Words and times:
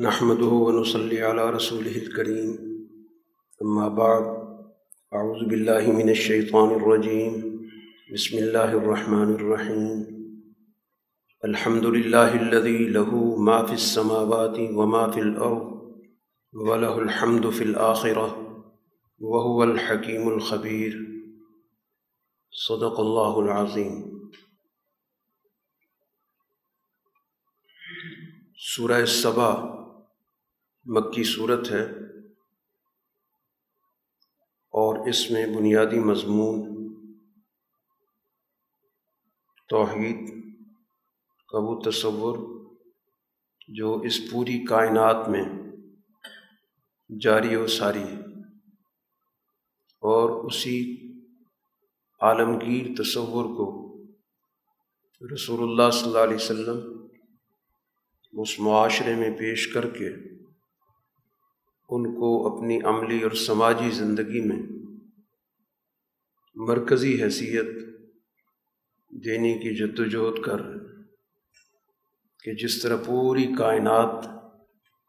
نحمد 0.00 0.42
ونصلي 0.42 1.22
على 1.22 1.50
رسوله 1.50 1.96
الكريم. 1.96 2.50
أما 3.62 3.88
بعد، 3.88 4.24
أعوذ 5.14 5.44
بالله 5.44 5.92
من 5.92 6.10
الشيطان 6.10 6.70
الرجيم. 6.74 7.32
بسم 8.12 8.38
الله 8.38 8.72
الرحمن 8.72 9.34
الرحيم. 9.34 10.06
الحمد 11.44 11.86
لله 11.86 12.34
الذي 12.34 12.88
له 12.88 13.36
ما 13.36 13.66
في 13.66 13.72
السماوات 13.72 14.58
وما 14.58 15.10
في 15.10 15.20
الأرض، 15.20 15.92
وله 16.52 16.98
الحمد 16.98 17.50
في 17.50 17.64
الآخرة، 17.64 18.28
وهو 19.18 19.64
الحكيم 19.64 20.28
الخبير. 20.28 20.92
صدق 22.50 23.00
الله 23.00 23.40
العظيم. 23.40 24.18
سورہ 28.58 29.04
صبا 29.04 29.85
مکی 30.86 31.22
صورت 31.24 31.70
ہے 31.72 31.82
اور 34.74 34.98
اس 35.08 35.20
میں 35.30 35.46
بنیادی 35.46 35.98
مضمون 36.00 36.60
توحید 39.70 40.28
کا 41.48 41.58
وہ 41.58 41.74
تصور 41.80 42.38
جو 43.68 43.94
اس 44.04 44.18
پوری 44.30 44.58
کائنات 44.64 45.28
میں 45.28 45.42
جاری 47.10 47.56
و 47.56 47.66
ساری 47.70 48.02
ہے 48.02 48.20
اور 50.02 50.30
اسی 50.44 50.78
عالمگیر 52.20 52.94
تصور 52.98 53.50
کو 53.56 53.68
رسول 55.20 55.62
اللہ 55.62 55.90
صلی 55.90 56.08
اللہ 56.08 56.24
علیہ 56.24 56.36
وسلم 56.36 56.80
اس 58.34 58.58
معاشرے 58.60 59.14
میں 59.14 59.30
پیش 59.38 59.66
کر 59.74 59.90
کے 59.90 60.14
ان 61.88 62.14
کو 62.14 62.56
اپنی 62.56 62.80
عملی 62.80 63.22
اور 63.22 63.30
سماجی 63.30 63.90
زندگی 63.90 64.40
میں 64.40 64.62
مرکزی 66.54 67.22
حیثیت 67.22 67.66
دینے 69.24 69.54
کی 69.54 69.76
جدوجہد 69.76 70.42
کر 70.42 70.62
کہ 72.42 72.54
جس 72.54 72.82
طرح 72.82 72.96
پوری 72.96 73.46
کائنات 73.58 74.26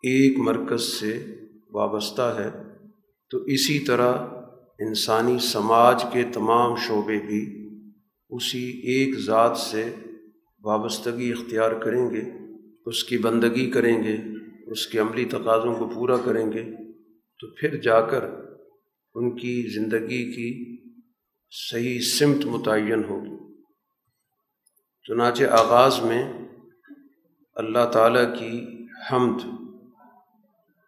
ایک 0.04 0.40
مرکز 0.40 0.82
سے 0.82 1.36
وابستہ 1.70 2.22
ہے، 2.22 2.50
تو 3.30 3.38
اسی 3.38 3.80
طرح 3.80 4.14
انسانی 4.80 5.40
سماج 5.40 6.04
کے 6.14 6.24
تمام 6.34 6.76
شعبے 6.76 7.20
بھی 7.20 7.70
اسی 8.30 8.66
ایک 8.68 9.20
ذات 9.20 9.58
سے 9.58 9.96
وابستگی 10.64 11.32
اختیار 11.32 11.72
کریں 11.72 12.10
گے، 12.10 12.22
اس 12.86 13.04
کی 13.04 13.18
بندگی 13.18 13.72
کریں 13.72 14.04
گے۔ 14.04 14.37
اس 14.68 14.88
کے 14.88 15.00
عملی 15.00 15.26
تقاضوں 15.26 15.76
کو 15.76 15.90
پورا 15.90 16.18
کریں 16.18 16.52
گے، 16.52 16.64
تو 17.40 17.48
پھر 17.56 17.82
جا 17.82 18.02
کر 18.02 18.24
ان 19.14 19.36
کی 19.38 19.70
زندگی 19.76 20.32
کی 20.32 20.78
صحیح 21.52 22.00
سمت 22.00 22.46
متعین 22.46 23.04
ہوگی۔ 23.04 23.64
چنانچہ 25.04 25.44
آغاز 25.44 26.02
میں 26.02 26.34
اللہ 27.56 27.90
تعالیٰ 27.94 28.40
کی 28.40 28.66
حمد 29.12 29.42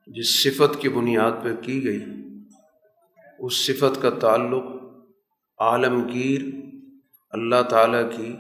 جس 0.08 0.44
صفت 0.44 0.82
کی 0.82 0.90
بنیاد 0.90 1.32
پر 1.44 1.56
کی 1.56 1.84
گئی، 1.84 2.04
اس 3.40 3.66
صفت 3.66 4.02
کا 4.02 4.10
تعلق 4.10 4.64
عالمگیر 5.60 6.42
اللہ 7.30 7.62
تعالیٰ 7.70 8.12
کی 8.18 8.34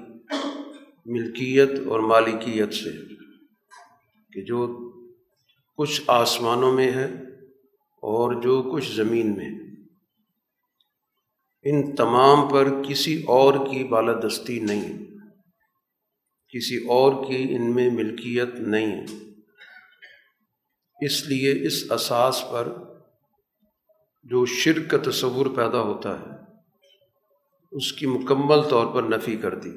ملکیت 1.05 1.69
اور 1.87 1.99
مالکیت 1.99 2.73
سے 2.73 2.89
کہ 4.33 4.41
جو 4.41 4.88
کچھ 5.79 6.01
آسمانوں 6.07 6.71
میں 6.71 6.91
ہے 6.91 7.05
اور 8.01 8.41
جو 8.41 8.71
کچھ 8.73 8.95
زمین 8.95 9.37
میں۔ 9.37 9.49
ان 11.63 11.95
تمام 11.95 12.49
پر 12.49 12.83
کسی 12.83 13.23
اور 13.27 13.53
کی 13.53 13.83
بالادستی 13.83 14.59
نہیں۔ 14.59 14.97
کسی 16.49 16.77
اور 16.77 17.25
کی 17.25 17.47
ان 17.49 17.75
میں 17.75 17.89
ملکیت 17.89 18.53
نہیں۔ 18.53 19.01
ہے 19.01 19.31
اس 21.05 21.27
لیے 21.27 21.67
اس 21.67 21.91
اساس 21.91 22.43
پر 22.51 22.73
جو 24.23 24.45
شرک 24.45 24.91
کا 24.91 25.11
تصور 25.11 25.45
پیدا 25.45 25.81
ہوتا 25.81 26.19
ہے، 26.19 26.25
اس 27.71 27.93
کی 27.93 28.05
مکمل 28.05 28.61
طور 28.61 28.93
پر 28.93 29.03
نفی 29.03 29.35
کر 29.35 29.55
دی۔ 29.55 29.71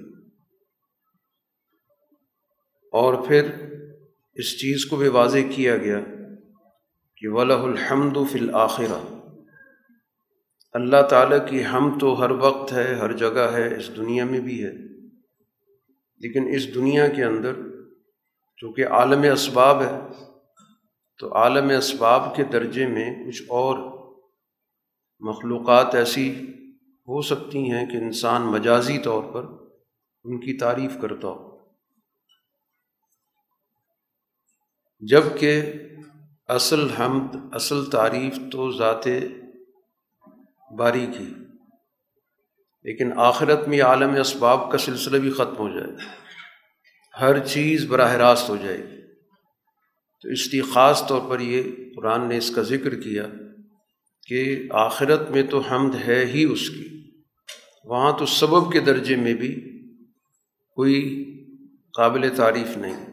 اور 2.93 3.27
پھر 3.27 3.72
اس 4.35 4.59
چیز 4.59 4.85
کو 4.85 4.97
بھی 4.97 5.09
واضح 5.09 5.39
کیا 5.51 5.77
گیا 5.77 6.01
کہ 7.17 7.29
ولہ 7.29 7.53
الحمد 7.53 8.17
فی 8.31 8.39
الآخرہ 8.39 9.01
اللہ 10.73 11.03
تعالیٰ 11.11 11.49
کی 11.49 11.67
ہم 11.67 11.99
تو 11.99 12.21
ہر 12.21 12.31
وقت 12.31 12.73
ہے، 12.73 12.95
ہر 12.95 13.13
جگہ 13.13 13.51
ہے، 13.53 13.79
اس 13.79 13.97
دنیا 13.97 14.25
میں 14.25 14.41
بھی 14.41 14.65
ہے۔ 14.65 14.73
لیکن 16.19 16.55
اس 16.55 16.75
دنیا 16.75 17.09
کے 17.09 17.25
اندر 17.25 17.53
چونکہ 18.57 18.87
عالم 18.87 19.33
اسباب 19.33 19.83
ہے، 19.83 20.01
تو 21.19 21.35
عالم 21.35 21.69
اسباب 21.79 22.37
کے 22.37 22.45
درجے 22.45 22.87
میں 22.87 23.27
کچھ 23.27 23.43
اور 23.43 23.93
مخلوقات 25.21 25.95
ایسی 25.95 26.35
ہو 27.09 27.23
سکتی 27.23 27.71
ہیں 27.71 27.87
کہ 27.87 27.97
انسان 27.97 28.43
مجازی 28.43 28.99
طور 28.99 29.23
پر 29.23 29.45
ان 30.25 30.41
کی 30.41 30.59
تعریف 30.59 30.93
کرتا 31.01 31.29
ہو۔ 31.29 31.52
جبکہ 35.03 35.63
اصل 36.49 36.91
حمد، 36.91 37.37
اصل 37.53 37.85
تعریف 37.85 38.39
تو 38.53 38.71
ذات 38.71 39.05
باری 40.77 41.07
کی۔ 41.19 41.35
لیکن 42.83 43.13
آخرت 43.17 43.69
میں 43.69 43.83
عالم 43.83 44.11
اسباب 44.21 44.73
کا 44.73 44.79
سلسلہ 44.79 45.19
بھی 45.19 45.31
ختم 45.31 45.57
ہو 45.59 45.69
جائے۔ 45.69 45.91
ہر 47.21 47.47
چیز 47.47 47.85
براہ 47.85 48.13
راست 48.13 48.49
ہو 48.49 48.57
جائے۔ 48.57 48.79
گی 48.79 49.01
تو 50.23 50.29
اس 50.29 50.53
لیے 50.53 50.63
خاص 50.63 51.07
طور 51.07 51.31
پر 51.31 51.41
یہ 51.41 51.63
قرآن 51.97 52.29
نے 52.29 52.37
اس 52.37 52.51
کا 52.51 52.63
ذکر 52.63 52.95
کیا 52.95 53.27
کہ 54.29 54.69
آخرت 54.71 55.31
میں 55.31 55.43
تو 55.43 55.59
حمد 55.59 55.95
ہے 55.95 56.27
ہی 56.27 56.45
اس 56.45 56.71
کی۔ 56.71 57.11
وہاں 57.85 58.19
تو 58.19 58.27
سبب 58.27 58.73
کے 58.73 58.81
درجے 58.81 59.17
میں 59.17 59.35
بھی 59.35 59.83
کوئی 60.77 61.25
قابل 61.97 62.37
تعریف 62.37 62.77
نہیں۔ 62.77 63.12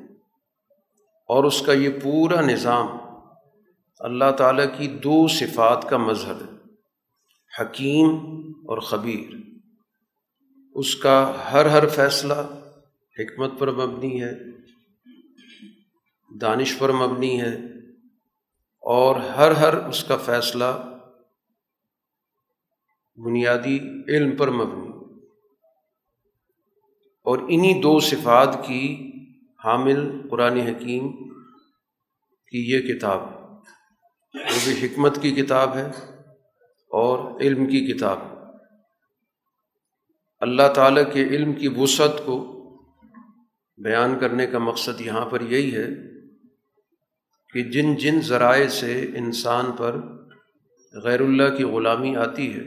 اور 1.29 1.44
اس 1.44 1.62
کا 1.62 1.73
یہ 1.73 1.90
پورا 2.03 2.41
نظام 2.41 2.88
اللہ 4.00 4.31
تعالیٰ 4.38 4.66
کی 4.78 4.88
دو 4.88 5.28
صفات 5.28 5.90
کا 5.90 5.97
مظہر 5.97 6.35
ہے، 6.35 6.57
حکیم 7.62 8.16
اور 8.67 8.78
خبیر۔ 8.78 9.35
اس 10.75 10.95
کا 10.95 11.34
ہر 11.51 11.66
ہر 11.66 11.88
فیصلہ 11.88 12.34
حکمت 13.19 13.59
پر 13.59 13.72
مبنی 13.72 14.23
ہے، 14.23 14.31
دانش 16.41 16.78
پر 16.79 16.91
مبنی 16.91 17.41
ہے، 17.41 17.56
اور 18.84 19.16
ہر 19.16 19.51
ہر 19.51 19.88
اس 19.88 20.03
کا 20.03 20.18
فیصلہ 20.18 20.72
بنیادی 23.18 23.79
علم 24.07 24.35
پر 24.35 24.50
مبنی۔ 24.50 24.89
اور 27.25 27.38
انہی 27.38 27.81
دو 27.81 28.00
صفات 28.00 28.57
کی 28.68 29.09
حامل 29.64 30.28
قرآن 30.30 30.58
حکیم 30.58 31.12
کی 32.52 32.59
یہ 32.72 32.80
کتاب، 32.81 33.22
وہ 34.36 34.59
بھی 34.64 34.86
حکمت 34.86 35.22
کی 35.22 35.31
کتاب 35.31 35.75
ہے 35.75 35.86
اور 36.92 37.42
علم 37.42 37.66
کی 37.66 37.94
کتاب۔ 37.94 38.18
اللہ 40.40 40.74
تعالیٰ 40.75 41.03
کے 41.14 41.24
علم 41.24 41.53
کی 41.53 41.68
وسعت 41.68 42.22
کو 42.25 42.38
بیان 43.78 44.19
کرنے 44.19 44.48
کا 44.48 44.57
مقصد 44.57 45.01
یہاں 45.01 45.25
پر 45.25 45.42
یہی 45.42 45.75
ہے 45.75 45.88
کہ 47.54 47.63
جن 47.69 47.95
جن 47.95 48.22
ذرائع 48.22 48.68
سے 48.68 49.12
انسان 49.16 49.72
پر 49.72 50.01
غیر 50.94 51.22
اللہ 51.22 51.56
کی 51.57 51.63
غلامی 51.63 52.16
آتی 52.16 52.54
ہے، 52.54 52.66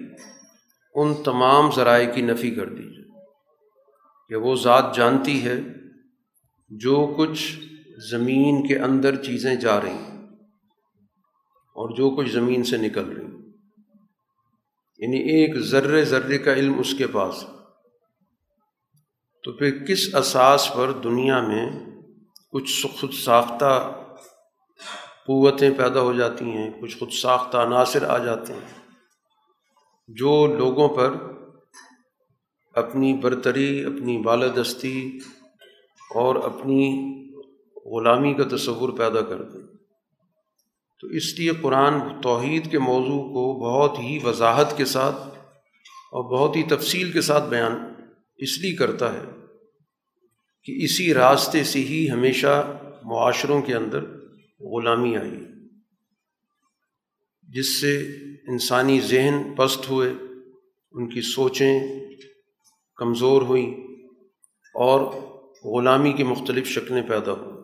ان 0.95 1.15
تمام 1.23 1.71
ذرائع 1.71 2.13
کی 2.13 2.23
نفی 2.23 2.51
کر 2.51 2.69
دیجیے 2.69 3.11
کہ 4.29 4.37
وہ 4.37 4.55
ذات 4.55 4.97
جانتی 4.97 5.45
ہے 5.45 5.61
جو 6.79 7.15
کچھ 7.19 7.59
زمین 8.11 8.67
کے 8.67 8.79
اندر 8.79 9.17
چیزیں 9.17 9.55
جا 9.55 9.81
رہی 9.81 9.91
ہیں 9.91 10.27
اور 11.53 11.97
جو 11.97 12.11
کچھ 12.11 12.31
زمین 12.31 12.65
سے 12.65 12.77
نکل 12.77 13.05
رہی 13.05 13.25
ہیں۔ 13.25 13.43
یعنی 14.99 15.17
ایک 15.17 15.59
ذرے 15.59 16.05
ذرے 16.05 16.39
کا 16.39 16.53
علم 16.53 16.79
اس 16.79 16.95
کے 16.99 17.07
پاس۔ 17.07 17.45
تو 19.43 19.53
پھر 19.53 19.85
کس 19.85 20.15
اساس 20.15 20.71
پر 20.75 20.93
دنیا 20.93 21.41
میں 21.41 21.71
کچھ 22.53 22.87
خود 22.87 23.13
ساختہ 23.13 23.93
قوتیں 25.27 25.71
پیدا 25.77 26.01
ہو 26.01 26.13
جاتی 26.13 26.45
ہیں، 26.45 26.71
کچھ 26.81 26.99
خود 26.99 27.11
ساختہ 27.13 27.57
عناصر 27.57 28.03
آ 28.03 28.19
جاتے 28.19 28.53
ہیں؟ 28.53 28.91
جو 30.09 30.47
لوگوں 30.47 30.89
پر 30.89 31.15
اپنی 32.75 33.15
برتری، 33.15 33.85
اپنی 33.85 34.19
بالادستی 34.19 35.19
اور 36.15 36.37
اپنی 36.37 37.09
غلامی 37.87 38.35
کا 38.35 38.57
تصور 38.57 38.89
پیدا 38.89 39.21
کر 39.21 39.43
دیں۔ 39.43 39.63
تو 41.01 41.09
اس 41.09 41.39
لیے 41.39 41.51
قرآن 41.63 42.21
توحید 42.23 42.71
کے 42.71 42.79
موضوع 42.79 43.23
کو 43.23 43.61
بہت 43.61 43.99
ہی 43.99 44.19
وضاحت 44.25 44.77
کے 44.77 44.85
ساتھ 44.85 45.17
اور 46.13 46.25
بہت 46.25 46.57
ہی 46.57 46.63
تفصیل 46.63 47.13
کے 47.13 47.21
ساتھ 47.21 47.49
بیان 47.49 47.73
اس 48.37 48.59
لیے 48.59 48.75
کرتا 48.75 49.13
ہے 49.13 49.25
کہ 50.65 50.85
اسی 50.85 51.15
راستے 51.15 51.65
سے 51.65 51.79
ہی 51.79 52.11
ہمیشہ 52.11 52.79
معاشروں 53.03 53.63
کے 53.63 53.75
اندر 53.75 54.05
غلامی 54.61 55.17
آئی، 55.17 55.45
جس 57.43 57.81
سے 57.81 57.99
انسانی 58.49 59.01
ذہن 59.01 59.55
پست 59.57 59.91
ہوئے، 59.91 60.11
ان 60.93 61.09
کی 61.09 61.21
سوچیں 61.21 61.81
کمزور 62.97 63.43
ہوئیں 63.43 63.71
اور 64.75 65.13
غلامی 65.65 66.13
کی 66.13 66.25
مختلف 66.25 66.67
شکلیں 66.67 67.03
پیدا 67.03 67.33
ہوئیں 67.33 67.63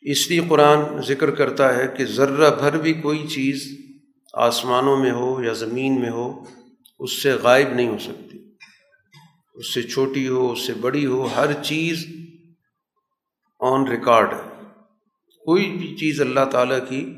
اس 0.00 0.30
لیے 0.30 0.40
قرآن 0.48 1.02
ذکر 1.02 1.30
کرتا 1.30 1.76
ہے 1.76 1.88
کہ 1.96 2.04
ذرہ 2.04 2.50
بھر 2.50 2.78
بھی 2.78 2.92
کوئی 2.92 3.26
چیز 3.26 3.78
آسمانوں 4.34 4.96
میں 4.96 5.12
ہو 5.12 5.42
یا 5.44 5.52
زمین 5.52 6.00
میں 6.00 6.10
ہو، 6.10 6.44
اس 6.98 7.22
سے 7.22 7.32
غائب 7.32 7.68
نہیں 7.68 7.88
ہو 7.88 7.98
سکتی۔ 7.98 8.38
اس 9.54 9.74
سے 9.74 9.82
چھوٹی 9.82 10.28
ہو، 10.28 10.52
اس 10.52 10.66
سے 10.66 10.74
بڑی 10.74 11.06
ہو، 11.06 11.26
ہر 11.26 11.62
چیز 11.62 12.06
آن 13.60 13.88
ریکارڈ 13.88 14.32
ہے۔ 14.32 14.64
کوئی 15.44 15.70
بھی 15.70 15.96
چیز 15.96 16.20
اللہ 16.20 16.44
تعالیٰ 16.52 16.88
کی 16.88 17.14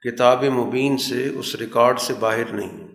کتاب 0.00 0.44
مبین 0.44 0.98
سے 0.98 1.28
اس 1.28 1.54
ریکارڈ 1.54 2.00
سے 2.00 2.14
باہر 2.14 2.44
نہیں۔ 2.44 2.93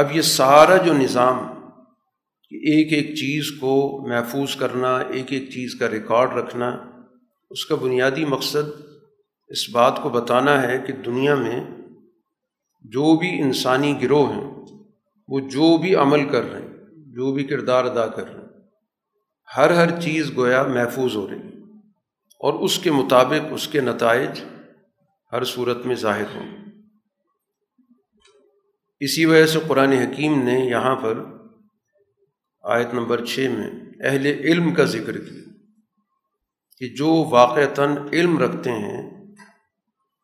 اب 0.00 0.14
یہ 0.16 0.22
سارا 0.22 0.76
جو 0.76 0.92
نظام 0.92 1.38
کہ 2.52 2.56
ایک 2.70 2.92
ایک 2.92 3.14
چیز 3.16 3.50
کو 3.60 3.72
محفوظ 4.08 4.54
کرنا، 4.56 4.96
ایک 4.98 5.32
ایک 5.32 5.50
چیز 5.50 5.74
کا 5.74 5.88
ریکارڈ 5.90 6.32
رکھنا، 6.32 6.68
اس 7.50 7.66
کا 7.66 7.74
بنیادی 7.74 8.24
مقصد 8.24 8.70
اس 9.50 9.68
بات 9.70 10.02
کو 10.02 10.08
بتانا 10.08 10.62
ہے 10.62 10.78
کہ 10.86 10.92
دنیا 10.92 11.34
میں 11.34 11.60
جو 12.84 13.16
بھی 13.18 13.30
انسانی 13.40 13.92
گروہ 14.02 14.32
ہیں، 14.34 14.50
وہ 15.28 15.40
جو 15.40 15.76
بھی 15.78 15.94
عمل 15.94 16.28
کر 16.28 16.50
رہے 16.50 16.60
ہیں، 16.60 16.68
جو 17.14 17.32
بھی 17.32 17.44
کردار 17.44 17.84
ادا 17.84 18.06
کر 18.06 18.24
رہے 18.24 18.40
ہیں، 18.40 18.48
ہر 19.48 19.70
ہر 19.70 20.00
چیز 20.00 20.30
گویا 20.36 20.62
محفوظ 20.62 21.16
ہو 21.16 21.26
رہی 21.30 21.38
ہے 21.38 21.58
اور 22.40 22.54
اس 22.54 22.78
کے 22.78 22.90
مطابق 22.90 23.52
اس 23.52 23.68
کے 23.68 23.80
نتائج 23.80 24.40
ہر 25.32 25.44
صورت 25.44 25.86
میں 25.86 25.96
ظاہر 25.96 26.34
ہوں 26.34 26.59
اسی 29.00 29.24
وجہ 29.24 29.46
سے 29.46 29.58
قرآن 29.68 29.92
حکیم 29.92 30.42
نے 30.42 30.60
یہاں 30.60 30.96
پر 30.96 31.24
آیت 32.62 32.94
نمبر 32.94 33.24
چھ 33.24 33.38
میں 33.38 33.70
اہل 34.00 34.26
علم 34.26 34.74
کا 34.74 34.84
ذکر 34.84 35.18
کیا 35.18 35.52
کہ 36.78 36.88
جو 36.88 37.24
واقعتاً 37.30 37.96
علم 38.12 38.38
رکھتے 38.38 38.72
ہیں، 38.72 39.12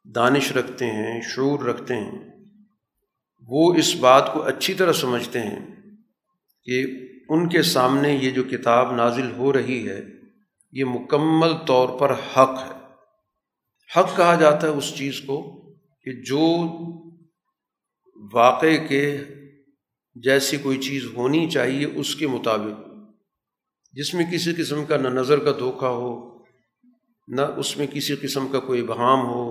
دانش 0.05 0.53
رکھتے 0.53 0.87
ہیں، 0.87 1.21
شعور 1.21 1.61
رکھتے 1.61 1.95
ہیں، 1.97 2.19
وہ 3.49 3.75
اس 3.75 3.95
بات 3.95 4.33
کو 4.33 4.43
اچھی 4.43 4.75
طرح 4.75 4.93
سمجھتے 4.93 5.41
ہیں 5.41 5.67
کہ 6.65 6.85
ان 7.29 7.49
کے 7.49 7.63
سامنے 7.63 8.13
یہ 8.13 8.31
جو 8.31 8.43
کتاب 8.45 8.95
نازل 8.95 9.31
ہو 9.31 9.53
رہی 9.53 9.89
ہے، 9.89 10.01
یہ 10.73 10.85
مکمل 10.85 11.53
طور 11.67 11.89
پر 11.89 12.13
حق 12.13 12.65
ہے۔ 12.67 12.77
حق 13.97 14.17
کہا 14.17 14.35
جاتا 14.35 14.67
ہے 14.67 14.73
اس 14.73 14.95
چیز 14.95 15.21
کو 15.21 15.63
کہ 16.03 16.13
جو 16.13 16.57
واقع 18.33 18.77
کے 18.89 19.19
جیسی 20.17 20.57
کوئی 20.57 20.79
چیز 20.79 21.05
ہونی 21.17 21.51
چاہیے 21.51 21.85
اس 21.85 22.15
کے 22.15 22.27
مطابق، 22.27 22.87
جس 23.93 24.15
میں 24.15 24.25
کسی 24.33 24.53
قسم 24.53 24.85
کا 24.85 24.97
نہ 24.97 25.09
نظر 25.09 25.39
کا 25.39 25.53
دھوکہ 25.59 25.87
ہو، 25.87 26.39
نہ 27.29 27.41
اس 27.41 27.77
میں 27.77 27.87
کسی 27.87 28.17
قسم 28.17 28.49
کا 28.49 28.61
کوئی 28.61 28.83
بہام 28.83 29.27
ہو، 29.27 29.45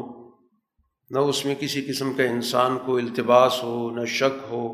نہ 1.12 1.20
اس 1.20 1.46
میں 1.46 1.56
کسی 1.60 1.82
قسم 1.82 2.14
کا 2.14 2.24
انسان 2.24 2.78
کو 2.86 2.98
التباس 2.98 3.64
ہو، 3.64 3.92
نہ 3.92 4.06
شک 4.06 4.44
ہو، 4.50 4.66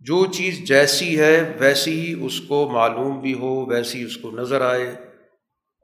جو 0.00 0.26
چیز 0.26 0.58
جیسی 0.64 1.18
ہے 1.18 1.56
ویسی 1.60 2.00
ہی 2.00 2.24
اس 2.26 2.40
کو 2.40 2.68
معلوم 2.68 3.20
بھی 3.20 3.34
ہو، 3.34 3.66
ویسی 3.66 4.02
اس 4.02 4.16
کو 4.16 4.30
نظر 4.30 4.60
آئے 4.60 4.90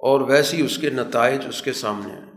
اور 0.00 0.20
ویسی 0.20 0.62
اس 0.62 0.78
کے 0.78 0.90
نتائج 0.90 1.40
اس 1.48 1.62
کے 1.62 1.72
سامنے 1.72 2.12
آئے۔ 2.12 2.31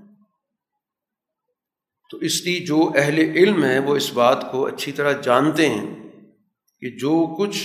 تو 2.09 2.17
اس 2.27 2.35
لیے 2.45 2.59
جو 2.65 2.79
اہل 2.95 3.17
علم 3.19 3.63
ہیں 3.63 3.79
وہ 3.79 3.95
اس 3.95 4.11
بات 4.13 4.43
کو 4.51 4.65
اچھی 4.65 4.91
طرح 4.91 5.21
جانتے 5.21 5.69
ہیں 5.69 5.85
کہ 6.81 6.89
جو 6.99 7.13
کچھ 7.37 7.59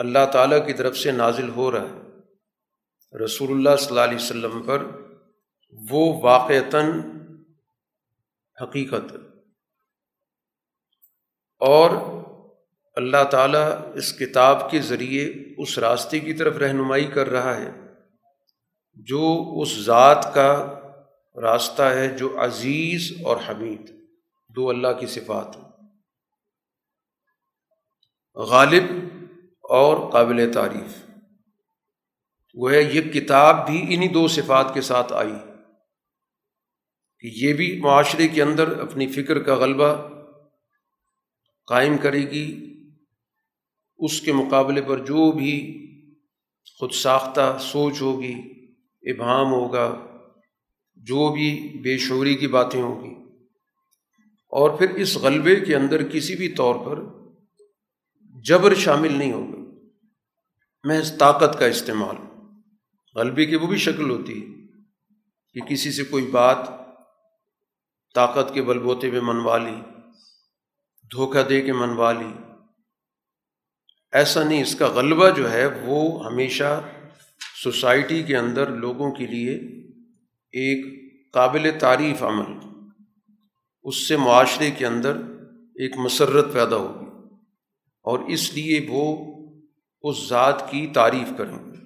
اللہ 0.00 0.26
تعالیٰ 0.32 0.58
کی 0.66 0.72
طرف 0.72 0.96
سے 0.98 1.12
نازل 1.12 1.48
ہو 1.50 1.70
رہا 1.72 1.82
ہے، 1.82 3.24
رسول 3.24 3.50
اللہ 3.50 3.76
صلی 3.76 3.88
اللہ 3.88 4.00
علیہ 4.00 4.16
وسلم 4.16 4.62
پر، 4.62 4.82
وہ 5.78 6.02
واقعتاً 6.22 6.90
حقیقت 8.58 9.12
اور 11.60 11.90
اللہ 12.96 13.24
تعالیٰ 13.30 13.66
اس 13.94 14.12
کتاب 14.12 14.70
کے 14.70 14.80
ذریعے 14.82 15.24
اس 15.58 15.78
راستے 15.78 16.20
کی 16.20 16.32
طرف 16.32 16.56
رہنمائی 16.58 17.06
کر 17.14 17.28
رہا 17.28 17.56
ہے، 17.56 17.70
جو 19.06 19.24
اس 19.62 19.76
ذات 19.84 20.34
کا 20.34 20.50
راستہ 21.42 21.82
ہے 21.82 22.08
جو 22.08 22.44
عزیز 22.44 23.12
اور 23.24 23.36
حمید، 23.48 23.92
دو 24.48 24.70
اللہ 24.70 24.88
کی 25.00 25.06
صفات۔ 25.06 25.56
غالب 28.34 28.84
اور 29.62 30.12
قابل 30.12 30.52
تعریف۔ 30.54 31.10
وہ 32.54 32.72
ہے، 32.72 32.82
یہ 32.82 33.00
کتاب 33.00 33.66
بھی 33.66 33.82
انہی 33.82 34.08
دو 34.08 34.28
صفات 34.28 34.74
کے 34.74 34.80
ساتھ 34.80 35.12
آئی۔ 35.12 35.32
کہ 37.18 37.44
یہ 37.44 37.52
بھی 37.52 37.80
معاشرے 37.80 38.28
کے 38.28 38.42
اندر 38.42 38.78
اپنی 38.78 39.06
فکر 39.06 39.42
کا 39.42 39.54
غلبہ 39.54 40.08
قائم 41.66 41.98
کرے 41.98 42.20
گی۔ 42.20 42.72
اس 43.96 44.20
کے 44.20 44.32
مقابلے 44.32 44.82
پر 44.82 44.98
جو 44.98 45.32
بھی 45.32 45.82
خود 46.78 46.92
ساختہ 46.92 47.56
سوچ 47.60 48.00
ہوگی، 48.00 48.34
ابہام 49.02 49.52
ہوگا 49.52 50.05
جو 51.06 51.32
بھی 51.32 51.78
بے 51.82 51.98
شعوری 51.98 52.34
کی 52.34 52.46
باتیں 52.46 52.82
ہوں 52.82 53.04
گی۔ 53.04 53.14
اور 54.48 54.78
پھر 54.78 54.90
اس 54.90 55.16
غلبے 55.16 55.56
کے 55.56 55.76
اندر 55.76 56.08
کسی 56.08 56.34
بھی 56.34 56.48
طور 56.48 56.74
پر 56.74 57.02
جبر 58.44 58.74
شامل 58.74 59.12
نہیں 59.12 59.32
ہوگا 59.32 59.56
محض 60.84 61.18
طاقت 61.18 61.58
کا 61.58 61.66
استعمال 61.66 62.16
غلبے 63.14 63.46
کی 63.46 63.56
وہ 63.56 63.66
بھی 63.66 63.76
شکل 63.76 64.10
ہوتی 64.10 64.42
ہے 64.42 64.66
کہ 65.54 65.60
کسی 65.60 65.92
سے 65.92 66.04
کوئی 66.04 66.26
بات 66.26 66.58
طاقت 68.14 68.54
کے 68.54 68.62
بل 68.62 68.78
بوتے 68.78 69.10
میں 69.10 69.20
منوا 69.20 69.58
لی، 69.58 69.80
دھوکہ 71.12 71.42
دے 71.42 71.60
کے 71.60 71.72
منوا 71.72 72.12
لی۔ 72.12 72.32
ایسا 74.12 74.44
نہیں، 74.44 74.62
اس 74.62 74.74
کا 74.74 74.86
غلبہ 74.86 75.30
جو 75.30 75.52
ہے 75.52 75.66
وہ 75.66 76.26
ہمیشہ 76.26 76.82
سوسائٹی 77.62 78.22
کے 78.22 78.36
اندر 78.36 78.70
لوگوں 78.70 79.12
کے 79.12 79.26
لیے 79.26 79.85
ایک 80.52 81.06
قابل 81.32 81.70
تعریف 81.80 82.22
عمل، 82.22 82.58
اس 83.82 84.08
سے 84.08 84.16
معاشرے 84.16 84.70
کے 84.70 84.86
اندر 84.86 85.16
ایک 85.74 85.96
مسرت 85.96 86.52
پیدا 86.52 86.76
ہوگی 86.76 87.34
اور 88.02 88.18
اس 88.18 88.54
لیے 88.54 88.86
وہ 88.88 89.26
اس 90.02 90.28
ذات 90.28 90.70
کی 90.70 90.86
تعریف 90.86 91.28
کریں۔ 91.38 91.58
گے 91.58 91.76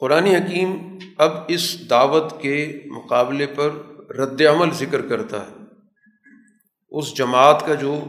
قرآن 0.00 0.24
حکیم 0.24 0.98
اب 1.18 1.30
اس 1.48 1.90
دعوت 1.90 2.42
کے 2.42 2.82
مقابلے 2.86 3.46
پر 3.46 3.70
رد 4.10 4.40
عمل 4.40 4.70
ذکر 4.70 5.08
کرتا 5.08 5.46
ہے۔ 5.46 5.56
اس 6.90 7.16
جماعت 7.16 7.64
کا 7.66 7.74
جو 7.74 8.04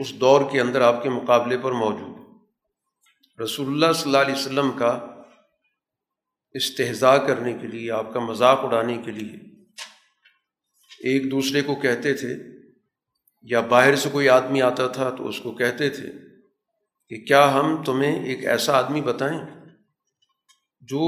اس 0.00 0.20
دور 0.20 0.40
کے 0.52 0.60
اندر 0.60 0.80
آپ 0.80 1.02
کے 1.02 1.10
مقابلے 1.10 1.58
پر 1.58 1.72
موجود 1.72 2.18
ہے۔ 2.18 2.24
رسول 3.44 3.66
اللہ 3.66 3.92
صلی 3.92 4.02
اللہ 4.02 4.22
علیہ 4.22 4.34
وسلم 4.34 4.70
کا 4.78 5.15
استحضاء 6.56 7.16
کرنے 7.16 7.52
کے 7.52 7.66
لیے، 7.66 7.90
آپ 7.90 8.12
کا 8.12 8.20
مذاق 8.20 8.64
اڑانے 8.64 8.96
کے 9.04 9.10
لیے۔ 9.10 9.36
ایک 11.00 11.30
دوسرے 11.30 11.62
کو 11.62 11.74
کہتے 11.74 12.14
تھے، 12.14 12.34
یا 13.42 13.60
باہر 13.60 13.96
سے 13.96 14.08
کوئی 14.12 14.28
آدمی 14.28 14.62
آتا 14.62 14.86
تھا 14.86 15.10
تو 15.10 15.28
اس 15.28 15.40
کو 15.40 15.52
کہتے 15.52 15.90
تھے 15.90 16.12
کہ 17.08 17.24
کیا 17.24 17.54
ہم 17.54 17.84
تمہیں 17.84 18.24
ایک 18.26 18.46
ایسا 18.46 18.78
آدمی 18.78 19.00
بتائیں؟ 19.00 19.40
جو 20.80 21.00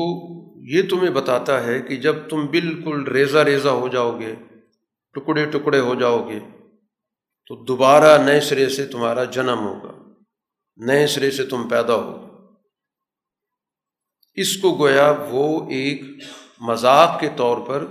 یہ 0.68 0.82
تمہیں 0.90 1.10
بتاتا 1.10 1.64
ہے 1.64 1.80
کہ 1.80 1.96
جب 1.96 2.16
تم 2.28 2.46
بالکل 2.46 3.02
ریزہ 3.02 3.38
ریزہ 3.38 3.68
ہو 3.68 3.88
جاؤ 3.88 4.20
گے، 4.20 4.34
ٹکڑے 5.14 5.44
ٹکڑے 5.44 5.80
ہو 5.80 5.94
جاؤ 5.94 6.28
گے، 6.28 6.38
تو 7.46 7.64
دوبارہ 7.64 8.22
نئے 8.22 8.40
سرے 8.40 8.68
سے 8.68 8.86
تمہارا 8.86 9.24
جنم 9.24 9.58
ہوگا، 9.58 10.12
نئے 10.76 11.06
سرے 11.06 11.30
سے 11.30 11.44
تم 11.44 11.68
پیدا 11.68 11.94
ہو 11.94 12.27
اس 14.40 14.56
کو 14.56 14.76
گویا 14.78 15.14
وہ 15.30 15.70
ایک 15.70 16.02
مذاق 16.60 17.20
کے 17.20 17.28
طور 17.36 17.58
پر 17.66 17.86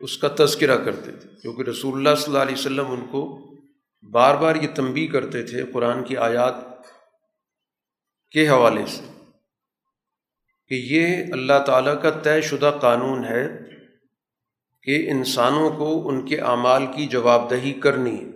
اس 0.00 0.18
کا 0.18 0.28
تذکرہ 0.38 0.84
کرتے 0.84 1.12
تھے، 1.12 1.28
کیونکہ 1.42 1.62
رسول 1.62 1.94
اللہ 1.94 2.14
صلی 2.14 2.24
اللہ 2.24 2.38
علیہ 2.38 2.54
وسلم 2.54 2.90
ان 2.90 3.06
کو 3.10 3.38
بار 4.10 4.34
بار 4.34 4.56
یہ 4.56 4.68
تنبی 4.74 5.06
کرتے 5.06 5.42
تھے 5.42 5.64
قرآن 5.72 6.04
کی 6.04 6.16
آیات 6.16 6.54
کے 8.30 8.48
حوالے 8.48 8.86
سے 8.86 9.02
کہ 10.68 10.74
یہ 10.74 11.32
اللہ 11.32 11.64
تعالیٰ 11.66 12.02
کا 12.02 12.10
طے 12.10 12.40
شدہ 12.40 12.78
قانون 12.80 13.24
ہے 13.24 13.48
کہ 14.82 15.10
انسانوں 15.10 15.70
کو 15.70 16.08
ان 16.08 16.26
کے 16.26 16.40
اعمال 16.40 16.86
کی 16.86 17.06
جواب 17.06 17.50
دہی 17.50 17.72
کرنی 17.72 18.16
ہے۔ 18.16 18.30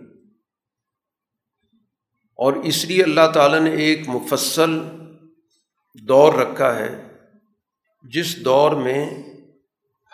اور 2.38 2.52
اس 2.52 2.84
لیے 2.84 3.02
اللہ 3.02 3.30
تعالیٰ 3.34 3.60
نے 3.60 3.70
ایک 3.70 4.08
مفصل 4.08 4.78
دور 6.02 6.34
رکھا 6.34 6.78
ہے، 6.78 7.02
جس 8.02 8.44
دور 8.44 8.72
میں 8.72 9.10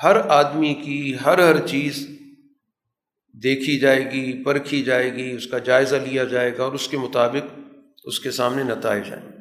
ہر 0.02 0.16
آدمی 0.16 0.74
کی 0.74 1.16
ہر 1.24 1.38
ہر 1.38 1.66
چیز 1.66 2.08
دیکھی 3.42 3.78
جائے 3.78 4.10
گی، 4.10 4.44
پرکھی 4.44 4.82
جائے 4.82 5.12
گی، 5.14 5.30
اس 5.30 5.46
کا 5.46 5.58
جائزہ 5.58 5.96
لیا 5.96 6.24
جائے 6.24 6.58
گا 6.58 6.62
اور 6.64 6.72
اس 6.72 6.88
کے 6.88 6.98
مطابق 6.98 7.58
اس 8.04 8.20
کے 8.20 8.30
سامنے 8.30 8.62
نتائج 8.62 9.06
جائیں 9.06 9.28
گے۔ 9.28 9.36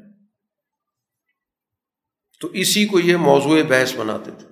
تو 2.41 2.47
اسی 2.47 2.85
کو 2.85 2.99
یہ 2.99 3.15
موضوع 3.15 3.59
بحث 3.67 3.95
بناتے 3.95 4.31
تھے۔ 4.39 4.47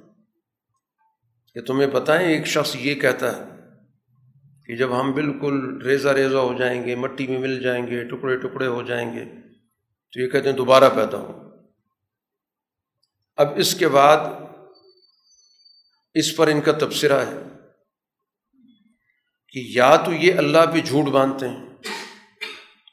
کہ 1.53 1.61
تمہیں 1.61 1.87
بتائیں 1.87 2.29
ایک 2.29 2.47
شخص 2.47 2.75
یہ 2.79 2.95
کہتا 2.95 3.37
ہے 3.37 3.43
کہ 4.65 4.75
جب 4.75 5.01
ہم 5.01 5.11
بالکل 5.11 5.81
ریزہ 5.81 6.09
ریزہ 6.09 6.37
ہو 6.37 6.53
جائیں 6.53 6.85
گے، 6.85 6.95
مٹی 6.95 7.27
میں 7.27 7.39
مل 7.39 7.61
جائیں 7.61 7.87
گے، 7.87 8.03
ٹکڑے 8.03 8.37
ٹکڑے 8.37 8.67
ہو 8.67 8.83
جائیں 8.83 9.13
گے، 9.13 9.25
تو 10.13 10.21
یہ 10.21 10.27
کہتے 10.27 10.49
ہیں 10.49 10.57
دوبارہ 10.57 10.89
پیدا 10.95 11.17
ہو۔ 11.17 11.46
اب 13.37 13.47
اس 13.55 13.73
کے 13.75 13.87
بعد 13.87 14.17
اس 16.15 16.35
پر 16.35 16.47
ان 16.47 16.61
کا 16.61 16.71
تبصرہ 16.71 17.19
ہے 17.25 17.37
کہ 19.55 19.63
یا 19.67 19.95
تو 19.95 20.13
یہ 20.13 20.37
اللہ 20.37 20.65
پہ 20.73 20.81
جھوٹ 20.81 21.09
باندھتے 21.13 21.49
ہیں، 21.49 21.65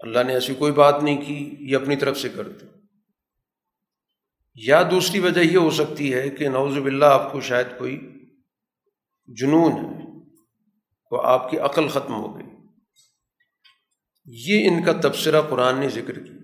اللہ 0.00 0.22
نے 0.26 0.34
ایسی 0.34 0.54
کوئی 0.54 0.72
بات 0.72 1.02
نہیں 1.02 1.20
کی، 1.22 1.38
یہ 1.60 1.76
اپنی 1.76 1.96
طرف 1.96 2.18
سے 2.18 2.28
کرتے 2.28 2.66
یا 4.56 4.82
دوسری 4.90 5.20
وجہ 5.20 5.40
یہ 5.40 5.56
ہو 5.56 5.70
سکتی 5.70 6.12
ہے 6.14 6.28
کہ 6.30 6.48
نوز 6.48 6.76
باللہ 6.78 7.04
آپ 7.04 7.32
کو 7.32 7.40
شاید 7.40 7.66
کوئی 7.78 7.96
جنون 9.28 9.72
ہے 9.72 10.04
تو 11.12 11.20
آپ 11.22 11.50
کی 11.50 11.58
عقل 11.68 11.88
ختم 11.88 12.14
ہو 12.14 12.36
گئی۔ 12.36 12.46
یہ 14.26 14.68
ان 14.68 14.82
کا 14.84 14.92
تبصرہ 15.00 15.40
قرآن 15.50 15.80
نے 15.80 15.88
ذکر 15.88 16.18
کی 16.18 16.43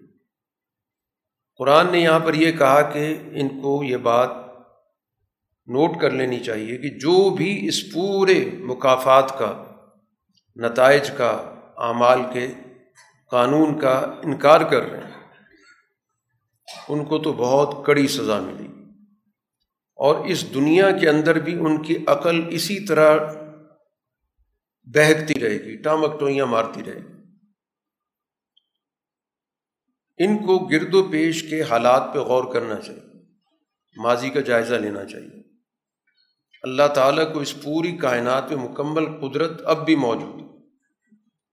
قرآن 1.60 1.92
نے 1.92 1.98
یہاں 1.98 2.20
پر 2.20 2.34
یہ 2.34 2.52
کہا 2.52 2.82
کہ 2.82 3.18
ان 3.32 3.48
کو 3.48 3.84
یہ 3.84 3.96
بات 3.96 4.30
نوٹ 5.66 6.00
کر 6.00 6.10
لینی 6.10 6.40
چاہیے 6.40 6.76
کہ 6.76 6.88
جو 6.88 7.30
بھی 7.30 7.68
اس 7.68 7.92
پورے 7.92 8.50
مقافات 8.58 9.38
کا، 9.38 9.64
نتائج 10.56 11.10
کا، 11.10 11.30
اعمال 11.76 12.20
کے 12.32 12.48
قانون 13.30 13.78
کا 13.78 13.98
انکار 14.24 14.60
کر 14.60 14.90
رہے 14.90 14.98
ہیں، 14.98 15.20
ان 16.88 17.04
کو 17.04 17.18
تو 17.18 17.32
بہت 17.32 17.86
کڑی 17.86 18.08
سزا 18.08 18.40
ملی۔ 18.40 18.68
اور 19.96 20.24
اس 20.24 20.54
دنیا 20.54 20.90
کے 20.90 21.08
اندر 21.08 21.38
بھی 21.38 21.54
ان 21.54 21.82
کی 21.82 22.04
عقل 22.06 22.42
اسی 22.50 22.86
طرح 22.86 23.16
بہکتی 24.84 25.40
رہے 25.40 25.64
گی، 25.64 25.76
ٹامک 25.76 26.20
ٹوئیاں 26.20 26.46
مارتی 26.46 26.82
رہے 26.86 27.00
گی۔ 27.00 27.09
ان 30.26 30.46
کو 30.46 30.58
گرد 30.58 30.94
و 30.94 31.08
پیش 31.08 31.50
کے 31.50 31.62
حالات 31.62 32.02
پہ 32.14 32.18
غور 32.18 32.52
کرنا 32.52 32.76
چاہیے۔ 32.76 33.00
ماضی 33.96 34.30
کا 34.30 34.40
جائزہ 34.40 34.74
لینا 34.74 35.04
چاہیے۔ 35.04 35.42
اللہ 36.62 36.82
تعالیٰ 36.94 37.32
کو 37.32 37.40
اس 37.40 37.62
پوری 37.62 37.96
کائنات 37.96 38.52
میں 38.52 38.68
مکمل 38.68 39.04
قدرت 39.20 39.62
اب 39.64 39.86
بھی 39.86 39.96
موجود 39.96 40.42
ہے۔ 40.42 40.46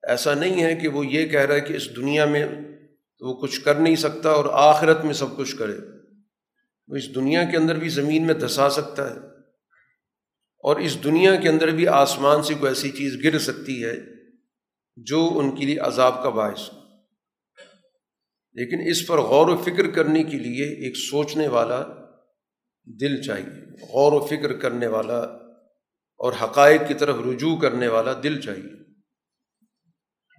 ایسا 0.07 0.33
نہیں 0.33 0.63
ہے 0.63 0.75
کہ 0.75 0.87
وہ 0.87 1.05
یہ 1.05 1.27
کہہ 1.27 1.39
رہا 1.39 1.55
ہے 1.55 1.61
کہ 1.61 1.73
اس 1.73 1.95
دنیا 1.95 2.25
میں 2.25 2.47
وہ 3.19 3.41
کچھ 3.41 3.61
کر 3.61 3.75
نہیں 3.75 3.95
سکتا 3.95 4.29
اور 4.29 4.45
آخرت 4.51 5.05
میں 5.05 5.13
سب 5.13 5.37
کچھ 5.37 5.55
کرے۔ 5.55 5.73
وہ 6.87 6.95
اس 6.95 7.15
دنیا 7.15 7.43
کے 7.43 7.57
اندر 7.57 7.75
بھی 7.75 7.89
زمین 7.89 8.25
میں 8.25 8.33
دھسا 8.33 8.69
سکتا 8.69 9.11
ہے۔ 9.11 9.19
اور 10.63 10.75
اس 10.75 11.03
دنیا 11.03 11.35
کے 11.35 11.49
اندر 11.49 11.67
بھی 11.67 11.87
آسمان 11.87 12.43
سے 12.43 12.53
کوئی 12.53 12.69
ایسی 12.69 12.91
چیز 12.91 13.23
گر 13.23 13.39
سکتی 13.39 13.83
ہے 13.83 13.95
جو 14.95 15.31
ان 15.35 15.55
کے 15.55 15.65
لیے 15.65 15.79
عذاب 15.79 16.23
کا 16.23 16.29
باعث 16.29 16.73
ہو۔ 16.73 16.86
لیکن 18.57 18.77
اس 18.87 19.07
پر 19.07 19.17
غور 19.17 19.47
و 19.47 19.57
فکر 19.57 19.91
کرنے 19.91 20.23
کے 20.23 20.37
لیے 20.37 20.65
ایک 20.65 20.97
سوچنے 20.97 21.47
والا 21.47 21.83
دل 22.99 23.21
چاہیے، 23.21 23.83
غور 23.93 24.11
و 24.11 24.25
فکر 24.25 24.53
کرنے 24.53 24.87
والا 24.87 25.19
اور 26.19 26.33
حقائق 26.43 26.81
کی 26.87 26.93
طرف 26.93 27.15
رجوع 27.25 27.57
کرنے 27.57 27.87
والا 27.87 28.13
دل 28.23 28.41
چاہیے۔ 28.41 28.87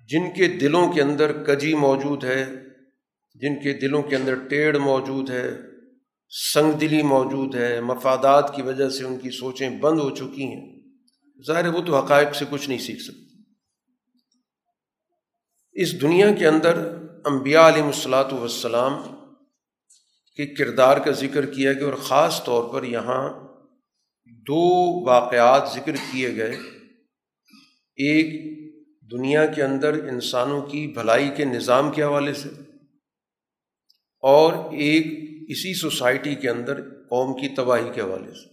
جن 0.08 0.30
کے 0.37 0.48
دلوں 0.48 0.92
کے 0.92 1.02
اندر 1.02 1.44
کجی 1.44 1.75
موجود 1.75 2.25
ہے، 2.25 2.44
جن 3.34 3.60
کے 3.60 3.72
دلوں 3.72 4.02
کے 4.02 4.16
اندر 4.16 4.34
ٹیڑھ 4.34 4.78
موجود 4.78 5.30
ہے 5.30 5.50
سنگ 6.52 6.72
دلی 6.72 7.02
موجود 7.02 7.54
ہے، 7.54 7.80
مفادات 7.80 8.56
کی 8.56 8.62
وجہ 8.62 8.88
سے 8.88 9.04
ان 9.04 9.18
کی 9.18 9.30
سوچیں 9.30 9.70
بند 9.70 9.98
ہو 9.98 10.10
چکی 10.10 10.44
ہیں، 10.44 10.80
ظاہر 11.46 11.64
ہے 11.64 11.68
وہ 11.68 11.82
تو 11.82 11.96
حقائق 11.98 12.34
سے 12.34 12.44
کچھ 12.50 12.68
نہیں 12.68 12.78
سیکھ 12.78 13.02
سکتے۔ 13.02 13.42
اس 15.82 16.02
دنیا 16.02 16.34
کے 16.34 16.46
اندر 16.46 16.98
انبیاء 17.28 17.68
علیہ 17.68 17.82
الصلاۃ 17.82 18.32
والسلام 18.32 19.02
کے 20.37 20.54
کردار 20.54 20.97
کا 20.97 21.11
ذکر 21.11 21.47
کیا 21.47 21.73
گیا 21.73 21.85
اور 21.85 21.94
خاص 21.94 22.44
طور 22.44 22.73
پر 22.73 22.85
یہاں 22.85 23.30
دو 24.26 25.04
واقعات 25.06 25.68
ذکر 25.75 25.92
کیے 26.12 26.37
گئے۔ 26.37 26.56
ایک، 27.99 28.58
دنیا 29.11 29.47
کے 29.47 29.62
اندر 29.62 29.92
انسانوں 29.92 30.62
کی 30.62 30.87
بھلائی 30.87 31.30
کے 31.37 31.44
نظام 31.44 31.90
کے 31.90 32.02
حوالے 32.02 32.32
سے 32.32 32.49
اور 34.23 34.52
ایک 34.73 35.06
اسی 35.49 35.75
سوسائٹی 35.75 36.35
کے 36.35 36.50
اندر 36.50 36.80
قوم 36.80 37.40
کی 37.40 37.49
تباہی 37.49 37.90
کے 37.94 38.00
حوالے 38.00 38.35
سے۔ 38.35 38.49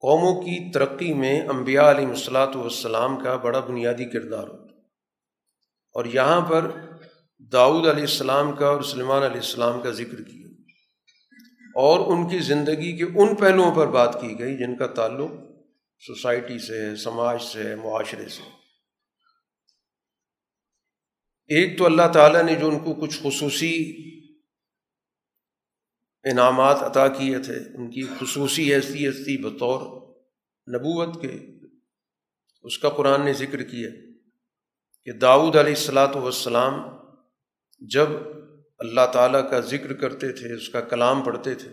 قوموں 0.00 0.42
کی 0.42 0.72
ترقی 0.72 1.14
میں 1.14 1.48
انبیاء 1.48 1.90
علیہ 1.90 2.06
الصلاۃ 2.06 2.56
والسلام 2.56 3.24
کا 3.24 3.36
بڑا 3.36 3.60
بنیادی 3.60 4.04
کردار 4.04 4.48
ہوتا 4.48 4.66
اور 5.94 6.04
یہاں 6.04 6.40
پر 6.40 6.70
داؤد 7.40 7.86
علیہ 7.86 8.02
السلام 8.02 8.52
کا 8.56 8.66
اور 8.66 8.82
سلمان 8.82 9.22
علیہ 9.22 9.40
السلام 9.40 9.80
کا 9.80 9.90
ذکر 9.90 10.22
کیا 10.22 10.46
اور 11.74 12.00
ان 12.06 12.28
کی 12.28 12.38
زندگی 12.38 12.96
کے 12.96 13.04
ان 13.04 13.34
پہلوؤں 13.34 13.74
پر 13.74 13.86
بات 13.86 14.20
کی 14.20 14.38
گئی 14.38 14.56
جن 14.56 14.76
کا 14.76 14.86
تعلق 14.86 15.30
سوسائٹی 15.98 16.58
سے 16.58 16.80
ہے، 16.80 16.96
سماج 16.96 17.42
سے 17.42 17.62
ہے، 17.62 17.74
معاشرے 17.74 18.28
سے۔ 18.28 18.42
ایک 21.48 21.78
تو 21.78 21.84
اللہ 21.84 22.12
تعالیٰ 22.12 22.42
نے 22.42 22.54
جو 22.54 22.68
ان 22.68 22.78
کو 22.78 22.94
کچھ 22.94 23.18
خصوصی 23.22 23.74
انعامات 26.24 26.82
عطا 26.82 27.08
کیے 27.08 27.38
تھے، 27.38 27.58
ان 27.74 27.90
کی 27.90 28.02
خصوصی 28.02 28.74
حیثیت 28.74 29.24
تھی 29.24 29.36
بطور 29.36 29.80
نبوت 30.68 31.22
کے، 31.22 31.36
اس 32.64 32.78
کا 32.78 32.88
قرآن 32.88 33.24
نے 33.24 33.32
ذکر 33.32 33.62
کیا 33.62 33.90
کہ 35.04 35.12
داؤد 35.12 35.56
علیہ 35.56 35.74
السلاۃ 35.74 36.14
والسلام 36.14 36.74
جب 37.78 38.08
اللہ 38.78 39.06
تعالیٰ 39.12 39.50
کا 39.50 39.60
ذکر 39.60 39.92
کرتے 39.92 40.32
تھے، 40.32 40.54
اس 40.54 40.68
کا 40.68 40.80
کلام 40.80 41.22
پڑھتے 41.22 41.54
تھے، 41.54 41.68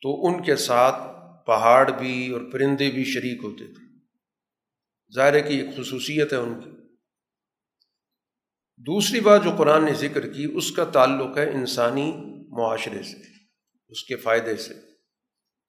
تو 0.00 0.26
ان 0.26 0.42
کے 0.42 0.56
ساتھ 0.56 1.02
پہاڑ 1.46 1.90
بھی 1.90 2.30
اور 2.30 2.40
پرندے 2.52 2.90
بھی 2.90 3.04
شریک 3.04 3.44
ہوتے 3.44 3.66
تھے۔ 3.66 3.98
ظاہر 5.14 5.34
ہے 5.34 5.40
کہ 5.40 5.60
ایک 5.60 5.76
خصوصیت 5.76 6.32
ہے 6.32 6.38
ان 6.38 6.60
کی۔ 6.60 6.70
دوسری 8.78 9.20
بات 9.20 9.44
جو 9.44 9.50
قرآن 9.58 9.84
نے 9.84 9.94
ذکر 9.94 10.32
کی، 10.32 10.50
اس 10.54 10.72
کا 10.72 10.84
تعلق 10.84 11.38
ہے 11.38 11.50
انسانی 11.50 12.12
معاشرے 12.48 13.02
سے، 13.02 13.22
اس 13.88 14.04
کے 14.04 14.16
فائدے 14.16 14.56
سے، 14.56 14.74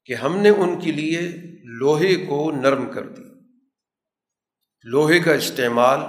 کہ 0.05 0.13
ہم 0.13 0.37
نے 0.37 0.49
ان 0.49 0.79
کے 0.79 0.91
لیے 0.91 1.19
لوہے 1.63 2.15
کو 2.15 2.51
نرم 2.51 2.91
کر 2.91 3.07
دی 3.07 3.21
لوہے 4.83 5.19
کا 5.19 5.33
استعمال 5.33 5.99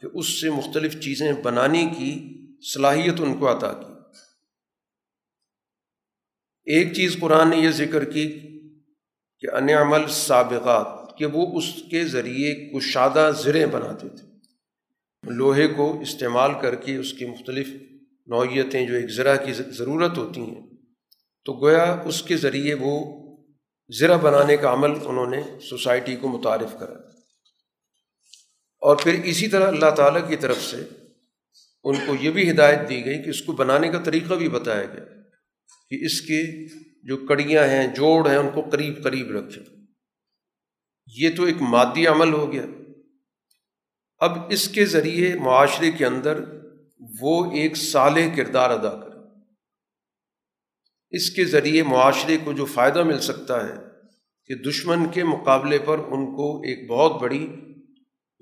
کہ 0.00 0.18
اس 0.18 0.40
سے 0.40 0.50
مختلف 0.50 1.00
چیزیں 1.00 1.32
بنانے 1.32 1.86
کی 1.98 2.39
صلاحیت 2.62 3.20
ان 3.20 3.38
کو 3.38 3.58
عطا 3.58 3.72
کی۔ 3.72 3.92
ایک 6.64 6.92
چیز 6.92 7.16
قرآن 7.20 7.50
نے 7.50 7.56
یہ 7.56 7.70
ذکر 7.70 8.04
کی 8.04 8.28
کہ 9.38 9.54
ان 9.54 9.70
عمل 9.70 10.08
سابقات، 10.08 11.18
کہ 11.18 11.26
وہ 11.26 11.58
اس 11.58 11.64
کے 11.90 12.04
ذریعے 12.04 12.54
کشادہ 12.54 13.30
زریں 13.38 13.66
بناتے 13.66 14.08
تھے۔ 14.08 14.30
لوہے 15.34 15.68
کو 15.68 16.00
استعمال 16.00 16.50
کر 16.62 16.74
کے 16.74 16.96
اس 16.96 17.12
کی 17.12 17.26
مختلف 17.26 17.68
نوعیتیں 18.26 18.86
جو 18.86 18.94
ایک 18.94 19.10
ذرا 19.10 19.36
کی 19.36 19.52
ضرورت 19.52 20.18
ہوتی 20.18 20.40
ہیں، 20.40 20.66
تو 21.44 21.52
گویا 21.52 22.02
اس 22.04 22.22
کے 22.22 22.36
ذریعے 22.36 22.74
وہ 22.74 23.20
ذرا 23.98 24.16
بنانے 24.16 24.56
کا 24.56 24.72
عمل 24.72 24.90
انہوں 25.04 25.26
نے 25.26 25.42
سوسائٹی 25.60 26.16
کو 26.16 26.28
متعارف 26.28 26.76
کرا 26.80 26.94
اور 28.82 28.96
پھر 28.96 29.20
اسی 29.24 29.48
طرح 29.48 29.66
اللہ 29.68 29.90
تعالیٰ 29.90 30.28
کی 30.28 30.36
طرف 30.36 30.62
سے 30.62 30.88
ان 31.84 31.94
کو 32.06 32.14
یہ 32.20 32.30
بھی 32.30 32.50
ہدایت 32.50 32.88
دی 32.88 33.04
گئی 33.04 33.22
کہ 33.22 33.30
اس 33.30 33.42
کو 33.42 33.52
بنانے 33.52 33.88
کا 33.88 33.98
طریقہ 33.98 34.34
بھی 34.34 34.48
بتایا 34.48 34.84
گیا 34.84 35.04
کہ 35.90 36.04
اس 36.04 36.20
کے 36.20 36.66
جو 37.02 37.16
کڑیاں 37.16 37.64
ہیں، 37.64 37.86
جوڑ 37.86 38.28
ہیں، 38.28 38.36
ان 38.36 38.50
کو 38.54 38.60
قریب 38.60 39.04
قریب 39.04 39.30
رکھیں۔ 39.30 39.76
یہ 41.16 41.30
تو 41.36 41.44
ایک 41.44 41.56
مادی 41.60 42.06
عمل 42.06 42.32
ہو 42.32 42.52
گیا۔ 42.52 42.62
اب 44.18 44.38
اس 44.50 44.68
کے 44.68 44.84
ذریعے 44.84 45.34
معاشرے 45.34 45.90
کے 45.90 46.06
اندر 46.06 46.44
وہ 47.20 47.52
ایک 47.52 47.76
سال 47.76 48.14
کردار 48.36 48.70
ادا 48.70 49.00
کرے۔ 49.00 49.10
اس 51.10 51.30
کے 51.30 51.44
ذریعے 51.44 51.82
معاشرے 51.82 52.38
کو 52.44 52.52
جو 52.52 52.64
فائدہ 52.64 53.02
مل 53.02 53.20
سکتا 53.20 53.68
ہے 53.68 53.74
کہ 54.46 54.54
دشمن 54.54 55.08
کے 55.08 55.24
مقابلے 55.24 55.78
پر 55.78 55.98
ان 55.98 56.36
کو 56.36 56.60
ایک 56.60 56.90
بہت 56.90 57.22
بڑی 57.22 57.48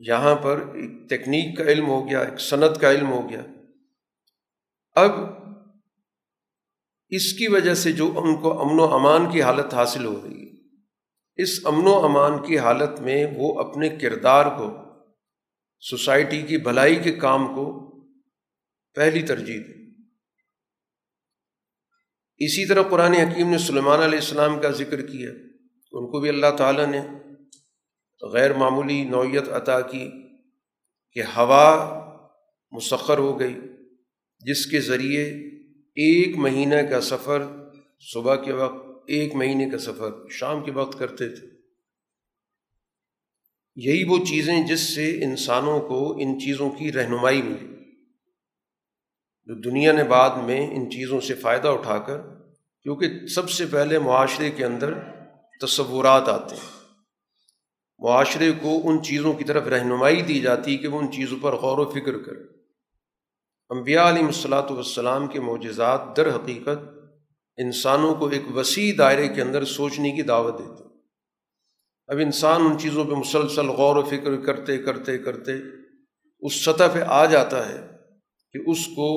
یہاں 0.01 0.35
پر 0.35 0.61
ایک 0.75 0.91
تکنیک 1.09 1.57
کا 1.57 1.65
علم 1.65 1.87
ہو 1.89 2.09
گیا، 2.09 2.21
ایک 2.21 2.41
صنعت 2.41 2.81
کا 2.81 2.91
علم 2.91 3.11
ہو 3.13 3.29
گیا۔ 3.31 3.43
اب 4.97 5.13
اس 7.13 7.33
کی 7.33 7.49
وجہ 7.49 7.75
سے 7.75 7.93
جو 7.93 8.07
ان 8.17 8.37
کو 8.41 8.53
امن 8.61 8.81
و 8.81 8.85
امان 8.95 9.31
کی 9.33 9.43
حالت 9.43 9.75
حاصل 9.75 10.05
ہو 10.05 10.21
رہی 10.25 10.43
ہے، 10.43 11.43
اس 11.43 11.59
امن 11.65 11.87
و 11.87 11.95
امان 12.05 12.43
کی 12.47 12.59
حالت 12.59 13.01
میں 13.01 13.27
وہ 13.37 13.59
اپنے 13.61 13.89
کردار 13.89 14.47
کو، 14.59 14.71
سوسائٹی 15.83 16.43
کی 16.43 16.57
بھلائی 16.59 16.97
کے 16.97 17.13
کام 17.13 17.47
کو 17.55 17.67
پہلی 18.97 19.23
ترجیح 19.23 19.61
دیں 19.69 19.77
اسی 22.41 22.67
طرح 22.67 22.83
قرآن 22.83 23.13
حکیم 23.13 23.51
نے 23.51 23.59
سلیمان 23.59 24.01
علیہ 24.01 24.19
السلام 24.19 24.61
کا 24.61 24.71
ذکر 24.71 25.01
کیا، 25.07 25.31
ان 25.93 26.11
کو 26.11 26.21
بھی 26.21 26.29
اللہ 26.29 26.57
تعالیٰ 26.57 26.87
نے 26.87 27.01
غیر 28.23 28.53
معمولی 28.53 29.05
نوعیت 29.05 29.49
عطا 29.49 29.81
کی 29.81 30.11
کہ 31.13 31.23
ہوا 31.23 31.95
مسخر 32.71 33.19
ہو 33.19 33.41
گئی، 33.41 33.55
جس 34.41 34.67
کے 34.67 34.81
ذریعے 34.81 35.25
ایک 35.89 36.37
مہینہ 36.37 36.83
کا 36.91 37.01
سفر، 37.01 37.43
صبح 38.13 38.37
کے 38.37 38.53
وقت 38.53 39.05
ایک 39.07 39.35
مہینے 39.35 39.71
کا 39.71 39.79
سفر، 39.79 40.29
شام 40.31 40.65
کے 40.65 40.71
وقت 40.71 40.99
کرتے 40.99 41.29
تھے۔ 41.29 41.47
یہی 43.77 44.05
وہ 44.05 44.25
چیزیں 44.25 44.67
جس 44.67 44.81
سے 44.81 45.25
انسانوں 45.25 45.81
کو 45.81 46.13
ان 46.13 46.41
چیزوں 46.41 46.71
کی 46.71 46.93
رہنمائی 46.93 47.43
ملی۔ 47.43 47.75
جو 49.45 49.55
دنیا 49.55 49.93
نے 49.93 50.05
بعد 50.05 50.31
میں 50.43 50.71
ان 50.71 50.91
چیزوں 50.91 51.21
سے 51.21 51.35
فائدہ 51.35 51.69
اٹھا 51.69 51.99
کر، 51.99 52.21
کیونکہ 52.83 53.27
سب 53.27 53.51
سے 53.51 53.67
پہلے 53.67 53.99
معاشرے 53.99 54.51
کے 54.51 54.65
اندر 54.65 54.95
تصورات 55.61 56.29
آتے 56.29 56.55
ہیں۔ 56.55 56.78
معاشرے 57.99 58.53
کو 58.53 58.81
ان 58.85 59.03
چیزوں 59.03 59.33
کی 59.33 59.45
طرف 59.45 59.67
رہنمائی 59.69 60.23
دی 60.23 60.41
جاتی 60.41 60.77
کہ 60.77 60.89
وہ 60.89 61.01
ان 61.01 61.13
چیزوں 61.13 61.39
پر 61.43 61.53
غور 61.53 61.79
و 61.79 61.91
فکر 61.91 62.19
کرے 62.19 62.43
انبیاء 63.71 64.09
علیہ 64.09 64.25
الصلاۃ 64.25 64.71
والسلام 64.71 65.27
کے 65.27 65.41
معجزات 65.41 66.17
در 66.17 66.35
حقیقت 66.35 66.79
انسانوں 67.57 68.15
کو 68.15 68.27
ایک 68.27 68.43
وسیع 68.57 68.93
دائرے 68.99 69.29
کے 69.29 69.43
اندر 69.43 69.65
سوچنے 69.65 70.11
کی 70.11 70.23
دعوت 70.23 70.59
دیتے 70.59 70.85
اب 72.07 72.19
انسان 72.19 72.61
ان 72.61 72.79
چیزوں 72.79 73.05
پہ 73.05 73.15
مسلسل 73.15 73.67
غور 73.67 73.97
و 73.97 74.03
فکر 74.03 74.37
کرتے 74.37 74.79
کرتے 74.79 75.19
کرتے 75.19 75.53
اس 76.43 76.65
سطح 76.65 76.85
پہ 76.93 77.01
آ 77.07 77.25
جاتا 77.25 77.69
ہے 77.69 77.79
کہ 78.55 78.71
اس 78.71 78.87
کو 78.87 79.09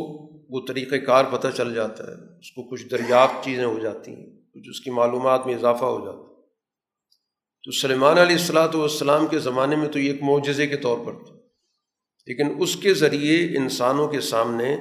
وہ 0.50 0.62
طریقۂ 0.68 1.06
کار 1.06 1.26
پتہ 1.32 1.48
چل 1.48 1.74
جاتا 1.74 2.04
ہے، 2.04 2.40
اس 2.40 2.52
کو 2.52 2.64
کچھ 2.70 2.86
دریافت 2.86 3.46
چیزیں 3.46 3.66
ہو 3.66 3.80
جاتی 3.80 4.16
ہیں، 4.16 4.26
کچھ 4.54 4.70
اس 4.70 4.80
کی 4.80 4.92
معلومات 4.92 5.46
میں 5.46 5.56
اضافہ 5.56 5.86
ہو 5.86 6.06
جاتا 6.06 6.20
ہے۔ 6.20 6.31
تو 7.64 7.72
سلیمان 7.72 8.18
علیہ 8.18 8.36
السلاۃ 8.36 8.76
والسلام 8.76 9.28
کے 9.28 9.40
زمانے 9.40 9.76
میں 9.76 9.88
تو 9.88 10.00
یہ 10.00 10.12
ایک 10.12 10.24
معجزے 10.24 10.68
کے 10.68 10.78
طور 10.78 10.98
پر 11.06 11.14
تھا 11.14 11.36
لیکن 12.28 12.56
اس 12.60 12.76
کے 12.76 12.94
ذریعے 12.94 13.58
انسانوں 13.58 14.08
کے 14.08 14.22
سامنے 14.22 14.78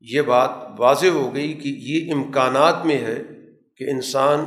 یہ 0.00 0.22
بات 0.22 0.50
واضح 0.78 1.06
ہو 1.06 1.34
گئی 1.34 1.54
کہ 1.54 1.68
یہ 1.68 2.12
امکانات 2.14 2.86
میں 2.86 2.98
ہے 2.98 3.22
کہ 3.76 3.84
انسان 3.90 4.40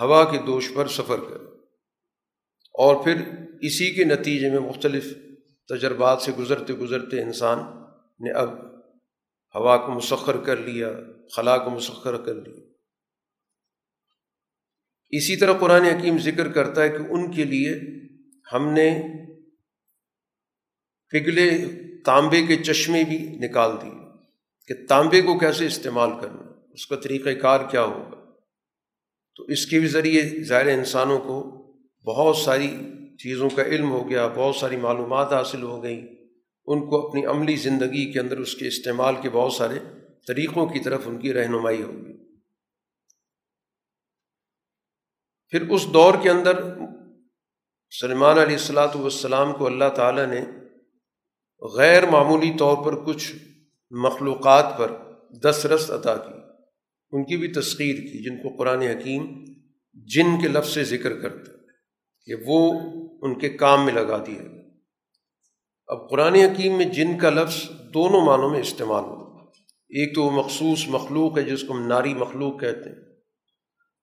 ہوا 0.00 0.24
کے 0.24 0.38
دوش 0.46 0.70
پر 0.74 0.88
سفر 0.88 1.18
کرے۔ 1.18 1.44
اور 2.74 3.04
پھر 3.04 3.14
اسی 3.60 3.94
کے 3.94 4.04
نتیجے 4.04 4.50
میں 4.50 4.58
مختلف 4.58 5.14
تجربات 5.68 6.22
سے 6.22 6.32
گزرتے 6.38 6.72
گزرتے 6.72 7.22
انسان 7.22 7.58
نے 8.20 8.32
اب 8.32 8.50
ہوا 9.54 9.76
کو 9.76 9.92
مسخر 9.92 10.36
کر 10.36 10.56
لیا، 10.56 10.92
خلا 11.36 11.58
کو 11.58 11.70
مسخر 11.70 12.16
کر 12.16 12.34
لیا۔ 12.34 12.71
اسی 15.12 15.36
طرح 15.36 15.52
قرآن 15.52 15.82
حکیم 15.82 16.18
ذکر 16.18 16.48
کرتا 16.48 16.82
ہے 16.82 16.88
کہ 16.88 17.12
ان 17.12 17.30
کے 17.30 17.44
لیے 17.44 17.80
ہم 18.52 18.72
نے 18.72 19.02
پگھلے 21.10 21.50
تانبے 22.04 22.46
کے 22.46 22.56
چشمے 22.56 23.04
بھی 23.04 23.18
نکال 23.18 23.70
دیے 23.82 23.90
کہ 24.68 24.86
تانبے 24.86 25.22
کو 25.22 25.38
کیسے 25.38 25.66
استعمال 25.66 26.10
کرنا 26.20 26.52
اس 26.72 26.86
کا 26.86 26.96
طریقۂ 26.96 27.30
کار 27.40 27.60
کیا 27.70 27.82
ہوگا؟ 27.82 28.16
تو 29.36 29.44
اس 29.44 29.66
کے 29.66 29.80
بھی 29.80 29.88
ذریعے 29.88 30.44
ظاہر 30.44 30.66
انسانوں 30.66 31.18
کو 31.18 31.62
بہت 32.06 32.36
ساری 32.36 32.76
چیزوں 33.18 33.50
کا 33.50 33.62
علم 33.62 33.90
ہو 33.90 34.10
گیا، 34.10 34.26
بہت 34.26 34.56
ساری 34.56 34.76
معلومات 34.76 35.32
حاصل 35.32 35.62
ہو 35.62 35.82
گئیں۔ 35.82 36.06
ان 36.66 36.80
کو 36.80 37.08
اپنی 37.08 37.24
عملی 37.24 37.56
زندگی 37.56 38.12
کے 38.12 38.20
اندر 38.20 38.38
اس 38.38 38.54
کے 38.54 38.68
استعمال 38.68 39.14
کے 39.22 39.30
بہت 39.30 39.52
سارے 39.52 39.78
طریقوں 40.26 40.66
کی 40.66 40.80
طرف 40.80 41.00
ان 41.06 41.18
کی 41.18 41.32
رہنمائی 41.32 41.82
ہوگی۔ 41.82 42.31
پھر 45.52 45.68
اس 45.68 45.86
دور 45.94 46.14
کے 46.22 46.30
اندر 46.30 46.62
سلمان 48.00 48.38
علیہ 48.38 48.56
السلاۃ 48.56 48.94
والسلام 48.94 49.52
کو 49.52 49.66
اللہ 49.66 49.88
تعالیٰ 49.94 50.26
نے 50.26 50.40
غیر 51.62 52.10
معمولی 52.10 52.52
طور 52.58 52.76
پر 52.84 53.04
کچھ 53.04 53.32
مخلوقات 53.90 54.78
پر 54.78 54.92
دس 55.42 55.66
رس 55.66 55.90
عطا 55.90 56.16
کی، 56.16 56.34
ان 57.12 57.24
کی 57.24 57.36
بھی 57.36 57.48
تسخیر 57.48 57.94
کی، 57.94 58.22
جن 58.22 58.42
کو 58.42 58.56
قرآن 58.56 58.82
حکیم 58.82 59.44
جن 59.94 60.40
کے 60.40 60.48
لفظ 60.48 60.68
سے 60.68 60.84
ذکر 60.84 61.20
کرتا 61.20 61.52
کہ 62.24 62.34
وہ 62.46 62.72
ان 63.22 63.38
کے 63.38 63.48
کام 63.48 63.84
میں 63.84 63.92
لگا 63.92 64.18
دیا 64.18 64.42
گیا 64.42 64.62
اب 65.86 66.10
قرآن 66.10 66.34
حکیم 66.34 66.76
میں 66.76 66.84
جن 66.84 67.18
کا 67.18 67.30
لفظ 67.30 67.70
دونوں 67.94 68.20
معنوں 68.20 68.50
میں 68.50 68.60
استعمال 68.60 69.04
ہو 69.04 69.38
ایک 69.90 70.14
تو 70.14 70.22
وہ 70.22 70.30
مخصوص 70.30 70.88
مخلوق 70.88 71.38
ہے 71.38 71.42
جس 71.42 71.62
کو 71.62 71.72
ہم 71.72 71.86
ناری 71.86 72.14
مخلوق 72.14 72.60
کہتے 72.60 72.90
ہیں۔ 72.90 73.11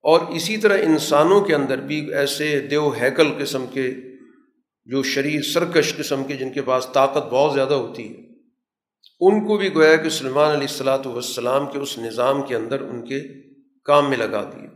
اور 0.02 0.22
اسی 0.22 0.58
طرح 0.58 0.78
انسانوں 0.84 1.42
کے 1.42 1.56
اندر 1.56 1.78
بھی 1.78 2.14
ایسے 2.14 2.60
دیو 2.60 2.90
ہیکل 2.90 3.28
قسم 3.40 3.66
کے 3.74 3.92
جو 4.86 5.04
شریر 5.04 5.42
سرکش 5.42 5.96
قسم 5.98 6.24
کے 6.24 6.34
جن 6.34 6.52
کے 6.52 6.62
پاس 6.62 6.88
طاقت 6.94 7.34
بہت 7.34 7.54
زیادہ 7.54 7.74
ہوتی 7.74 8.10
ہے، 8.10 8.30
ان 9.20 9.48
کو 9.48 9.58
بھی 9.58 9.76
گویا 9.76 9.96
کہ 9.96 10.10
سلمان 10.10 10.50
علیہ 10.50 10.68
السلاۃ 10.68 11.06
والسلام 11.06 11.66
کے 11.72 11.80
اس 11.80 11.98
نظام 11.98 12.42
کے 12.42 12.56
اندر 12.56 12.82
ان 12.82 13.06
کے 13.06 13.22
کام 13.86 14.10
میں 14.10 14.18
لگا 14.18 14.44
دیے۔ 14.44 14.68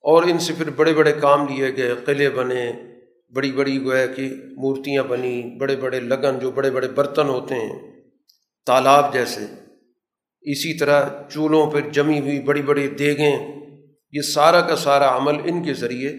اور 0.00 0.22
ان 0.22 0.38
سے 0.38 0.52
پھر 0.58 0.70
بڑے 0.70 0.94
بڑے 0.94 1.12
کام 1.12 1.48
لیے 1.48 1.76
گئے، 1.76 1.94
قلعے 2.04 2.30
بنے، 2.30 2.72
بڑی 3.34 3.52
بڑی 3.52 3.84
گویا 3.84 4.06
کہ 4.06 4.28
مورتیاں 4.56 5.02
بنی، 5.02 5.42
بڑے 5.58 5.76
بڑے 5.76 6.00
لگن 6.00 6.38
جو 6.38 6.50
بڑے 6.50 6.70
بڑے 6.70 6.88
برتن 6.88 7.28
ہوتے 7.28 7.54
ہیں، 7.54 7.92
تالاب 8.66 9.12
جیسے۔ 9.12 9.44
اسی 10.42 10.78
طرح 10.78 11.08
چولہوں 11.30 11.70
پہ 11.70 11.80
جمی 11.80 12.20
ہوئی 12.20 12.40
بڑی 12.40 12.62
بڑی 12.62 12.88
دیگیں 12.88 13.61
یہ 14.12 14.20
سارا 14.20 14.60
کا 14.60 14.76
سارا 14.76 15.16
عمل 15.16 15.34
ان 15.44 15.62
کے 15.62 15.74
ذریعے 15.74 16.16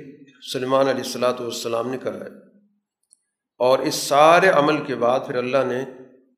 سلمان 0.53 0.87
علیہ 0.87 1.03
السلاۃ 1.03 1.39
والسلام 1.39 1.89
نے 1.89 1.97
کرایا۔ 1.97 2.37
اور 3.57 3.79
اس 3.79 3.95
سارے 3.95 4.49
عمل 4.49 4.85
کے 4.85 4.95
بعد 4.95 5.19
پھر 5.27 5.35
اللہ 5.35 5.57
نے 5.67 5.85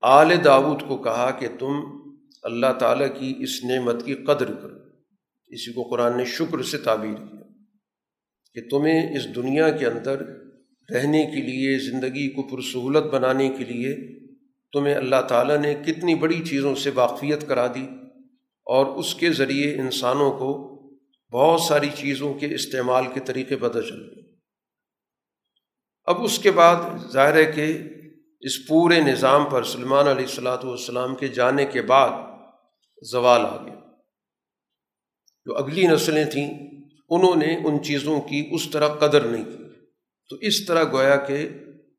آل 0.01 0.31
داود 0.43 0.81
کو 0.87 0.97
کہا 0.97 1.31
کہ 1.31 1.47
تم 1.59 1.73
اللہ 2.43 2.73
تعالیٰ 2.79 3.07
کی 3.19 3.33
اس 3.39 3.63
نعمت 3.63 4.05
کی 4.05 4.15
قدر 4.15 4.53
کرو۔ 4.53 4.75
اسی 5.47 5.73
کو 5.73 5.83
قرآن 5.83 6.17
نے 6.17 6.25
شکر 6.25 6.61
سے 6.61 6.77
تعبیر 6.77 7.15
کیا 7.15 7.41
کہ 8.53 8.61
تمہیں 8.69 9.15
اس 9.15 9.35
دنیا 9.35 9.69
کے 9.69 9.85
اندر 9.85 10.21
رہنے 10.93 11.25
کے 11.25 11.41
لیے، 11.41 11.79
زندگی 11.79 12.29
کو 12.29 12.43
پرسہولت 12.43 13.03
بنانے 13.03 13.49
کے 13.49 13.63
لیے 13.63 14.19
تمہیں 14.73 14.95
اللہ 14.95 15.21
تعالیٰ 15.27 15.57
نے 15.57 15.75
کتنی 15.85 16.15
بڑی 16.15 16.43
چیزوں 16.43 16.75
سے 16.75 16.89
واقفیت 16.95 17.47
کرا 17.47 17.67
دی 17.67 17.87
اور 18.65 18.85
اس 18.85 19.15
کے 19.15 19.31
ذریعے 19.31 19.79
انسانوں 19.79 20.31
کو 20.31 20.74
بہت 21.31 21.61
ساری 21.61 21.89
چیزوں 21.97 22.33
کے 22.33 22.55
استعمال 22.55 23.03
کے 23.13 23.19
طریقے 23.19 23.55
پتہ 23.55 23.79
چل 23.79 24.01
گئے۔ 24.01 24.35
اب 26.03 26.23
اس 26.23 26.39
کے 26.39 26.51
بعد 26.51 26.75
ظاہر 27.11 27.35
ہے 27.35 27.45
کہ 27.45 27.77
اس 28.39 28.67
پورے 28.67 28.99
نظام 28.99 29.45
پر 29.45 29.63
سلمان 29.63 30.07
علیہ 30.07 30.25
السلاۃ 30.25 30.63
والسلام 30.63 31.15
کے 31.15 31.27
جانے 31.27 31.65
کے 31.65 31.81
بعد 31.81 32.39
زوال 33.11 33.41
آ 33.41 33.65
گیا۔ 33.65 33.75
جو 35.45 35.57
اگلی 35.57 35.87
نسلیں 35.87 36.25
تھیں، 36.25 36.49
انہوں 37.09 37.35
نے 37.35 37.55
ان 37.55 37.83
چیزوں 37.83 38.21
کی 38.21 38.47
اس 38.51 38.69
طرح 38.69 38.87
قدر 38.87 39.21
نہیں 39.21 39.45
کی۔ 39.45 39.63
تو 40.29 40.35
اس 40.35 40.65
طرح 40.65 40.83
گویا 40.83 41.15
کہ 41.15 41.49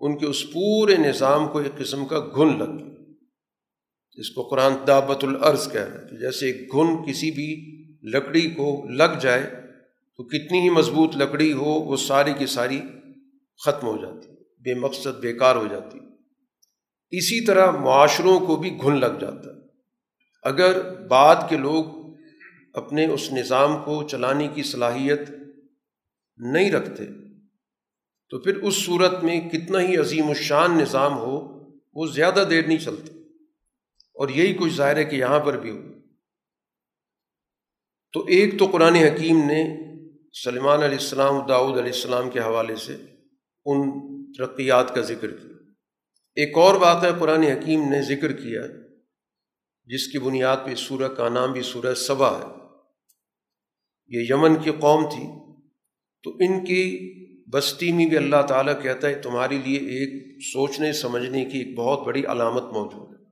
ان 0.01 0.19
کے 0.19 0.27
اس 0.27 0.53
پورے 0.53 0.97
نظام 0.97 1.49
کو 1.49 1.59
ایک 1.59 1.79
قسم 1.79 2.07
کا 2.07 2.21
گھن 2.21 2.59
لگ 2.59 2.65
گیا۔ 2.65 2.97
جس 4.17 4.31
کو 4.31 4.43
قرآن 4.43 4.73
دعوت 4.87 5.25
العرض 5.25 5.73
کہہ 5.73 5.81
رہا 5.81 6.03
ہے 6.03 6.09
کہ 6.11 6.17
جیسے 6.17 6.47
ایک 6.47 6.73
گھن 6.73 7.07
کسی 7.07 7.31
بھی 7.31 7.77
لکڑی 8.07 8.51
کو 8.51 8.87
لگ 8.89 9.19
جائے 9.21 9.51
تو 10.17 10.25
کتنی 10.25 10.61
ہی 10.61 10.71
مضبوط 10.71 11.17
لکڑی 11.17 11.53
ہو، 11.53 11.65
وہ 11.65 11.97
ساری 11.97 12.33
کی 12.39 12.47
ساری 12.47 12.81
ختم 13.65 13.87
ہو 13.87 13.97
جاتی، 13.97 14.29
بے 14.35 14.75
مقصد 14.75 15.21
بیکار 15.21 15.57
ہو 15.57 15.67
جاتی۔ 15.67 15.99
اسی 17.11 17.45
طرح 17.45 17.71
معاشروں 17.71 18.41
کو 18.41 18.57
بھی 18.57 18.79
گھن 18.83 19.01
لگ 19.01 19.19
جاتا۔ 19.21 19.51
ہے 19.51 19.57
اگر 20.43 20.95
بعد 21.07 21.37
کے 21.49 21.57
لوگ 21.57 21.85
اپنے 22.75 23.07
اس 23.07 23.33
نظام 23.33 23.83
کو 23.85 24.03
چلانے 24.03 24.49
کی 24.49 24.63
صلاحیت 24.63 25.21
نہیں 26.37 26.71
رکھتے، 26.71 27.05
تو 28.31 28.39
پھر 28.39 28.57
اس 28.57 28.75
صورت 28.75 29.25
میں 29.25 29.49
کتنا 29.49 29.81
ہی 29.81 29.97
عظیم 29.97 30.29
الشان 30.29 30.79
نظام 30.79 31.19
ہو، 31.19 31.63
وہ 31.95 32.07
زیادہ 32.07 32.45
دیر 32.51 32.67
نہیں 32.67 32.79
چلتا۔ 32.79 33.13
اور 34.15 34.29
یہی 34.29 34.55
کچھ 34.55 34.73
ظاہر 34.73 34.97
ہے 34.97 35.05
کہ 35.05 35.17
یہاں 35.17 35.41
پر 35.41 35.57
بھی 35.57 35.71
ہو۔ 35.71 35.96
تو 38.17 38.25
ایک 38.29 38.59
تو 38.59 38.67
قرآن 38.67 38.95
حکیم 38.95 39.39
نے 39.39 39.77
سلمان 40.45 40.83
علیہ 40.83 40.99
السلام 40.99 41.47
داؤد 41.47 41.73
علیہ 41.73 41.93
السلام 41.93 42.31
کے 42.31 42.41
حوالے 42.41 42.77
سے 42.77 42.97
ان 43.65 43.91
ترقیات 44.33 44.95
کا 44.95 45.01
ذکر 45.01 45.31
کیا۔ 45.31 45.53
ایک 46.35 46.59
اور 46.59 46.81
بات 46.81 47.05
ہے 47.05 47.09
قرآن 47.19 47.43
حکیم 47.43 47.81
نے 47.91 48.03
ذکر 48.03 48.33
کیا، 48.33 48.63
جس 49.85 50.07
کی 50.07 50.19
بنیاد 50.19 50.57
پہ 50.65 50.75
سورہ 50.75 51.09
کا 51.09 51.29
نام 51.29 51.53
بھی 51.53 51.63
سورہ 51.63 51.95
صبا 51.95 52.39
ہے۔ 52.39 52.45
یہ 54.09 54.27
یمن 54.31 54.57
کی 54.57 54.71
قوم 54.71 55.05
تھی، 55.09 55.27
تو 56.23 56.31
ان 56.31 56.65
کی 56.65 56.85
بستی 57.51 57.93
میں 57.93 58.07
بھی 58.07 58.17
اللہ 58.17 58.43
تعالیٰ 58.49 58.83
کہتا 58.83 59.09
ہے، 59.09 59.15
تمہارے 59.15 59.59
لیے 59.65 59.79
ایک 59.79 60.43
سوچنے، 60.43 60.93
سمجھنے 60.93 61.45
کی 61.45 61.59
ایک 61.59 61.77
بہت 61.77 62.07
بڑی 62.07 62.25
علامت 62.25 62.63
موجود 62.63 63.19
ہے۔ 63.19 63.25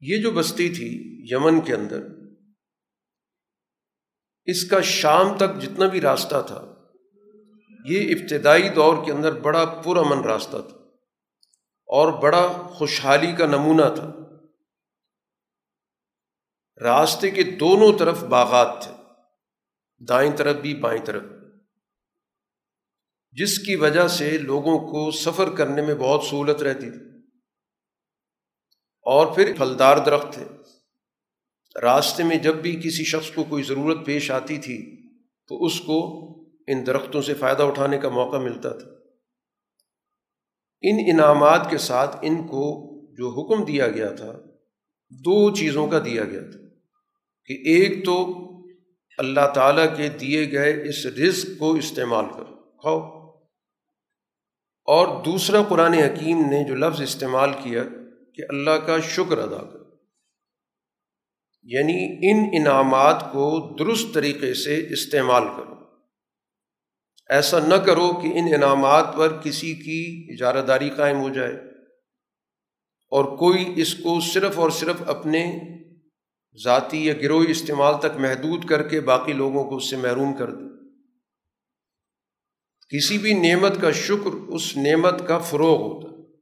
یہ 0.00 0.22
جو 0.22 0.30
بستی 0.30 0.68
تھی 0.68 0.88
یمن 1.30 1.60
کے 1.60 1.74
اندر 1.74 2.19
اس 4.50 4.70
کا 4.70 4.80
شام 4.80 5.36
تک 5.36 5.60
جتنا 5.60 5.86
بھی 5.86 6.00
راستہ 6.00 6.42
تھا، 6.46 6.74
یہ 7.84 8.14
ابتدائی 8.14 8.68
دور 8.68 9.04
کے 9.04 9.12
اندر 9.12 9.32
بڑا 9.40 9.64
پرامن 9.64 10.24
راستہ 10.24 10.56
تھا 10.68 10.76
اور 11.86 12.12
بڑا 12.12 12.52
خوشحالی 12.52 13.32
کا 13.32 13.46
نمونہ 13.46 13.94
تھا۔ 13.94 14.12
راستے 16.82 17.30
کے 17.30 17.42
دونوں 17.42 17.98
طرف 17.98 18.24
باغات 18.24 18.82
تھے، 18.82 18.92
دائیں 20.04 20.36
طرف 20.36 20.56
بھی 20.56 20.74
بائیں 20.74 21.04
طرف۔ 21.04 21.22
جس 23.32 23.58
کی 23.58 23.76
وجہ 23.76 24.08
سے 24.08 24.38
لوگوں 24.38 24.78
کو 24.78 25.10
سفر 25.10 25.56
کرنے 25.56 25.82
میں 25.82 25.94
بہت 25.94 26.24
سہولت 26.24 26.62
رہتی 26.62 26.90
تھی۔ 26.90 27.28
اور 29.02 29.34
پھر 29.34 29.54
پھلدار 29.56 29.96
درخت 29.96 30.32
تھے۔ 30.32 30.44
راستے 31.82 32.24
میں 32.24 32.36
جب 32.36 32.56
بھی 32.56 32.76
کسی 32.76 33.04
شخص 33.04 33.30
کو 33.30 33.44
کوئی 33.44 33.62
ضرورت 33.62 34.06
پیش 34.06 34.30
آتی 34.30 34.58
تھی، 34.58 35.08
تو 35.48 35.64
اس 35.64 35.80
کو 35.80 36.26
ان 36.66 36.86
درختوں 36.86 37.22
سے 37.22 37.34
فائدہ 37.34 37.62
اٹھانے 37.62 37.98
کا 37.98 38.08
موقع 38.08 38.36
ملتا 38.36 38.68
تھا۔ 38.68 38.90
ان 40.82 40.98
انعامات 41.12 41.70
کے 41.70 41.78
ساتھ 41.78 42.16
ان 42.22 42.46
کو 42.46 42.90
جو 43.14 43.28
حکم 43.28 43.64
دیا 43.64 43.88
گیا 43.88 44.08
تھا، 44.08 44.32
دو 45.10 45.54
چیزوں 45.54 45.86
کا 45.86 45.98
دیا 46.04 46.24
گیا 46.24 46.40
تھا۔ 46.40 46.58
کہ 47.44 47.52
ایک 47.52 48.04
تو 48.04 48.26
اللہ 49.18 49.52
تعالیٰ 49.54 49.96
کے 49.96 50.08
دیے 50.08 50.52
گئے 50.52 50.88
اس 50.88 51.06
رزق 51.06 51.58
کو 51.58 51.74
استعمال 51.74 52.24
کرو، 52.34 52.54
کھاؤ۔ 52.54 53.20
اور 54.84 55.24
دوسرا 55.24 55.62
قرآن 55.62 55.94
حکیم 55.94 56.38
نے 56.38 56.68
جو 56.68 56.74
لفظ 56.74 57.02
استعمال 57.02 57.50
کیا 57.62 57.82
کہ 58.34 58.42
اللہ 58.48 58.70
کا 58.70 59.00
شکر 59.00 59.38
ادا 59.38 59.64
کرو۔ 59.64 59.79
یعنی 61.62 62.30
ان 62.30 62.48
انعامات 62.52 63.32
کو 63.32 63.76
درست 63.78 64.14
طریقے 64.14 64.54
سے 64.54 64.86
استعمال 64.90 65.42
کرو۔ 65.56 65.74
ایسا 67.28 67.58
نہ 67.58 67.74
کرو 67.74 68.12
کہ 68.12 68.26
ان 68.26 68.54
انعامات 68.54 69.16
پر 69.16 69.40
کسی 69.42 69.74
کی 69.74 70.26
اجارہ 70.32 70.62
داری 70.62 70.90
قائم 70.90 71.18
ہو 71.18 71.28
جائے۔ 71.28 71.52
اور 73.10 73.36
کوئی 73.36 73.72
اس 73.76 73.94
کو 73.94 74.20
صرف 74.20 74.58
اور 74.58 74.70
صرف 74.70 74.96
اپنے 75.06 75.60
ذاتی 76.64 77.06
یا 77.06 77.14
گروہی 77.14 77.50
استعمال 77.50 77.94
تک 77.98 78.16
محدود 78.18 78.64
کر 78.64 78.88
کے 78.88 79.00
باقی 79.00 79.32
لوگوں 79.32 79.64
کو 79.64 79.76
اس 79.76 79.90
سے 79.90 79.96
محروم 79.96 80.32
کر 80.36 80.50
دے۔ 80.50 80.70
کسی 82.96 83.18
بھی 83.18 83.34
نعمت 83.34 83.80
کا 83.80 83.90
شکر 83.90 84.34
اس 84.48 84.76
نعمت 84.76 85.28
کا 85.28 85.38
فروغ 85.38 85.80
ہوتا 85.82 86.32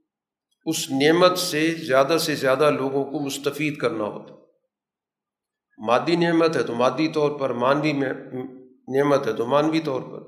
اس 0.67 0.91
نعمت 0.91 1.39
سے 1.39 1.75
زیادہ 1.75 2.17
سے 2.21 2.35
زیادہ 2.35 2.71
لوگوں 2.71 3.05
کو 3.05 3.21
مستفید 3.21 3.77
کرنا 3.77 4.05
ہوتا 4.05 4.38
مادی 5.79 6.17
نعمت 6.17 6.57
ہے 6.57 6.63
تو 6.63 6.75
مادی 6.75 7.09
طور 7.09 7.41
پر 7.41 7.51
مانوی 7.51 7.93
نعمت 7.93 9.27
ہے 9.27 9.33
تو 9.33 9.47
مانوی 9.47 9.81
طور 9.81 10.01
پر۔ 10.01 10.21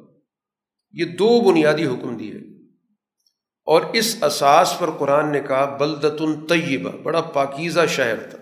یہ 0.90 1.04
دو 1.04 1.50
بنیادی 1.50 1.86
حکم 1.86 2.16
دیے۔ 2.16 2.34
اور 3.64 3.82
اس 3.92 4.22
اساس 4.22 4.74
پر 4.78 4.90
قرآن 4.90 5.32
نے 5.32 5.40
کہا 5.40 5.76
بلدت 5.76 6.22
طیبہ، 6.48 6.90
بڑا 7.02 7.20
پاکیزہ 7.20 7.80
شہر 7.88 8.30
تھا۔ 8.30 8.38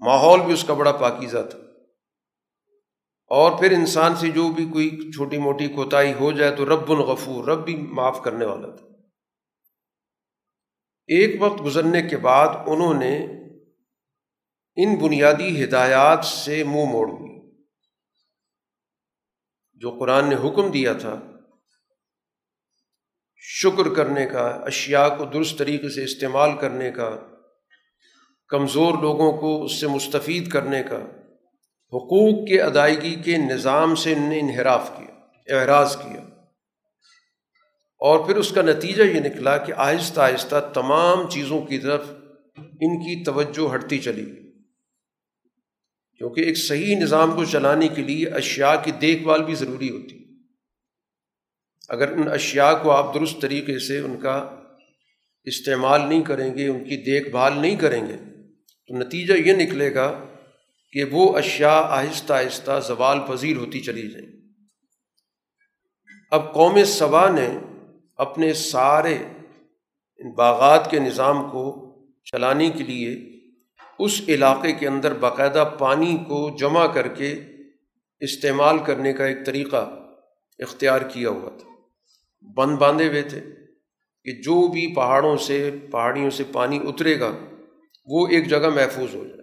ماحول 0.00 0.40
بھی 0.40 0.52
اس 0.52 0.64
کا 0.64 0.74
بڑا 0.74 0.92
پاکیزہ 0.92 1.38
تھا۔ 1.50 1.58
اور 3.26 3.58
پھر 3.58 3.70
انسان 3.70 4.16
سے 4.16 4.28
جو 4.28 4.48
بھی 4.48 4.68
کوئی 4.72 5.12
چھوٹی 5.12 5.38
موٹی 5.38 5.68
کوتاہی 5.68 6.12
ہو 6.12 6.32
جائے 6.32 6.56
تو 6.56 6.66
رب 6.66 6.90
الغفور، 6.90 7.44
رب 7.44 7.64
بھی 7.64 7.76
معاف 7.76 8.22
کرنے 8.22 8.44
والا 8.44 8.70
تھا۔ 8.70 8.86
ایک 11.06 11.42
وقت 11.42 11.62
گزرنے 11.64 12.02
کے 12.02 12.16
بعد 12.16 12.48
انہوں 12.66 12.94
نے 12.94 13.43
ان 14.76 14.96
بنیادی 14.96 15.64
ہدایات 15.64 16.24
سے 16.24 16.64
منہ 16.64 16.84
موڑ 16.84 17.08
دی 17.10 17.50
جو 19.74 19.90
قرآن 19.98 20.28
نے 20.28 20.34
حکم 20.34 20.70
دیا 20.70 20.92
تھا، 20.92 21.20
شکر 23.38 23.94
کرنے 23.94 24.26
کا، 24.26 24.46
اشیاء 24.46 25.08
کو 25.08 25.24
درست 25.24 25.58
طریقے 25.58 25.88
سے 25.88 26.04
استعمال 26.04 26.58
کرنے 26.58 26.90
کا، 26.90 27.16
کمزور 28.48 28.94
لوگوں 28.94 29.32
کو 29.32 29.64
اس 29.64 29.80
سے 29.80 29.86
مستفید 29.86 30.48
کرنے 30.48 30.82
کا، 30.82 31.00
حقوق 31.92 32.48
کے 32.48 32.62
ادائیگی 32.62 33.14
کے 33.14 33.36
نظام 33.36 33.94
سے 33.94 34.12
ان 34.12 34.22
نے 34.22 34.40
انحراف 34.40 34.90
کیا، 34.96 35.60
اعراض 35.60 35.96
کیا۔ 35.96 36.20
اور 38.00 38.26
پھر 38.26 38.36
اس 38.36 38.52
کا 38.52 38.62
نتیجہ 38.62 39.02
یہ 39.02 39.20
نکلا 39.20 39.58
کہ 39.58 39.72
آہستہ 39.76 40.20
آہستہ 40.20 40.70
تمام 40.74 41.30
چیزوں 41.30 41.60
کی 41.60 41.78
طرف 41.78 42.10
ان 42.58 42.98
کی 42.98 43.24
توجہ 43.24 43.74
ہٹتی 43.74 43.98
چلی 43.98 44.43
کیونکہ 46.18 46.40
ایک 46.40 46.58
صحیح 46.58 46.96
نظام 46.96 47.32
کو 47.32 47.44
چلانے 47.44 47.88
کے 47.88 48.02
لیے 48.02 48.26
اشیاء 48.26 48.74
کی 48.84 48.90
دیکھ 48.90 49.22
بھال 49.22 49.44
بھی 49.44 49.54
ضروری 49.54 49.90
ہوتی۔ 49.90 50.24
اگر 51.88 52.12
ان 52.12 52.28
اشیاء 52.28 52.72
کو 52.82 52.90
آپ 52.90 53.14
درست 53.14 53.40
طریقے 53.40 53.78
سے 53.78 53.98
ان 53.98 54.20
کا 54.20 54.60
استعمال 55.44 56.00
نہیں 56.08 56.22
کریں 56.22 56.54
گے، 56.54 56.68
ان 56.68 56.84
کی 56.84 56.96
دیکھ 56.96 57.28
بھال 57.28 57.58
نہیں 57.58 57.76
کریں 57.76 58.06
گے، 58.06 58.16
تو 58.88 58.98
نتیجہ 58.98 59.34
یہ 59.34 59.52
نکلے 59.52 59.94
گا 59.94 60.24
کہ 60.92 61.04
وہ 61.04 61.38
اشیاء 61.38 61.80
آہستہ 61.80 62.32
آہستہ 62.32 62.80
زوال 62.86 63.18
پذیر 63.28 63.56
ہوتی 63.56 63.80
چلی 63.80 64.10
جائیں۔ 64.10 64.26
اب 66.30 66.54
قوم 66.54 66.84
صبا 66.84 67.30
نے 67.30 67.58
اپنے 68.16 68.52
سارے 68.52 69.14
ان 70.18 70.32
باغات 70.32 70.90
کے 70.90 70.98
نظام 70.98 71.50
کو 71.50 71.94
چلانے 72.24 72.70
کے 72.70 72.84
لیے 72.84 73.33
اس 73.98 74.22
علاقے 74.28 74.72
کے 74.72 74.88
اندر 74.88 75.14
باقاعدہ 75.14 75.70
پانی 75.78 76.16
کو 76.28 76.56
جمع 76.60 76.86
کر 76.86 77.08
کے 77.08 77.44
استعمال 78.20 78.78
کرنے 78.78 79.12
کا 79.12 79.26
ایک 79.26 79.46
طریقہ 79.46 80.00
اختیار 80.58 81.00
کیا 81.00 81.30
ہوا 81.30 81.50
تھا۔ 81.58 81.68
بند 82.54 82.76
باندھے 82.76 83.08
ہوئے 83.08 83.22
تھے 83.22 83.40
کہ 84.24 84.32
جو 84.32 84.68
بھی 84.68 84.94
پہاڑوں 84.94 85.36
سے، 85.36 85.70
پہاڑیوں 85.92 86.30
سے 86.30 86.44
پانی 86.52 86.78
اترے 86.84 87.20
گا، 87.20 87.38
وہ 88.06 88.28
ایک 88.28 88.48
جگہ 88.48 88.68
محفوظ 88.74 89.14
ہو 89.14 89.24
جائے۔ 89.24 89.42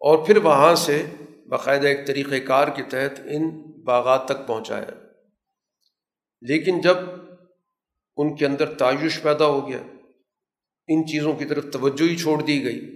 اور 0.00 0.26
پھر 0.26 0.36
وہاں 0.36 0.74
سے 0.74 1.06
باقاعدہ 1.48 1.86
ایک 1.86 2.06
طریقۂ 2.06 2.46
کار 2.46 2.68
کے 2.68 2.82
تحت 2.82 3.20
ان 3.24 3.60
باغات 3.84 4.24
تک 4.24 4.46
پہنچایا۔ 4.46 4.90
لیکن 6.40 6.80
جب 6.80 6.96
ان 8.16 8.36
کے 8.36 8.46
اندر 8.46 8.74
تعیش 8.74 9.22
پیدا 9.22 9.46
ہو 9.46 9.68
گیا، 9.68 9.78
ان 10.88 11.06
چیزوں 11.06 11.32
کی 11.32 11.44
طرف 11.44 11.64
توجہ 11.72 12.08
ہی 12.10 12.16
چھوڑ 12.16 12.42
دی 12.42 12.64
گئی۔ 12.64 12.95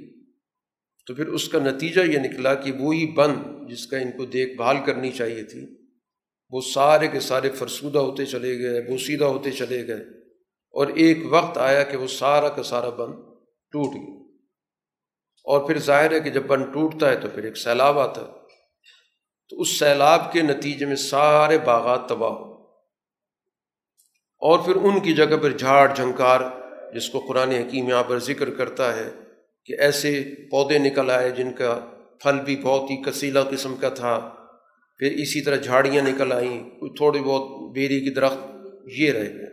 تو 1.06 1.14
پھر 1.14 1.26
اس 1.26 1.48
کا 1.48 1.58
نتیجہ 1.58 2.00
یہ 2.00 2.18
نکلا 2.18 2.54
کہ 2.54 2.72
وہی 2.72 3.06
بند 3.06 3.68
جس 3.70 3.86
کا 3.86 3.98
ان 3.98 4.12
کو 4.12 4.24
دیکھ 4.24 4.56
بھال 4.56 4.76
کرنی 4.86 5.10
چاہیے 5.10 5.42
تھی، 5.42 5.66
وہ 6.50 6.60
سارے 6.74 7.08
کے 7.08 7.20
سارے 7.20 7.50
فرسودہ 7.50 7.98
ہوتے 7.98 8.26
چلے 8.26 8.58
گئے، 8.58 8.82
بوسیدہ 8.82 9.24
ہوتے 9.24 9.50
چلے 9.50 9.86
گئے۔ 9.86 10.20
اور 10.70 10.86
ایک 10.86 11.18
وقت 11.30 11.58
آیا 11.58 11.82
کہ 11.82 11.96
وہ 11.96 12.06
سارا 12.06 12.48
کا 12.48 12.62
سارا 12.62 12.88
بند 12.88 13.12
ٹوٹ 13.72 13.94
گیا۔ 13.94 14.20
اور 15.44 15.66
پھر 15.66 15.78
ظاہر 15.78 16.12
ہے 16.12 16.20
کہ 16.20 16.30
جب 16.30 16.42
بند 16.46 16.64
ٹوٹتا 16.64 17.10
ہے 17.10 17.16
تو 17.16 17.28
پھر 17.34 17.44
ایک 17.44 17.56
سیلاب 17.56 17.98
آتا 17.98 18.20
ہے۔ 18.20 18.26
تو 19.48 19.60
اس 19.60 19.78
سیلاب 19.78 20.32
کے 20.32 20.42
نتیجے 20.42 20.86
میں 20.86 20.96
سارے 20.96 21.58
باغات 21.58 22.08
تباہ 22.08 22.30
ہو۔ 22.30 22.54
اور 24.38 24.58
پھر 24.58 24.76
ان 24.76 25.00
کی 25.00 25.12
جگہ 25.12 25.36
پر 25.42 25.50
جھاڑ 25.50 25.94
جھنکار، 25.94 26.40
جس 26.94 27.08
کو 27.08 27.20
قرآن 27.28 27.50
حکیم 27.50 27.88
یہاں 27.88 28.02
پر 28.02 28.18
ذکر 28.18 28.50
کرتا 28.50 28.96
ہے 28.96 29.10
کہ 29.70 29.80
ایسے 29.80 30.34
پودے 30.50 30.78
نکل 30.78 31.10
آئے 31.10 31.30
جن 31.30 31.52
کا 31.52 31.90
پھل 32.20 32.40
بھی 32.44 32.56
بہت 32.56 32.90
ہی 32.90 33.02
کسیلا 33.02 33.42
قسم 33.42 33.76
کا 33.76 33.88
تھا۔ 33.88 34.34
پھر 34.98 35.12
اسی 35.12 35.40
طرح 35.40 35.56
جھاڑیاں 35.56 36.02
نکل 36.02 36.32
آئیں، 36.32 36.70
کوئی 36.70 36.92
تھوڑی 36.96 37.20
بہت 37.20 37.72
بیری 37.74 38.00
کی 38.00 38.10
درخت، 38.10 38.66
یہ 38.98 39.12
رہ 39.12 39.34
گئے۔ 39.34 39.46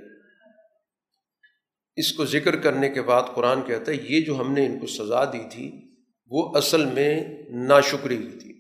اس 1.95 2.13
کو 2.13 2.25
ذکر 2.25 2.55
کرنے 2.55 2.89
کے 2.89 3.01
بعد 3.01 3.21
قرآن 3.35 3.61
کہتا 3.61 3.91
ہے، 3.91 3.97
یہ 4.09 4.21
جو 4.21 4.39
ہم 4.39 4.53
نے 4.53 4.65
ان 4.65 4.79
کو 4.79 4.87
سزا 4.87 5.25
دی 5.25 5.49
تھی، 5.51 5.71
وہ 6.29 6.57
اصل 6.57 6.85
میں 6.85 7.23
ناشکری 7.49 8.17
کی 8.17 8.39
تھی۔ 8.39 8.51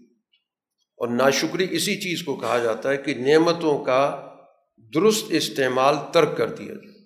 اور 0.97 1.07
ناشکری 1.07 1.67
اسی 1.71 1.95
چیز 1.95 2.23
کو 2.23 2.35
کہا 2.35 2.57
جاتا 2.57 2.91
ہے 2.91 2.97
کہ 2.97 3.13
نعمتوں 3.13 3.85
کا 3.85 4.33
درست 4.93 5.25
استعمال 5.29 5.95
ترک 6.13 6.37
کر 6.37 6.49
دیا 6.49 6.73
جائے۔ 6.73 6.97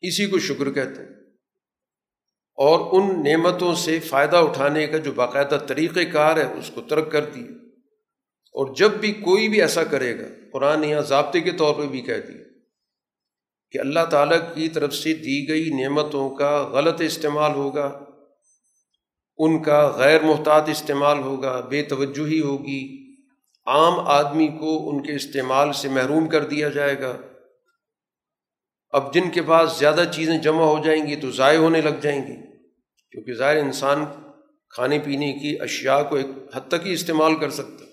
اسی 0.00 0.26
کو 0.26 0.38
شکر 0.38 0.70
کہتے 0.70 1.02
ہیں۔ 1.02 1.15
اور 2.58 2.80
ان 2.92 3.22
نعمتوں 3.24 3.74
سے 3.74 3.98
فائدہ 4.00 4.36
اٹھانے 4.36 4.86
کا 4.86 4.98
جو 4.98 5.12
باقاعدہ 5.12 5.58
طریقۂ 5.66 6.12
کار 6.12 6.36
ہے، 6.36 6.46
اس 6.58 6.70
کو 6.74 6.80
ترک 6.80 7.12
کر 7.12 7.24
دی 7.24 7.44
اور 8.54 8.74
جب 8.74 8.90
بھی 8.90 9.12
کوئی 9.12 9.48
بھی 9.48 9.60
ایسا 9.60 9.84
کرے 9.84 10.18
گا، 10.18 10.28
قرآن 10.52 10.84
یا 10.84 11.00
ضابطے 11.00 11.40
کے 11.40 11.50
طور 11.50 11.74
پہ 11.74 11.86
بھی 11.86 12.00
کہہ 12.00 12.26
دی 12.28 12.38
کہ 13.72 13.78
اللہ 13.78 14.04
تعالیٰ 14.10 14.38
کی 14.54 14.68
طرف 14.68 14.94
سے 14.94 15.14
دی 15.14 15.48
گئی 15.48 15.70
نعمتوں 15.70 16.28
کا 16.30 16.50
غلط 16.72 17.00
استعمال 17.00 17.54
ہوگا، 17.54 17.86
ان 19.38 19.62
کا 19.62 19.80
غیر 19.96 20.22
محتاط 20.22 20.68
استعمال 20.68 21.18
ہوگا، 21.18 21.60
بے 21.60 21.82
توجہی 21.82 22.40
ہوگی، 22.40 22.82
عام 23.66 23.98
آدمی 24.00 24.48
کو 24.48 24.90
ان 24.90 25.02
کے 25.02 25.14
استعمال 25.14 25.72
سے 25.72 25.88
محروم 25.88 26.28
کر 26.28 26.44
دیا 26.44 26.68
جائے 26.68 27.00
گا۔ 27.00 27.16
اب 28.92 29.12
جن 29.14 29.30
کے 29.30 29.42
پاس 29.42 29.78
زیادہ 29.78 30.04
چیزیں 30.14 30.38
جمع 30.38 30.64
ہو 30.64 30.82
جائیں 30.84 31.06
گی 31.06 31.16
تو 31.16 31.30
ضائع 31.30 31.58
ہونے 31.58 31.80
لگ 31.80 31.98
جائیں 32.02 32.20
گی، 32.20 32.36
کیونکہ 33.12 33.34
ظاہر 33.34 33.56
انسان 33.56 34.04
کھانے 34.70 34.98
پینے 34.98 35.32
کی 35.32 35.56
اشیاء 35.60 36.02
کو 36.02 36.16
ایک 36.16 36.26
حد 36.54 36.68
تک 36.68 36.86
ہی 36.86 36.92
استعمال 36.92 37.38
کر 37.40 37.50
سکتا 37.50 37.84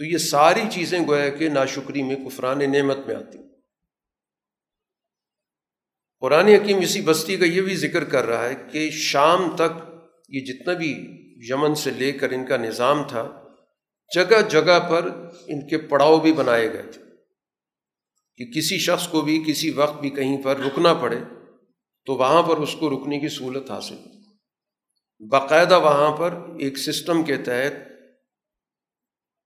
تو 0.00 0.04
یہ 0.04 0.18
ساری 0.18 0.60
چیزیں 0.70 0.98
گویا 1.06 1.28
کہ 1.28 1.48
ناشکری 1.48 2.02
میں، 2.02 2.16
کفران 2.16 2.70
نعمت 2.72 3.06
میں 3.06 3.14
آتی۔ 3.16 3.38
قرآن 6.22 6.48
حکیم 6.48 6.78
اسی 6.78 7.00
بستی 7.00 7.36
کا 7.36 7.44
یہ 7.44 7.60
بھی 7.60 7.76
ذکر 7.76 8.04
کر 8.04 8.26
رہا 8.26 8.48
ہے 8.48 8.54
کہ 8.72 8.90
شام 8.90 9.48
تک 9.56 9.78
یہ 10.28 10.44
جتنا 10.44 10.72
بھی 10.72 10.90
یمن 11.50 11.74
سے 11.74 11.90
لے 11.90 12.12
کر 12.12 12.30
ان 12.30 12.44
کا 12.46 12.56
نظام 12.56 13.02
تھا، 13.08 13.24
جگہ 14.10 14.40
جگہ 14.48 14.78
پر 14.90 15.10
ان 15.46 15.66
کے 15.68 15.78
پڑاؤ 15.86 16.18
بھی 16.20 16.32
بنائے 16.32 16.72
گئے 16.72 16.82
تھے۔ 16.82 17.02
کہ 18.36 18.44
کسی 18.44 18.78
شخص 18.78 19.08
کو 19.08 19.20
بھی 19.20 19.44
کسی 19.46 19.70
وقت 19.70 20.00
بھی 20.00 20.10
کہیں 20.10 20.42
پر 20.42 20.56
رکنا 20.56 20.94
پڑے 20.94 21.18
تو 22.06 22.14
وہاں 22.14 22.42
پر 22.42 22.56
اس 22.56 22.76
کو 22.80 22.90
رکنے 22.90 23.20
کی 23.20 23.28
سہولت 23.28 23.70
حاصل 23.70 23.94
ہو۔ 23.94 24.14
باقاعدہ 25.28 25.80
وہاں 25.80 26.16
پر 26.16 26.34
ایک 26.58 26.78
سسٹم 26.78 27.22
کے 27.22 27.36
تحت 27.36 27.72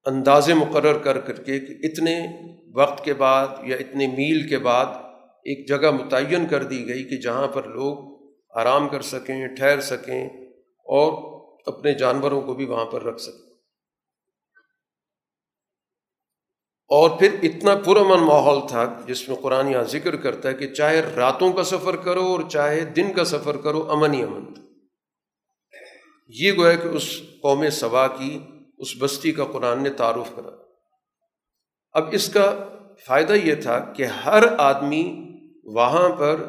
اندازے 0.05 0.53
مقرر 0.53 0.97
کر 0.97 1.19
کر 1.19 1.43
کے 1.43 1.59
کہ 1.59 1.73
اتنے 1.83 2.27
وقت 2.75 3.05
کے 3.05 3.13
بعد 3.13 3.47
یا 3.63 3.75
اتنے 3.75 4.07
میل 4.07 4.47
کے 4.47 4.57
بعد 4.57 4.85
ایک 5.43 5.67
جگہ 5.67 5.91
متعین 5.91 6.47
کر 6.47 6.63
دی 6.63 6.87
گئی 6.87 7.03
کہ 7.03 7.17
جہاں 7.17 7.47
پر 7.47 7.63
لوگ 7.63 8.19
آرام 8.55 8.89
کر 8.89 9.01
سکیں، 9.01 9.47
ٹھہر 9.47 9.81
سکیں 9.81 10.25
اور 10.79 11.39
اپنے 11.67 11.93
جانوروں 11.93 12.41
کو 12.41 12.53
بھی 12.53 12.65
وہاں 12.65 12.85
پر 12.85 13.03
رکھ 13.03 13.21
سکیں۔ 13.21 13.48
اور 16.89 17.19
پھر 17.19 17.35
اتنا 17.43 17.75
پرامن 17.75 18.23
ماحول 18.23 18.67
تھا 18.67 19.01
جس 19.07 19.29
میں 19.29 19.37
قرآن 19.37 19.67
یہاں 19.67 19.83
ذکر 19.83 20.15
کرتا 20.15 20.49
ہے 20.49 20.53
کہ 20.53 20.67
چاہے 20.67 21.01
راتوں 21.15 21.53
کا 21.53 21.63
سفر 21.63 21.95
کرو 21.95 22.25
اور 22.25 22.49
چاہے 22.49 22.85
دن 22.85 23.13
کا 23.13 23.25
سفر 23.25 23.57
کرو، 23.57 23.91
امن 23.91 24.13
ہی 24.13 24.23
امن 24.23 24.53
تھا۔ 24.53 24.63
یہ 26.27 26.51
گویا 26.57 26.75
کہ 26.75 26.87
اس 26.87 27.21
قوم 27.41 27.69
سبا 27.69 28.07
کی، 28.07 28.39
اس 28.77 28.87
بستی 28.99 29.31
کا 29.31 29.45
قرآن 29.45 29.83
نے 29.83 29.89
تعارف 29.89 30.35
کرا۔ 30.35 30.49
اب 31.91 32.09
اس 32.11 32.29
کا 32.29 32.69
فائدہ 33.05 33.33
یہ 33.33 33.55
تھا 33.55 33.79
کہ 33.79 34.03
ہر 34.03 34.43
آدمی 34.57 35.25
وہاں 35.63 36.09
پر 36.09 36.47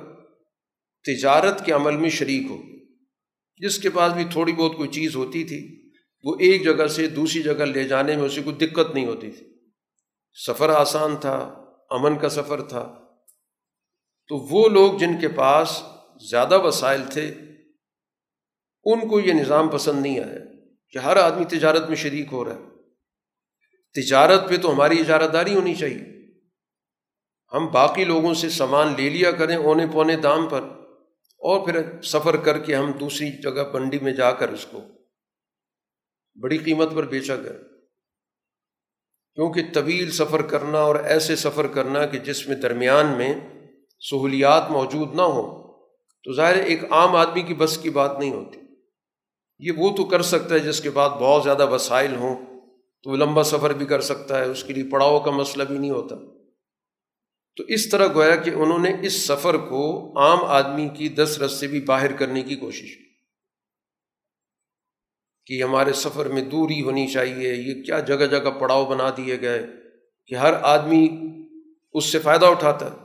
تجارت 1.04 1.66
کے 1.66 1.72
عمل 1.72 1.96
میں 1.96 2.10
شریک 2.10 2.50
ہو 2.50 2.56
جس 3.56 3.78
کے 3.78 3.90
پاس 3.90 4.12
بھی 4.12 4.24
تھوڑی 4.24 4.52
بہت 4.52 4.76
کوئی 4.76 4.88
چیز 4.88 5.16
ہوتی 5.16 5.44
تھی، 5.44 5.90
وہ 6.24 6.36
ایک 6.40 6.64
جگہ 6.64 6.86
سے 6.86 7.06
دوسری 7.06 7.42
جگہ 7.42 7.64
لے 7.64 7.84
جانے 7.84 8.16
میں 8.16 8.24
اسے 8.24 8.42
کوئی 8.42 8.66
دقت 8.66 8.94
نہیں 8.94 9.06
ہوتی 9.06 9.30
تھی۔ 9.30 9.49
سفر 10.34 10.68
آسان 10.68 11.16
تھا، 11.16 11.36
امن 11.90 12.18
کا 12.18 12.28
سفر 12.28 12.62
تھا۔ 12.62 12.98
تو 14.28 14.36
وہ 14.36 14.68
لوگ 14.68 14.98
جن 14.98 15.20
کے 15.20 15.28
پاس 15.28 15.82
زیادہ 16.30 16.58
وسائل 16.58 17.02
تھے، 17.10 17.34
ان 18.84 19.08
کو 19.08 19.20
یہ 19.20 19.32
نظام 19.32 19.68
پسند 19.68 20.02
نہیں 20.02 20.20
آیا 20.20 20.38
کہ 20.90 20.98
ہر 20.98 21.16
آدمی 21.16 21.44
تجارت 21.44 21.88
میں 21.88 21.96
شریک 21.96 22.28
ہو 22.32 22.44
رہا 22.44 22.54
ہے۔ 22.54 22.60
تجارت 24.02 24.48
پہ 24.48 24.56
تو 24.56 24.72
ہماری 24.72 25.00
اجارت 25.00 25.32
داری 25.32 25.54
ہونی 25.54 25.74
چاہیے۔ 25.74 26.20
ہم 27.52 27.66
باقی 27.72 28.04
لوگوں 28.04 28.34
سے 28.34 28.48
سامان 28.48 28.94
لے 28.96 29.08
لیا 29.08 29.30
کریں 29.30 29.56
اونے 29.56 29.86
پونے 29.92 30.16
دام 30.16 30.48
پر 30.48 30.62
اور 31.38 31.66
پھر 31.66 32.02
سفر 32.02 32.36
کر 32.36 32.58
کے 32.58 32.74
ہم 32.74 32.92
دوسری 32.92 33.42
جگہ 33.42 33.64
پنڈی 33.72 33.98
میں 33.98 34.12
جا 34.12 34.30
کر 34.30 34.48
اس 34.48 34.66
کو 34.66 34.80
بڑی 36.40 36.58
قیمت 36.58 36.88
پر 36.94 37.06
بیچا 37.06 37.36
گیا 37.36 37.52
کیونکہ 39.34 39.62
طویل 39.74 40.10
سفر 40.10 40.42
کرنا 40.42 40.78
اور 40.78 40.96
ایسے 40.96 41.36
سفر 41.36 41.66
کرنا 41.66 42.06
کہ 42.06 42.18
جس 42.18 42.48
میں 42.48 42.56
درمیان 42.56 43.06
میں 43.06 43.34
سہولیات 44.10 44.70
موجود 44.70 45.14
نہ 45.14 45.22
ہوں، 45.22 45.72
تو 46.24 46.32
ظاہر 46.32 46.56
ایک 46.56 46.84
عام 46.92 47.16
آدمی 47.16 47.42
کی 47.42 47.54
بس 47.54 47.78
کی 47.78 47.90
بات 47.90 48.18
نہیں 48.18 48.30
ہوتی۔ 48.30 48.60
یہ 49.58 49.72
وہ 49.76 49.96
تو 49.96 50.04
کر 50.04 50.22
سکتا 50.22 50.54
ہے 50.54 50.60
جس 50.60 50.80
کے 50.80 50.90
بعد 50.90 51.10
بہت 51.10 51.44
زیادہ 51.44 51.70
وسائل 51.70 52.16
ہوں، 52.16 52.60
تو 53.02 53.10
وہ 53.10 53.16
لمبا 53.16 53.42
سفر 53.42 53.72
بھی 53.72 53.86
کر 53.86 54.00
سکتا 54.00 54.38
ہے، 54.38 54.44
اس 54.44 54.64
کے 54.64 54.72
لیے 54.72 54.84
پڑاؤ 54.84 55.20
کا 55.20 55.30
مسئلہ 55.30 55.64
بھی 55.64 55.78
نہیں 55.78 55.90
ہوتا۔ 55.90 56.16
تو 57.56 57.64
اس 57.68 57.88
طرح 57.88 58.06
گویا 58.14 58.36
کہ 58.36 58.50
انہوں 58.50 58.78
نے 58.78 58.92
اس 59.02 59.26
سفر 59.26 59.56
کو 59.56 60.12
عام 60.20 60.44
آدمی 60.44 60.88
کی 60.88 61.08
دس 61.08 61.38
رس 61.38 61.52
سے 61.52 61.66
بھی 61.66 61.80
باہر 61.80 62.12
کرنے 62.12 62.42
کی 62.42 62.56
کوشش 62.56 62.96
کی۔ 62.96 63.09
کہ 65.46 65.62
ہمارے 65.62 65.92
سفر 65.92 66.26
میں 66.26 66.42
دوری 66.42 66.82
ہونی 66.82 67.06
چاہیے، 67.06 67.54
یہ 67.54 67.82
کیا 67.82 68.00
جگہ 68.00 68.26
جگہ 68.26 68.50
پڑاؤ 68.50 68.84
بنا 68.84 69.10
دیے 69.16 69.40
گئے 69.40 69.66
کہ 70.26 70.34
ہر 70.34 70.52
آدمی 70.62 71.08
اس 71.92 72.04
سے 72.04 72.18
فائدہ 72.18 72.46
اٹھاتا 72.46 72.86
ہے۔ 72.86 72.96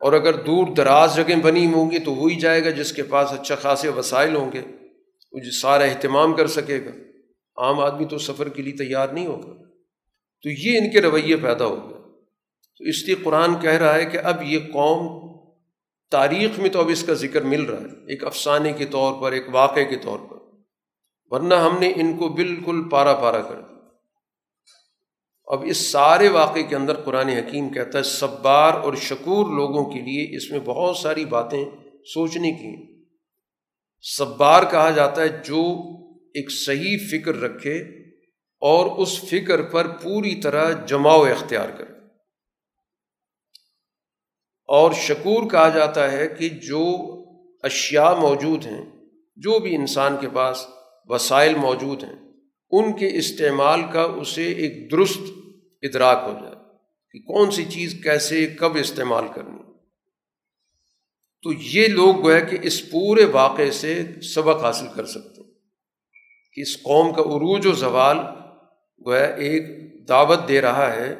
اور 0.00 0.12
اگر 0.12 0.34
دور 0.34 0.66
دراز 0.66 1.16
جگہیں 1.16 1.42
بنی 1.42 1.66
ہوں 1.66 1.90
گی 1.90 1.98
تو 1.98 2.14
وہی 2.14 2.36
جائے 2.36 2.64
گا 2.64 2.70
جس 2.70 2.92
کے 2.92 3.02
پاس 3.02 3.32
اچھا 3.32 3.54
خاصے 3.54 3.88
وسائل 3.88 4.36
ہوں 4.36 4.52
گے، 4.52 4.62
وہ 5.32 5.38
جو 5.38 5.50
سارا 5.50 5.84
اہتمام 5.84 6.34
کر 6.34 6.46
سکے 6.46 6.84
گا۔ 6.84 6.90
عام 7.62 7.80
آدمی 7.80 8.04
تو 8.04 8.18
سفر 8.18 8.48
کے 8.48 8.62
لیے 8.62 8.72
تیار 8.72 9.08
نہیں 9.08 9.26
ہوگا۔ 9.26 9.64
تو 10.42 10.48
یہ 10.48 10.78
ان 10.78 10.90
کے 10.90 11.00
رویے 11.00 11.36
پیدا 11.36 11.64
ہو 11.64 11.90
گئے۔ 11.90 11.98
تو 12.78 12.84
اس 12.84 13.04
لیے 13.06 13.14
قرآن 13.14 13.60
کہہ 13.60 13.70
رہا 13.70 13.94
ہے 13.94 14.04
کہ 14.04 14.18
اب 14.18 14.42
یہ 14.42 14.58
قوم 14.58 15.28
تاریخ 16.10 16.58
میں 16.58 16.70
تو 16.70 16.80
اب 16.80 16.88
اس 16.88 17.02
کا 17.02 17.14
ذکر 17.14 17.42
مل 17.42 17.62
رہا 17.62 17.80
ہے۔ 17.80 18.06
ایک 18.08 18.24
افسانے 18.24 18.72
کے 18.72 18.84
طور 18.84 19.22
پر، 19.22 19.32
ایک 19.32 19.44
واقعے 19.52 19.84
کے 19.84 19.96
طور 19.96 20.18
پر۔ 20.18 20.37
ورنہ 21.28 21.54
ہم 21.54 21.78
نے 21.78 21.92
ان 21.96 22.16
کو 22.16 22.28
بالکل 22.28 22.88
پارا 22.88 23.14
پارا 23.14 23.40
کر 23.40 23.54
دیا۔ 23.54 23.78
اب 25.46 25.64
اس 25.66 25.76
سارے 25.76 26.28
واقعے 26.28 26.62
کے 26.62 26.76
اندر 26.76 26.94
قرآن 26.94 27.28
حکیم 27.28 27.68
کہتا 27.68 27.98
ہے، 27.98 28.02
صبار 28.02 28.72
اور 28.72 28.94
شکور 28.94 29.46
لوگوں 29.46 29.84
کے 29.84 30.00
لیے 30.00 30.36
اس 30.36 30.50
میں 30.50 30.60
بہت 30.64 30.96
ساری 30.96 31.24
باتیں 31.24 31.64
سوچنے 32.04 32.52
کی 32.52 33.02
صبار 34.18 34.62
کہا 34.70 34.90
جاتا 34.90 35.22
ہے، 35.22 35.28
جو 35.28 35.62
ایک 36.34 36.50
صحیح 36.50 36.96
فکر 37.10 37.34
رکھے 37.34 37.76
اور 38.60 38.98
اس 38.98 39.20
فکر 39.20 39.62
پر 39.62 39.88
پوری 39.88 40.34
طرح 40.34 40.86
جماؤ 40.86 41.22
اختیار 41.22 41.68
کرے۔ 41.68 41.92
اور 44.68 44.92
شکور 44.92 45.50
کہا 45.50 45.68
جاتا 45.68 46.12
ہے 46.12 46.28
کہ 46.28 46.48
جو 46.48 46.84
اشیاء 47.62 48.14
موجود 48.14 48.66
ہیں، 48.66 48.84
جو 49.36 49.58
بھی 49.58 49.76
انسان 49.76 50.16
کے 50.20 50.28
پاس 50.32 50.66
وسائل 51.08 51.54
موجود 51.54 52.04
ہیں، 52.04 52.16
ان 52.72 52.92
کے 52.96 53.08
استعمال 53.18 53.82
کا 53.92 54.02
اسے 54.20 54.46
ایک 54.52 54.90
درست 54.92 55.30
ادراک 55.82 56.18
ہو 56.26 56.32
جائے 56.32 56.56
کہ 57.14 57.18
کون 57.24 57.50
سی 57.50 57.64
چیز 57.64 57.94
کیسے 58.02 58.46
کب 58.58 58.76
استعمال 58.76 59.28
کرنی۔ 59.34 59.62
تو 61.44 61.52
یہ 61.52 61.86
لوگ 61.88 62.22
گویا 62.22 62.40
کہ 62.40 62.58
اس 62.62 62.90
پورے 62.90 63.24
واقعے 63.24 63.70
سے 63.70 63.92
سبق 64.34 64.64
حاصل 64.64 64.86
کر 64.94 65.06
سکتے 65.06 65.42
ہیں 65.42 65.50
کہ 66.56 66.60
اس 66.60 66.76
قوم 66.82 67.12
کا 67.12 67.22
عروج 67.22 67.66
و 67.66 67.72
زوال 67.72 68.18
گویا 69.06 69.26
ایک 69.44 69.64
دعوت 70.08 70.48
دے 70.48 70.60
رہا 70.60 70.92
ہے 70.92 71.10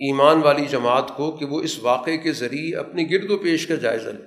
ایمان 0.00 0.42
والی 0.42 0.64
جماعت 0.66 1.16
کو 1.16 1.30
کہ 1.32 1.44
وہ 1.44 1.60
اس 1.60 1.78
واقعے 1.78 2.16
کے 2.18 2.32
ذریعے 2.32 2.76
اپنے 2.76 3.04
گرد 3.10 3.30
و 3.30 3.38
پیش 3.38 3.66
کا 3.66 3.74
جائزہ 3.74 4.08
لے، 4.08 4.26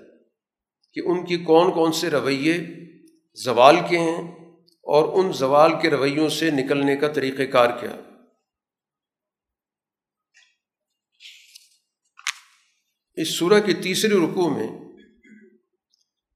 کہ 0.95 1.01
ان 1.05 1.25
کی 1.25 1.37
کون 1.43 1.71
کون 1.71 1.91
سے 1.91 2.09
رویے 2.09 2.57
زوال 3.37 3.75
کے 3.89 3.97
ہیں 3.99 4.36
اور 4.87 5.25
ان 5.25 5.31
زوال 5.31 5.71
کے 5.81 5.89
رویوں 5.89 6.29
سے 6.29 6.51
نکلنے 6.51 6.95
کا 6.95 7.13
طریقہ 7.13 7.43
کار 7.43 7.79
کیا۔ 7.79 7.95
اس 13.15 13.39
سورہ 13.39 13.59
کے 13.65 13.73
تیسرے 13.73 14.15
رکوع 14.15 14.57
میں 14.57 14.67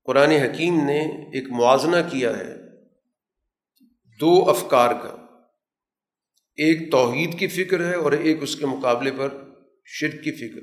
قرآن 0.03 0.31
حکیم 0.31 0.85
نے 0.85 0.99
ایک 1.27 1.49
موازنہ 1.49 1.95
کیا 2.11 2.37
ہے 2.37 2.55
دو 4.19 4.49
افکار 4.49 4.93
کا۔ 5.03 5.25
ایک 6.55 6.91
توحید 6.91 7.39
کی 7.39 7.47
فکر 7.47 7.89
ہے 7.89 7.95
اور 7.95 8.11
ایک 8.11 8.43
اس 8.43 8.55
کے 8.55 8.65
مقابلے 8.65 9.11
پر 9.11 9.53
شرک 9.85 10.23
کی 10.23 10.31
فکر۔ 10.31 10.61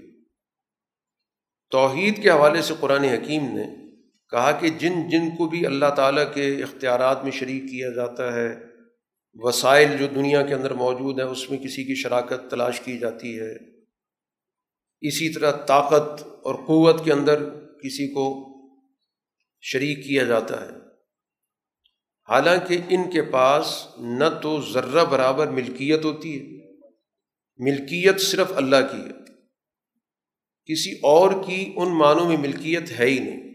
توحید 1.70 2.22
کے 2.22 2.31
حوالے 2.31 2.62
سے 2.62 2.74
قرآن 2.81 3.05
حکیم 3.05 3.42
نے 3.42 3.88
کہا 4.30 4.52
کہ 4.52 4.68
جن 4.68 5.08
جن 5.08 5.36
کو 5.36 5.48
بھی 5.48 5.66
اللہ 5.66 5.90
تعالیٰ 5.96 6.34
کے 6.34 6.62
اختیارات 6.62 7.24
میں 7.24 7.32
شریک 7.32 7.62
کیا 7.62 7.90
جاتا 7.90 8.32
ہے، 8.32 8.56
وسائل 9.34 9.96
جو 9.98 10.06
دنیا 10.06 10.46
کے 10.46 10.54
اندر 10.54 10.74
موجود 10.74 11.20
ہیں، 11.20 11.26
اس 11.26 11.50
میں 11.50 11.58
کسی 11.58 11.84
کی 11.84 11.94
شراکت 11.94 12.50
تلاش 12.50 12.80
کی 12.80 12.98
جاتی 12.98 13.40
ہے۔ 13.40 13.78
اسی 15.00 15.32
طرح 15.32 15.52
طاقت 15.52 16.22
اور 16.42 16.54
قوت 16.54 17.04
کے 17.04 17.12
اندر 17.12 17.48
کسی 17.58 18.12
کو 18.12 18.48
شریک 19.60 20.04
کیا 20.04 20.24
جاتا 20.24 20.60
ہے۔ 20.60 20.70
حالانکہ 22.28 22.78
ان 22.88 23.10
کے 23.10 23.22
پاس 23.22 23.86
نہ 23.98 24.24
تو 24.42 24.60
ذرہ 24.60 25.04
برابر 25.04 25.46
ملکیت 25.46 26.04
ہوتی 26.04 26.40
ہے، 26.40 26.70
ملکیت 27.58 28.20
صرف 28.20 28.52
اللہ 28.56 28.76
کی 28.92 28.98
ہے۔ 28.98 29.32
کسی 30.72 30.92
اور 31.02 31.30
کی 31.46 31.72
ان 31.76 31.98
معنوں 31.98 32.28
میں 32.28 32.36
ملکیت 32.36 32.90
ہے 32.90 33.06
ہی 33.06 33.18
نہیں۔ 33.18 33.47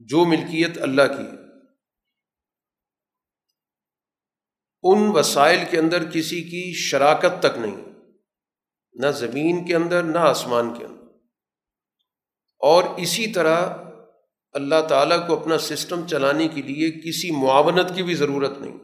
جو 0.00 0.24
ملکیت 0.24 0.78
اللہ 0.78 1.02
کی 1.02 1.22
ہے۔ 1.22 1.40
ان 4.82 5.10
وسائل 5.14 5.58
کے 5.70 5.78
اندر 5.78 6.10
کسی 6.10 6.42
کی 6.42 6.72
شراکت 6.74 7.40
تک 7.40 7.58
نہیں، 7.58 7.76
نہ 8.92 9.06
زمین 9.06 9.66
کے 9.66 9.74
اندر، 9.74 10.02
نہ 10.02 10.18
آسمان 10.18 10.78
کے 10.78 10.84
اندر۔ 10.84 11.00
اور 12.58 12.84
اسی 12.84 13.26
طرح 13.26 13.74
اللہ 14.52 14.86
تعالیٰ 14.88 15.26
کو 15.26 15.40
اپنا 15.40 15.58
سسٹم 15.58 16.06
چلانے 16.06 16.48
کے 16.48 16.62
لیے 16.62 16.90
کسی 16.90 17.30
معاونت 17.30 17.88
کی 17.96 18.02
بھی 18.02 18.14
ضرورت 18.14 18.58
نہیں۔ 18.58 18.78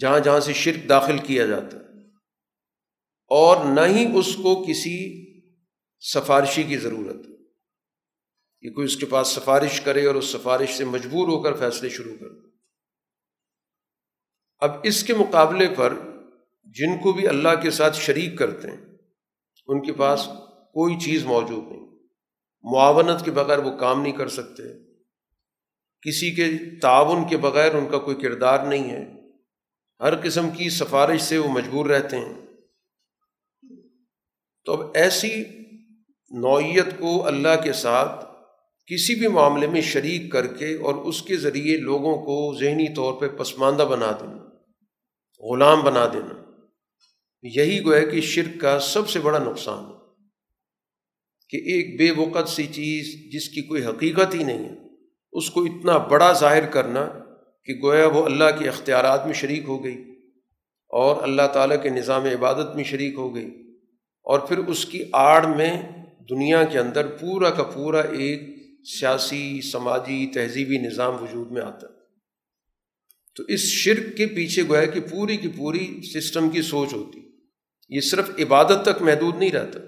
جہاں 0.00 0.20
جہاں 0.20 0.40
سے 0.40 0.52
شرک 0.52 0.88
داخل 0.88 1.18
کیا 1.18 1.46
جاتا 1.46 1.76
ہے۔ 1.76 2.06
اور 3.28 3.64
نہ 3.64 3.80
ہی 3.80 4.18
اس 4.18 4.36
کو 4.36 4.64
کسی 4.68 5.24
سفارشی 6.00 6.62
کی 6.62 6.76
ضرورت۔ 6.78 7.33
کہ 8.64 8.70
کوئی 8.70 8.84
اس 8.84 8.96
کے 8.96 9.06
پاس 9.06 9.28
سفارش 9.28 9.80
کرے 9.80 10.06
اور 10.06 10.14
اس 10.14 10.24
سفارش 10.24 10.74
سے 10.74 10.84
مجبور 10.84 11.28
ہو 11.28 11.42
کر 11.42 11.54
فیصلے 11.54 11.88
شروع 11.88 12.14
کر 12.20 12.26
اب 14.58 14.70
اس 14.82 15.04
کے 15.04 15.14
مقابلے 15.14 15.68
پر 15.76 15.94
جن 16.64 17.02
کو 17.02 17.12
بھی 17.12 17.28
اللہ 17.28 17.48
کے 17.62 17.70
ساتھ 17.70 17.96
شریک 17.96 18.38
کرتے 18.38 18.70
ہیں، 18.70 18.84
ان 19.66 19.82
کے 19.82 19.92
پاس 19.92 20.28
کوئی 20.50 20.98
چیز 20.98 21.24
موجود 21.24 21.64
نہیں۔ 21.72 21.86
معاونت 22.62 23.24
کے 23.24 23.30
بغیر 23.30 23.58
وہ 23.58 23.78
کام 23.78 24.02
نہیں 24.02 24.12
کر 24.12 24.28
سکتے۔ 24.28 24.62
کسی 26.02 26.30
کے 26.30 26.44
تعاون 26.80 27.28
کے 27.28 27.36
بغیر 27.36 27.74
ان 27.74 27.88
کا 27.90 27.98
کوئی 27.98 28.16
کردار 28.16 28.66
نہیں 28.66 28.90
ہے۔ 28.90 29.12
ہر 30.00 30.20
قسم 30.22 30.50
کی 30.50 30.70
سفارش 30.70 31.20
سے 31.20 31.38
وہ 31.38 31.48
مجبور 31.48 31.86
رہتے 31.86 32.16
ہیں۔ 32.16 32.46
تو 34.64 34.72
اب 34.72 34.90
ایسی 34.94 35.44
نوعیت 36.30 36.86
کو 36.98 37.26
اللہ 37.26 37.62
کے 37.64 37.72
ساتھ 37.72 38.23
کسی 38.86 39.14
بھی 39.14 39.26
معاملے 39.26 39.66
میں 39.66 39.80
شریک 39.80 40.32
کر 40.32 40.46
کے 40.46 40.74
اور 40.74 40.94
اس 40.94 41.22
کے 41.22 41.36
ذریعے 41.36 41.76
لوگوں 41.76 42.16
کو 42.16 42.58
ذہنی 42.60 42.94
طور 42.94 43.12
پہ 43.14 43.28
پسماندہ 43.28 43.82
بنا 43.82 44.12
دینا، 44.20 44.48
غلام 45.46 45.80
بنا 45.84 46.06
دینا۔ 46.12 46.44
یہی 47.42 47.84
گویا 47.84 48.08
کہ 48.08 48.20
شرک 48.20 48.60
کا 48.60 48.80
سب 48.80 49.08
سے 49.08 49.20
بڑا 49.20 49.38
نقصان 49.38 49.84
ہے۔ 49.84 50.04
کہ 51.48 51.56
ایک 51.56 51.98
بے 51.98 52.10
وقت 52.10 52.48
سی 52.48 52.66
چیز 52.66 53.32
جس 53.32 53.48
کی 53.48 53.62
کوئی 53.62 53.84
حقیقت 53.84 54.34
ہی 54.34 54.44
نہیں 54.44 54.64
ہے، 54.64 54.74
اس 55.32 55.50
کو 55.50 55.64
اتنا 55.64 55.98
بڑا 55.98 56.32
ظاہر 56.32 56.66
کرنا 56.66 57.08
کہ 57.64 57.74
گویا 57.82 58.06
وہ 58.06 58.24
اللہ 58.24 58.44
کے 58.58 58.68
اختیارات 58.68 59.26
میں 59.26 59.34
شریک 59.34 59.64
ہو 59.68 59.84
گئی 59.84 60.04
اور 60.88 61.22
اللہ 61.22 61.46
تعالیٰ 61.52 61.82
کے 61.82 61.88
نظام 61.88 62.24
عبادت 62.24 62.76
میں 62.76 62.84
شریک 62.84 63.14
ہو 63.14 63.34
گئی 63.34 63.50
اور 64.24 64.38
پھر 64.38 64.58
اس 64.58 64.84
کی 64.84 65.04
آڑ 65.12 65.46
میں 65.46 65.82
دنیا 66.30 66.64
کے 66.64 66.78
اندر 66.78 67.06
پورا 67.06 67.50
کا 67.50 67.62
پورا 67.62 68.00
ایک 68.00 68.53
سیاسی، 68.84 69.60
سماجی 69.72 70.30
تہذیبی 70.34 70.78
نظام 70.78 71.22
وجود 71.22 71.50
میں 71.50 71.62
آتا۔ 71.62 71.86
ہے 71.86 71.94
تو 73.36 73.42
اس 73.48 73.60
شرک 73.60 74.16
کے 74.16 74.26
پیچھے 74.26 74.62
گویا 74.68 74.84
کہ 74.84 75.00
پوری 75.00 75.36
کی 75.36 75.48
پوری 75.48 76.00
سسٹم 76.02 76.50
کی 76.50 76.62
سوچ 76.62 76.94
ہوتی۔ 76.94 77.20
یہ 77.88 78.00
صرف 78.00 78.30
عبادت 78.38 78.82
تک 78.84 79.02
محدود 79.02 79.36
نہیں 79.36 79.52
رہتا، 79.52 79.78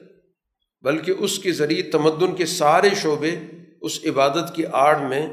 بلکہ 0.82 1.12
اس 1.18 1.38
کے 1.38 1.52
ذریعے 1.52 1.82
تمدن 1.82 2.34
کے 2.34 2.46
سارے 2.46 2.90
شعبے 3.02 3.40
اس 3.80 4.00
عبادت 4.04 4.54
کی 4.54 4.66
آڑ 4.72 4.98
میں 4.98 5.28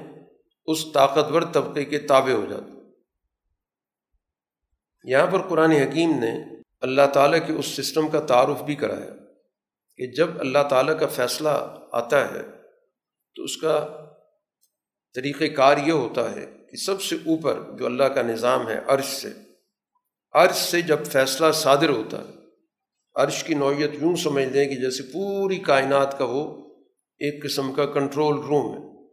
اس 0.66 0.86
طاقتور 0.94 1.42
طبقے 1.42 1.86
کے 1.86 2.00
تابع 2.00 2.32
ہو 2.32 2.46
جاتے۔ 2.50 2.72
یہاں 5.04 5.28
پر 5.28 5.42
قرآن 5.42 5.72
حکیم 5.72 6.10
نے 6.10 6.60
اللہ 6.82 7.08
تعالیٰ 7.14 7.48
کے 7.48 7.54
اس 7.54 7.66
سسٹم 7.66 8.08
کا 8.08 8.20
تعارف 8.20 8.64
بھی 8.64 8.76
کرایا 8.76 9.16
کہ 9.98 10.08
جب 10.08 10.40
اللہ 10.40 10.60
تعالیٰ 10.70 11.00
کا 11.00 11.08
فیصلہ 11.08 11.50
آتا 11.92 12.34
ہے 12.34 12.63
تو 13.36 13.44
اس 13.44 13.58
کا 13.58 13.88
طریقۂ 15.16 15.56
کار 15.56 15.78
یہ 15.78 15.92
ہوتا 15.92 16.32
ہے 16.32 16.46
کہ 16.72 16.78
سب 16.78 17.02
سے 17.02 17.16
اوپر 17.16 17.78
جو 17.78 17.86
اللہ 17.86 18.04
کا 18.04 18.22
نظام 18.22 18.68
ہے 18.68 18.80
عرش 18.88 19.06
سے 19.06 19.34
عرش 20.34 20.56
سے 20.56 20.82
جب 20.82 21.06
فیصلہ 21.06 21.52
صادر 21.52 21.90
ہوتا 21.90 22.18
ہے، 22.18 22.34
عرش 23.16 23.44
کی 23.44 23.54
نوعیت 23.54 23.92
یوں 23.94 24.16
سمجھ 24.16 24.46
لیں 24.46 24.66
کہ 24.66 24.76
جیسے 24.76 25.04
پوری 25.04 25.58
کائنات 25.58 26.18
کا 26.18 26.26
وہ 26.30 26.74
ایک 27.18 27.44
قسم 27.44 27.74
کا 27.74 27.86
کنٹرول 27.86 28.40
روم 28.40 28.78
ہے۔ 28.78 29.08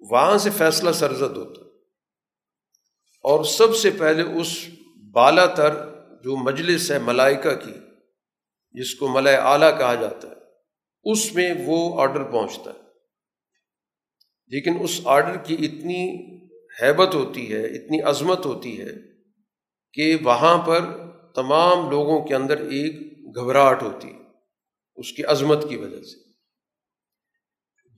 وہاں 0.00 0.38
سے 0.38 0.50
فیصلہ 0.50 0.92
سرزد 0.92 1.36
ہوتا 1.36 1.60
اور 3.22 3.44
سب 3.44 3.76
سے 3.76 3.90
پہلے 3.90 4.22
اس 4.40 4.68
بالا 5.12 5.46
تر 5.46 5.74
جو 6.24 6.36
مجلس 6.36 6.90
ہے 6.90 6.98
ملائکہ 6.98 7.54
کی، 7.54 7.74
جس 8.72 8.94
کو 8.94 9.08
ملائے 9.08 9.36
اعلیٰ 9.36 9.78
کہا 9.78 9.94
جاتا 9.94 10.28
ہے، 10.28 10.34
اس 11.04 11.34
میں 11.34 11.54
وہ 11.66 12.00
آڈر 12.00 12.24
پہنچتا 12.24 12.70
ہے۔ 12.70 12.83
لیکن 14.54 14.76
اس 14.80 15.00
آڈر 15.04 15.36
کی 15.36 15.54
اتنی 15.54 16.00
حیبت 16.82 17.14
ہوتی 17.14 17.52
ہے، 17.52 17.64
اتنی 17.66 18.00
عظمت 18.00 18.46
ہوتی 18.46 18.80
ہے 18.80 18.92
کہ 19.94 20.16
وہاں 20.22 20.58
پر 20.58 20.80
تمام 21.34 21.90
لوگوں 21.90 22.24
کے 22.26 22.34
اندر 22.34 22.56
ایک 22.56 23.00
گھبراہٹ 23.36 23.82
ہوتی 23.82 24.08
ہے، 24.08 24.18
اس 24.96 25.12
کی 25.12 25.24
عظمت 25.24 25.68
کی 25.68 25.76
وجہ 25.76 26.02
سے۔ 26.02 26.22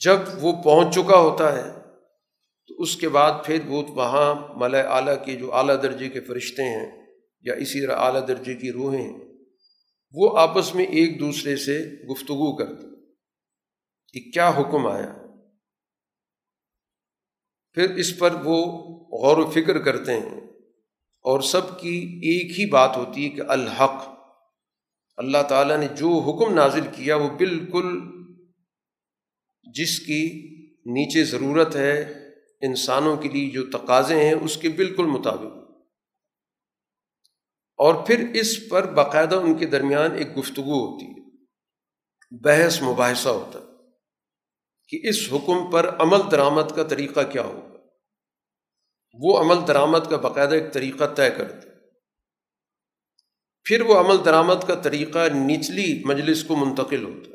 جب 0.01 0.19
وہ 0.40 0.53
پہنچ 0.62 0.95
چکا 0.95 1.19
ہوتا 1.19 1.53
ہے، 1.57 1.81
تو 2.69 2.75
اس 2.79 2.97
کے 2.97 3.09
بعد 3.09 3.45
پھر 3.45 3.59
وہ 3.66 3.83
وہاں 3.88 4.35
ملائے 4.57 4.85
اعلیٰ 4.85 5.25
کے 5.25 5.37
جو 5.37 5.55
اعلیٰ 5.55 5.83
درجے 5.83 6.09
کے 6.09 6.21
فرشتے 6.21 6.62
ہیں 6.62 7.07
یا 7.40 7.55
اسی 7.55 7.87
طرح 7.87 7.97
اعلیٰ 7.97 8.29
درجے 8.29 8.55
کی 8.55 8.73
روحیں 8.73 9.12
وہ 10.14 10.38
آپس 10.38 10.75
میں 10.75 10.85
ایک 10.85 11.21
دوسرے 11.21 11.57
سے 11.57 11.79
گفتگو 12.12 12.57
کرتی 12.57 12.88
کہ 14.12 14.31
کیا 14.31 14.49
حکم 14.49 14.87
آیا؟ 14.87 15.25
پھر 17.76 17.94
اس 17.94 18.18
پر 18.18 18.34
وہ 18.34 18.66
غور 19.18 19.36
و 19.36 19.50
فکر 19.50 19.78
کرتے 19.78 20.12
ہیں 20.12 20.40
اور 21.22 21.40
سب 21.40 21.80
کی 21.80 22.20
ایک 22.22 22.60
ہی 22.60 22.70
بات 22.70 22.96
ہوتی 22.96 23.24
ہے 23.24 23.28
کہ 23.28 23.42
الحق۔ 23.48 24.08
اللہ 25.16 25.38
تعالیٰ 25.48 25.78
نے 25.78 25.88
جو 25.88 26.08
حکم 26.08 26.54
نازل 26.54 26.80
کیا 26.96 27.16
وہ 27.16 27.28
بالکل 27.28 28.00
جس 29.74 29.98
کی 29.98 30.26
نیچے 30.70 31.24
ضرورت 31.24 31.76
ہے 31.76 32.00
انسانوں 32.60 33.16
کے 33.16 33.28
لیے 33.28 33.50
جو 33.50 33.70
تقاضے 33.70 34.24
ہیں 34.24 34.34
اس 34.34 34.56
کے 34.56 34.68
بالکل 34.68 35.06
مطابق۔ 35.06 35.70
اور 37.76 38.06
پھر 38.06 38.30
اس 38.34 38.68
پر 38.68 38.92
باقاعدہ 38.92 39.34
ان 39.34 39.54
کے 39.54 39.66
درمیان 39.66 40.12
ایک 40.14 40.38
گفتگو 40.38 40.86
ہوتی 40.86 41.06
ہے۔ 41.06 41.26
بحث 42.30 42.82
مباحثہ 42.82 43.28
ہوتا 43.28 43.58
ہے۔ 43.58 43.65
کہ 44.88 45.01
اس 45.03 45.29
حکم 45.33 45.70
پر 45.70 46.01
عمل 46.01 46.31
درآمد 46.31 46.77
کا 46.77 46.83
طریقہ 46.83 47.20
کیا 47.33 47.42
ہوگا؟ 47.42 47.77
وہ 49.14 49.38
عمل 49.38 49.68
درآمد 49.68 50.11
کا 50.11 50.16
باقاعدہ 50.16 50.55
ایک 50.55 50.72
طریقہ 50.72 51.05
طے 51.16 51.31
کرتے 51.31 51.68
پھر 53.64 53.81
وہ 53.81 54.01
عمل 54.01 54.25
درآمد 54.25 54.66
کا 54.66 54.75
طریقہ 54.75 55.18
نچلی 55.35 56.03
مجلس 56.05 56.44
کو 56.44 56.57
منتقل 56.57 57.05
ہوتا 57.05 57.31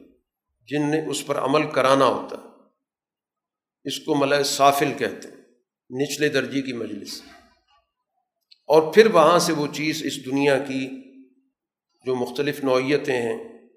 جن 0.67 0.91
نے 0.91 1.09
اس 1.09 1.25
پر 1.25 1.37
عمل 1.37 1.71
کرانا 1.71 2.05
ہوتا 2.05 2.37
اس 3.83 3.99
کو 3.99 4.15
ملائے 4.15 4.43
سافل 4.43 4.93
کہتے 4.97 5.27
ہیں، 5.27 5.37
نچلے 6.01 6.29
درجے 6.29 6.61
کی 6.61 6.73
مجلس۔ 6.73 7.21
اور 8.67 8.93
پھر 8.93 9.05
وہاں 9.05 9.39
سے 9.39 9.53
وہ 9.53 9.67
چیز 9.67 10.01
اس 10.05 10.25
دنیا 10.25 10.57
کی 10.57 10.89
جو 12.05 12.15
مختلف 12.15 12.63
نوعیتیں 12.63 13.21
ہیں، 13.21 13.67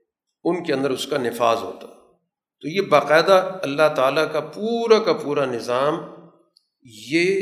ان 0.44 0.64
کے 0.64 0.72
اندر 0.72 0.90
اس 0.90 1.06
کا 1.06 1.18
نفاذ 1.18 1.58
ہوتا 1.58 1.86
تو 2.64 2.68
یہ 2.68 2.80
باقاعدہ 2.80 3.58
اللہ 3.62 3.94
تعالیٰ 3.96 4.32
کا 4.32 4.40
پورا 4.40 4.98
کا 4.98 5.12
پورا 5.12 5.44
نظام 5.44 5.94
یہ 6.82 7.40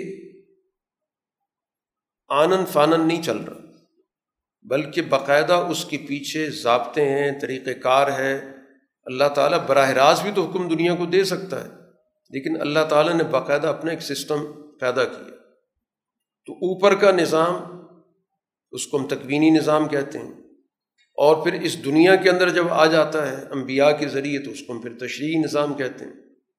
آنن 2.28 2.64
فانن 2.66 3.08
نہیں 3.08 3.22
چل 3.22 3.36
رہا، 3.36 3.60
بلکہ 4.62 5.02
باقاعدہ 5.02 5.52
اس 5.52 5.84
کے 5.84 5.98
پیچھے 6.08 6.50
ضابطے 6.50 7.04
ہیں 7.04 7.40
طریقۂ 7.40 7.80
کار 7.82 8.10
ہے۔ 8.18 8.40
اللہ 9.04 9.28
تعالیٰ 9.34 9.66
براہ 9.66 9.90
راست 9.90 10.22
بھی 10.22 10.32
تو 10.34 10.44
حکم 10.44 10.68
دنیا 10.68 10.94
کو 10.94 11.06
دے 11.06 11.24
سکتا 11.24 11.64
ہے، 11.64 11.70
لیکن 12.30 12.60
اللہ 12.60 12.84
تعالیٰ 12.88 13.14
نے 13.14 13.24
باقاعدہ 13.24 13.66
اپنا 13.66 13.90
ایک 13.90 14.02
سسٹم 14.02 14.52
پیدا 14.80 15.04
کیا۔ 15.04 15.36
تو 16.46 16.52
اوپر 16.52 16.94
کا 16.94 17.10
نظام، 17.10 17.54
اس 18.72 18.86
کو 18.86 18.98
ہم 18.98 19.08
تکوینی 19.08 19.50
نظام 19.50 19.88
کہتے 19.88 20.18
ہیں۔ 20.18 20.41
اور 21.14 21.44
پھر 21.44 21.52
اس 21.52 21.84
دنیا 21.84 22.16
کے 22.16 22.30
اندر 22.30 22.48
جب 22.48 22.64
آ 22.70 22.86
جاتا 22.86 23.30
ہے 23.30 23.44
انبیاء 23.50 23.90
کے 23.90 24.08
ذریعے 24.08 24.38
تو 24.38 24.50
اس 24.50 24.60
کو 24.60 24.72
ہم 24.72 24.80
پھر 24.80 24.92
تشریحی 24.92 25.38
نظام 25.38 25.74
کہتے 25.74 26.04
ہیں۔ 26.04 26.12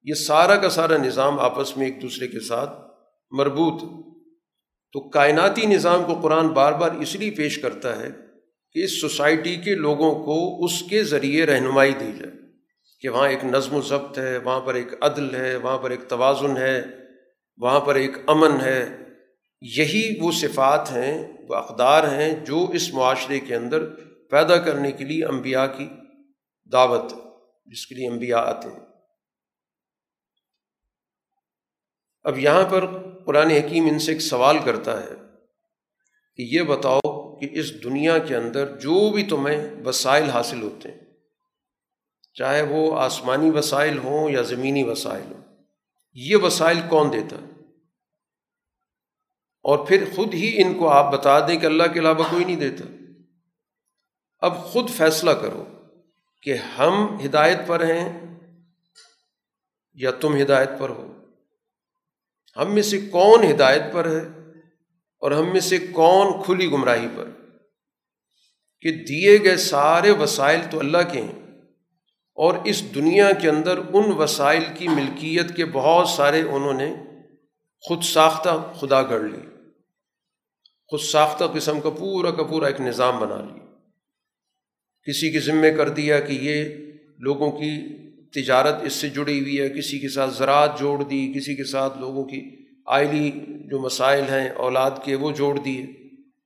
یہ 0.04 0.14
سارا 0.14 0.56
کا 0.56 0.70
سارا 0.70 0.97
نظام 0.97 1.39
آپس 1.39 1.78
میں 1.78 1.86
ایک 1.86 2.01
دوسرے 2.01 2.28
کے 2.28 2.39
ساتھ 2.39 2.70
مربوط 3.32 3.82
تو 4.93 5.10
کائناتی 5.10 5.66
نظام 5.66 6.04
کو 6.04 6.14
قرآن 6.16 6.47
بار 6.47 6.74
بار 6.74 6.91
اس 6.91 7.16
لیے 7.16 7.32
پیش 7.32 7.58
کرتا 7.58 7.99
ہے 7.99 8.10
کہ 8.72 8.84
اس 8.84 9.01
سوسائٹی 9.01 9.56
کے 9.56 9.76
لوگوں 9.76 10.26
کو 10.26 10.66
اس 10.66 10.84
کے 10.89 11.04
ذریعے 11.04 11.45
رہنمائی 11.45 11.93
دی 11.93 12.12
جائے 12.20 12.32
کہ 13.01 13.10
وہاں 13.10 13.30
ایک 13.30 13.45
نظم 13.45 13.76
و 13.76 13.82
ضبط 13.82 14.18
ہے، 14.20 14.38
وہاں 14.38 14.60
پر 14.60 14.74
ایک 14.74 15.04
عدل 15.04 15.36
ہے، 15.36 15.56
وہاں 15.56 15.78
پر 15.78 15.89
ایک 15.89 15.99
توازن 16.08 16.58
ہے، 16.58 16.82
وہاں 17.58 17.80
پر 17.80 17.95
ایک 17.95 18.18
امن 18.28 18.62
ہے۔ 18.62 18.97
یہی 19.62 20.18
وہ 20.22 20.32
صفات 20.32 20.91
ہیں، 20.91 21.34
وہ 21.49 21.56
اقدار 21.56 22.04
ہیں 22.04 22.45
جو 22.45 22.70
اس 22.74 22.93
معاشرے 22.93 23.39
کے 23.39 23.56
اندر 23.56 23.84
پیدا 24.34 24.58
کرنے 24.58 24.92
کے 24.92 25.06
لیے 25.06 25.26
انبیاء 25.26 25.66
کی 25.68 25.88
دعوت 26.72 27.14
جس 27.68 27.86
کے 27.88 27.96
لیے 27.96 28.08
انبیاء 28.08 28.42
آتے 28.42 28.70
ہیں۔ 28.70 28.80
اب 32.26 32.38
یہاں 32.40 32.64
پر 32.70 32.86
قرآن 33.26 33.52
حکیم 33.52 33.86
ان 33.86 34.00
سے 34.00 34.12
ایک 34.12 34.22
سوال 34.22 34.58
کرتا 34.66 35.02
ہے 35.04 35.16
کہ 36.40 36.42
یہ 36.56 36.62
بتاؤ 36.64 37.12
کہ 37.40 37.50
اس 37.52 37.72
دنیا 37.84 38.18
کے 38.18 38.36
اندر 38.36 38.66
جو 38.80 39.12
بھی 39.12 39.24
تمہیں 39.24 39.60
وسائل 39.86 40.30
حاصل 40.30 40.62
ہوتے 40.62 40.92
ہیں، 40.92 41.00
چاہے 42.36 42.62
وہ 42.62 42.82
آسمانی 43.00 43.50
وسائل 43.50 43.98
ہوں 43.98 44.30
یا 44.30 44.42
زمینی 44.42 44.84
وسائل 44.84 45.24
ہوں، 45.24 45.42
یہ 46.16 46.38
وسائل 46.38 46.80
کون 46.90 47.12
دیتا 47.14 47.36
اور 49.66 49.86
پھر 49.88 50.04
خود 50.16 50.34
ہی 50.34 50.50
ان 50.62 50.74
کو 50.80 50.90
آپ 50.90 51.12
بتا 51.14 51.40
دیں 51.48 51.58
کہ 51.58 51.66
اللہ 51.66 51.94
کے 51.94 52.00
علاوہ 52.00 52.24
کوئی 52.30 52.46
نہیں 52.46 52.56
دیتا۔ 52.56 52.86
اب 54.44 54.64
خود 54.64 54.89
فیصلہ 54.89 55.32
کرو 55.32 55.66
کہ 56.41 56.54
ہم 56.54 57.20
ہدایت 57.26 57.58
پر 57.68 57.86
ہیں 57.86 58.36
یا 59.94 60.12
تم 60.12 60.41
ہدایت 60.41 60.70
پر 60.80 60.89
ہو۔ 60.89 61.14
ہم 62.58 62.74
میں 62.74 62.82
سے 62.82 63.02
کون 63.02 63.52
ہدایت 63.52 63.82
پر 63.94 64.08
ہے 64.08 64.28
اور 65.20 65.32
ہم 65.32 65.52
میں 65.52 65.60
سے 65.60 65.78
کون 65.78 66.44
کھلی 66.44 66.72
گمراہی 66.72 67.08
پر؟ 67.16 67.30
کہ 68.82 68.91
دیے 68.91 69.44
گئے 69.44 69.58
سارے 69.58 70.12
وسائل 70.12 70.62
تو 70.72 70.80
اللہ 70.80 70.98
کے 71.12 71.22
ہیں 71.22 71.41
اور 72.36 72.54
اس 72.64 72.96
دنیا 72.96 73.32
کے 73.32 73.50
اندر 73.50 73.78
ان 73.78 74.14
وسائل 74.18 74.64
کی 74.78 74.88
ملکیت 74.88 75.56
کے 75.56 75.66
بہت 75.66 76.08
سارے 76.08 76.41
انہوں 76.41 76.74
نے 76.74 76.96
خود 77.82 78.04
ساختہ 78.04 78.72
خدا 78.80 79.02
گڑھ 79.02 79.24
لی۔ 79.24 79.50
خود 80.88 81.00
ساختہ 81.00 81.44
قسم 81.54 81.82
کا 81.82 81.89
پورا 81.89 82.32
کا 82.32 82.44
پورا 82.44 82.68
ایک 82.68 82.82
نظام 82.82 83.20
بنا 83.20 83.38
لی 83.38 83.62
کسی 85.08 85.32
کے 85.32 85.39
ذمے 85.39 85.72
کر 85.72 85.89
دیا 85.89 86.20
کہ 86.20 86.34
یہ 86.41 86.66
لوگوں 87.20 87.51
کی 87.51 88.04
تجارت 88.30 88.76
اس 88.84 88.93
سے 88.93 89.10
جڑی 89.10 89.41
ہوئی 89.41 89.62
ہے، 89.62 89.70
کسی 89.70 89.99
کے 89.99 90.10
ساتھ 90.10 90.34
زراعت 90.34 90.80
جوڑ 90.80 91.04
دی، 91.04 91.34
کسی 91.36 91.56
کے 91.56 91.64
ساتھ 91.64 91.97
لوگوں 91.97 92.24
کی 92.24 92.66
آئلی 92.86 93.32
جو 93.47 93.80
مسائل 93.80 94.24
ہیں، 94.24 94.49
اولاد 94.49 94.91
کے، 95.06 95.16
وہ 95.16 95.32
جوڑ 95.32 95.60
دیے۔ 95.60 95.86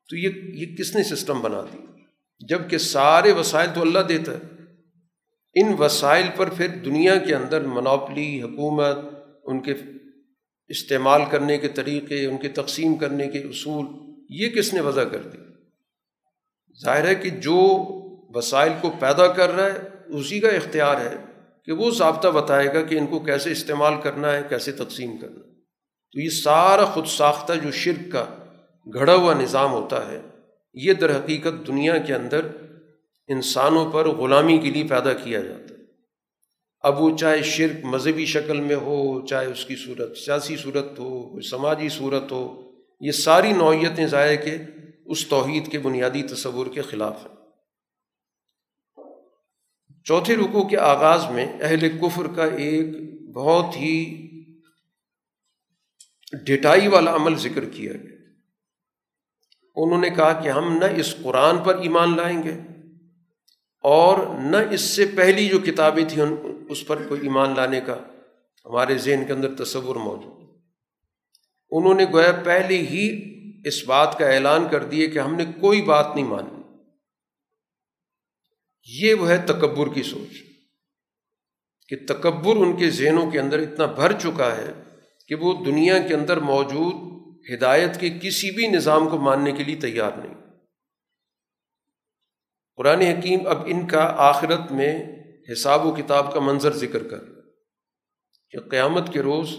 تو 0.10 0.18
یہ 0.18 0.30
یہ 0.54 0.76
کس 0.76 0.96
نے 0.96 1.04
سسٹم 1.04 1.42
بنا 1.42 1.62
دی؟ 1.62 1.78
جبکہ 2.50 2.78
سارے 2.78 3.32
وسائل 3.32 3.70
تو 3.76 3.82
اللہ 3.82 4.00
دیتا 4.00 4.32
ہے۔ 4.32 4.40
ان 5.56 5.76
وسائل 5.80 6.26
پر 6.36 6.50
پھر 6.50 6.68
دنیا 6.68 7.16
کے 7.16 7.36
اندر 7.36 7.62
منوپلی 7.62 8.42
حکومت، 8.42 8.98
ان 9.44 9.64
کے 9.64 9.74
استعمال 10.68 11.22
کرنے 11.32 11.58
کے 11.58 11.68
طریقے، 11.68 12.26
ان 12.26 12.38
کے 12.38 12.48
تقسیم 12.48 12.96
کرنے 12.96 13.28
کے 13.28 13.40
اصول، 13.40 13.86
یہ 14.30 14.50
کس 14.50 14.74
نے 14.74 14.82
وضع 14.82 15.04
کر 15.04 15.22
دی؟ 15.22 15.38
ظاہر 16.84 17.08
ہے 17.08 17.16
کہ 17.16 17.30
جو 17.30 17.86
وسائل 18.34 18.72
کو 18.82 18.92
پیدا 19.00 19.28
کر 19.28 19.50
رہا 19.52 19.66
ہے، 19.66 19.80
اسی 20.18 20.40
کا 20.40 20.48
اختیار 20.48 21.02
ہے 21.02 21.16
کہ 21.66 21.72
وہ 21.72 21.92
ضابطہ 21.92 22.28
بتائے 22.28 22.74
گا 22.74 22.82
کہ 22.82 22.96
ان 22.96 23.08
کو 23.08 23.20
کیسے 23.20 23.52
استعمال 23.52 23.94
کرنا 24.04 24.34
ہے، 24.34 24.42
کیسے 24.50 24.72
تقسیم 24.72 25.18
کرنا 25.18 25.36
ہے۔ 25.36 25.54
تو 26.12 26.20
یہ 26.20 26.30
سارا 26.30 26.86
خود 26.86 27.06
ساختہ 27.06 27.54
جو 27.54 27.72
شرک 27.72 28.12
کا 28.12 28.26
گھڑا 28.94 29.16
ہوا 29.16 29.34
نظام 29.34 29.72
ہوتا 29.72 30.12
ہے، 30.12 30.22
یہ 30.74 30.94
در 30.94 31.16
حقیقت 31.16 31.68
دنیا 31.68 31.98
کے 31.98 32.14
اندر 32.14 32.46
انسانوں 33.28 33.92
پر 33.92 34.08
غلامی 34.08 34.58
کے 34.58 34.72
لیے 34.72 34.84
پیدا 34.84 35.14
کیا 35.14 35.40
جاتا 35.40 35.74
ہے۔ 35.74 35.80
اب 36.82 37.02
وہ 37.02 37.18
چاہے 37.18 37.44
شرک 37.44 37.86
مذہبی 37.86 38.26
شکل 38.26 38.62
میں 38.62 38.76
ہو، 38.76 39.26
چاہے 39.26 39.46
اس 39.46 39.66
کی 39.66 39.76
صورت 39.76 40.18
سیاسی 40.18 40.58
صورت 40.58 41.00
ہو، 41.00 41.30
کوئی 41.30 41.50
سماجی 41.50 41.90
صورت 41.90 42.32
ہو، 42.32 42.72
یہ 43.00 43.12
ساری 43.12 43.52
نوعیتیں 43.52 44.08
ظاہر 44.08 44.36
کہ 44.36 44.58
اس 45.06 45.28
توحید 45.28 45.72
کے 45.72 45.80
بنیادی 45.80 46.24
تصور 46.24 46.68
کے 46.74 46.82
خلاف 46.82 47.26
ہیں۔ 47.26 47.37
چوتھے 50.08 50.36
رکو 50.36 50.68
کے 50.68 50.78
آغاز 50.78 51.26
میں 51.32 51.46
اہل 51.62 51.98
کفر 51.98 52.28
کا 52.36 52.44
ایک 52.44 52.86
بہت 53.34 53.76
ہی 53.76 53.96
ڈٹائی 56.46 56.88
والا 56.88 57.16
عمل 57.16 57.36
ذکر 57.36 57.66
کیا 57.66 57.94
گیا۔ 57.94 58.18
انہوں 59.76 60.02
نے 60.02 60.10
کہا 60.10 60.34
کہ 60.34 60.50
ہم 60.50 60.78
نہ 60.78 60.86
اس 60.96 61.16
قرآن 61.24 61.58
پر 61.58 61.78
ایمان 61.78 62.16
لائیں 62.16 62.44
گے 62.44 62.52
اور 63.84 64.40
نہ 64.40 64.58
اس 64.72 64.82
سے 64.82 65.06
پہلی 65.06 65.48
جو 65.48 65.60
کتابیں 65.60 66.06
تھیں 66.08 66.26
اس 66.70 66.88
پر 66.88 67.08
کوئی 67.08 67.22
ایمان 67.22 67.54
لانے 67.56 67.82
کا 67.82 67.98
ہمارے 68.66 68.98
ذہن 68.98 69.24
کے 69.28 69.34
اندر 69.34 69.64
تصور 69.64 69.96
موجود۔ 69.96 70.48
انہوں 71.72 71.94
نے 71.94 72.06
گویا 72.14 72.32
پہلے 72.44 72.78
ہی 72.78 73.34
اس 73.66 73.84
بات 73.86 74.18
کا 74.20 74.30
اعلان 74.30 74.68
کر 74.72 74.84
دیے 74.84 75.08
کہ 75.08 75.20
ہم 75.20 75.36
نے 75.36 75.46
کوئی 75.62 75.82
بات 75.82 76.16
نہیں 76.16 76.26
مانی۔ 76.26 76.57
یہ 78.88 79.14
وہ 79.14 79.30
ہے 79.30 79.38
تکبر 79.38 79.94
کی 79.94 80.04
سوچ، 80.04 80.36
کہ 81.90 81.96
تکبر 82.08 82.56
ان 82.56 82.76
کے 82.78 82.90
ذہنوں 82.90 83.32
کے 83.32 83.40
اندر 83.40 83.60
اتنا 83.60 83.86
بھر 83.86 84.12
چکا 84.20 84.58
ہے 84.58 84.72
کہ 85.28 85.36
وہ 85.36 85.66
دنیا 85.66 85.98
کے 86.08 86.14
اندر 86.14 86.40
موجود 86.40 86.94
ہدایت 87.54 88.00
کے 88.00 88.10
کسی 88.22 88.52
بھی 88.52 88.68
نظام 88.68 89.10
کو 89.10 89.18
ماننے 89.18 89.52
کے 89.52 89.64
لیے 89.64 89.76
تیار 89.76 90.12
نہیں۔ 90.18 90.34
قرآن 92.78 93.02
حکیم 93.02 93.48
اب 93.48 93.64
ان 93.66 93.88
کا 93.88 94.04
آخرت 94.18 94.72
میں 94.72 94.92
حساب 95.54 95.86
و 95.86 95.92
کتاب 95.92 96.34
کا 96.34 96.40
منظر 96.40 96.72
ذکر 96.72 97.04
کر 97.04 97.24
کہ 98.52 98.60
قیامت 98.60 99.14
کے 99.14 99.22
روز 99.22 99.50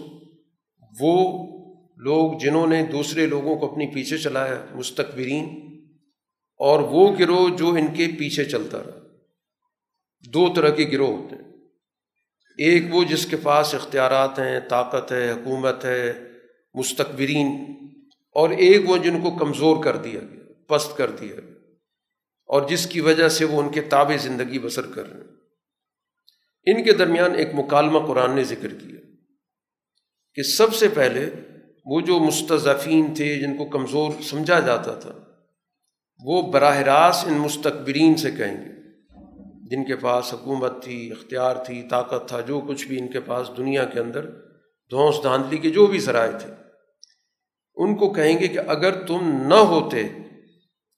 وہ 1.01 1.15
لوگ 1.97 2.37
جنہوں 2.39 2.67
نے 2.67 2.83
دوسرے 2.83 3.25
لوگوں 3.25 3.55
کو 3.55 3.71
اپنی 3.71 3.87
پیچھے 3.93 4.17
چلایا 4.17 4.65
مستقبرین 4.75 5.45
اور 6.59 6.79
وہ 6.79 7.17
گروہ 7.19 7.57
جو 7.57 7.69
ان 7.69 7.87
کے 7.87 8.07
پیچھے 8.19 8.45
چلتا 8.45 8.77
رہا۔ 8.77 9.08
دو 10.23 10.53
طرح 10.53 10.69
کے 10.69 10.89
گروہ 10.91 11.17
ہوتے 11.17 11.35
ہیں۔ 11.35 11.49
ایک 12.57 12.83
وہ 12.89 13.03
جس 13.03 13.25
کے 13.25 13.37
پاس 13.37 13.73
اختیارات 13.75 14.39
ہیں، 14.39 14.59
طاقت 14.59 15.11
ہے، 15.11 15.31
حکومت 15.31 15.85
ہے 15.85 16.13
مستقبرین 16.73 17.47
اور 18.35 18.49
ایک 18.49 18.89
وہ 18.89 18.97
جن 18.97 19.21
کو 19.21 19.31
کمزور 19.31 19.83
کر 19.83 19.97
دیا 19.97 20.19
گیا، 20.19 20.43
پست 20.67 20.97
کر 20.97 21.11
دیا 21.11 21.35
گیا، 21.35 21.57
اور 22.49 22.67
جس 22.69 22.85
کی 22.87 23.01
وجہ 23.01 23.29
سے 23.29 23.45
وہ 23.45 23.61
ان 23.61 23.69
کے 23.71 23.81
تابع 23.81 24.15
زندگی 24.15 24.59
بسر 24.59 24.87
کر 24.87 25.09
رہے 25.09 25.19
ہیں۔ 25.19 25.37
ان 26.65 26.83
کے 26.83 26.93
درمیان 26.93 27.35
ایک 27.35 27.49
مکالمہ 27.53 27.99
قرآن 28.07 28.35
نے 28.35 28.43
ذکر 28.43 28.73
کیا 28.73 28.99
کہ 30.33 30.43
سب 30.43 30.73
سے 30.73 30.87
پہلے 30.87 31.29
وہ 31.85 32.01
جو 32.01 32.19
مستضفین 32.19 33.13
تھے، 33.13 33.35
جن 33.39 33.57
کو 33.57 33.65
کمزور 33.65 34.11
سمجھا 34.21 34.59
جاتا 34.59 34.93
تھا، 34.95 35.13
وہ 36.19 36.41
براہ 36.51 36.77
راست 36.77 37.27
ان 37.27 37.33
مستقبرین 37.33 38.15
سے 38.15 38.31
کہیں 38.31 38.57
گے۔ 38.65 38.78
جن 39.69 39.85
کے 39.85 39.95
پاس 39.95 40.33
حکومت 40.33 40.83
تھی، 40.83 41.11
اختیار 41.11 41.55
تھی، 41.55 41.83
طاقت 41.89 42.27
تھا، 42.27 42.41
جو 42.41 42.61
کچھ 42.61 42.87
بھی 42.87 42.99
ان 42.99 43.07
کے 43.07 43.19
پاس 43.19 43.49
دنیا 43.57 43.85
کے 43.85 43.99
اندر 43.99 44.29
دھونس، 44.91 45.15
دھاندلی 45.23 45.57
کے 45.57 45.69
جو 45.69 45.85
بھی 45.85 45.99
ذرائع 45.99 46.37
تھے، 46.37 46.53
ان 47.75 47.95
کو 47.95 48.13
کہیں 48.13 48.39
گے 48.39 48.47
کہ 48.47 48.59
اگر 48.59 49.05
تم 49.05 49.47
نہ 49.47 49.53
ہوتے 49.53 50.07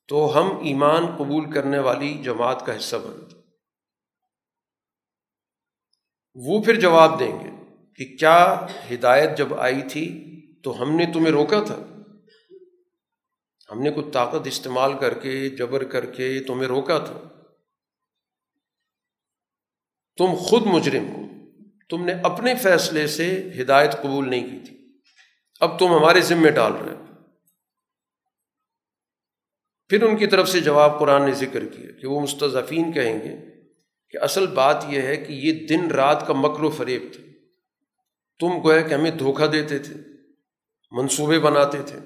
تو 0.07 0.39
ہم 0.39 0.57
ایمان 0.57 1.05
قبول 1.17 1.51
کرنے 1.51 1.79
والی 1.79 2.13
جماعت 2.23 2.65
کا 2.65 2.77
حصہ 2.77 2.95
بنتے۔ 2.95 3.35
وہ 6.35 6.63
پھر 6.63 6.79
جواب 6.79 7.19
دیں 7.19 7.39
گے 7.39 7.49
کہ 7.95 8.17
کیا 8.17 8.67
ہدایت 8.93 9.37
جب 9.37 9.53
آئی 9.53 9.81
تھی 9.91 10.05
تو 10.61 10.81
ہم 10.81 10.95
نے 10.95 11.05
تمہیں 11.13 11.31
روکا 11.31 11.63
تھا؟ 11.63 11.75
ہم 13.71 13.81
نے 13.81 13.91
کچھ 13.91 14.05
طاقت 14.13 14.47
استعمال 14.47 14.93
کر 14.97 15.13
کے، 15.13 15.49
جبر 15.49 15.83
کر 15.83 16.05
کے 16.05 16.39
تمہیں 16.47 16.67
روکا 16.67 16.97
تھا؟ 16.99 17.40
تم 20.17 20.35
خود 20.35 20.65
مجرم 20.65 21.15
ہو۔ 21.15 21.21
تم 21.89 22.05
نے 22.05 22.13
اپنے 22.23 22.55
فیصلے 22.55 23.07
سے 23.07 23.49
ہدایت 23.61 23.91
قبول 23.91 24.29
نہیں 24.29 24.49
کی 24.49 24.65
تھی۔ 24.67 24.99
اب 25.59 25.79
تم 25.79 25.87
ہمارے 25.87 26.21
ذمے 26.21 26.51
ڈال 26.51 26.73
رہے 26.73 26.95
ہو۔ 26.95 27.05
پھر 29.87 30.03
ان 30.03 30.17
کی 30.17 30.27
طرف 30.27 30.49
سے 30.49 30.59
جواب 30.59 30.99
قرآن 30.99 31.25
نے 31.25 31.31
ذکر 31.31 31.65
کیا 31.65 31.91
کہ 31.91 32.07
وہ 32.07 32.21
مستضفین 32.21 32.91
کہیں 32.91 33.19
گے 33.19 33.35
کہ 34.09 34.17
اصل 34.17 34.47
بات 34.47 34.85
یہ 34.87 35.01
ہے 35.01 35.17
کہ 35.17 35.33
یہ 35.33 35.67
دن 35.67 35.91
رات 35.91 36.27
کا 36.27 36.33
مکر 36.33 36.63
و 36.63 36.69
فریب 36.69 37.01
تھا۔ 37.13 37.23
تم 38.39 38.63
گویا 38.63 38.81
کہ 38.81 38.93
ہمیں 38.93 39.11
دھوکہ 39.11 39.47
دیتے 39.47 39.79
تھے، 39.79 39.93
منصوبے 40.91 41.39
بناتے 41.39 41.77
تھے۔ 41.85 41.99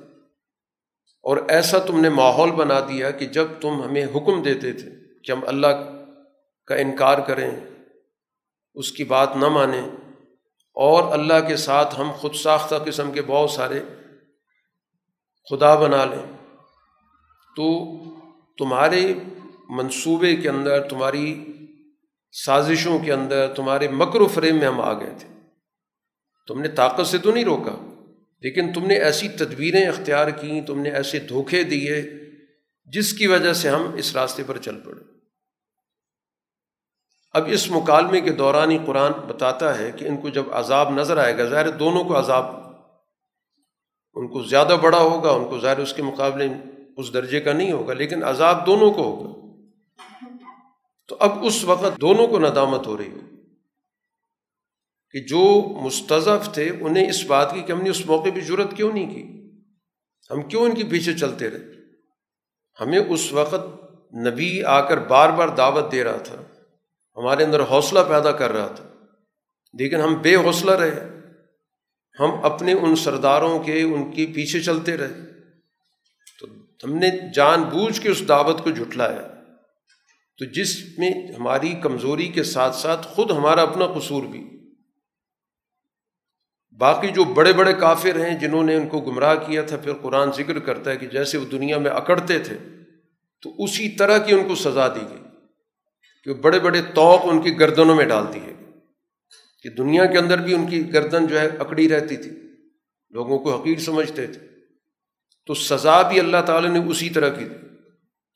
اور 1.24 1.38
ایسا 1.48 1.80
تم 1.80 2.02
نے 2.02 2.10
ماحول 2.10 2.52
بنا 2.52 2.80
دیا 2.80 3.12
کہ 3.12 3.26
جب 3.26 3.48
تم 3.62 3.84
ہمیں 3.84 4.06
حکم 4.06 4.44
دیتے 4.44 4.74
تھے 4.74 4.90
کہ 5.24 5.32
ہم 5.32 5.40
اللہ 5.48 5.68
کا 6.66 6.76
انکار 6.76 7.18
کریں 7.18 7.52
اس 8.76 8.92
کی 8.92 9.04
بات 9.04 9.36
نہ 9.36 9.48
مانیں۔ 9.48 9.88
اور 10.74 11.14
اللہ 11.14 11.48
کے 11.48 11.58
ساتھ 11.58 12.00
ہم 12.00 12.12
خود 12.12 12.36
ساختہ 12.36 12.76
قسم 12.86 13.12
کے 13.12 13.22
بہت 13.22 13.52
سارے 13.52 13.80
خدا 15.50 15.76
بنا 15.76 16.06
لیں۔ 16.06 16.38
تو 17.56 17.96
تمہارے 18.58 19.14
منصوبے 19.70 20.36
کے 20.36 20.50
اندر، 20.50 20.90
تمہاری 20.90 21.46
سازشوں 22.46 23.00
کے 23.00 23.14
اندر، 23.14 23.54
تمہارے 23.54 23.88
مکر 23.88 24.22
و 24.22 24.28
فریم 24.28 24.58
میں 24.58 24.68
ہم 24.68 24.82
آ 24.82 24.94
گئے 24.94 25.14
تھے۔ 25.20 25.40
تم 26.48 26.62
نے 26.62 26.68
طاقت 26.68 27.08
سے 27.08 27.18
تو 27.18 27.32
نہیں 27.32 27.46
روکا، 27.46 28.04
لیکن 28.42 28.74
تم 28.74 28.86
نے 28.86 28.96
ایسی 28.96 29.30
تدبیریں 29.30 29.86
اختیار 29.86 30.30
کیں، 30.30 30.62
تم 30.62 30.82
نے 30.82 30.90
ایسے 30.90 31.20
دھوکے 31.20 31.64
دیے، 31.64 32.04
جس 32.86 33.14
کی 33.14 33.28
وجہ 33.28 33.54
سے 33.54 33.70
ہم 33.70 33.94
اس 33.96 34.16
راستے 34.16 34.44
پر 34.48 34.58
چل 34.58 34.80
پڑے۔ 34.80 35.15
اب 37.36 37.44
اس 37.48 37.72
مکالمے 37.72 38.22
کے 38.22 38.30
دوران 38.30 38.72
ہی 38.72 38.78
قرآن 38.86 39.12
بتاتا 39.12 39.80
ہے 39.80 39.92
کہ 39.92 40.06
ان 40.06 40.18
کو 40.18 40.30
جب 40.30 40.54
عذاب 40.54 40.90
نظر 40.90 41.18
آئے 41.18 41.38
گا، 41.38 41.44
ظاہر 41.44 41.70
دونوں 41.70 42.04
کو 42.04 42.20
عذاب 42.20 42.46
ان 44.16 44.28
کو 44.28 44.44
زیادہ 44.44 44.76
بڑا 44.82 45.00
ہوگا، 45.00 45.32
ان 45.32 45.46
کو 45.46 45.60
ظاہر 45.60 45.78
اس 45.78 45.94
کے 45.94 46.04
مقابلے 46.04 46.48
اس 46.98 47.14
درجے 47.14 47.40
کا 47.40 47.54
نہیں 47.54 47.72
ہوگا، 47.72 47.94
لیکن 47.94 48.24
عذاب 48.24 48.66
دونوں 48.66 48.92
کو 48.92 49.04
ہوگا۔ 49.04 49.36
تو 51.08 51.18
اب 51.20 51.46
اس 51.46 51.64
وقت 51.64 52.02
دونوں 52.02 52.28
کو 52.28 52.40
ندامت 52.40 52.88
ہو 52.88 52.98
رہی 52.98 53.12
ہو 53.12 53.20
کہ 55.12 55.20
جو 55.20 55.74
مستضف 55.82 56.54
تھے 56.54 56.72
انہیں 56.82 57.10
اس 57.10 57.26
بات 57.26 57.54
کی 57.54 57.62
کہ 57.62 57.72
ہم 57.72 57.82
نے 57.82 57.90
اس 57.90 58.06
موقع 58.06 58.30
پہ 58.36 58.40
ضرورت 58.40 58.74
کیوں 58.76 58.94
نہیں 58.94 59.10
کی؟ 59.14 59.52
ہم 60.32 60.42
کیوں 60.42 60.64
ان 60.66 60.76
کے 60.76 60.84
پیچھے 60.84 61.14
چلتے 61.14 61.50
رہے؟ 61.50 61.64
ہمیں 62.80 63.00
اس 63.00 63.34
وقت 63.34 63.64
نبی 64.16 64.64
آ 64.64 64.82
کر 64.82 64.98
بار 64.98 65.30
بار 65.30 65.48
دعوت 65.48 65.92
دے 65.92 66.04
رہا 66.04 66.18
تھا۔ 66.18 66.36
ہمارے 67.18 67.44
اندر 67.44 67.62
حوصلہ 67.62 68.00
پیدا 68.10 68.32
کر 68.32 68.52
رہا 68.52 68.68
تھا۔ 68.68 68.84
لیکن 69.74 69.96
ہم 69.96 70.22
بے 70.22 70.36
حوصلہ 70.36 70.72
رہے۔ 70.72 71.10
ہم 72.20 72.32
اپنے 72.44 72.74
ان 72.74 72.96
سرداروں 72.96 73.64
کے 73.64 73.82
ان 73.82 74.12
کے 74.12 74.26
پیچھے 74.36 74.62
چلتے 74.62 74.98
رہے۔ 74.98 75.14
تو 76.40 76.48
ہم 76.84 76.96
نے 76.96 77.34
جان 77.34 77.64
بوجھ 77.64 78.02
کے 78.02 78.10
اس 78.10 78.28
دعوت 78.28 78.64
کو 78.64 78.72
جھٹلایا۔ 78.72 79.28
تو 80.38 80.46
جس 80.46 80.84
میں 80.98 81.10
ہماری 81.10 81.74
کمزوری 81.82 82.28
کے 82.28 82.44
ساتھ 82.44 82.76
ساتھ 82.76 83.08
خود 83.08 83.32
ہمارا 83.32 83.62
اپنا 83.62 83.88
قصور 83.88 84.24
بھی۔ 84.24 84.74
باقی 86.78 87.08
جو 87.08 87.24
بڑے 87.24 87.54
بڑے 87.54 87.74
کافر 87.74 88.26
ہیں 88.26 88.40
جنہوں 88.40 88.64
نے 88.64 88.76
ان 88.76 88.88
کو 88.88 89.02
گمراہ 89.02 89.36
کیا 89.36 89.62
تھا، 89.62 89.78
پھر 89.78 89.94
قرآن 89.94 90.32
ذکر 90.32 90.60
کرتا 90.60 90.92
ہے 90.92 90.98
کہ 90.98 91.08
جیسے 91.08 91.38
وہ 91.38 91.46
دنیا 91.46 91.78
میں 91.78 91.92
اکڑتے 91.92 92.40
تھے، 92.40 92.58
تو 93.42 93.64
اسی 93.64 93.90
طرح 93.90 94.18
کی 94.18 94.34
ان 94.34 94.48
کو 94.48 94.56
سزا 94.56 94.88
دی 94.88 95.02
گئی۔ 95.10 95.25
کہ 96.26 96.34
بڑے 96.34 96.60
بڑے 96.60 96.82
توق 96.82 97.22
ان 97.24 97.42
کی 97.42 97.60
گردنوں 97.60 97.96
میں 97.96 98.06
ڈال 98.06 98.24
دیے 98.34 98.54
کہ 99.64 99.70
دنیا 99.70 100.06
کے 100.06 100.18
اندر 100.18 100.38
بھی 100.38 100.54
ان 100.54 100.68
کی 100.68 100.94
گردن 100.94 101.28
جو 101.28 101.40
ہے 101.40 101.48
اکڑی 101.48 101.90
رہتی 101.90 102.18
تھی، 102.18 102.32
لوگوں 103.10 103.40
کو 103.40 103.62
حقیر 103.62 103.80
سمجھتے 103.80 104.28
تھے۔ 104.28 104.48
تو 105.46 105.54
سزا 105.54 106.02
بھی 106.02 106.20
اللہ 106.20 106.38
تعالیٰ 106.46 106.70
نے 106.70 106.80
اسی 106.80 107.10
طرح 107.10 107.30
کی 107.30 107.46
دی 107.46 107.68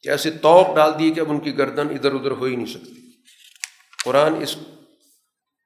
کہ 0.02 0.10
ایسے 0.10 0.32
توق 0.32 0.76
ڈال 0.76 0.92
دیے 1.00 1.12
کہ 1.12 1.20
اب 1.20 1.32
ان 1.32 1.40
کی 1.40 1.58
گردن 1.58 1.90
ادھر 1.90 2.14
ادھر 2.14 2.32
ہو 2.32 2.44
ہی 2.44 2.56
نہیں 2.56 2.66
سکتی۔ 2.66 3.12
قرآن 4.06 4.42
اس 4.42 4.56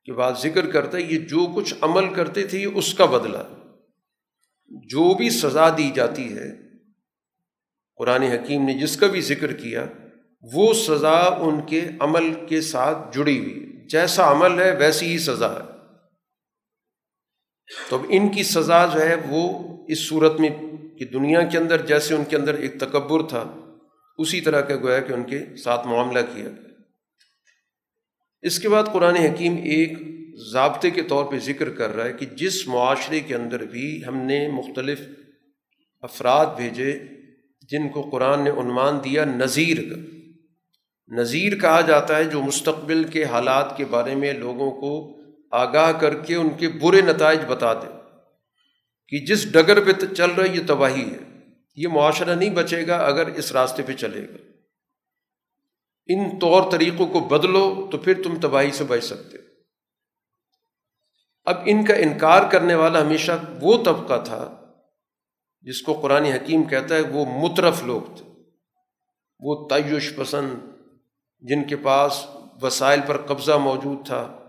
کے 0.05 0.13
بعد 0.13 0.31
ذکر 0.41 0.71
کرتا 0.71 0.97
ہے، 0.97 1.03
یہ 1.03 1.19
جو 1.19 1.53
کچھ 1.55 1.73
عمل 1.81 2.13
کرتے 2.13 2.47
تھے، 2.47 2.59
یہ 2.59 2.67
اس 2.73 2.93
کا 2.93 3.05
بدلہ۔ 3.05 3.37
جو 4.69 5.13
بھی 5.13 5.29
سزا 5.29 5.69
دی 5.69 5.91
جاتی 5.95 6.37
ہے، 6.37 6.51
قرآن 7.95 8.21
حکیم 8.21 8.65
نے 8.65 8.73
جس 8.73 8.97
کا 8.97 9.07
بھی 9.07 9.21
ذکر 9.21 9.53
کیا 9.53 9.85
وہ 10.53 10.73
سزا 10.73 11.19
ان 11.19 11.61
کے 11.65 11.81
عمل 11.99 12.33
کے 12.47 12.61
ساتھ 12.61 13.17
جڑی 13.17 13.39
ہوئی 13.39 13.87
جیسا 13.89 14.31
عمل 14.31 14.59
ہے، 14.59 14.75
ویسی 14.75 15.05
ہی 15.05 15.17
سزا 15.17 15.53
ہے۔ 15.53 15.73
تو 17.89 17.95
اب 17.95 18.05
ان 18.09 18.29
کی 18.29 18.43
سزا 18.43 18.85
جو 18.85 19.01
ہے، 19.01 19.15
وہ 19.29 19.63
اس 19.87 20.07
صورت 20.07 20.39
میں 20.39 20.49
کہ 20.99 21.05
دنیا 21.05 21.41
کے 21.41 21.57
اندر 21.57 21.85
جیسے 21.85 22.15
ان 22.15 22.23
کے 22.23 22.35
اندر 22.35 22.53
ایک 22.53 22.79
تکبر 22.79 23.29
تھا، 23.29 23.59
اسی 24.17 24.41
طرح 24.41 24.61
کا 24.61 24.75
گویا 24.75 24.99
کہ 24.99 25.13
ان 25.13 25.23
کے 25.23 25.55
ساتھ 25.55 25.87
معاملہ 25.87 26.19
کیا۔ 26.19 26.43
گیا 26.43 26.73
اس 28.41 28.59
کے 28.59 28.69
بعد 28.69 28.83
قرآن 28.93 29.15
حکیم 29.15 29.55
ایک 29.55 29.93
ضابطے 30.51 30.91
کے 30.91 31.01
طور 31.01 31.25
پہ 31.25 31.39
ذکر 31.39 31.69
کر 31.69 31.95
رہا 31.95 32.05
ہے 32.05 32.13
کہ 32.13 32.25
جس 32.25 32.67
معاشرے 32.67 33.19
کے 33.19 33.35
اندر 33.35 33.65
بھی 33.65 34.05
ہم 34.07 34.17
نے 34.17 34.47
مختلف 34.47 35.01
افراد 36.01 36.45
بھیجے، 36.45 36.99
جن 37.69 37.89
کو 37.89 38.01
قرآن 38.01 38.43
نے 38.43 38.49
عنوان 38.49 38.97
دیا 39.03 39.25
نذیر 39.25 39.77
کا۔ 39.77 40.12
نذیر 41.07 41.59
کہا 41.59 41.81
جاتا 41.81 42.17
ہے 42.17 42.23
جو 42.23 42.41
مستقبل 42.41 43.03
کے 43.03 43.23
حالات 43.23 43.77
کے 43.77 43.85
بارے 43.85 44.15
میں 44.15 44.33
لوگوں 44.33 44.71
کو 44.71 45.19
آگاہ 45.51 45.91
کر 45.91 46.19
کے 46.19 46.35
ان 46.35 46.49
کے 46.49 46.67
برے 46.69 47.01
نتائج 47.01 47.39
بتا 47.47 47.73
دے 47.73 47.87
کہ 49.07 49.25
جس 49.25 49.51
ڈگر 49.51 49.85
پہ 49.85 50.05
چل 50.15 50.31
رہا 50.31 50.45
یہ 50.45 50.61
تباہی 50.67 51.13
ہے۔ 51.13 51.17
یہ 51.75 51.87
معاشرہ 51.87 52.35
نہیں 52.35 52.49
بچے 52.49 52.87
گا 52.87 52.97
اگر 52.97 53.27
اس 53.27 53.51
راستے 53.51 53.83
پہ 53.83 53.93
چلے 53.93 54.21
گا۔ 54.21 54.37
ان 56.07 56.39
طور 56.39 56.71
طریقوں 56.71 57.07
کو 57.07 57.19
بدلو 57.19 57.87
تو 57.91 57.97
پھر 57.97 58.23
تم 58.23 58.39
تباہی 58.39 58.71
سے 58.71 58.83
بچ 58.83 59.03
سکتے۔ 59.03 59.37
اب 61.45 61.57
ان 61.65 61.85
کا 61.85 61.93
انکار 61.93 62.51
کرنے 62.51 62.75
والا 62.75 63.01
ہمیشہ 63.01 63.31
وہ 63.61 63.83
طبقہ 63.83 64.23
تھا 64.25 64.65
جس 65.61 65.81
کو 65.81 65.93
قرآن 65.93 66.23
حکیم 66.23 66.63
کہتا 66.63 66.95
ہے 66.95 67.01
وہ 67.01 67.25
مترف 67.25 67.83
لوگ 67.83 68.01
تھے۔ 68.01 68.33
وہ 69.39 69.67
تعیش 69.67 70.15
پسند 70.15 70.72
جن 71.43 71.63
کے 71.63 71.75
پاس 71.75 72.25
وسائل 72.61 72.99
پر 73.07 73.17
قبضہ 73.17 73.57
موجود 73.57 74.05
تھا، 74.05 74.39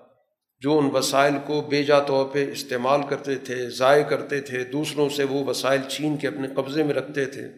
جو 0.63 0.79
ان 0.79 0.91
وسائل 0.93 1.35
کو 1.47 1.61
بے 1.61 1.83
جا 1.83 2.01
طور 2.01 2.27
پہ 2.27 2.53
استعمال 2.53 3.01
کرتے 3.09 3.35
تھے، 3.37 3.71
ضائع 3.71 4.03
کرتے 4.03 4.41
تھے، 4.41 4.65
دوسروں 4.65 5.09
سے 5.09 5.25
وہ 5.25 5.45
وسائل 5.45 5.81
چھین 5.89 6.17
کے 6.17 6.29
اپنے 6.29 6.49
قبضے 6.49 6.83
میں 6.83 6.95
رکھتے 6.95 7.25
تھے۔ 7.25 7.49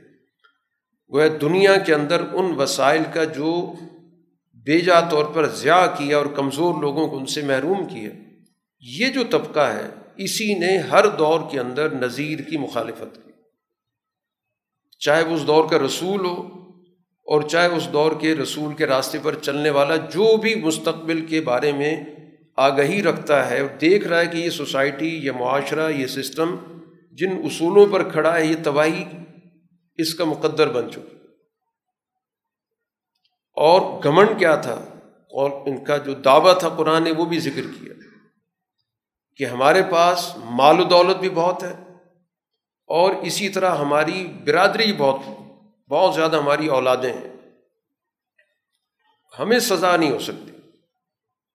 وہ 1.08 1.28
دنیا 1.40 1.76
کے 1.76 1.94
اندر 1.94 2.22
ان 2.32 2.54
وسائل 2.56 3.02
کا 3.14 3.24
جو 3.24 3.72
بے 4.66 4.80
جا 4.80 5.00
طور 5.00 5.24
پر 5.24 5.46
ضیاع 5.46 5.86
کیا 5.86 6.16
اور 6.16 6.26
کمزور 6.26 6.80
لوگوں 6.80 7.08
کو 7.08 7.18
ان 7.18 7.26
سے 7.26 7.42
محروم 7.42 7.84
کیا، 7.84 8.10
یہ 8.80 9.08
جو 9.08 9.24
طبقہ 9.30 9.60
ہے، 9.60 9.88
اسی 10.16 10.54
نے 10.54 10.78
ہر 10.78 11.06
دور 11.06 11.40
کے 11.50 11.60
اندر 11.60 11.94
نظیر 11.94 12.38
کی 12.38 12.56
مخالفت 12.56 13.14
کی۔ 13.24 13.32
چاہے 14.98 15.22
وہ 15.22 15.34
اس 15.34 15.46
دور 15.46 15.68
کا 15.70 15.78
رسول 15.78 16.24
ہو 16.26 16.65
اور 17.28 17.42
چاہے 17.42 17.66
اس 17.66 17.88
دور 17.92 18.12
کے 18.20 18.34
رسول 18.34 18.74
کے 18.74 18.86
راستے 18.86 19.18
پر 19.22 19.34
چلنے 19.34 19.70
والا 19.70 19.96
جو 19.96 20.36
بھی 20.36 20.54
مستقبل 20.54 21.26
کے 21.26 21.40
بارے 21.40 21.72
میں 21.72 22.04
آگہی 22.56 23.02
رکھتا 23.02 23.50
ہے 23.50 23.60
اور 23.60 23.68
دیکھ 23.80 24.06
رہا 24.06 24.20
ہے 24.20 24.26
کہ 24.26 24.36
یہ 24.36 24.50
سوسائٹی، 24.50 25.08
یہ 25.26 25.30
معاشرہ، 25.30 25.90
یہ 25.90 26.06
سسٹم 26.06 26.54
جن 27.18 27.32
اصولوں 27.44 27.86
پر 27.86 28.10
کھڑا 28.10 28.34
ہے، 28.36 28.46
یہ 28.46 28.56
تباہی 28.64 29.04
اس 29.98 30.14
کا 30.14 30.24
مقدر 30.24 30.68
بن 30.68 30.90
چکی 30.90 31.16
اور 33.56 33.80
گمنڈ 34.04 34.38
کیا 34.38 34.54
تھا؟ 34.56 34.74
اور 35.32 35.50
ان 35.66 35.84
کا 35.84 35.96
جو 35.96 36.14
دعویٰ 36.14 36.58
تھا 36.58 36.68
قرآن 36.68 37.04
نے، 37.04 37.12
وہ 37.12 37.24
بھی 37.24 37.38
ذکر 37.38 37.62
کیا 37.62 37.94
کہ 39.36 39.44
ہمارے 39.44 39.82
پاس 39.90 40.36
مال 40.44 40.80
و 40.80 40.84
دولت 40.84 41.16
بھی 41.16 41.28
بہت 41.28 41.62
ہے 41.62 41.72
اور 42.90 43.14
اسی 43.22 43.48
طرح 43.48 43.74
ہماری 43.74 44.26
برادری 44.44 44.92
بہت 44.92 45.45
بہت 45.90 46.14
زیادہ 46.14 46.36
ہماری 46.36 46.66
اولادیں 46.66 47.12
ہیں۔ 47.12 47.32
ہمیں 49.38 49.58
سزا 49.58 49.96
نہیں 49.96 50.10
ہو 50.10 50.18
سکتی۔ 50.18 50.52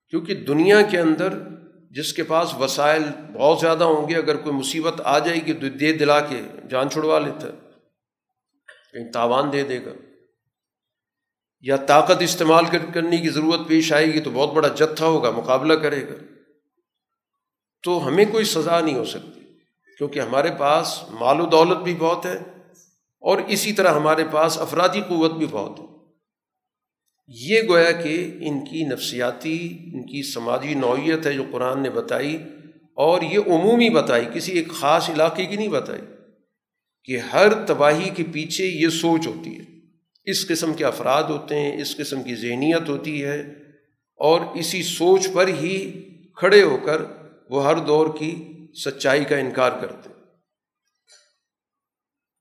کیونکہ 0.09 0.35
دنیا 0.35 0.81
کے 0.81 0.99
اندر 0.99 1.33
جس 1.91 2.13
کے 2.13 2.23
پاس 2.23 2.53
وسائل 2.53 3.03
بہت 3.33 3.59
زیادہ 3.59 3.83
ہوں 3.83 4.09
گے، 4.09 4.15
اگر 4.15 4.37
کوئی 4.37 4.55
مصیبت 4.55 5.01
آ 5.03 5.19
جائے 5.19 5.45
گی 5.45 5.53
تو 5.53 5.69
دے 5.69 5.93
دلا 5.93 6.19
کے 6.19 6.41
جان 6.69 6.89
چھڑوا 6.89 7.19
لیتا 7.19 7.47
ہے۔ 7.47 7.69
کہیں 8.93 9.11
تاوان 9.11 9.53
دے 9.53 9.63
دے 9.63 9.85
گا۔ 9.85 9.91
یا 11.61 11.77
طاقت 11.77 12.21
استعمال 12.21 12.65
کرنے 12.93 13.17
کی 13.17 13.29
ضرورت 13.29 13.67
پیش 13.67 13.93
آئے 13.93 14.05
گی 14.05 14.19
تو 14.19 14.29
بہت 14.29 14.53
بڑا 14.53 14.67
جتھا 14.67 15.05
ہوگا، 15.05 15.31
مقابلہ 15.31 15.73
کرے 15.73 16.07
گا۔ 16.07 16.23
تو 17.83 18.07
ہمیں 18.07 18.25
کوئی 18.25 18.45
سزا 18.45 18.79
نہیں 18.79 18.95
ہو 18.95 19.05
سکتی۔ 19.05 19.39
کیونکہ 19.97 20.19
ہمارے 20.19 20.49
پاس 20.59 21.03
مال 21.09 21.41
و 21.41 21.45
دولت 21.45 21.77
بھی 21.77 21.95
بہت 21.95 22.25
ہے۔ 22.25 22.50
اور 23.21 23.37
اسی 23.47 23.73
طرح 23.73 23.93
ہمارے 23.93 24.23
پاس 24.31 24.57
افرادی 24.57 25.01
قوت 25.01 25.33
بھی 25.33 25.47
بہت 25.51 25.79
ہے۔ 25.79 25.85
یہ 27.27 27.61
گویا 27.69 27.91
کہ 27.91 28.31
ان 28.41 28.65
کی 28.65 28.83
نفسیاتی، 28.83 29.77
ان 29.93 30.03
کی 30.03 30.23
سماجی 30.23 30.73
نوعیت 30.73 31.25
ہے 31.25 31.33
جو 31.33 31.43
قرآن 31.51 31.83
نے 31.83 31.89
بتائی 31.89 32.37
اور 32.93 33.21
یہ 33.21 33.39
عمومی 33.47 33.89
بتائی، 33.89 34.25
کسی 34.33 34.51
ایک 34.51 34.69
خاص 34.69 35.09
علاقے 35.09 35.45
کی 35.45 35.55
نہیں 35.55 35.67
بتائی 35.67 36.01
کہ 37.03 37.17
ہر 37.17 37.65
تباہی 37.65 38.09
کے 38.09 38.23
پیچھے 38.31 38.65
یہ 38.65 38.89
سوچ 38.89 39.27
ہوتی 39.27 39.59
ہے۔ 39.59 39.63
اس 40.25 40.47
قسم 40.47 40.73
کے 40.73 40.85
افراد 40.85 41.23
ہوتے 41.23 41.59
ہیں، 41.59 41.81
اس 41.81 41.97
قسم 41.97 42.23
کی 42.23 42.35
ذہنیت 42.35 42.89
ہوتی 42.89 43.23
ہے 43.23 43.41
اور 44.15 44.41
اسی 44.55 44.83
سوچ 44.83 45.27
پر 45.33 45.47
ہی 45.47 46.03
کھڑے 46.35 46.63
ہو 46.63 46.77
کر 46.77 47.01
وہ 47.49 47.65
ہر 47.65 47.77
دور 47.79 48.07
کی 48.19 48.35
سچائی 48.85 49.25
کا 49.25 49.37
انکار 49.37 49.71
کرتے 49.81 50.09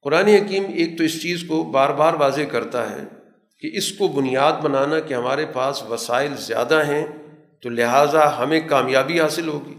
قرآن 0.03 0.27
حکیم 0.27 0.65
ایک 0.75 0.99
تو 0.99 1.05
اس 1.05 1.23
چیز 1.23 1.45
کو 1.49 1.65
بار 1.65 1.89
بار 1.89 2.13
واضح 2.13 2.41
کرتا 2.41 2.91
ہے 2.91 3.05
کہ 3.61 3.71
اس 3.73 3.93
کو 3.93 4.09
بنیاد 4.09 4.53
بنانا 4.53 5.01
کہ 5.01 5.15
ہمارے 5.15 5.47
پاس 5.47 5.83
وسائل 5.83 6.37
زیادہ 6.37 6.87
ہیں 6.87 7.07
تو 7.63 7.69
لہٰذا 7.69 8.39
ہمیں 8.39 8.61
کامیابی 8.69 9.21
حاصل 9.21 9.49
ہوگی۔ 9.49 9.75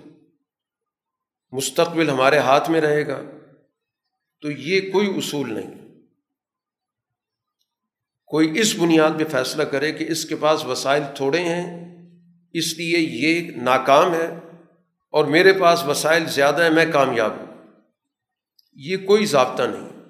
مستقبل 1.52 2.10
ہمارے 2.10 2.38
ہاتھ 2.38 2.72
میں 2.72 2.82
رہے 2.82 3.08
گا۔ 3.08 3.22
تو 4.42 4.52
یہ 4.52 4.92
کوئی 4.92 5.18
اصول 5.18 5.54
نہیں۔ 5.54 5.72
کوئی 8.26 8.60
اس 8.60 8.76
بنیاد 8.76 9.12
پہ 9.20 9.24
فیصلہ 9.32 9.64
کرے 9.64 9.92
کہ 9.92 10.06
اس 10.10 10.26
کے 10.26 10.36
پاس 10.36 10.66
وسائل 10.66 11.04
تھوڑے 11.16 11.40
ہیں، 11.40 11.96
اس 12.54 12.78
لیے 12.78 12.98
یہ 13.00 13.52
ناکام 13.56 14.14
ہے 14.14 14.40
اور 15.10 15.26
میرے 15.26 15.54
پاس 15.54 15.84
وسائل 15.84 16.26
زیادہ 16.26 16.64
ہیں، 16.64 16.70
میں 16.70 16.86
کامیاب 16.94 17.32
ہوں۔ 17.32 17.46
یہ 18.74 18.98
کوئی 18.98 19.26
ضابطہ 19.26 19.64
نہیں۔ 19.64 20.01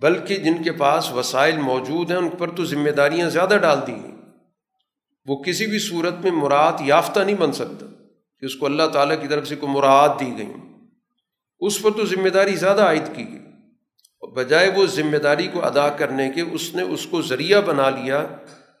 بلکہ 0.00 0.36
جن 0.36 0.62
کے 0.62 0.72
پاس 0.72 1.12
وسائل 1.12 1.56
موجود 1.56 2.10
ہیں، 2.10 2.18
ان 2.18 2.28
پر 2.28 2.50
تو 2.50 2.64
ذمہ 2.64 2.90
داریاں 2.90 3.30
زیادہ 3.30 3.58
ڈال 3.62 3.78
دی 3.86 3.92
گئیں۔ 3.92 4.16
وہ 5.26 5.42
کسی 5.42 5.66
بھی 5.66 5.78
صورت 5.78 6.14
میں 6.22 6.30
مراد 6.30 6.72
یافتہ 6.80 7.20
نہیں 7.20 7.36
بن 7.36 7.52
سکتا۔ 7.52 7.86
کہ 8.40 8.46
اس 8.46 8.54
کو 8.54 8.66
اللہ 8.66 8.82
تعالیٰ 8.92 9.20
کی 9.20 9.28
طرف 9.28 9.48
سے 9.48 9.56
کوئی 9.56 9.72
مراد 9.72 10.08
دی 10.20 10.32
گئی 10.38 10.46
اس 11.60 11.82
پر 11.82 11.90
تو 11.90 12.06
ذمہ 12.06 12.28
داری 12.28 12.56
زیادہ 12.56 12.82
عائد 12.82 13.16
کی 13.16 13.24
گئی۔ 13.28 13.38
بجائے 14.34 14.70
وہ 14.76 14.86
ذمہ 14.86 15.16
داری 15.16 15.46
کو 15.46 15.64
ادا 15.64 15.88
کرنے 15.88 16.30
کے، 16.30 16.40
اس 16.40 16.74
نے 16.74 16.82
اس 16.82 17.06
کو 17.06 17.22
ذریعہ 17.22 17.60
بنا 17.60 17.90
لیا 17.90 18.26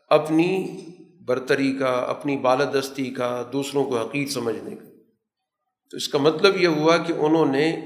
اپنی 0.08 0.78
برتری 1.24 1.76
کا، 1.78 1.90
اپنی 1.90 2.36
بالادستی 2.36 3.10
کا، 3.10 3.42
دوسروں 3.52 3.84
کو 3.84 3.98
حقیق 3.98 4.30
سمجھنے 4.30 4.76
کا۔ 4.76 4.84
تو 5.90 5.96
اس 5.96 6.08
کا 6.08 6.18
مطلب 6.18 6.56
یہ 6.56 6.68
ہوا 6.68 6.96
کہ 6.96 7.12
انہوں 7.12 7.46
نے 7.46 7.80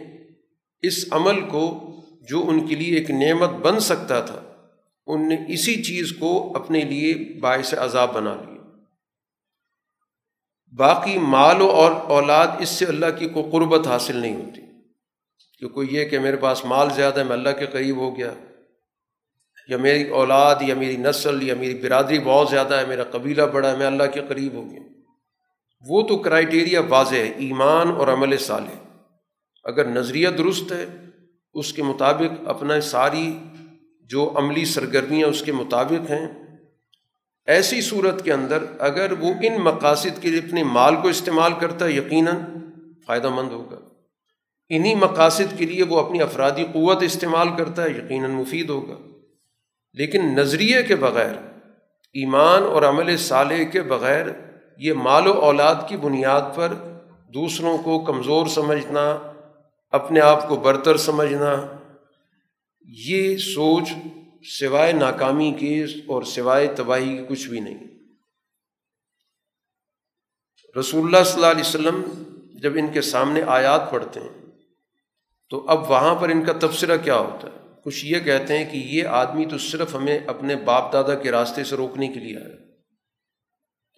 اس 0.83 1.05
عمل 1.11 1.49
کو 1.49 1.86
جو 2.29 2.49
ان 2.49 2.66
کے 2.66 2.74
لیے 2.74 2.99
ایک 2.99 3.11
نعمت 3.11 3.51
بن 3.51 3.81
سکتا 3.81 4.20
تھا، 4.20 4.43
ان 5.07 5.29
نے 5.29 5.37
اسی 5.49 5.83
چیز 5.83 6.12
کو 6.18 6.53
اپنے 6.57 6.81
لیے 6.81 7.39
باعث 7.41 7.74
عذاب 7.74 8.14
بنا 8.14 8.35
لیا۔ 8.35 8.57
باقی 10.77 11.18
مال 11.18 11.62
و 11.62 11.70
اور 11.70 11.93
اولاد 11.93 12.47
اس 12.59 12.68
سے 12.68 12.85
اللہ 12.85 13.07
کی 13.18 13.29
کوئی 13.29 13.51
قربت 13.53 13.87
حاصل 13.87 14.16
نہیں 14.16 14.37
ہوتی۔ 14.37 14.61
کہ 15.59 15.68
کوئی 15.68 15.89
یہ 15.91 16.05
کہ 16.05 16.18
میرے 16.18 16.37
پاس 16.37 16.64
مال 16.64 16.89
زیادہ 16.95 17.18
ہے، 17.18 17.24
میں 17.24 17.33
اللہ 17.33 17.49
کے 17.59 17.66
قریب 17.66 17.97
ہو 17.97 18.16
گیا۔ 18.16 18.35
یا 19.68 19.77
میری 19.77 20.09
اولاد، 20.09 20.57
یا 20.61 20.74
میری 20.74 20.97
نسل، 20.97 21.43
یا 21.43 21.55
میری 21.55 21.74
برادری 21.74 22.18
بہت 22.18 22.49
زیادہ 22.51 22.74
ہے، 22.74 22.87
میرا 22.87 23.05
قبیلہ 23.05 23.43
بڑا 23.43 23.72
ہے، 23.72 23.77
میں 23.77 23.87
اللہ 23.87 24.03
کے 24.14 24.20
قریب 24.29 24.53
ہو 24.53 24.70
گیا۔ 24.70 24.81
وہ 25.89 26.03
تو 26.03 26.18
کرائٹیریا 26.18 26.81
واضح 26.81 27.14
ہے، 27.14 27.29
ایمان 27.37 27.89
اور 27.89 28.09
عمل 28.09 28.39
صالح۔ 28.39 28.99
اگر 29.64 29.85
نظریہ 29.85 30.29
درست 30.29 30.72
ہے 30.72 31.06
اس 31.59 31.73
کے 31.73 31.83
مطابق 31.83 32.49
اپنا 32.49 32.81
ساری 32.81 33.39
جو 34.03 34.33
عملی 34.37 34.65
سرگرمیاں 34.65 35.29
اس 35.29 35.43
کے 35.43 35.53
مطابق 35.53 36.11
ہیں، 36.11 36.29
ایسی 37.47 37.81
صورت 37.81 38.25
کے 38.25 38.33
اندر 38.33 38.65
اگر 38.79 39.13
وہ 39.13 39.29
ان 39.43 39.61
مقاصد 39.61 40.23
کے 40.23 40.29
لیے 40.29 40.39
اپنے 40.39 40.63
مال 40.63 40.97
کو 40.97 41.09
استعمال 41.09 41.53
کرتا 41.61 41.85
ہے 41.85 41.93
یقیناً 41.93 42.37
فائدہ 43.07 43.29
مند 43.29 43.49
ہوگا۔ 43.49 43.77
انہیں 44.69 44.95
مقاصد 44.95 45.59
کے 45.59 45.65
لیے 45.65 45.85
وہ 45.85 46.01
اپنی 46.01 46.23
افرادی 46.23 46.65
قوت 46.73 47.03
استعمال 47.03 47.49
کرتا 47.59 47.85
ہے 47.85 47.91
یقیناً 47.91 48.31
مفید 48.31 48.71
ہوگا۔ 48.71 48.95
لیکن 49.95 50.25
نظریے 50.25 50.83
کے 50.83 50.97
بغیر، 50.97 51.35
ایمان 52.13 52.63
اور 52.63 52.83
عمل 52.83 53.17
صالح 53.17 53.63
کے 53.63 53.83
بغیر، 53.83 54.27
یہ 54.79 54.93
مال 54.93 55.27
و 55.27 55.33
اولاد 55.33 55.75
کی 55.89 55.97
بنیاد 55.97 56.43
پر 56.55 56.75
دوسروں 57.35 57.79
کو 57.79 57.99
کمزور 57.99 58.47
سمجھنا 58.47 59.19
اپنے 59.93 60.20
آپ 60.20 60.49
کو 60.49 60.57
برتر 60.57 60.97
سمجھنا، 60.97 61.55
یہ 62.89 63.37
سوچ 63.37 63.93
سوائے 64.51 64.93
ناکامی 64.93 65.53
کی 65.53 65.82
اور 66.07 66.22
سوائے 66.22 66.66
تباہی 66.76 67.16
کی 67.16 67.24
کچھ 67.28 67.49
بھی 67.49 67.61
نہیں۔ 67.61 67.78
رسول 70.76 71.05
اللہ 71.05 71.24
صلی 71.24 71.34
اللہ 71.34 71.53
علیہ 71.53 71.61
وسلم 71.61 72.03
جب 72.55 72.72
ان 72.76 72.93
کے 72.93 73.03
سامنے 73.03 73.43
آیات 73.49 73.91
پڑھتے 73.91 74.20
ہیں، 74.20 74.34
تو 75.51 75.64
اب 75.68 75.91
وہاں 75.91 76.14
پر 76.14 76.28
ان 76.28 76.45
کا 76.45 76.53
تبصرہ 76.53 76.97
کیا 76.97 77.16
ہوتا 77.16 77.49
ہے؟ 77.49 77.64
کچھ 77.84 78.05
یہ 78.05 78.20
کہتے 78.20 78.59
ہیں 78.59 78.70
کہ 78.70 78.76
یہ 78.76 79.07
آدمی 79.14 79.47
تو 79.47 79.59
صرف 79.59 79.95
ہمیں 79.95 80.18
اپنے 80.18 80.57
باپ 80.64 80.93
دادا 80.93 81.14
کے 81.14 81.30
راستے 81.30 81.64
سے 81.64 81.76
روکنے 81.76 82.09
کے 82.09 82.20
لیے 82.20 82.37
آیا 82.37 82.57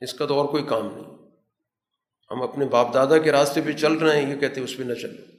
اس 0.03 0.13
کا 0.15 0.27
تو 0.27 0.35
اور 0.35 0.49
کوئی 0.49 0.65
کام 0.65 0.87
نہیں۔ 0.87 1.17
ہم 2.31 2.43
اپنے 2.43 2.67
باپ 2.67 2.93
دادا 2.95 3.19
کے 3.19 3.33
راستے 3.33 3.61
پہ 3.61 3.73
چل 3.73 3.93
رہے 3.93 4.21
ہیں، 4.21 4.31
یہ 4.31 4.41
کہتے 4.41 4.61
ہیں 4.61 4.65
اس 4.65 4.77
پہ 4.77 4.83
نہ 4.83 4.95
چلے 4.95 5.38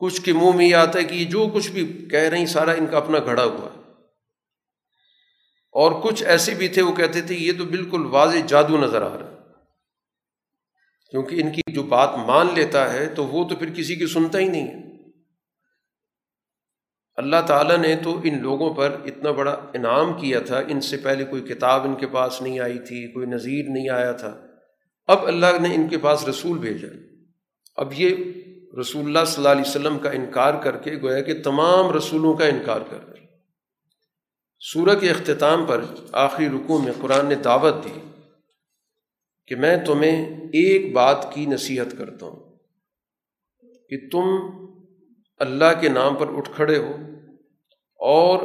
کچھ 0.00 0.22
کے 0.22 0.32
منہ 0.32 0.56
میں 0.56 0.66
یہ 0.66 0.74
آتا 0.74 0.98
ہے 0.98 1.04
کہ 1.04 1.14
یہ 1.14 1.24
جو 1.24 1.50
کچھ 1.54 1.70
بھی 1.70 2.06
کہہ 2.10 2.18
رہی 2.18 2.46
سارا 2.46 2.70
ان 2.70 2.86
کا 2.86 2.96
اپنا 2.96 3.18
گھڑا 3.18 3.44
ہوا 3.44 3.68
ہے۔ 3.76 3.76
اور 5.72 6.02
کچھ 6.02 6.24
ایسے 6.24 6.54
بھی 6.54 6.68
تھے، 6.68 6.82
وہ 6.82 6.92
کہتے 6.92 7.22
تھے، 7.22 7.34
یہ 7.34 7.52
تو 7.58 7.64
بالکل 7.64 8.06
واضح 8.06 8.38
جادو 8.46 8.78
نظر 8.78 9.02
آ 9.02 9.18
رہا 9.18 9.30
ہے۔ 9.30 9.36
کیونکہ 11.10 11.34
ان 11.34 11.52
کی 11.52 11.62
جو 11.68 11.82
بات 11.82 12.10
مان 12.26 12.48
لیتا 12.54 12.92
ہے، 12.92 13.06
تو 13.06 13.26
وہ 13.26 13.48
تو 13.48 13.56
پھر 13.56 13.70
کسی 13.74 13.96
کی 13.96 14.06
سنتا 14.06 14.38
ہی 14.38 14.48
نہیں 14.48 14.68
ہے۔ 14.68 14.86
اللہ 17.16 17.36
تعالیٰ 17.46 17.78
نے 17.78 17.96
تو 17.96 18.20
ان 18.24 18.42
لوگوں 18.42 18.74
پر 18.74 18.96
اتنا 19.04 19.30
بڑا 19.30 19.52
انعام 19.52 20.20
کیا 20.20 20.40
تھا۔ 20.40 20.58
ان 20.58 20.80
سے 20.80 20.96
پہلے 20.96 21.24
کوئی 21.24 21.42
کتاب 21.42 21.82
ان 21.82 21.94
کے 21.94 22.06
پاس 22.06 22.42
نہیں 22.42 22.60
آئی 22.60 22.78
تھی، 22.78 23.12
کوئی 23.12 23.26
نظیر 23.26 23.64
نہیں 23.68 23.88
آیا 23.88 24.12
تھا۔ 24.12 24.46
اب 25.06 25.26
اللہ 25.26 25.46
نے 25.62 25.74
ان 25.74 25.88
کے 25.88 25.98
پاس 25.98 26.28
رسول 26.28 26.58
بھیجا۔ 26.58 26.88
اب 27.76 27.92
یہ 27.96 28.16
رسول 28.80 29.04
اللہ 29.06 29.24
صلی 29.26 29.36
اللہ 29.36 29.48
علیہ 29.48 29.70
وسلم 29.70 29.98
کا 29.98 30.10
انکار 30.10 30.54
کر 30.62 30.76
کے 30.76 30.96
گویا 31.02 31.20
کہ 31.20 31.42
تمام 31.42 31.90
رسولوں 31.90 32.34
کا 32.34 32.46
انکار 32.46 32.80
کر 32.90 33.08
رہے 33.08 33.26
سورہ 34.60 34.98
کے 34.98 35.10
اختتام 35.10 35.66
پر 35.66 35.84
آخری 36.12 36.48
رکوع 36.48 36.78
میں 36.78 36.92
قرآن 37.00 37.26
نے 37.26 37.34
دعوت 37.34 37.74
دی 37.84 38.00
کہ 39.46 39.56
میں 39.56 39.76
تمہیں 39.86 40.26
ایک 40.36 40.92
بات 40.92 41.34
کی 41.34 41.46
نصیحت 41.46 41.98
کرتا 41.98 42.26
ہوں 42.26 42.56
کہ 43.90 44.08
تم 44.12 44.26
اللہ 45.38 45.80
کے 45.80 45.88
نام 45.88 46.14
پر 46.14 46.36
اٹھ 46.36 46.50
کھڑے 46.54 46.78
ہو 46.78 46.96
اور 48.00 48.38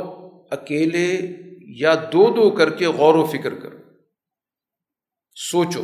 اکیلے 0.51 1.36
یا 1.79 1.95
دو 1.95 2.34
دو 2.34 2.49
کر 2.49 2.69
کے 2.69 2.88
غور 2.88 3.15
و 3.15 3.25
فکر 3.25 3.53
کرو۔ 3.53 3.77
سوچو 5.36 5.84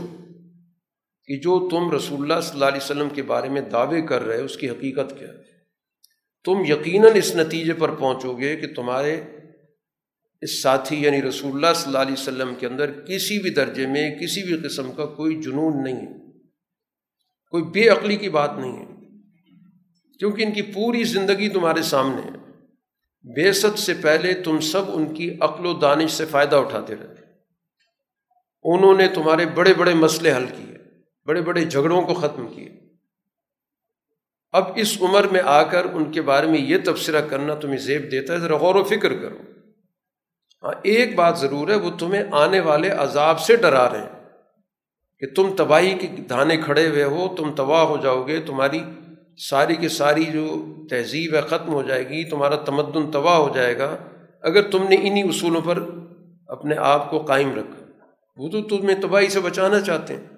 کہ 1.28 1.36
جو 1.36 1.70
تم 1.70 1.92
رسول 1.92 2.22
اللہ 2.22 2.42
صلی 2.42 2.52
اللہ 2.54 2.66
علیہ 2.66 2.84
وسلم 2.84 3.10
کے 3.10 3.24
بارے 3.24 3.50
میں 3.50 3.62
دعوے 3.62 4.02
کر 4.02 4.22
رہے 4.22 4.42
اس 4.42 4.58
کی 4.58 4.70
حقیقت 4.70 5.20
کیا 5.20 5.28
ہے؟ 5.28 5.48
تم 6.46 6.56
یقیناً 6.68 7.12
اس 7.16 7.36
نتیجے 7.36 7.74
پر 7.74 7.96
پہنچو 7.96 8.38
گے 8.38 8.56
کہ 8.56 8.68
تمہارے 8.74 9.22
اس 10.42 10.62
ساتھی 10.62 11.04
یعنی 11.04 11.22
رسول 11.22 11.52
اللہ 11.52 11.74
صلی 11.76 11.86
اللہ 11.86 11.98
علیہ 11.98 12.14
وسلم 12.14 12.56
کے 12.56 12.68
اندر 12.68 12.92
کسی 12.92 13.40
بھی 13.40 13.50
درجے 13.50 13.88
میں، 13.88 14.16
کسی 14.16 14.44
بھی 14.44 14.68
قسم 14.68 14.92
کا 14.92 15.06
کوئی 15.06 15.42
جنون 15.42 15.84
نہیں 15.84 15.96
ہے۔ 15.96 16.32
کوئی 17.52 17.64
بے 17.64 17.90
عقلی 17.90 18.16
کی 18.16 18.30
بات 18.30 18.52
نہیں 18.58 18.80
ہے۔ 18.80 18.86
کیونکہ 20.20 20.44
ان 20.44 20.52
کی 20.52 20.62
پوری 20.62 21.04
زندگی 21.04 21.50
تمہارے 21.50 21.82
سامنے 21.82 22.22
ہے۔ 22.22 22.38
بے 23.34 23.54
ست 23.54 23.80
سے 23.80 23.94
پہلے 23.94 24.34
تم 24.34 24.60
سب 24.60 24.82
ان 24.94 25.14
کی 25.14 25.38
عقل 25.42 25.66
و 25.66 25.74
دانش 25.74 26.12
سے 26.12 26.26
فائدہ 26.26 26.56
اٹھاتے 26.56 26.96
رہے 26.96 27.14
انہوں 28.64 28.98
نے 28.98 29.08
تمہارے 29.08 29.46
بڑے 29.46 29.74
بڑے 29.74 29.94
مسئلے 29.94 30.34
حل 30.34 30.46
کیے۔ 30.46 30.77
بڑے 31.28 31.42
بڑے 31.42 31.66
جھگڑوں 31.66 32.02
کو 32.02 32.14
ختم 32.14 32.48
کیے۔ 32.48 32.70
اب 34.52 34.64
اس 34.76 34.98
عمر 35.02 35.28
میں 35.28 35.42
آ 35.46 35.64
کر 35.64 35.86
ان 35.94 36.12
کے 36.12 36.22
بارے 36.22 36.48
میں 36.48 36.60
یہ 36.60 36.78
تبصرہ 36.86 37.22
کرنا 37.22 37.56
تمہیں 37.56 37.78
زیب 37.78 38.12
دیتا 38.12 38.34
ہے، 38.34 38.40
ذرا 38.40 38.58
غور 38.58 38.76
و 38.76 38.84
فکر 38.84 39.16
کرو۔ 39.16 39.38
ہاں 40.64 40.72
ایک 40.84 41.16
بات 41.16 41.40
ضرور 41.40 41.68
ہے، 41.68 41.76
وہ 41.76 41.92
تمہیں 42.00 42.24
آنے 42.32 42.60
والے 42.60 42.90
عذاب 42.90 43.40
سے 43.40 43.56
ڈرا 43.56 43.90
رہے 43.90 44.00
ہیں 44.00 44.30
کہ 45.20 45.28
تم 45.36 45.56
تباہی 45.58 45.94
کے 45.94 46.08
دھانے 46.08 46.58
کھڑے 46.58 46.90
ہوئے 46.90 47.04
ہو، 47.04 47.36
تم 47.38 47.56
تباہ 47.56 47.84
ہو 47.84 47.98
جاؤ 47.98 48.28
گے، 48.28 48.40
تمہاری 48.40 48.80
ساری 49.50 49.76
کی 49.76 49.88
ساری 49.88 50.26
جو 50.26 50.66
تہذیب 50.90 51.36
ہے 51.36 51.42
ختم 51.42 51.74
ہو 51.74 51.84
جائے 51.84 52.10
گی، 52.10 52.30
تمہارا 52.30 52.56
تمدن 52.56 53.12
تباہ 53.12 53.38
ہو 53.38 53.56
جائے 53.56 53.78
گا۔ 53.78 53.98
اگر 54.42 54.70
تم 54.70 54.84
نے 54.84 54.96
انہیں 55.00 55.24
اصولوں 55.24 55.62
پر 55.62 55.84
اپنے 56.48 56.76
آپ 56.78 57.10
کو 57.10 57.20
قائم 57.20 57.56
رکھا، 57.56 57.86
وہ 58.38 58.50
تو 58.50 58.62
تمہیں 58.62 59.02
تباہی 59.02 59.28
سے 59.28 59.40
بچانا 59.40 59.80
چاہتے 59.80 60.14
ہیں۔ 60.14 60.37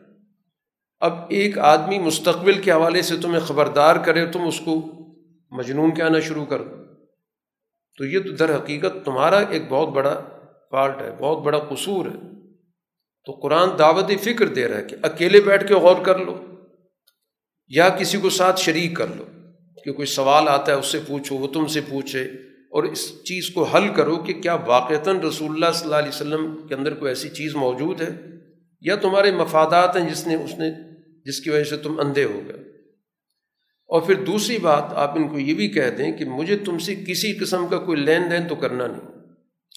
اب 0.99 1.13
ایک 1.29 1.57
آدمی 1.57 1.99
مستقبل 1.99 2.61
کے 2.61 2.71
حوالے 2.71 3.01
سے 3.01 3.17
تمہیں 3.17 3.39
خبردار 3.39 3.95
کرے، 3.95 4.25
تم 4.25 4.41
اس 4.47 4.59
کو 4.59 4.81
مجنون 5.51 5.93
کہنا 5.95 6.19
شروع 6.19 6.45
کر 6.45 6.61
دو۔ 6.61 6.75
تو 7.97 8.05
یہ 8.05 8.19
تو 8.19 8.29
در 8.29 8.55
حقیقت 8.55 9.05
تمہارا 9.05 9.39
ایک 9.49 9.61
بہت 9.69 9.89
بڑا 9.89 10.21
فالٹ 10.71 11.01
ہے، 11.01 11.11
بہت 11.19 11.43
بڑا 11.43 11.59
قصور 11.59 12.05
ہے۔ 12.05 12.29
تو 13.25 13.31
قرآن 13.31 13.69
دعوت 13.79 14.11
فکر 14.21 14.47
دے 14.47 14.67
رہا 14.67 14.77
ہے 14.77 14.83
کہ 14.83 14.95
اکیلے 15.01 15.41
بیٹھ 15.41 15.67
کے 15.67 15.73
غور 15.73 15.95
کر 16.05 16.17
لو 16.17 16.37
یا 17.67 17.89
کسی 17.89 18.17
کو 18.17 18.29
ساتھ 18.29 18.59
شریک 18.59 18.97
کر 18.97 19.07
لو 19.15 19.23
کہ 19.85 19.91
کوئی 19.91 20.05
سوال 20.05 20.47
آتا 20.47 20.71
ہے، 20.71 20.77
اس 20.77 20.85
سے 20.85 20.99
پوچھو، 21.07 21.35
وہ 21.35 21.47
تم 21.47 21.67
سے 21.67 21.81
پوچھے 21.89 22.21
اور 22.71 22.83
اس 22.83 23.23
چیز 23.23 23.49
کو 23.49 23.63
حل 23.63 23.87
کرو 23.93 24.15
کہ 24.15 24.33
کیا 24.33 24.55
واقعتاً 24.55 25.19
رسول 25.19 25.51
اللہ 25.51 25.71
صلی 25.73 25.83
اللہ 25.83 25.95
علیہ 25.95 26.09
وسلم 26.09 26.67
کے 26.67 26.75
اندر 26.75 26.93
کوئی 26.93 27.09
ایسی 27.09 27.29
چیز 27.29 27.55
موجود 27.55 28.01
ہے 28.01 28.09
یا 28.81 28.95
تمہارے 28.95 29.31
مفادات 29.31 29.97
ہیں 29.97 30.09
جس 30.09 30.27
نے، 30.27 30.35
اس 30.35 30.53
نے 30.57 30.88
جس 31.29 31.41
کی 31.41 31.49
وجہ 31.49 31.63
سے 31.63 31.77
تم 31.77 31.99
اندھے 31.99 32.23
ہو 32.23 32.41
گئے۔ 32.47 32.59
اور 33.87 34.01
پھر 34.01 34.23
دوسری 34.23 34.57
بات، 34.57 34.83
آپ 34.83 35.17
ان 35.17 35.27
کو 35.27 35.39
یہ 35.39 35.53
بھی 35.53 35.67
کہہ 35.67 35.89
دیں 35.89 36.11
کہ 36.11 36.25
مجھے 36.25 36.57
تم 36.57 36.79
سے 36.79 36.95
کسی 36.95 37.33
قسم 37.33 37.67
کا 37.67 37.77
کوئی 37.77 37.99
لین 37.99 38.21
دین 38.31 38.47
تو 38.47 38.55
کرنا 38.55 38.87
نہیں۔ 38.87 39.19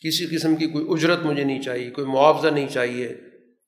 کسی 0.05 0.37
قسم 0.37 0.57
کی 0.57 0.67
کوئی 0.67 0.87
اجرت 0.89 1.19
مجھے 1.25 1.45
نہیں 1.45 1.63
چاہیے، 1.63 1.91
کوئی 1.91 2.07
معاوضہ 2.07 2.49
نہیں 2.49 2.69
چاہیے، 2.69 3.17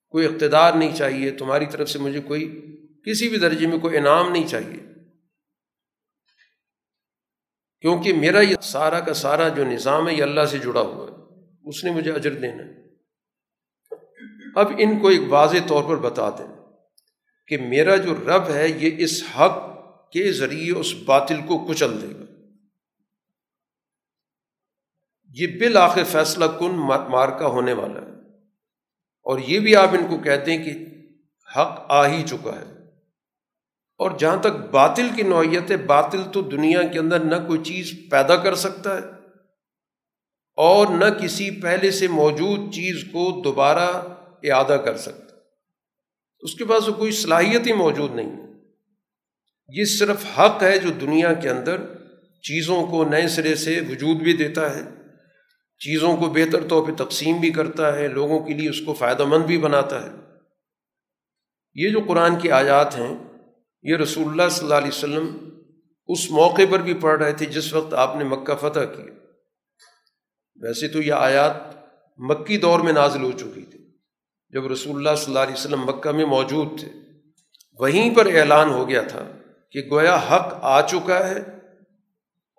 کوئی 0.08 0.26
اقتدار 0.26 0.72
نہیں 0.72 0.96
چاہیے، 0.96 1.30
تمہاری 1.30 1.66
طرف 1.66 1.90
سے 1.90 1.98
مجھے 1.98 2.20
کوئی 2.20 2.66
کسی 3.06 3.28
بھی 3.28 3.38
درجے 3.38 3.66
میں 3.66 3.78
کوئی 3.78 3.96
انعام 3.96 4.32
نہیں 4.32 4.48
چاہیے۔ 4.48 4.94
کیونکہ 7.80 8.12
میرا 8.12 8.40
یہ 8.40 8.56
سارا 8.62 9.00
کا 9.00 9.14
سارا 9.14 9.48
جو 9.48 9.64
نظام 9.64 10.08
ہے، 10.08 10.14
یہ 10.14 10.22
اللہ 10.22 10.44
سے 10.44 10.58
جڑا 10.58 10.80
ہوا 10.80 11.10
ہے۔ 11.10 11.14
اس 11.68 11.84
نے 11.84 11.90
مجھے 11.90 12.12
اجر 12.12 12.32
دینا 12.32 12.64
ہے۔ 12.64 12.84
اب 14.54 14.72
ان 14.78 14.98
کو 14.98 15.08
ایک 15.08 15.20
واضح 15.28 15.56
طور 15.66 15.84
پر 15.84 15.96
بتا 15.96 16.30
دیں۔ 16.30 16.63
کہ 17.46 17.56
میرا 17.56 17.96
جو 17.96 18.14
رب 18.14 18.50
ہے 18.50 18.68
یہ 18.68 18.90
اس 18.98 19.24
حق 19.40 19.74
کے 20.10 20.32
ذریعے 20.32 20.72
اس 20.72 20.94
باطل 21.04 21.40
کو 21.46 21.66
کچل 21.66 22.02
دے 22.02 22.06
گا۔ 22.06 22.24
یہ 25.34 25.46
بالآخر 25.46 26.04
فیصلہ 26.04 26.44
کن 26.44 26.70
مارکا 27.10 27.46
ہونے 27.46 27.72
والا 27.72 28.00
ہے۔ 28.00 28.14
اور 29.22 29.38
یہ 29.38 29.60
بھی 29.60 29.76
آپ 29.76 29.88
ان 29.88 30.06
کو 30.08 30.18
کہتے 30.18 30.56
ہیں 30.56 30.64
کہ 30.64 30.70
حق 31.56 31.86
آ 31.88 32.06
ہی 32.06 32.22
چکا 32.26 32.56
ہے۔ 32.56 32.74
اور 33.98 34.10
جہاں 34.18 34.36
تک 34.36 34.70
باطل 34.70 35.08
کی 35.16 35.22
نوعیت 35.22 35.70
ہے، 35.70 35.76
باطل 35.76 36.22
تو 36.32 36.42
دنیا 36.42 36.82
کے 36.82 36.98
اندر 36.98 37.20
نہ 37.20 37.46
کوئی 37.46 37.60
چیز 37.64 37.94
پیدا 38.10 38.36
کر 38.36 38.54
سکتا 38.54 38.94
ہے 38.94 39.02
اور 40.56 40.86
نہ 40.86 41.04
کسی 41.04 41.60
پہلے 41.62 41.90
سے 41.90 42.08
موجود 42.08 42.74
چیز 42.74 43.04
کو 43.12 43.42
دوبارہ 43.44 44.02
اعادہ 44.42 44.82
کر 44.84 44.96
سکتا 44.96 45.23
اس 46.44 46.54
کے 46.54 46.64
پاس 46.64 46.86
کوئی 46.96 47.12
صلاحیت 47.12 47.66
ہی 47.66 47.72
موجود 47.72 48.14
نہیں 48.14 48.36
یہ 49.68 49.84
صرف 49.84 50.38
حق 50.38 50.62
ہے 50.62 50.78
جو 50.78 50.90
دنیا 50.90 51.32
کے 51.32 51.50
اندر 51.50 51.80
چیزوں 52.42 52.86
کو 52.86 53.04
نئے 53.04 53.28
سرے 53.28 53.54
سے 53.54 53.80
وجود 53.80 54.16
بھی 54.16 54.32
دیتا 54.32 54.76
ہے، 54.76 54.82
چیزوں 55.78 56.16
کو 56.16 56.26
بہتر 56.26 56.68
طور 56.68 56.86
پہ 56.86 57.04
تقسیم 57.04 57.36
بھی 57.36 57.50
کرتا 57.50 57.96
ہے، 57.96 58.08
لوگوں 58.08 58.40
کے 58.40 58.54
لیے 58.54 58.70
اس 58.70 58.80
کو 58.80 58.94
فائدہ 58.94 59.24
مند 59.24 59.44
بھی 59.44 59.58
بناتا 59.58 60.02
ہے۔ 60.02 60.10
یہ 61.74 61.90
جو 61.90 62.00
قرآن 62.08 62.38
کی 62.38 62.50
آیات 62.50 62.98
ہیں، 62.98 63.16
یہ 63.82 63.96
رسول 63.96 64.28
اللہ 64.28 64.48
صلی 64.50 64.64
اللہ 64.64 64.74
علیہ 64.74 64.88
وسلم 64.88 65.50
اس 66.06 66.30
موقع 66.30 66.62
پر 66.70 66.78
بھی 66.78 66.94
پڑھ 66.94 67.22
رہے 67.22 67.32
تھے 67.32 67.46
جس 67.46 67.74
وقت 67.74 67.94
آپ 67.94 68.16
نے 68.16 68.24
مکہ 68.24 68.54
فتح 68.54 68.80
کیا۔ 68.80 69.14
ویسے 70.62 70.88
تو 70.88 71.02
یہ 71.02 71.12
آیات 71.12 71.56
مکی 72.18 72.56
دور 72.56 72.80
میں 72.80 72.92
نازل 72.92 73.22
ہو 73.22 73.32
چکی 73.32 73.62
تھی۔ 73.62 73.73
جب 74.54 74.66
رسول 74.66 74.96
اللہ 74.96 75.16
صلی 75.16 75.26
اللہ 75.26 75.44
علیہ 75.44 75.54
وسلم 75.54 75.84
مکہ 75.86 76.10
میں 76.10 76.26
موجود 76.26 76.78
تھے، 76.80 76.88
وہیں 77.80 78.14
پر 78.14 78.26
اعلان 78.26 78.70
ہو 78.70 78.88
گیا 78.88 79.00
تھا 79.02 79.24
کہ 79.72 79.82
گویا 79.90 80.16
حق 80.30 80.54
آ 80.62 80.80
چکا 80.86 81.18
ہے 81.28 81.40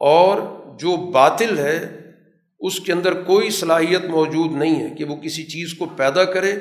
اور 0.02 0.41
جو 0.80 0.96
باطل 1.12 1.58
ہے، 1.60 1.78
اس 2.62 2.80
کے 2.80 2.93
اندر 2.93 3.14
کوئی 3.24 3.50
صلاحیت 3.50 4.06
موجود 4.10 4.52
نہیں 4.52 4.76
ہے 4.84 4.96
کہ 4.96 5.06
وہ 5.06 5.16
کسی 5.16 5.43
چیز 5.43 5.74
کو 5.74 5.86
پیدا 5.86 6.24
کرے 6.26 6.54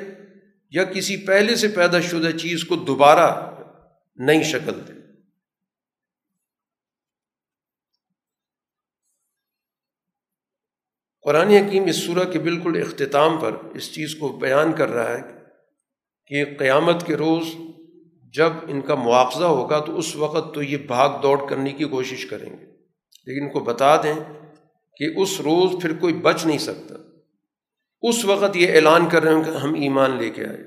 یا 0.73 0.83
کسی 0.83 1.17
پہلے 1.17 1.55
سے 1.55 1.67
پیدا 1.67 1.99
شدہ 2.01 2.31
چیز 2.37 2.63
کو 2.63 2.75
دوبارہ 2.87 3.27
نئی 4.19 4.43
شکل 4.43 4.79
دے۔ 4.87 4.94
قرآن 11.25 11.47
حکیم 11.47 11.83
اس 11.85 11.95
صورح 11.95 12.23
کے 12.23 12.39
بالکل 12.39 12.81
اختتام 12.81 13.37
پر 13.37 13.55
اس 13.73 13.91
چیز 13.91 14.15
کو 14.15 14.27
بیان 14.27 14.73
کر 14.73 14.89
رہا 14.89 15.13
ہے 15.13 15.21
کہ 16.27 16.45
قیامت 16.59 17.05
کے 17.05 17.15
روز 17.15 17.47
جب 18.33 18.49
ان 18.67 18.81
کا 18.81 18.95
مواخذہ 18.95 19.45
ہوگا 19.45 19.79
تو 19.79 19.97
اس 19.97 20.15
وقت 20.15 20.55
تو 20.55 20.63
یہ 20.63 20.77
بھاگ 20.77 21.09
دوڑ 21.21 21.49
کرنے 21.49 21.71
کی 21.71 21.83
کوشش 21.85 22.25
کریں 22.25 22.49
گے۔ 22.49 22.65
لیکن 23.25 23.45
ان 23.45 23.51
کو 23.51 23.59
بتا 23.59 23.97
دیں 23.97 24.13
کہ 24.97 25.07
اس 25.17 25.41
روز 25.41 25.81
پھر 25.81 25.93
کوئی 25.93 26.13
بچ 26.13 26.45
نہیں 26.45 26.57
سکتا۔ 26.57 26.95
اس 28.01 28.25
وقت 28.25 28.55
یہ 28.55 28.73
اعلان 28.73 29.09
کر 29.09 29.23
رہے 29.23 29.35
ہیں 29.35 29.43
کہ 29.43 29.49
ہم 29.49 29.73
ایمان 29.73 30.11
لے 30.17 30.29
کے 30.29 30.45
آئے۔ 30.45 30.57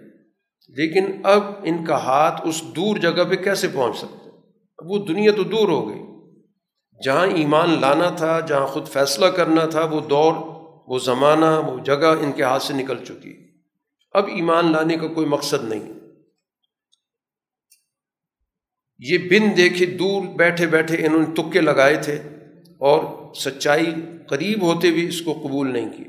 لیکن 0.68 1.20
اب 1.24 1.42
ان 1.64 1.84
کا 1.84 1.96
ہاتھ 1.96 2.40
اس 2.44 2.62
دور 2.76 2.96
جگہ 2.96 3.24
پہ 3.28 3.34
کیسے 3.36 3.68
پہنچ 3.72 3.96
سکتا 3.96 4.30
اب 4.78 4.90
وہ 4.90 5.06
دنیا 5.06 5.32
تو 5.32 5.42
دور 5.42 5.68
ہو 5.68 5.88
گئی۔ 5.88 6.07
جہاں 7.04 7.26
ایمان 7.26 7.80
لانا 7.80 8.10
تھا، 8.10 8.40
جہاں 8.40 8.66
خود 8.66 8.88
فیصلہ 8.88 9.26
کرنا 9.26 9.66
تھا، 9.66 9.84
وہ 9.84 10.00
دور، 10.00 10.34
وہ 10.88 10.98
زمانہ، 10.98 11.60
وہ 11.66 11.78
جگہ 11.84 12.14
ان 12.20 12.32
کے 12.32 12.42
ہاتھ 12.42 12.62
سے 12.62 12.74
نکل 12.74 13.04
چکی۔ 13.04 13.48
اب 14.12 14.26
ایمان 14.26 14.72
لانے 14.72 14.96
کا 14.96 15.06
کوئی 15.06 15.26
مقصد 15.26 15.64
نہیں۔ 15.64 15.92
یہ 18.98 19.18
بن 19.18 19.56
دیکھے 19.56 19.86
دور 19.86 20.22
بیٹھے 20.22 20.66
بیٹھے 20.66 21.06
انہوں 21.06 21.18
نے 21.18 21.34
تکے 21.34 21.60
لگائے 21.60 21.96
تھے 21.96 22.14
اور 22.78 23.34
سچائی 23.34 23.94
قریب 24.28 24.62
ہوتے 24.62 24.90
بھی 24.90 25.08
اس 25.08 25.22
کو 25.22 25.32
قبول 25.32 25.72
نہیں 25.72 25.90
کی۔ 25.96 26.04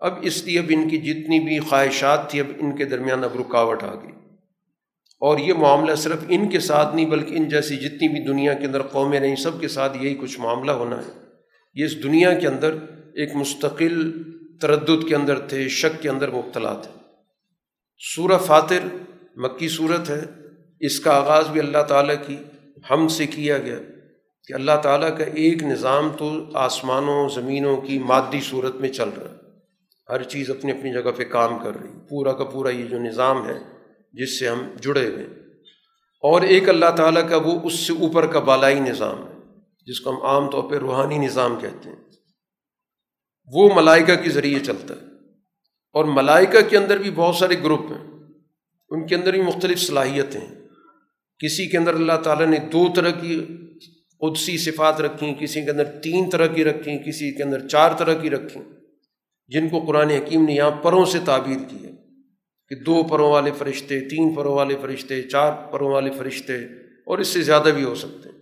اب 0.00 0.14
اس 0.22 0.44
لیے 0.44 0.58
اب 0.58 0.64
ان 0.68 0.88
کی 0.88 0.98
جتنی 0.98 1.40
بھی 1.40 1.58
خواہشات 1.58 2.30
تھی، 2.30 2.40
اب 2.40 2.46
ان 2.58 2.76
کے 2.76 2.84
درمیان 2.84 3.24
اب 3.24 3.40
رکاوٹ 3.40 3.82
آ 3.82 3.94
گئی۔ 3.94 4.15
اور 5.20 5.38
یہ 5.38 5.54
معاملہ 5.54 5.94
صرف 5.94 6.18
ان 6.28 6.48
کے 6.48 6.60
ساتھ 6.60 6.94
نہیں 6.94 7.06
بلکہ 7.06 7.34
ان 7.34 7.48
جیسی 7.48 7.76
جتنی 7.76 8.08
بھی 8.08 8.20
دنیا 8.20 8.52
کے 8.52 8.66
اندر 8.66 8.82
قومیں 8.82 9.20
رہیں 9.20 9.36
سب 9.36 9.60
کے 9.60 9.68
ساتھ 9.68 9.98
یہی 10.00 10.14
کچھ 10.14 10.40
معاملہ 10.40 10.72
ہونا 10.72 10.98
ہے۔ 10.98 11.12
یہ 11.74 11.84
اس 11.84 12.02
دنیا 12.02 12.34
کے 12.34 12.46
اندر 12.46 12.72
ایک 13.14 13.34
مستقل 13.34 14.22
تردد 14.60 15.08
کے 15.08 15.14
اندر 15.14 15.38
تھے، 15.38 15.68
شک 15.68 16.02
کے 16.02 16.08
اندر 16.08 16.30
مبتلا 16.30 16.74
تھے۔ 16.74 16.98
سورہ 18.14 18.38
فاتر 18.38 18.80
مکی 19.36 19.68
صورت 19.68 20.10
ہے۔ 20.10 20.20
اس 20.80 21.00
کا 21.00 21.16
آغاز 21.16 21.48
بھی 21.48 21.60
اللہ 21.60 21.82
تعالیٰ 21.82 22.14
کی 22.26 22.36
ہم 22.90 23.08
سے 23.08 23.26
کیا 23.26 23.58
گیا 23.58 23.78
کہ 24.48 24.52
اللہ 24.52 24.72
تعالیٰ 24.82 25.18
کا 25.18 25.24
ایک 25.24 25.62
نظام 25.62 26.08
تو 26.18 26.44
آسمانوں، 26.54 27.28
زمینوں 27.28 27.76
کی 27.76 27.98
مادی 27.98 28.40
صورت 28.40 28.74
میں 28.76 28.88
چل 28.88 29.08
رہا 29.08 29.30
ہے۔ 29.30 29.36
ہر 30.08 30.22
چیز 30.22 30.50
اپنی 30.50 30.72
اپنی 30.72 30.92
جگہ 30.92 31.10
پہ 31.16 31.24
کام 31.24 31.58
کر 31.58 31.70
رہی 31.82 31.90
پورا 32.08 32.32
کا 32.32 32.44
پورا 32.44 32.70
یہ 32.70 32.84
جو 32.84 32.98
نظام 32.98 33.48
ہے 33.48 33.75
جس 34.16 34.38
سے 34.38 34.48
ہم 34.48 34.68
جڑے 34.80 35.08
ہوئے 35.08 35.24
اور 36.20 36.42
ایک 36.42 36.68
اللہ 36.68 36.90
تعالیٰ 36.96 37.28
کا 37.28 37.36
وہ 37.36 37.60
اس 37.64 37.72
سے 37.72 37.92
اوپر 37.92 38.26
کا 38.26 38.40
بالائی 38.40 38.80
نظام 38.80 39.26
ہے، 39.26 39.32
جس 39.86 40.00
کو 40.00 40.10
ہم 40.10 40.22
عام 40.22 40.50
طور 40.50 40.70
پہ 40.70 40.76
روحانی 40.76 41.18
نظام 41.18 41.60
کہتے 41.60 41.88
ہیں۔ 41.88 41.96
وہ 43.52 43.70
ملائکہ 43.74 44.14
کے 44.14 44.30
ذریعے 44.30 44.58
چلتا 44.60 44.94
ہے۔ 44.94 45.06
اور 45.92 46.04
ملائکہ 46.04 46.58
کے 46.68 46.76
اندر 46.76 46.98
بھی 46.98 47.10
بہت 47.10 47.34
سارے 47.34 47.54
گروپ 47.62 47.80
ہیں۔ 47.80 48.10
ان 48.88 49.06
کے 49.06 49.14
اندر 49.14 49.30
بھی 49.30 49.42
مختلف 49.42 49.78
صلاحیتیں 49.78 50.40
ہیں۔ 50.40 50.68
کسی 51.38 51.66
کے 51.66 51.78
اندر 51.78 51.94
اللہ 51.94 52.16
تعالیٰ 52.24 52.46
نے 52.46 52.58
دو 52.58 52.86
طرح 52.96 53.10
کی 53.10 53.46
قدسی 54.20 54.58
صفات 54.58 55.00
رکھیں 55.00 55.34
کسی 55.34 55.64
کے 55.64 55.70
اندر 55.70 55.84
تین 55.84 56.30
طرح 56.30 56.46
کی 56.46 56.64
رکھیں 56.64 56.98
کسی 56.98 57.36
کے 57.36 57.42
اندر 57.42 57.68
چار 57.68 57.90
طرح 57.98 58.14
کی 58.14 58.30
رکھیں 58.30 58.62
جن 59.48 59.68
کو 59.68 59.84
قرآن 59.86 60.10
حکیم 60.10 60.44
نے 60.44 60.52
یہاں 60.52 60.70
پروں 60.70 61.04
سے 61.04 61.18
تعبیر 61.24 61.56
کی 61.68 61.84
ہے۔ 61.84 62.05
کہ 62.68 62.74
دو 62.76 63.02
پروں 63.02 63.30
والے 63.30 63.50
فرشتے، 63.58 64.00
تین 64.00 64.34
پروں 64.34 64.54
والے 64.54 64.74
فرشتے، 64.82 65.22
چار 65.22 65.52
پروں 65.52 65.90
والے 65.90 66.10
فرشتے 66.10 66.54
اور 67.06 67.18
اس 67.18 67.28
سے 67.28 67.42
زیادہ 67.42 67.68
بھی 67.74 67.84
ہو 67.84 67.94
سکتے 67.94 68.28
ہیں۔ 68.28 68.36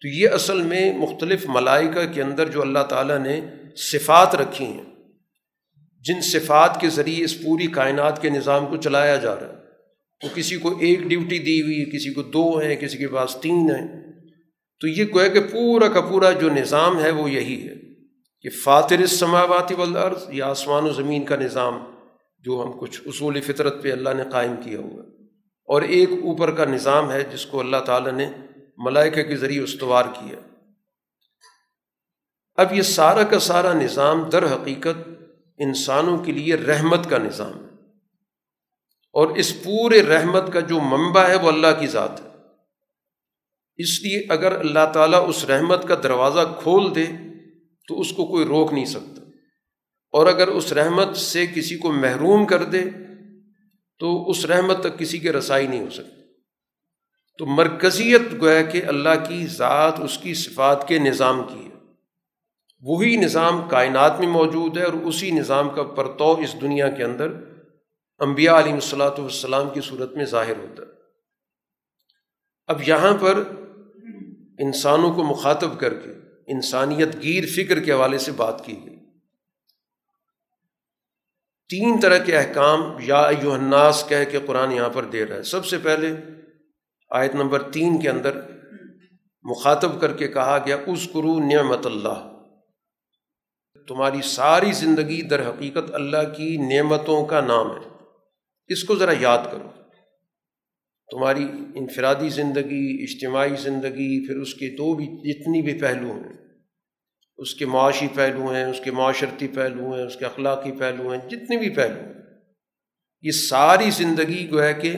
تو 0.00 0.08
یہ 0.08 0.28
اصل 0.28 0.62
میں 0.62 0.98
مختلف 0.98 1.46
ملائکہ 1.48 2.12
کے 2.14 2.22
اندر 2.22 2.48
جو 2.48 2.62
اللہ 2.62 2.78
تعالیٰ 2.78 3.18
نے 3.18 3.40
صفات 3.76 4.34
رکھی 4.34 4.64
ہیں، 4.64 4.84
جن 6.00 6.20
صفات 6.20 6.80
کے 6.80 6.88
ذریعے 6.88 7.24
اس 7.24 7.42
پوری 7.42 7.66
کائنات 7.66 8.22
کے 8.22 8.30
نظام 8.30 8.66
کو 8.66 8.76
چلایا 8.76 9.16
جا 9.16 9.34
رہا 9.34 9.48
ہے۔ 9.48 9.58
تو 10.20 10.28
کسی 10.34 10.56
کو 10.56 10.78
ایک 10.78 11.00
ڈیوٹی 11.00 11.38
دی 11.38 11.62
ہوئی 11.62 11.84
کسی 11.84 12.14
کو 12.14 12.22
دو 12.22 12.58
ہیں، 12.58 12.76
کسی 12.76 12.98
کے 12.98 13.08
پاس 13.08 13.36
تین 13.42 13.70
ہیں۔ 13.70 14.12
تو 14.80 14.88
یہ 14.88 15.04
گویا 15.14 15.28
کہ 15.28 15.40
پورا 15.40 15.88
کا 15.88 16.00
پورا 16.00 16.32
جو 16.32 16.48
نظام 16.50 17.04
ہے 17.04 17.10
وہ 17.10 17.30
یہی 17.30 17.68
ہے 17.68 17.74
کہ 18.42 18.48
فاتر 18.64 18.98
السماواتی 18.98 19.74
والارض 19.74 20.24
یا 20.28 20.46
آسمان 20.46 20.84
و 20.84 20.92
زمین 20.92 21.24
کا 21.24 21.36
نظام۔ 21.36 21.97
جو 22.38 22.64
ہم 22.66 22.78
کچھ 22.80 23.00
اصول 23.06 23.40
فطرت 23.40 23.82
پہ 23.82 23.92
اللہ 23.92 24.10
نے 24.16 24.22
قائم 24.32 24.54
کیا 24.64 24.78
ہوا 24.78 25.02
اور 25.64 25.82
ایک 25.82 26.10
اوپر 26.10 26.50
کا 26.50 26.64
نظام 26.64 27.10
ہے 27.10 27.24
جس 27.24 27.46
کو 27.46 27.60
اللہ 27.60 27.76
تعالیٰ 27.76 28.12
نے 28.12 28.32
ملائکہ 28.76 29.22
کے 29.22 29.36
ذریعے 29.36 29.62
استوار 29.62 30.04
کیا۔ 30.04 30.40
اب 32.54 32.72
یہ 32.72 32.82
سارا 32.82 33.22
کا 33.22 33.38
سارا 33.38 33.72
نظام 33.72 34.22
در 34.22 34.52
حقیقت 34.52 35.08
انسانوں 35.58 36.18
کے 36.18 36.32
لیے 36.32 36.54
رحمت 36.54 37.10
کا 37.10 37.18
نظام 37.18 37.54
ہے۔ 37.54 37.68
اور 39.12 39.28
اس 39.28 39.64
پورے 39.64 40.02
رحمت 40.02 40.52
کا 40.52 40.60
جو 40.60 40.80
منبع 40.80 41.28
ہے 41.28 41.36
وہ 41.36 41.48
اللہ 41.48 41.66
کی 41.80 41.86
ذات 41.86 42.20
ہے۔ 42.20 42.28
اس 43.76 44.02
لیے 44.02 44.26
اگر 44.28 44.58
اللہ 44.58 44.92
تعالیٰ 44.94 45.28
اس 45.28 45.44
رحمت 45.44 45.88
کا 45.88 45.94
دروازہ 46.02 46.40
کھول 46.62 46.94
دے 46.94 47.06
تو 47.88 48.00
اس 48.00 48.12
کو 48.12 48.26
کوئی 48.26 48.44
روک 48.44 48.72
نہیں 48.72 48.84
سکتا۔ 48.84 49.27
اور 50.10 50.26
اگر 50.26 50.48
اس 50.48 50.72
رحمت 50.72 51.16
سے 51.16 51.46
کسی 51.46 51.76
کو 51.76 51.92
محروم 51.92 52.46
کر 52.46 52.64
دے، 52.64 52.84
تو 53.98 54.30
اس 54.30 54.44
رحمت 54.44 54.80
تک 54.80 54.98
کسی 54.98 55.18
کے 55.18 55.32
رسائی 55.32 55.66
نہیں 55.66 55.80
ہو 55.80 55.90
سکتی۔ 55.90 56.22
تو 57.38 57.46
مرکزیت 57.46 58.22
گویا 58.40 58.62
کہ 58.62 58.84
اللہ 58.84 59.28
کی 59.28 59.46
ذات 59.46 60.00
اس 60.00 60.18
کی 60.18 60.34
صفات 60.34 60.88
کے 60.88 60.98
نظام 60.98 61.42
کی 61.42 61.64
ہے۔ 61.64 61.68
وہی 62.80 63.16
نظام 63.16 63.68
کائنات 63.68 64.20
میں 64.20 64.28
موجود 64.28 64.76
ہے 64.76 64.82
اور 64.82 64.92
اسی 64.92 65.30
نظام 65.30 65.68
کا 65.68 65.82
پرتو 65.82 66.32
اس 66.32 66.60
دنیا 66.60 66.90
کے 66.90 67.04
اندر 67.04 67.32
انبیاء 68.18 68.58
علیہ 68.58 68.72
الصلاۃ 68.72 69.18
والسلام 69.18 69.70
کی 69.70 69.80
صورت 69.80 70.14
میں 70.14 70.24
ظاہر 70.24 70.56
ہوتا 70.56 70.82
ہے۔ 70.82 70.88
اب 72.66 72.88
یہاں 72.88 73.16
پر 73.20 73.42
انسانوں 74.58 75.12
کو 75.12 75.22
مخاطب 75.22 75.80
کر 75.80 75.94
کے 75.94 76.10
انسانیت 76.46 77.22
گیر 77.22 77.44
فکر 77.56 77.80
کے 77.80 77.92
حوالے 77.92 78.18
سے 78.18 78.32
بات 78.32 78.64
کی 78.64 78.76
گئی۔ 78.86 78.97
تین 81.70 82.00
طرح 82.00 82.18
کے 82.18 82.36
احکام 82.36 82.80
یا 83.00 83.30
یو 83.42 83.52
الناس 83.52 84.04
کہہ 84.08 84.30
کے 84.30 84.38
قرآن 84.46 84.72
یہاں 84.72 84.88
پر 84.88 85.04
دے 85.04 85.26
رہا 85.26 85.36
ہے۔ 85.36 85.42
سب 85.42 85.66
سے 85.66 85.78
پہلے 85.78 86.12
آیت 87.10 87.34
نمبر 87.34 87.62
تین 87.62 88.00
کے 88.00 88.10
اندر 88.10 88.40
مخاطب 89.42 90.00
کر 90.00 90.12
کے 90.12 90.28
کہا 90.28 90.58
گیا 90.66 90.76
اس 90.86 91.06
کرو 91.06 91.38
نعمت 91.38 91.86
اللہ۔ 91.86 92.42
تمہاری 93.88 94.22
ساری 94.24 94.72
زندگی 94.72 95.22
در 95.22 95.48
حقیقت 95.48 95.94
اللہ 95.94 96.34
کی 96.36 96.56
نعمتوں 96.56 97.26
کا 97.26 97.40
نام 97.40 97.70
ہے۔ 97.70 97.88
اس 98.66 98.84
کو 98.84 98.96
ذرا 98.96 99.12
یاد 99.20 99.38
کرو۔ 99.52 99.68
تمہاری 101.10 101.46
انفرادی 101.74 102.28
زندگی، 102.28 103.02
اجتماعی 103.02 103.56
زندگی، 103.58 104.26
پھر 104.26 104.36
اس 104.36 104.54
کے 104.54 104.76
دو 104.76 104.94
بھی، 104.94 105.06
جتنی 105.06 105.62
بھی 105.62 105.80
پہلو 105.80 106.12
ہیں 106.12 106.47
اس 107.38 107.54
کے 107.54 107.66
معاشی 107.66 108.08
پہلو 108.14 108.52
ہیں، 108.52 108.64
اس 108.64 108.80
کے 108.84 108.90
معاشرتی 108.90 109.48
پہلو 109.48 109.94
ہیں، 109.94 110.02
اس 110.02 110.16
کے 110.16 110.24
اخلاقی 110.24 110.72
پہلو 110.72 111.12
ہیں، 111.12 111.28
جتنے 111.28 111.56
بھی 111.56 111.70
پہلو 111.70 111.94
ہیں۔ 111.94 112.12
یہ 113.22 113.30
ساری 113.30 113.90
زندگی 113.90 114.46
جو 114.46 114.62
ہے 114.62 114.74
کہ 114.74 114.96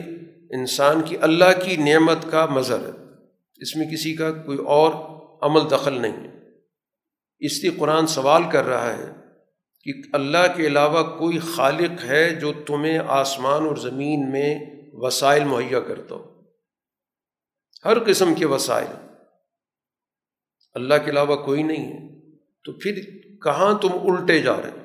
انسان 0.51 1.03
کی 1.03 1.16
اللہ 1.20 1.64
کی 1.64 1.76
نعمت 1.76 2.18
کا 2.30 2.47
مظہر 2.47 2.78
ہے۔ 2.78 3.24
اس 3.57 3.76
میں 3.76 3.86
کسی 3.86 4.14
کا 4.14 4.32
کوئی 4.32 4.59
اور 4.59 4.93
عمل 5.43 5.61
دخل 5.70 6.03
نہیں 6.03 6.28
ہے۔ 6.28 6.41
اس 7.38 7.62
لیے 7.62 7.70
قرآن 7.78 8.07
سوال 8.07 8.43
کر 8.53 8.64
رہا 8.64 8.97
ہے 8.97 9.12
کہ 9.84 9.93
اللہ 10.12 10.57
کے 10.57 10.66
علاوہ 10.66 11.18
کوئی 11.18 11.38
خالق 11.38 12.05
ہے 12.05 12.34
جو 12.34 12.53
تمہیں 12.66 12.99
آسمان 12.99 13.66
اور 13.66 13.76
زمین 13.76 14.30
میں 14.30 14.59
وسائل 14.93 15.45
مہیا 15.45 15.80
کرتا 15.80 16.14
ہو۔ 16.14 16.41
ہر 17.84 18.05
قسم 18.07 18.34
کے 18.34 18.47
وسائل۔ 18.47 19.07
اللہ 20.74 20.95
کے 21.05 21.11
علاوہ 21.11 21.36
کوئی 21.36 21.62
نہیں 21.62 21.93
ہے۔ 21.93 22.10
تو 22.65 22.73
پھر 22.73 23.01
کہاں 23.45 23.79
تم 23.79 23.89
الٹے 23.89 24.39
جا 24.43 24.57
رہے 24.57 24.79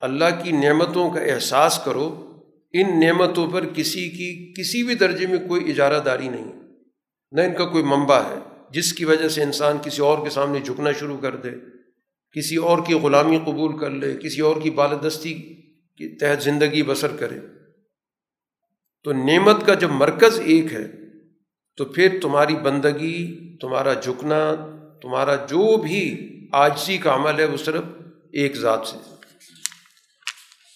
اللہ 0.00 0.24
کی 0.44 0.52
نعمتوں 0.52 1.10
کا 1.10 1.20
احساس 1.20 1.80
کرو، 1.84 2.06
ان 2.72 3.00
نعمتوں 3.00 3.50
پر 3.50 3.66
کسی 3.66 4.08
کی، 4.10 4.52
کسی 4.52 4.82
بھی 4.82 4.94
درجے 4.94 5.26
میں 5.26 5.38
کوئی 5.48 5.70
اجارہ 5.70 6.00
داری 6.00 6.28
نہیں 6.28 6.52
نہ 7.32 7.40
ان 7.40 7.54
کا 7.54 7.64
کوئی 7.64 7.84
منبع 7.84 8.20
ہے، 8.20 8.38
جس 8.70 8.92
کی 8.92 9.04
وجہ 9.04 9.28
سے 9.28 9.42
انسان 9.42 9.76
کسی 9.82 10.02
اور 10.02 10.24
کے 10.24 10.30
سامنے 10.30 10.60
جھکنا 10.60 10.92
شروع 10.92 11.16
کر 11.16 11.36
دے، 11.36 11.50
کسی 12.36 12.56
اور 12.56 12.78
کی 12.86 12.94
غلامی 12.94 13.38
قبول 13.38 13.78
کر 13.78 13.90
لے، 13.90 14.16
کسی 14.16 14.40
اور 14.40 14.60
کی 14.60 14.70
بالدستی 14.70 15.34
کے 15.96 16.18
تحت 16.18 16.42
زندگی 16.42 16.82
بسر 16.82 17.16
کرے۔ 17.16 17.38
تو 19.02 19.12
نعمت 19.12 19.66
کا 19.66 19.74
جب 19.74 19.90
مرکز 19.90 20.40
ایک 20.44 20.72
ہے، 20.72 20.86
تو 21.76 21.84
پھر 21.84 22.18
تمہاری 22.22 22.56
بندگی، 22.56 23.16
تمہارا 23.58 23.92
جھکنا 23.94 24.54
تمہارا 25.02 25.34
جو 25.34 25.76
بھی 25.76 26.28
آجزی 26.52 26.98
کا 26.98 27.14
عمل 27.14 27.40
ہے 27.40 27.44
وہ 27.44 27.56
صرف 27.56 27.84
ایک 28.32 28.56
ذات 28.56 28.86
سے۔ 28.86 28.96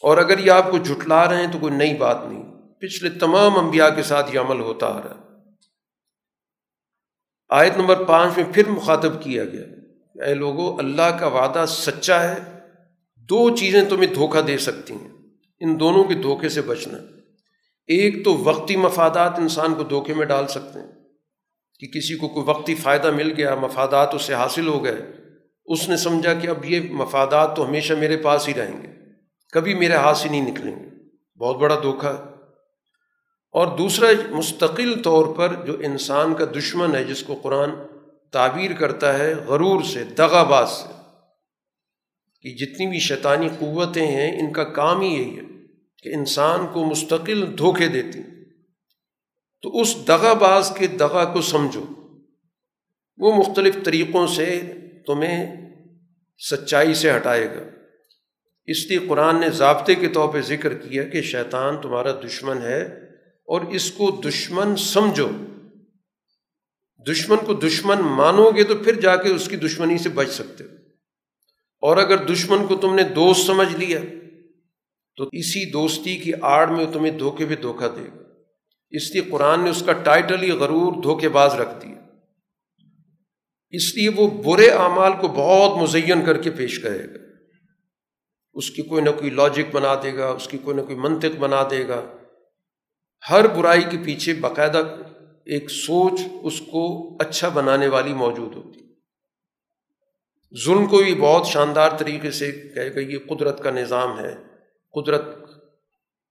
اور 0.01 0.19
اگر 0.19 0.39
یہ 0.39 0.51
آپ 0.51 0.71
کو 0.71 0.79
جھٹلا 0.79 1.31
رہے 1.31 1.45
ہیں 1.45 1.53
تو 1.53 1.59
کوئی 1.59 1.75
نئی 1.75 1.95
بات 1.95 2.17
نہیں۔ 2.29 2.43
پچھلے 2.81 3.11
تمام 3.11 3.59
انبیاء 3.59 3.89
کے 3.89 4.03
ساتھ 4.03 4.35
یہ 4.35 4.41
عمل 4.41 4.61
ہوتا 4.61 4.87
آ 4.87 5.03
رہا 5.03 5.15
ہے۔ 5.15 5.27
آیت 7.49 7.77
نمبر 7.77 8.05
پانچ 8.05 8.37
میں 8.37 8.53
پھر 8.55 8.69
مخاطب 8.69 9.23
کیا 9.23 9.45
گیا۔ 9.45 9.65
اے 10.25 10.35
لوگوں 10.35 10.79
اللہ 10.79 11.17
کا 11.21 11.27
وعدہ 11.27 11.65
سچا 11.69 12.23
ہے۔ 12.23 12.59
دو 13.17 13.57
چیزیں 13.57 13.85
تمہیں 13.85 14.15
دھوکہ 14.15 14.41
دے 14.41 14.59
سکتی 14.59 14.95
ہیں۔ 14.95 15.09
ان 15.61 15.81
دونوں 15.81 16.05
کے 16.05 16.15
دھوکے 16.15 16.49
سے 16.49 16.63
بچنا۔ 16.63 16.99
ایک 17.87 18.25
تو 18.25 18.37
وقتی 18.37 18.77
مفادات 18.77 19.39
انسان 19.39 19.75
کو 19.75 19.83
دھوکے 19.83 20.15
میں 20.15 20.27
ڈال 20.27 20.49
سکتے 20.49 20.81
ہیں۔ 20.81 20.96
کہ 21.79 21.87
کسی 21.87 22.17
کو 22.17 22.29
کوئی 22.29 22.47
وقتی 22.49 22.75
فائدہ 22.75 23.11
مل 23.11 23.33
گیا، 23.37 23.55
مفادات 23.55 24.15
اس 24.15 24.23
سے 24.23 24.35
حاصل 24.35 24.69
ہو 24.69 24.85
گئے۔ 24.85 24.97
اس 25.67 25.89
نے 25.89 25.97
سمجھا 25.97 26.35
کہ 26.35 26.47
اب 26.47 26.65
یہ 26.65 26.81
مفادات 26.91 27.57
تو 27.57 27.69
ہمیشہ 27.69 27.95
میرے 27.95 28.17
پاس 28.17 28.49
ہی 28.49 28.55
رہیں 28.55 28.83
گے۔ 28.83 28.89
کبھی 29.53 29.75
میرے 29.75 29.95
ہاتھ 29.95 30.19
سے 30.19 30.29
نہیں 30.29 30.51
نکلیں 30.51 30.77
گے۔ 30.77 30.85
بہت 31.39 31.57
بڑا 31.57 31.79
دھوکہ۔ 31.83 32.07
ہے 32.07 32.37
اور 33.53 33.79
دوسرا، 33.79 34.07
مستقل 34.31 35.03
طور 35.03 35.35
پر 35.35 35.55
جو 35.67 35.77
انسان 35.85 36.35
کا 36.35 36.45
دشمن 36.45 36.97
ہے، 36.97 37.05
جس 37.05 37.23
کو 37.23 37.35
قرآن 37.35 37.71
تعبیر 38.33 38.71
کرتا 38.73 39.19
ہے 39.19 39.35
غرور 39.35 39.83
سے 39.83 40.05
دغا 40.05 40.43
باز 40.43 40.71
سے، 40.71 40.93
کہ 42.43 42.55
جتنی 42.55 42.87
بھی 42.87 42.99
شیطانی 42.99 43.49
قوتیں 43.59 44.07
ہیں، 44.07 44.41
ان 44.41 44.53
کا 44.53 44.65
کام 44.65 45.01
ہی 45.01 45.09
یہی 45.09 45.37
ہے 45.37 45.43
کہ 46.03 46.09
انسان 46.09 46.67
کو 46.73 46.85
مستقل 46.85 47.59
دھوکے 47.59 47.89
دیتی۔ 47.89 48.36
تو 49.63 49.81
اس 49.81 49.97
دغا 50.09 50.33
باز 50.33 50.73
کے 50.79 50.87
دغا 50.87 51.25
کو 51.25 51.41
سمجھو۔ 51.41 51.85
وہ 53.19 53.37
مختلف 53.37 53.77
طریقوں 53.85 54.27
سے 54.27 54.61
تمہیں 55.07 55.57
سچائی 56.51 56.95
سے 56.95 57.17
ہٹائے 57.17 57.51
گا۔ 57.51 57.63
اس 58.65 58.87
لیے 58.87 58.99
قرآن 58.99 59.41
نے 59.41 59.51
ضابطے 59.51 59.95
کے 59.95 60.09
طور 60.09 60.33
پہ 60.33 60.41
ذکر 60.41 60.75
کیا 60.75 61.03
کہ 61.03 61.23
شیطان 61.23 61.81
تمہارا 61.81 62.13
دشمن 62.13 62.63
ہے 62.63 62.83
اور 63.23 63.61
اس 63.61 63.91
کو 63.91 64.23
دشمن 64.29 64.77
سمجھو۔ 64.77 65.29
دشمن 67.13 67.37
کو 67.47 67.55
دشمن 67.55 67.99
مانو 67.99 68.51
گے 68.51 68.65
تو 68.65 68.77
پھر 68.77 69.01
جا 69.01 69.17
کے 69.17 69.29
اس 69.29 69.49
کی 69.49 69.57
دشمنی 69.57 69.99
سے 69.99 70.09
بچ 70.09 70.31
سکتے 70.31 70.65
ہو۔ 70.65 70.69
اور 71.81 71.97
اگر 71.97 72.27
دشمن 72.27 72.67
کو 72.67 72.77
تم 72.77 72.95
نے 72.95 73.03
دوست 73.03 73.47
سمجھ 73.47 73.77
لیا 73.77 74.01
تو 75.17 75.25
اسی 75.33 75.71
دوستی 75.71 76.17
کی 76.17 76.33
آڑ 76.43 76.67
میں 76.67 76.87
تمہیں 76.93 77.19
دھوکے 77.19 77.47
پہ 77.47 77.57
دھوکہ 77.57 77.89
دے 77.89 78.03
گا۔ 78.03 78.26
اس 78.91 79.15
لیے 79.15 79.23
قرآن 79.31 79.65
نے 79.65 79.71
اس 79.71 79.83
کا 79.87 79.93
ٹائٹل 79.93 80.43
ہی 80.43 80.51
غرور 80.51 81.03
دھوکے 81.03 81.29
باز 81.29 81.55
رکھ 81.55 81.85
دیا۔ 81.85 81.97
اس 83.71 83.95
لیے 83.95 84.09
وہ 84.09 84.43
برے 84.43 84.71
اعمال 84.71 85.13
کو 85.21 85.29
بہت 85.29 85.83
مزین 85.83 86.25
کر 86.25 86.43
کے 86.43 86.51
پیش 86.51 86.79
کرے 86.79 87.05
گا۔ 87.05 87.27
اس 88.55 88.71
کی 88.71 88.83
کوئی 88.83 89.03
نہ 89.03 89.11
کوئی 89.11 89.31
لاجک 89.31 89.75
بنا 89.75 89.95
دے 90.03 90.17
گا، 90.17 90.27
اس 90.27 90.49
کی 90.49 90.59
کوئی 90.59 90.77
نہ 90.77 90.83
کوئی 90.83 90.97
منطق 90.97 91.37
بنا 91.39 91.63
دے 91.71 91.89
گا۔ 91.89 92.17
ہر 93.31 93.47
برائی 93.47 93.83
کے 93.91 93.97
پیچھے 94.05 94.35
باقاعدہ 94.35 94.79
ایک 95.47 95.71
سوچ 95.71 96.21
اس 96.43 96.61
کو 96.61 97.15
اچھا 97.21 97.49
بنانے 97.49 97.89
والی 97.89 98.15
موجود 98.15 98.57
ہوتی۔ 98.57 98.81
ظلم 100.65 100.87
کو 100.87 100.97
بھی 100.97 101.15
بہت 101.15 101.47
شاندار 101.47 101.91
طریقے 101.99 102.31
سے 102.31 102.53
کہے 102.75 102.95
گا، 102.95 103.01
یہ 103.01 103.19
قدرت 103.29 103.63
کا 103.63 103.71
نظام 103.71 104.19
ہے۔ 104.19 104.35
قدرت 104.93 105.25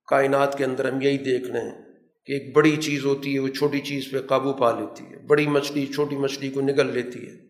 کائنات 0.06 0.58
کے 0.58 0.64
اندر 0.64 0.92
ہم 0.92 1.00
یہی 1.00 1.18
دیکھ 1.18 1.50
رہے 1.50 1.60
ہیں۔ 1.60 1.85
کہ 2.26 2.32
ایک 2.32 2.56
بڑی 2.56 2.76
چیز 2.76 3.04
ہوتی 3.04 3.34
ہے، 3.34 3.38
وہ 3.38 3.48
چھوٹی 3.48 3.80
چیز 3.80 4.10
پہ 4.12 4.20
قابو 4.20 4.52
پا 4.52 4.80
لیتی 4.80 5.04
ہے۔ 5.04 5.18
بڑی 5.18 5.46
مچھلی، 5.46 5.86
چھوٹی 5.86 6.16
مچھلی 6.16 6.50
کو 6.50 6.60
نگل 6.60 6.92
لیتی 6.94 7.28
ہے۔ 7.28 7.46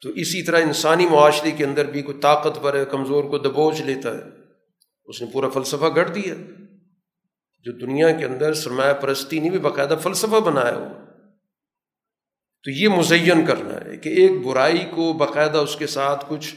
تو 0.00 0.08
اسی 0.08 0.42
طرح 0.42 0.60
انسانی 0.60 1.06
معاشرے 1.06 1.50
کے 1.50 1.64
اندر 1.64 1.84
بھی 1.84 2.02
کوئی 2.02 2.18
طاقتور 2.18 2.74
ہے 2.74 2.84
کمزور 2.90 3.24
کو 3.24 3.38
دبوچ 3.38 3.80
لیتا 3.80 4.14
ہے۔ 4.14 4.22
اس 5.04 5.22
نے 5.22 5.28
پورا 5.32 5.48
فلسفہ 5.48 5.84
گڑھ 5.96 6.10
دیا۔ 6.14 6.34
جو 7.64 7.72
دنیا 7.72 8.12
کے 8.12 8.24
اندر 8.24 8.54
سرمایہ 8.54 8.92
پرستی 8.92 9.40
نے 9.40 9.50
بھی 9.50 9.58
باقاعدہ 9.58 9.96
فلسفہ 10.02 10.40
بنایا 10.40 10.76
ہوا۔ 10.76 11.04
تو 12.64 12.70
یہ 12.70 12.88
مزین 12.88 13.46
کرنا 13.46 13.90
ہے 13.90 13.96
کہ 13.96 14.08
ایک 14.08 14.46
برائی 14.46 14.84
کو 14.94 15.12
باقاعدہ 15.12 15.58
اس 15.58 15.76
کے 15.76 15.86
ساتھ 15.86 16.24
کچھ 16.28 16.54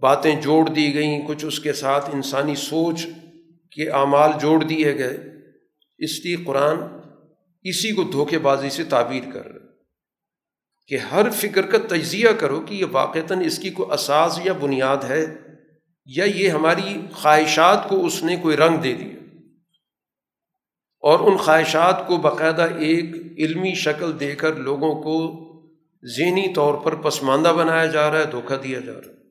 باتیں 0.00 0.40
جوڑ 0.40 0.68
دی 0.68 0.94
گئیں، 0.94 1.26
کچھ 1.26 1.44
اس 1.44 1.60
کے 1.60 1.72
ساتھ 1.72 2.10
انسانی 2.12 2.54
سوچ 2.54 3.06
کے 3.70 3.90
اعمال 3.90 4.30
جوڑ 4.40 4.64
دیے 4.64 4.94
گئے۔ 4.94 5.31
اس 6.02 6.24
لیے 6.24 6.36
قرآن 6.36 6.76
اسی 7.62 7.92
کو 7.92 8.02
دھوکے 8.02 8.38
بازی 8.38 8.70
سے 8.70 8.84
تعبیر 8.84 9.30
کر 9.32 9.46
رہا 9.46 9.66
کہ 10.86 10.96
ہر 10.96 11.30
فکر 11.30 11.66
کا 11.66 11.78
تجزیہ 11.88 12.28
کرو 12.28 12.60
کہ 12.60 12.74
یہ 12.74 12.84
واقعتاً 12.92 13.44
اس 13.44 13.58
کی 13.58 13.70
کوئی 13.70 13.92
اساس 13.92 14.40
یا 14.44 14.52
بنیاد 14.52 14.96
ہے 14.96 15.26
یا 16.06 16.24
یہ 16.24 16.48
ہماری 16.48 17.00
خواہشات 17.12 17.88
کو 17.88 18.06
اس 18.06 18.22
نے 18.22 18.36
کوئی 18.36 18.56
رنگ 18.56 18.76
دے 18.76 18.94
دیا 18.94 19.22
اور 21.00 21.18
ان 21.18 21.36
خواہشات 21.36 22.06
کو 22.06 22.16
باقاعدہ 22.16 22.62
ایک 22.62 23.04
علمی 23.38 23.74
شکل 23.74 24.20
دے 24.20 24.34
کر 24.34 24.54
لوگوں 24.56 25.02
کو 25.02 25.42
ذہنی 26.16 26.54
طور 26.54 26.74
پر 26.74 26.94
پسماندہ 26.94 27.48
بنایا 27.48 27.86
جا 27.86 28.10
رہا 28.10 28.18
ہے، 28.18 28.24
دھوکہ 28.24 28.56
دیا 28.56 28.80
جا 28.80 28.92
رہا 28.92 29.12
ہے۔ 29.12 29.21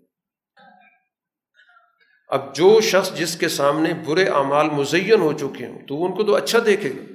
اب 2.31 2.55
جو 2.55 2.81
شخص 2.81 3.17
جس 3.17 3.35
کے 3.35 3.47
سامنے 3.47 3.93
برے 4.05 4.23
اعمال 4.23 4.69
مزین 4.69 5.21
ہو 5.21 5.33
چکے 5.33 5.65
ہوں، 5.65 5.87
تو 5.87 6.05
ان 6.05 6.11
کو 6.11 6.23
تو 6.23 6.35
اچھا 6.35 6.59
دیکھے 6.65 6.89
گا۔ 6.89 7.13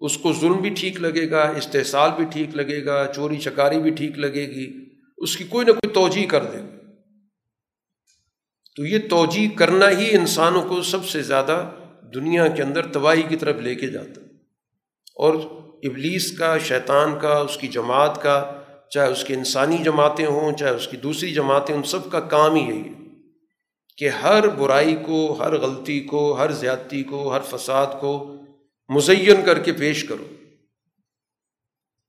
اس 0.00 0.18
کو 0.18 0.32
ظلم 0.32 0.56
بھی 0.56 0.70
ٹھیک 0.70 1.00
لگے 1.00 1.30
گا، 1.30 1.42
استحصال 1.56 2.10
بھی 2.16 2.24
ٹھیک 2.24 2.56
لگے 2.56 2.84
گا، 2.84 3.12
چوری 3.14 3.36
چکاری 3.36 3.78
بھی 3.78 3.90
ٹھیک 3.90 4.18
لگے 4.18 4.46
گی۔ 4.46 4.84
اس 5.18 5.36
کی 5.36 5.44
کوئی 5.44 5.66
نہ 5.66 5.72
کوئی 5.72 5.92
توجہ 5.92 6.26
کر 6.26 6.44
دے 6.44 6.58
گا۔ 6.58 6.76
تو 8.76 8.86
یہ 8.86 8.98
توجہ 9.10 9.58
کرنا 9.58 9.90
ہی 9.90 10.16
انسانوں 10.16 10.62
کو 10.62 10.82
سب 10.82 11.04
سے 11.04 11.22
زیادہ 11.22 11.70
دنیا 12.14 12.46
کے 12.46 12.62
اندر 12.62 12.86
تباہی 12.86 13.22
کی 13.22 13.36
طرف 13.36 13.56
لے 13.56 13.74
کے 13.74 13.86
جاتا۔ 13.86 14.20
اور 15.16 15.34
ابلیس 15.82 16.38
کا، 16.38 16.58
شیطان 16.58 17.18
کا، 17.18 17.34
اس 17.34 17.56
کی 17.56 17.68
جماعت 17.68 18.22
کا، 18.22 18.62
چاہے 18.90 19.08
اس 19.08 19.24
کی 19.24 19.34
انسانی 19.34 19.78
جماعتیں 19.78 20.26
ہوں، 20.26 20.52
چاہے 20.52 20.74
اس 20.74 20.88
کی 20.88 20.96
دوسری 20.96 21.34
جماعتیں، 21.34 21.74
ان 21.74 21.82
سب 21.82 22.10
کا 22.10 22.20
کام 22.20 22.54
ہی 22.54 22.62
یہی 22.62 22.80
ہے۔ 22.80 23.01
کہ 23.96 24.08
ہر 24.08 24.48
برائی 24.48 24.96
کو، 25.06 25.32
ہر 25.32 25.58
غلطی 25.58 26.00
کو، 26.00 26.32
ہر 26.32 26.50
زیادتی 26.50 27.02
کو، 27.02 27.34
ہر 27.34 27.40
فساد 27.40 27.86
کو 28.00 28.36
مزین 28.88 29.44
کر 29.46 29.58
کے 29.58 29.72
پیش 29.72 30.04
کرو 30.04 30.24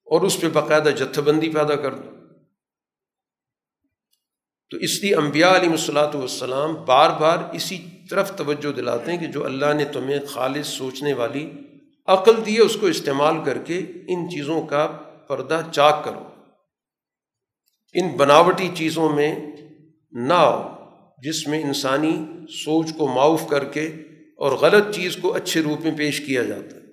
اور 0.05 0.21
اس 0.21 0.41
پہ 0.41 0.47
باقاعدہ 0.47 0.89
جتھ 0.89 1.19
بندی 1.19 1.49
پیدا 1.49 1.75
کر 1.75 1.93
دو۔ 1.93 2.09
تو 4.69 4.77
اس 4.77 5.03
لیے 5.03 5.15
انبیاء 5.15 5.55
علیہ 5.55 5.69
الصلاۃ 5.69 6.15
والسلام 6.15 6.85
بار 6.85 7.09
بار 7.09 7.37
اسی 7.53 7.85
طرف 8.09 8.35
توجہ 8.35 8.71
دلاتے 8.71 9.11
ہیں 9.11 9.19
کہ 9.19 9.25
جو 9.25 9.45
اللہ 9.45 9.73
نے 9.73 9.85
تمہیں 9.85 10.19
خالص 10.29 10.67
سوچنے 10.67 11.13
والی 11.13 11.51
عقل 12.07 12.45
دی 12.45 12.55
ہے، 12.55 12.61
اس 12.61 12.77
کو 12.81 12.87
استعمال 12.87 13.35
کر 13.45 13.57
کے 13.57 13.79
ان 14.07 14.29
چیزوں 14.29 14.61
کا 14.61 14.87
پردہ 15.27 15.61
چاک 15.71 16.05
کرو۔ 16.05 16.23
ان 17.93 18.07
بناوٹی 18.07 18.69
چیزوں 18.75 19.09
میں 19.09 19.39
نہ 20.11 20.33
آؤ۔ 20.33 20.72
جس 21.23 21.47
میں 21.47 21.63
انسانی 21.63 22.25
سوچ 22.49 22.87
کو 22.97 23.07
معاف 23.07 23.47
کر 23.49 23.65
کے 23.65 23.87
اور 24.37 24.51
غلط 24.51 24.95
چیز 24.95 25.17
کو 25.21 25.33
اچھے 25.33 25.61
روپ 25.61 25.81
میں 25.81 25.97
پیش 25.97 26.21
کیا 26.21 26.43
جاتا 26.43 26.75
ہے۔ 26.75 26.83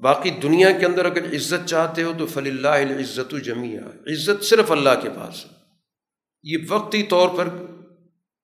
باقی 0.00 0.30
دنیا 0.30 0.70
کے 0.72 0.86
اندر 0.86 1.04
اگر 1.04 1.36
عزت 1.36 1.68
چاہتے 1.68 2.02
ہو 2.02 2.12
تو 2.18 2.26
فلی 2.26 2.50
اللہ 2.50 2.68
عزت 2.68 3.34
و 3.34 3.36
عزت 4.06 4.44
صرف 4.44 4.72
اللہ 4.72 4.90
کے 5.02 5.08
پاس 5.10 5.44
ہے۔ 5.44 5.50
یہ 6.42 6.58
وقتی 6.68 7.02
طور 7.02 7.28
پر 7.36 7.48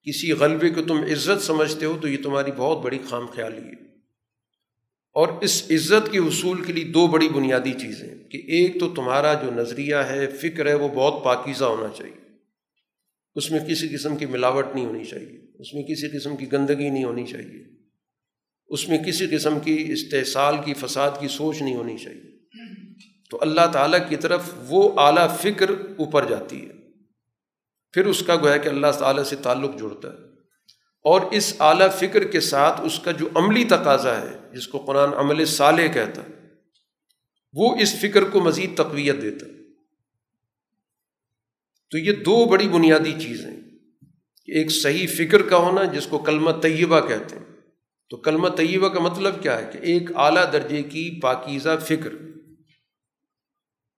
کسی 0.03 0.33
غلبے 0.33 0.71
کو 0.71 0.83
تم 0.83 1.01
عزت 1.03 1.43
سمجھتے 1.43 1.87
ہو 1.87 1.99
تو 2.03 2.09
یہ 2.09 2.23
تمہاری 2.23 2.51
بہت 2.57 2.79
بڑی 2.79 2.99
خام 3.09 3.27
خیالی 3.27 3.63
ہے۔ 3.63 3.87
اور 5.13 5.29
اس 5.41 5.63
عزت 5.71 6.13
کے 6.13 6.19
حصول 6.19 6.65
کے 6.65 6.73
لیے 6.73 6.85
دو 6.85 7.07
بڑی 7.07 7.29
بنیادی 7.29 7.73
چیزیں 7.73 8.29
کہ 8.29 8.37
ایک 8.37 8.81
تو 8.81 8.95
تمہارا 8.95 9.35
جو 9.35 9.51
نظریہ 9.51 9.97
ہے، 9.97 10.27
فکر 10.27 10.67
ہے، 10.67 10.75
وہ 10.75 10.89
بہت 10.89 11.25
پاکیزہ 11.25 11.65
ہونا 11.65 11.89
چاہیے۔ 11.97 12.26
اس 13.37 13.51
میں 13.51 13.61
کسی 13.61 13.89
قسم 13.89 14.17
کی 14.17 14.27
ملاوٹ 14.27 14.67
نہیں 14.75 14.87
ہونی 14.87 15.05
چاہیے، 15.05 15.41
اس 15.59 15.75
میں 15.75 15.83
کسی 15.83 16.19
قسم 16.19 16.37
کی 16.37 16.53
گندگی 16.53 16.91
نہیں 16.91 17.05
ہونی 17.05 17.27
چاہیے، 17.27 17.65
اس 18.69 18.89
میں 18.89 18.99
کسی 18.99 19.27
قسم 19.27 19.61
کی 19.61 19.87
استحصال 19.89 20.55
کی، 20.65 20.75
فساد 20.75 21.11
کی 21.21 21.29
سوچ 21.29 21.63
نہیں 21.63 21.77
ہونی 21.77 21.99
چاہیے۔ 21.99 22.23
تو 23.31 23.39
اللہ 23.41 23.61
تعالیٰ 23.73 24.09
کی 24.09 24.17
طرف 24.17 24.43
وہ 24.69 25.01
اعلیٰ 25.01 25.37
فکر 25.39 25.71
اوپر 25.71 26.29
جاتی 26.29 26.69
ہے۔ 26.69 26.73
پھر 27.93 28.07
اس 28.07 28.23
کا 28.23 28.37
گویا 28.37 28.57
کہ 28.57 28.69
اللہ 28.69 28.87
تعالیٰ 28.99 29.25
سے 29.25 29.37
تعلق 29.37 29.79
جڑتا 29.81 30.09
ہے۔ 30.09 30.27
اور 31.05 31.21
اس 31.33 31.55
اعلیٰ 31.61 31.93
فکر 31.93 32.25
کے 32.25 32.41
ساتھ 32.41 32.81
اس 32.81 32.99
کا 32.99 33.11
جو 33.11 33.29
عملی 33.35 33.65
تقاضا 33.65 34.21
ہے، 34.21 34.57
جس 34.57 34.69
کو 34.69 34.79
قرآن 34.79 35.15
عمل 35.15 35.45
صالح 35.45 35.87
کہتا 35.87 36.23
ہے، 36.23 36.49
وہ 37.53 37.77
اس 37.77 37.95
فکر 37.95 38.25
کو 38.25 38.41
مزید 38.41 38.77
تقویت 38.77 39.23
دیتا 39.23 39.47
تو 41.91 41.99
یہ 41.99 42.13
دو 42.13 42.45
بڑی 42.45 42.69
بنیادی 42.69 43.13
چیزیں 43.21 43.51
ایک 44.47 44.71
صحیح 44.71 45.07
فکر 45.07 45.43
کا 45.43 45.57
ہونا 45.57 45.85
جس 45.85 46.07
کو 46.07 46.19
کلمہ 46.19 46.51
طیبہ 46.63 47.01
کہتے 47.01 47.37
ہیں۔ 47.37 47.45
تو 48.11 48.17
کلمہ 48.17 48.49
طیبہ 48.49 48.89
کا 48.89 49.01
مطلب 49.01 49.43
کیا 49.43 49.59
ہے 49.59 49.71
کہ 49.73 49.79
ایک 49.79 50.11
اعلیٰ 50.15 50.53
درجے 50.53 50.83
کی 50.83 51.21
پاکیزہ 51.21 51.79
فکر، 51.85 52.13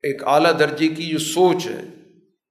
ایک 0.03 0.25
اعلیٰ 0.25 0.59
درجے 0.59 0.89
کی 0.89 1.05
جو 1.05 1.19
سوچ 1.19 1.67
ہے، 1.67 1.83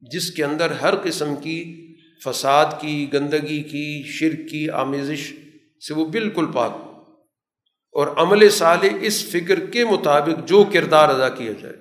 جس 0.02 0.32
کے 0.32 0.44
اندر 0.44 0.72
ہر 0.72 0.94
قسم 1.04 1.36
کی 1.36 1.88
فساد 2.26 2.66
کی، 2.82 3.14
گندگی 3.14 3.64
کی، 3.64 4.04
شرک 4.06 4.50
کی 4.50 4.70
آمیزش 4.70 5.34
سے 5.88 5.94
وہ 5.94 6.06
بالکل 6.06 6.46
پاک 6.52 6.72
اور 7.94 8.08
عمل 8.18 8.50
صالح 8.50 8.90
اس 9.02 9.26
فکر 9.26 9.66
کے 9.66 9.86
مطابق 9.86 10.48
جو 10.48 10.64
کردار 10.74 11.10
ادا 11.10 11.30
کیا 11.30 11.52
جائے۔ 11.62 11.76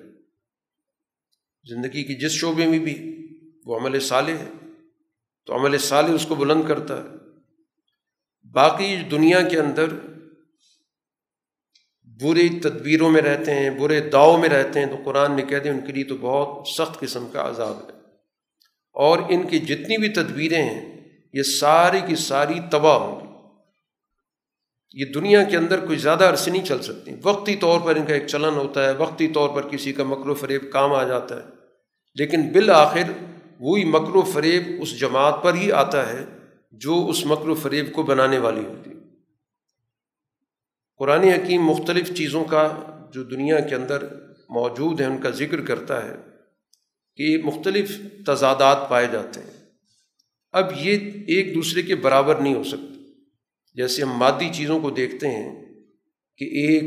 زندگی 1.69 2.03
کی 2.03 2.15
جس 2.15 2.31
شعبے 2.31 2.65
میں 2.65 2.79
بھی 2.79 3.26
وہ 3.67 3.79
عمل 3.79 3.99
صالح 3.99 4.31
ہے۔ 4.31 4.49
تو 5.45 5.55
عمل 5.55 5.77
صالح 5.77 6.13
اس 6.13 6.25
کو 6.25 6.35
بلند 6.35 6.61
کرتا 6.67 6.97
ہے۔ 6.97 7.07
باقی 8.51 8.95
دنیا 9.11 9.41
کے 9.41 9.59
اندر 9.59 9.85
برے 12.23 12.59
تدبیروں 12.59 13.09
میں 13.09 13.21
رہتے 13.21 13.53
ہیں، 13.53 13.69
برے 13.69 13.99
داؤ 13.99 14.37
میں 14.37 14.49
رہتے 14.49 14.79
ہیں 14.79 14.87
تو 14.87 14.95
قرآن 15.05 15.35
نے 15.35 15.41
کہہ 15.41 15.57
دیں 15.57 15.71
ان 15.71 15.85
کے 15.85 15.93
لیے 15.93 16.03
تو 16.03 16.17
بہت 16.21 16.67
سخت 16.67 16.99
قسم 16.99 17.27
کا 17.27 17.49
عذاب 17.49 17.77
ہے۔ 17.77 17.97
اور 18.93 19.19
ان 19.29 19.47
کی 19.47 19.59
جتنی 19.59 19.97
بھی 19.97 20.09
تدبیریں 20.09 20.63
ہیں، 20.63 21.09
یہ 21.33 21.43
ساری 21.43 21.99
کی 22.07 22.15
ساری 22.15 22.53
تباہ 22.71 22.97
ہوں 22.97 23.21
گی۔ 23.21 23.27
یہ 24.93 25.05
دنیا 25.05 25.43
کے 25.43 25.57
اندر 25.57 25.85
کوئی 25.85 25.97
زیادہ 25.97 26.23
عرصے 26.23 26.51
نہیں 26.51 26.65
چل 26.65 26.81
سکتی 26.81 27.11
وقتی 27.23 27.55
طور 27.55 27.81
پر 27.81 27.95
ان 27.95 28.05
کا 28.05 28.13
ایک 28.13 28.27
چلن 28.27 28.55
ہوتا 28.55 28.83
ہے، 28.83 28.91
وقتی 28.91 29.27
طور 29.27 29.49
پر 29.49 29.69
کسی 29.69 29.93
کا 29.93 30.03
مکر 30.03 30.29
و 30.29 30.35
فریب 30.35 30.71
کام 30.71 30.93
آ 30.93 31.03
جاتا 31.03 31.35
ہے۔ 31.35 31.45
لیکن 32.15 32.49
بالآخر 32.51 33.03
وہی 33.59 33.83
مکر 33.83 34.15
و 34.15 34.21
فریب 34.21 34.63
اس 34.81 34.99
جماعت 34.99 35.43
پر 35.43 35.53
ہی 35.53 35.71
آتا 35.71 36.13
ہے 36.13 36.25
جو 36.71 37.07
اس 37.09 37.25
مکر 37.25 37.49
و 37.49 37.55
فریب 37.55 37.93
کو 37.93 38.03
بنانے 38.03 38.37
والی 38.37 38.65
ہوتی 38.65 38.89
ہے۔ 38.89 38.95
قرآن 40.97 41.23
حکیم 41.23 41.61
مختلف 41.61 42.13
چیزوں 42.13 42.45
کا 42.45 42.81
جو 43.13 43.23
دنیا 43.23 43.59
کے 43.59 43.75
اندر 43.75 44.03
موجود 44.49 45.01
ہیں، 45.01 45.07
ان 45.07 45.21
کا 45.21 45.29
ذکر 45.29 45.61
کرتا 45.61 46.05
ہے 46.05 46.15
کہ 47.15 47.37
مختلف 47.43 48.01
تضادات 48.27 48.89
پائے 48.89 49.07
جاتے 49.11 49.39
ہیں۔ 49.39 49.69
اب 50.51 50.65
یہ 50.75 50.97
ایک 51.27 51.55
دوسرے 51.55 51.81
کے 51.81 51.95
برابر 51.95 52.35
نہیں 52.35 52.55
ہو 52.55 52.63
سکتے۔ 52.63 53.03
جیسے 53.73 54.03
ہم 54.03 54.17
مادی 54.17 54.49
چیزوں 54.53 54.79
کو 54.79 54.89
دیکھتے 54.89 55.27
ہیں 55.27 55.65
کہ 56.37 56.45
ایک 56.45 56.83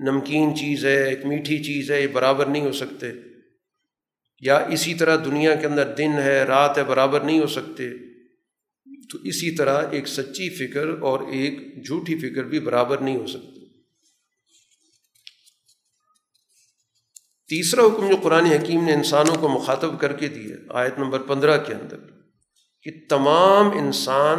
نمکین 0.00 0.56
چیز 0.56 0.84
ہے، 0.84 1.08
ایک 1.08 1.26
میٹھی 1.26 1.64
چیز 1.64 1.90
ہے، 1.90 2.02
یہ 2.02 2.06
برابر 2.06 2.46
نہیں 2.46 2.62
ہو 2.62 2.72
سکتے۔ 2.72 3.06
یا 4.40 4.56
اسی 4.56 4.94
طرح 4.94 5.16
دنیا 5.24 5.54
کے 5.54 5.66
اندر 5.66 5.94
دن 5.94 6.12
ہے، 6.12 6.42
رات 6.42 6.78
ہے، 6.78 6.84
برابر 6.84 7.20
نہیں 7.20 7.40
ہو 7.40 7.46
سکتے۔ 7.46 7.88
تو 9.12 9.18
اسی 9.24 9.50
طرح 9.50 9.82
ایک 9.90 10.08
سچی 10.08 10.48
فکر 10.50 10.86
اور 11.00 11.20
ایک 11.20 11.86
جھوٹی 11.86 12.18
فکر 12.18 12.44
بھی 12.44 12.60
برابر 12.60 12.98
نہیں 12.98 13.16
ہو 13.16 13.26
سکتی۔ 13.26 13.60
تیسرا 17.48 17.82
حکم 17.82 18.08
جو 18.08 18.16
قرآن 18.22 18.44
حکیم 18.44 18.84
نے 18.84 18.92
انسانوں 18.92 19.34
کو 19.34 19.48
مخاطب 19.48 20.00
کر 20.00 20.12
کے 20.12 20.28
دیا 20.28 20.56
آیت 20.68 20.98
نمبر 20.98 21.22
پندرہ 21.22 21.56
کے 21.58 21.72
اندر، 21.74 21.96
کہ 22.82 22.90
تمام 23.10 23.70
انسان 23.78 24.38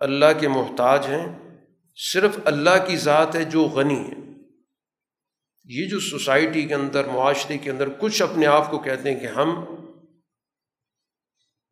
اللہ 0.00 0.38
کے 0.40 0.48
محتاج 0.48 1.06
ہیں، 1.06 1.26
صرف 1.96 2.38
اللہ 2.44 2.84
کی 2.86 2.96
ذات 2.96 3.36
ہے 3.36 3.44
جو 3.44 3.62
غنی 3.62 4.00
ہے۔ 4.00 4.19
یہ 5.70 5.88
جو 5.88 6.00
سوسائٹی 6.00 6.62
کے 6.62 6.74
اندر، 6.74 7.08
معاشرے 7.08 7.58
کے 7.58 7.70
اندر 7.70 7.88
کچھ 7.88 8.22
اپنے 8.22 8.46
آپ 8.46 8.70
کو 8.70 8.78
کہتے 8.78 9.12
ہیں 9.12 9.20
کہ 9.20 9.26
ہم 9.26 9.64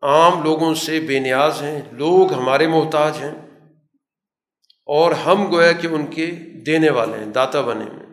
عام 0.03 0.43
لوگوں 0.43 0.75
سے 0.75 1.01
بے 1.01 1.19
نیاز 1.19 1.63
ہیں، 1.63 1.83
لوگ 1.93 2.33
ہمارے 2.33 2.67
محتاج 2.67 3.17
ہیں 3.17 3.35
اور 4.87 5.13
ہم 5.13 5.53
گویا 5.53 5.73
کہ 5.73 5.87
ان 5.87 6.07
کے 6.07 6.27
دینے 6.67 6.91
والے 6.91 7.19
ہیں، 7.19 7.27
داتا 7.27 7.61
بنے 7.61 7.85
میں 7.85 8.07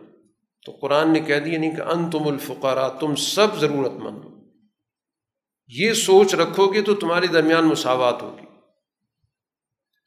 تو 0.66 0.72
قرآن 0.72 1.12
نے 1.12 1.20
کہہ 1.20 1.38
دیا 1.38 1.58
نہیں 1.58 1.76
کہ 1.76 1.80
ان 1.80 2.10
تم 2.10 2.28
الفقارا 2.28 2.88
تم 2.88 3.14
سب 3.14 3.58
ضرورت 3.60 3.92
مند 3.92 4.24
ہو۔ 4.24 4.30
یہ 5.68 5.92
سوچ 5.92 6.34
رکھو 6.34 6.72
گے 6.72 6.82
تو 6.82 6.94
تمہارے 6.94 7.26
درمیان 7.26 7.64
مساوات 7.64 8.22
ہوگی۔ 8.22 8.46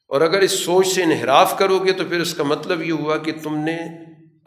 اور 0.08 0.20
اگر 0.20 0.40
اس 0.40 0.52
سوچ 0.52 0.86
سے 0.86 1.02
انحراف 1.02 1.58
کرو 1.58 1.78
گے 1.78 1.92
تو 1.92 2.04
پھر 2.04 2.20
اس 2.20 2.34
کا 2.34 2.42
مطلب 2.42 2.82
یہ 2.82 2.92
ہوا 2.92 3.16
کہ 3.16 3.32
تم 3.42 3.56
نے 3.56 3.78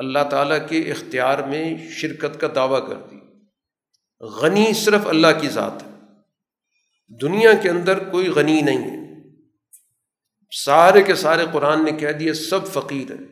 اللہ 0.04 0.30
تعالیٰ 0.30 0.70
کے 0.70 0.92
اختیار 0.92 1.40
میں 1.40 1.90
شرکت 1.90 2.42
کا 2.42 2.48
دعویٰ 2.56 2.88
کر 2.88 2.96
دی۔ 2.96 3.16
غنی 4.22 4.74
صرف 4.74 5.08
اللہ 5.08 5.28
کی 5.42 5.50
ذات 5.50 5.84
ہے۔ 5.84 5.90
دنیا 7.22 7.54
کے 7.54 7.70
اندر 7.70 8.10
کوئی 8.10 8.28
غنی 8.28 8.62
نہیں 8.62 8.92
ہے۔ 8.92 9.04
سارے 10.52 11.04
کے 11.04 11.16
سارے 11.16 11.46
قرآن 11.54 11.86
نے 11.86 11.92
کہہ 11.92 12.12
دیے 12.12 12.34
سب 12.34 12.68
فقیر 12.68 13.12
ہیں، 13.12 13.28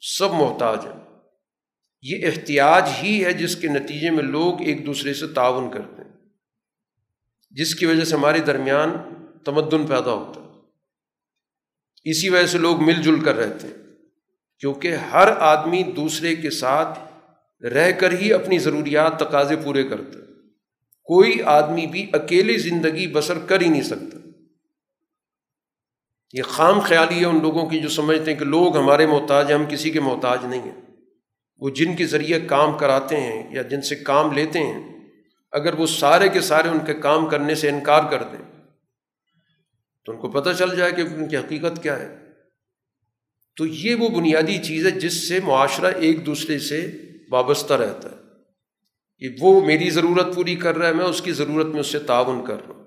سب 0.00 0.30
محتاج 0.30 0.78
ہیں۔ 0.86 1.04
یہ 2.02 2.26
احتیاج 2.26 2.88
ہی 3.02 3.24
ہے 3.24 3.32
جس 3.32 3.56
کے 3.56 3.68
nتیجے 3.68 4.10
میں 4.10 4.22
لوگ 4.22 4.62
ایک 4.62 4.86
دوسرے 4.86 5.14
سے 5.14 5.26
تعاون 5.26 5.70
کرتے 5.70 6.02
ہیں۔ 6.02 6.12
جس 7.50 7.74
کی 7.74 7.86
وجہ 7.86 8.04
سے 8.04 8.16
ہمارے 8.16 8.38
درمیان 8.38 8.90
تمدن 9.44 9.86
پیدا 9.86 10.12
ہوتا 10.12 10.40
ہے۔ 10.40 10.46
اسی 12.04 12.28
وجہ 12.28 12.46
سے 12.46 12.58
لوگ 12.58 12.82
مل 12.82 13.02
جل 13.02 13.24
کر 13.24 13.34
رہتے 13.34 13.66
ہیں۔ 13.66 13.89
کیونکہ 14.60 14.94
ہر 14.94 15.28
آدمی 15.38 15.82
دوسرے 15.82 16.36
کے 16.36 16.50
ساتھ 16.50 16.98
رہ 17.64 17.92
کر 17.92 18.12
ہی 18.12 18.32
اپنی 18.32 18.58
ضروریات، 18.58 19.18
تقاضے 19.18 19.56
پورے 19.56 19.82
کرتا 19.82 20.18
ہے۔ 20.18 20.30
کوئی 21.04 21.42
آدمی 21.42 21.86
بھی 21.86 22.10
اکیلی 22.12 22.58
زندگی 22.58 23.06
بسر 23.06 23.38
کر 23.38 23.60
ہی 23.60 23.68
نہیں 23.68 23.82
سکتا۔ 23.82 24.18
یہ 26.32 26.42
خام 26.42 26.80
خیالی 26.80 27.20
ہے 27.20 27.24
ان 27.24 27.42
لوگوں 27.42 27.68
کی 27.68 27.80
جو 27.80 27.88
سمجھتے 27.88 28.32
ہیں 28.32 28.38
کہ 28.38 28.44
لوگ 28.44 28.76
ہمارے 28.76 29.06
محتاج 29.06 29.52
ہیں، 29.52 29.58
ہم 29.58 29.64
کسی 29.68 29.90
کے 29.90 30.00
محتاج 30.00 30.38
نہیں 30.44 30.62
ہیں۔ 30.62 30.80
وہ 31.58 31.70
جن 31.70 31.96
کے 31.96 32.06
ذریعے 32.06 32.40
کام 32.40 32.78
کراتے 32.78 33.20
ہیں 33.20 33.54
یا 33.54 33.62
جن 33.62 33.82
سے 33.82 33.96
کام 33.96 34.32
لیتے 34.32 34.58
ہیں، 34.58 35.00
اگر 35.52 35.74
وہ 35.74 35.86
سارے 35.86 36.28
کے 36.28 36.40
سارے 36.40 36.68
ان 36.68 36.78
کے 36.86 36.94
کام 36.94 37.26
کرنے 37.26 37.54
سے 37.54 37.68
انکار 37.68 38.02
کر 38.10 38.22
دیں، 38.22 38.60
تو 40.04 40.12
ان 40.12 40.18
کو 40.18 40.30
پتہ 40.30 40.50
چل 40.58 40.76
جائے 40.76 40.92
کہ 40.92 41.00
ان 41.00 41.28
کی 41.28 41.36
حقیقت 41.36 41.82
کیا 41.82 41.98
ہے۔ 41.98 42.19
تو 43.60 43.66
یہ 43.66 43.94
وہ 43.94 44.08
بنیادی 44.08 44.58
چیز 44.58 44.86
ہے 44.86 44.90
جس 44.90 45.28
سے 45.28 45.40
معاشرہ 45.40 45.86
ایک 45.86 46.26
دوسرے 46.26 46.58
سے 46.58 46.90
وابستہ 47.30 47.74
رہتا 47.74 48.10
ہے۔ 48.10 48.16
کہ 49.18 49.36
وہ 49.40 49.66
میری 49.66 49.90
ضرورت 49.90 50.34
پوری 50.34 50.56
کر 50.56 50.78
رہا 50.78 50.88
ہے، 50.88 50.92
میں 50.92 51.04
اس 51.04 51.22
کی 51.22 51.32
ضرورت 51.32 51.66
میں 51.66 51.80
اس 51.80 51.86
سے 51.86 51.98
تعاون 51.98 52.46
کر 52.46 52.54
رہا 52.54 52.74
ہوں۔ 52.74 52.84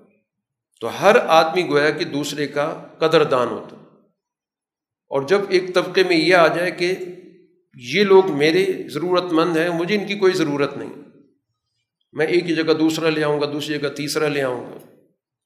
تو 0.80 1.00
ہر 1.00 1.16
آدمی 1.16 1.68
گویا 1.68 1.90
کہ 1.90 2.04
دوسرے 2.04 2.46
کا 2.46 2.86
قدر 2.98 3.24
دان 3.24 3.48
ہوتا 3.48 3.76
اور 5.08 5.22
جب 5.22 5.40
ایک 5.48 5.74
طبقے 5.74 6.02
میں 6.02 6.16
یہ 6.16 6.34
آ 6.34 6.56
جائے 6.56 6.70
کہ 6.70 6.94
یہ 7.74 8.04
لوگ 8.04 8.30
میرے 8.30 8.88
ضرورت 8.88 9.32
مند 9.32 9.56
ہیں، 9.56 9.70
مجھے 9.70 9.94
ان 9.94 10.06
کی 10.06 10.14
کوئی 10.14 10.32
ضرورت 10.32 10.76
نہیں۔ 10.76 10.92
میں 12.12 12.26
ایک 12.26 12.50
ہی 12.50 12.54
جگہ 12.54 12.72
دوسرا 12.72 13.10
لے 13.10 13.24
آؤں 13.24 13.40
گا، 13.40 13.46
دوسری 13.52 13.78
جگہ 13.78 13.88
تیسرا 13.88 14.28
لے 14.28 14.42
آؤں 14.42 14.72
گا۔ 14.72 14.78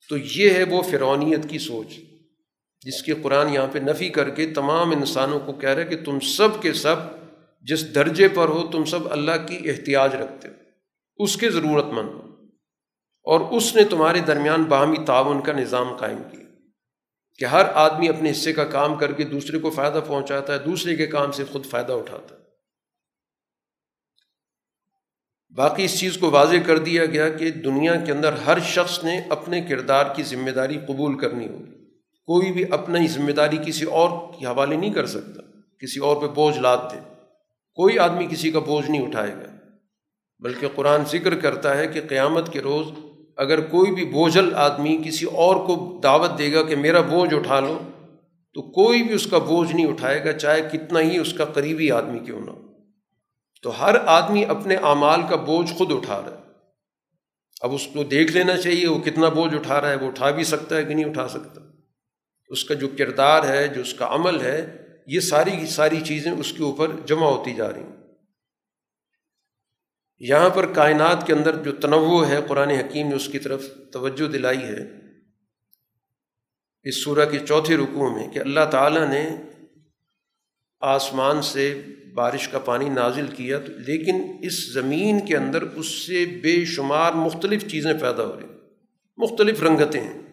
تو 0.08 0.16
یہ 0.16 0.50
ہے 0.50 0.62
وہ 0.62 0.82
فرونیت 0.82 1.50
کی 1.50 1.58
سوچ۔ 1.58 2.07
جس 2.82 3.02
کی 3.02 3.12
قرآن 3.12 3.48
یہاں 3.48 3.66
پہ 3.72 3.78
نفی 3.78 4.08
کر 4.08 4.30
کے 4.30 4.46
تمام 4.46 4.90
انسانوں 4.90 5.40
کو 5.40 5.52
کہہ 5.52 5.68
رہا 5.68 5.82
ہے 5.82 5.86
کہ 5.86 6.04
تم 6.04 6.20
سب 6.20 6.62
کے 6.62 6.72
سب 6.72 6.96
جس 7.60 7.94
درجے 7.94 8.28
پر 8.28 8.48
ہو، 8.48 8.66
تم 8.66 8.84
سب 8.84 9.12
اللہ 9.12 9.30
کی 9.48 9.70
احتیاج 9.70 10.14
رکھتے 10.14 10.48
ہو۔ 10.48 10.52
اس 11.16 11.36
کے 11.36 11.50
ضرورت 11.50 11.84
مند 11.84 12.08
ہو۔ 12.08 12.28
اور 13.22 13.40
اس 13.40 13.76
نے 13.76 13.84
تمہارے 13.84 14.20
درمیان 14.20 14.62
باہمی 14.62 14.96
تعاون 15.06 15.42
کا 15.42 15.52
نظام 15.52 15.96
قائم 15.96 16.18
کیا۔ 16.30 16.44
کہ 17.38 17.44
ہر 17.44 17.62
آدمی 17.74 18.08
اپنے 18.08 18.30
حصے 18.30 18.52
کا 18.52 18.64
کام 18.64 18.94
کر 18.94 19.12
کے 19.12 19.24
دوسرے 19.24 19.58
کو 19.58 19.70
فائدہ 19.70 20.00
پہنچاتا 20.06 20.52
ہے، 20.52 20.58
دوسرے 20.58 20.96
کے 20.96 21.06
کام 21.06 21.32
سے 21.32 21.44
خود 21.44 21.66
فائدہ 21.66 21.92
اٹھاتا 21.92 22.34
ہے۔ 22.34 22.40
باقی 25.54 25.84
اس 25.84 26.00
چیز 26.00 26.18
کو 26.18 26.30
واضح 26.30 26.56
کر 26.66 26.78
دیا 26.78 27.06
گیا 27.06 27.28
کہ 27.28 27.50
دنیا 27.50 27.96
کے 27.96 28.12
اندر 28.12 28.32
ہر 28.32 28.58
شخص 28.58 29.04
نے 29.04 29.20
اپنے 29.28 29.60
کردار 29.60 30.06
کی 30.16 30.22
ذمہ 30.22 30.50
داری 30.50 30.78
قبول 30.88 31.18
کرنی 31.18 31.48
ہوگی۔ 31.48 31.77
کوئی 32.28 32.52
بھی 32.52 32.64
اپنی 32.70 33.06
ذمہ 33.06 33.32
داری 33.32 33.56
کسی 33.66 33.84
اور 33.84 34.10
کے 34.38 34.46
حوالے 34.46 34.76
نہیں 34.76 34.92
کر 34.92 35.06
سکتا، 35.06 35.42
کسی 35.78 36.00
اور 36.00 36.16
پہ 36.16 36.26
بوجھ 36.26 36.58
لاد 36.58 36.76
دے۔ 36.92 36.98
کوئی 37.74 37.98
آدمی 37.98 38.26
کسی 38.26 38.50
کا 38.50 38.58
بوجھ 38.58 38.90
نہیں 38.90 39.06
اٹھائے 39.06 39.32
گا۔ 39.32 39.56
بلکہ 40.38 40.66
قرآن 40.74 41.00
ذکر 41.04 41.34
کرتا 41.34 41.76
ہے 41.76 41.86
کہ 41.86 42.00
قیامت 42.08 42.52
کے 42.52 42.60
روز 42.60 42.86
اگر 43.36 43.60
کوئی 43.60 43.92
بھی 43.92 44.04
بوجھل 44.04 44.54
آدمی 44.54 44.98
کسی 45.04 45.26
اور 45.26 45.56
کو 45.56 46.00
دعوت 46.02 46.38
دے 46.38 46.52
گا 46.52 46.62
کہ 46.62 46.76
میرا 46.76 47.00
بوجھ 47.00 47.34
اٹھا 47.34 47.60
لو، 47.60 47.78
تو 48.54 48.62
کوئی 48.62 49.02
بھی 49.02 49.14
اس 49.14 49.26
کا 49.26 49.38
بوجھ 49.38 49.72
نہیں 49.72 49.86
اٹھائے 49.86 50.24
گا، 50.24 50.32
چاہے 50.32 50.60
کتنا 50.72 51.00
ہی 51.00 51.18
اس 51.18 51.32
کا 51.32 51.44
قریبی 51.44 51.90
آدمی 51.90 52.18
کیوں 52.18 52.40
نہ 52.40 52.50
ہو۔ 52.50 52.62
تو 53.62 53.80
ہر 53.80 53.96
آدمی 54.06 54.44
اپنے 54.44 54.76
اعمال 54.76 55.20
کا 55.30 55.36
بوجھ 55.36 55.72
خود 55.72 55.92
اٹھا 55.92 56.20
رہا 56.20 56.30
ہے۔ 56.30 56.42
اب 57.60 57.74
اس 57.74 57.86
کو 57.86 58.04
دیکھ 58.04 58.32
لینا 58.32 58.56
چاہیے، 58.56 58.88
وہ 58.88 58.98
کتنا 58.98 59.28
بوجھ 59.28 59.54
اٹھا 59.54 59.80
رہا 59.80 59.90
ہے، 59.90 59.96
وہ 59.96 60.06
اٹھا 60.06 60.30
بھی 60.30 60.44
سکتا 60.44 60.76
ہے 60.76 60.84
کہ 60.84 60.94
نہیں 60.94 61.04
اٹھا 61.04 61.28
سکتا۔ 61.28 61.67
اس 62.48 62.64
کا 62.64 62.74
جو 62.74 62.88
کردار 62.98 63.48
ہے، 63.48 63.68
جو 63.68 63.80
اس 63.80 63.94
کا 63.94 64.06
عمل 64.10 64.40
ہے، 64.40 64.86
یہ 65.06 65.20
ساری 65.20 65.50
کی 65.50 65.66
ساری 65.66 66.00
چیزیں 66.00 66.32
اس 66.32 66.52
کے 66.52 66.62
اوپر 66.62 66.90
جمع 67.06 67.26
ہوتی 67.26 67.54
جا 67.54 67.72
رہی 67.72 67.82
ہیں۔ 67.82 67.96
یہاں 70.18 70.50
پر 70.50 70.72
کائنات 70.72 71.26
کے 71.26 71.32
اندر 71.32 71.62
جو 71.62 71.72
تنوع 71.72 72.26
ہے، 72.26 72.40
قرآن 72.48 72.70
حکیم 72.70 73.08
نے 73.08 73.14
اس 73.14 73.28
کی 73.28 73.38
طرف 73.38 73.64
توجہ 73.92 74.28
دلائی 74.28 74.58
ہے۔ 74.58 75.08
اس 76.82 77.04
سورہ 77.04 77.26
کے 77.30 77.38
چوتھے 77.38 77.76
رکوع 77.76 78.10
میں 78.10 78.28
کہ 78.28 78.38
اللہ 78.38 78.60
تعالیٰ 78.70 79.08
نے 79.08 79.36
آسمان 80.80 81.42
سے 81.42 81.82
بارش 82.14 82.48
کا 82.48 82.58
پانی 82.58 82.88
نازل 82.88 83.26
کیا 83.26 83.58
تو، 83.58 83.72
لیکن 83.72 84.36
اس 84.42 84.72
زمین 84.72 85.26
کے 85.26 85.36
اندر 85.36 85.62
اس 85.62 85.86
سے 85.86 86.26
بے 86.42 86.64
شمار 86.64 87.12
مختلف 87.12 87.70
چیزیں 87.70 87.92
پیدا 87.92 88.24
ہو 88.24 88.40
رہی 88.40 88.46
مختلف 89.16 89.62
رنگتیں 89.62 90.00
ہیں۔ 90.00 90.27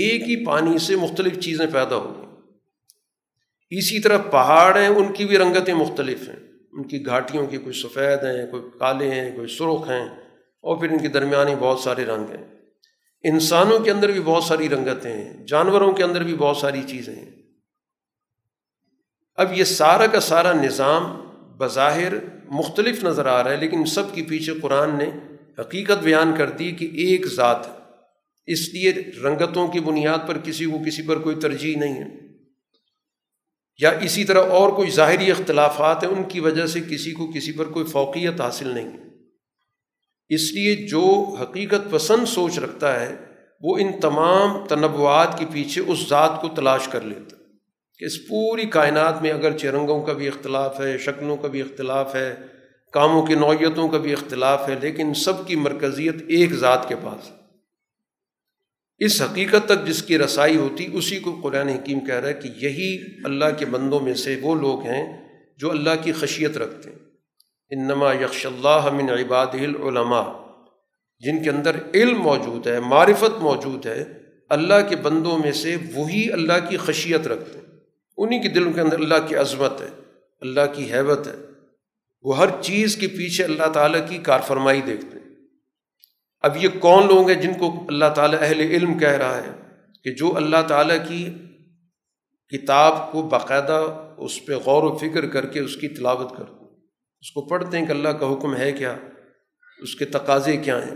ایک 0.00 0.22
ہی 0.22 0.44
پانی 0.46 0.78
سے 0.78 0.96
مختلف 0.96 1.38
چیزیں 1.38 1.66
پیدا 1.66 1.96
ہو 1.96 2.10
گئی 2.16 3.78
اسی 3.78 4.00
طرح 4.00 4.18
پہاڑ 4.18 4.76
ہیں، 4.76 4.88
ان 4.88 5.12
کی 5.12 5.24
بھی 5.24 5.38
رنگتیں 5.38 5.74
مختلف 5.74 6.28
ہیں۔ 6.28 6.36
ان 6.72 6.88
کی 6.88 7.06
گھاٹیوں 7.06 7.46
کی 7.46 7.56
کوئی 7.56 7.72
سفید 7.72 8.24
ہیں، 8.24 8.46
کوئی 8.50 8.62
کالے 8.78 9.10
ہیں، 9.10 9.36
کوئی 9.36 9.48
سرخ 9.48 9.90
ہیں، 9.90 10.04
اور 10.64 10.76
پھر 10.76 10.90
ان 10.90 10.98
کے 10.98 11.08
درمیانی 11.08 11.54
بہت 11.54 11.80
سارے 11.80 12.04
رنگ 12.04 12.24
ہیں۔ 12.24 12.44
انسانوں 13.24 13.78
کے 13.78 13.90
اندر 13.90 14.10
بھی 14.10 14.20
بہت 14.20 14.44
ساری 14.44 14.68
رنگتیں 14.68 15.12
ہیں، 15.12 15.46
جانوروں 15.46 15.92
کے 15.92 16.02
اندر 16.02 16.22
بھی 16.22 16.34
بہت 16.34 16.56
ساری 16.56 16.82
چیزیں 16.86 17.14
ہیں۔ 17.14 17.30
اب 19.34 19.58
یہ 19.58 19.64
سارا 19.64 20.06
کا 20.06 20.20
سارا 20.20 20.52
نظام 20.52 21.04
بظاہر 21.58 22.12
مختلف 22.48 23.04
نظر 23.04 23.26
آ 23.26 23.44
رہا 23.44 23.50
ہے، 23.50 23.56
لیکن 23.56 23.84
سب 23.84 24.14
کے 24.14 24.22
پیچھے 24.22 24.52
قرآن 24.62 24.98
نے 24.98 25.10
حقیقت 25.60 26.02
بیان 26.02 26.34
کر 26.38 26.50
دی 26.50 26.72
کہ 26.72 26.84
ایک 26.84 27.26
ذات 27.26 27.66
ہے۔ 27.66 27.81
اس 28.46 28.74
لیے 28.74 28.92
رنگتوں 29.22 29.68
کی 29.68 29.80
بنیاد 29.80 30.28
پر 30.28 30.38
کسی 30.38 30.64
کو 30.64 30.78
کسی 30.86 31.02
پر 31.02 31.18
کوئی 31.18 31.36
ترجیح 31.36 31.76
نہیں 31.76 31.94
ہے۔ 31.94 32.22
یا 33.80 33.90
اسی 33.90 34.24
طرح 34.24 34.42
اور 34.42 34.70
کوئی 34.70 34.90
ظاہری 34.90 35.30
اختلافات 35.30 36.04
ہیں، 36.04 36.10
ان 36.10 36.24
کی 36.24 36.40
وجہ 36.40 36.66
سے 36.66 36.80
کسی 36.90 37.12
کو 37.12 37.32
کسی 37.32 37.52
پر 37.52 37.64
کوئی 37.64 37.86
فوقیت 37.86 38.40
حاصل 38.40 38.68
نہیں 38.68 38.88
ہے۔ 38.88 39.12
اس 40.28 40.52
لیے 40.52 40.74
جو 40.74 41.34
حقیقت 41.40 41.90
پسند 41.90 42.26
سوچ 42.26 42.58
رکھتا 42.58 43.00
ہے، 43.00 43.16
وہ 43.60 43.78
ان 43.78 44.00
تمام 44.00 44.66
تنوعات 44.66 45.38
کے 45.38 45.44
پیچھے 45.52 45.82
اس 45.86 46.08
ذات 46.08 46.40
کو 46.40 46.48
تلاش 46.48 46.88
کر 46.88 47.00
لیتا 47.00 47.36
کہ 47.98 48.04
اس 48.04 48.28
پوری 48.28 48.64
کائنات 48.64 49.22
میں 49.22 49.30
اگر 49.30 49.58
چرنگوں 49.58 50.02
کا 50.02 50.12
بھی 50.12 50.28
اختلاف 50.28 50.80
ہے، 50.80 50.98
شکلوں 50.98 51.36
کا 51.36 51.48
بھی 51.48 51.60
اختلاف 51.60 52.14
ہے، 52.14 52.34
کاموں 52.92 53.26
کی 53.26 53.34
نوعیتوں 53.34 53.88
کا 53.88 53.98
بھی 53.98 54.12
اختلاف 54.12 54.68
ہے، 54.68 54.74
لیکن 54.80 55.14
سب 55.14 55.46
کی 55.46 55.56
مرکزیت 55.56 56.14
ایک 56.28 56.52
ذات 56.52 56.88
کے 56.88 56.94
پاس 57.02 57.30
ہے۔ 57.30 57.41
اس 59.04 59.22
حقیقت 59.22 59.66
تک 59.66 59.86
جس 59.86 60.02
کی 60.02 60.18
رسائی 60.18 60.56
ہوتی، 60.56 60.86
اسی 60.92 61.18
کو 61.18 61.40
قرآن 61.42 61.68
حکیم 61.68 62.00
کہہ 62.00 62.14
رہا 62.14 62.28
ہے 62.28 62.34
کہ 62.34 62.48
یہی 62.56 62.98
اللہ 63.24 63.44
کے 63.58 63.66
بندوں 63.66 64.00
میں 64.00 64.14
سے 64.14 64.36
وہ 64.42 64.54
لوگ 64.54 64.82
ہیں 64.82 65.28
جو 65.58 65.70
اللہ 65.70 65.90
کی 66.02 66.12
خشیت 66.12 66.56
رکھتے 66.56 66.90
ہیں۔ 66.90 66.98
انما 67.70 68.12
یکش 68.12 68.46
اللہ 68.46 68.88
من 68.92 69.10
عباد 69.10 69.46
العلماء۔ 69.52 70.32
جن 71.18 71.42
کے 71.42 71.50
اندر 71.50 71.76
علم 71.94 72.22
موجود 72.22 72.66
ہے، 72.66 72.80
معرفت 72.80 73.42
موجود 73.42 73.86
ہے، 73.86 74.04
اللہ 74.48 74.88
کے 74.88 74.96
بندوں 74.96 75.38
میں 75.38 75.52
سے 75.52 75.76
وہی 75.94 76.32
اللہ 76.32 76.52
کی 76.68 76.76
خشیت 76.76 77.26
رکھتے 77.26 77.58
ہیں۔ 77.58 77.78
انہیں 78.16 78.42
کے 78.42 78.48
دلوں 78.48 78.72
کے 78.72 78.80
اندر 78.80 78.98
اللہ 78.98 79.28
کی 79.28 79.34
عظمت 79.34 79.80
ہے، 79.80 79.88
اللہ 80.40 80.60
کی 80.74 80.92
حیبت 80.92 81.26
ہے۔ 81.26 81.34
وہ 82.22 82.38
ہر 82.38 82.46
چیز 82.62 82.96
کے 82.96 83.06
پیچھے 83.06 83.44
اللہ 83.44 83.70
تعالیٰ 83.72 84.08
کی 84.08 84.18
کار 84.18 84.40
فرمائی 84.46 84.80
دیکھتے 84.80 85.18
ہیں۔ 85.18 85.21
اب 86.42 86.56
یہ 86.56 86.68
کون 86.80 87.06
لوگ 87.06 87.30
ہیں 87.30 87.42
جن 87.42 87.52
کو 87.58 87.84
اللہ 87.88 88.04
تعالیٰ 88.14 88.38
اہل 88.42 88.60
علم 88.60 88.98
کہہ 88.98 89.08
رہا 89.08 89.36
ہے 89.36 89.50
کہ 90.04 90.14
جو 90.14 90.36
اللہ 90.36 90.56
تعالیٰ 90.68 90.96
کی 91.08 91.28
کتاب 92.48 93.12
کو 93.12 93.22
باقاعدہ 93.22 94.10
اس 94.18 94.46
پہ 94.46 94.52
غور 94.54 94.82
و 94.82 94.96
فکر 94.96 95.26
کر 95.26 95.46
کے 95.46 95.60
اس 95.60 95.76
کی 95.76 95.88
تلاوت 95.88 96.36
کر 96.36 96.44
اس 97.20 97.32
کو 97.32 97.40
پڑھتے 97.42 97.78
ہیں 97.78 97.86
کہ 97.86 97.90
اللہ 97.90 98.08
کا 98.08 98.32
حکم 98.32 98.56
ہے 98.56 98.72
کیا؟ 98.72 98.96
اس 99.82 99.94
کے 99.94 100.04
تقاضے 100.04 100.56
کیا 100.56 100.86
ہیں؟ 100.86 100.94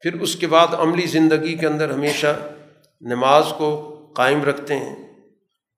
پھر 0.00 0.20
اس 0.20 0.36
کے 0.36 0.46
بعد 0.46 0.66
عملی 0.72 1.06
زندگی 1.06 1.54
کے 1.54 1.66
اندر 1.66 1.90
ہمیشہ 1.90 2.38
نماز 3.00 3.44
کو 3.58 3.92
قائم 4.16 4.42
رکھتے 4.44 4.76
ہیں۔ 4.76 5.06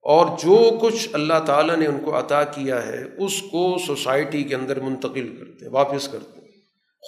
اور 0.02 0.26
جو 0.26 0.78
کچھ 0.82 1.08
اللہ 1.12 1.38
تعالیٰ 1.46 1.76
نے 1.76 1.86
ان 1.86 2.00
کو 2.04 2.18
عطا 2.18 2.44
کیا 2.44 2.86
ہے، 2.86 3.04
اس 3.18 3.42
کو 3.42 3.76
سوسائٹی 3.86 4.42
کے 4.42 4.54
اندر 4.54 4.80
منتقل 4.80 5.36
کرتے 5.36 5.64
ہیں، 5.64 5.72
واپس 5.72 6.08
کرتے 6.08 6.32
ہیں۔ 6.32 6.37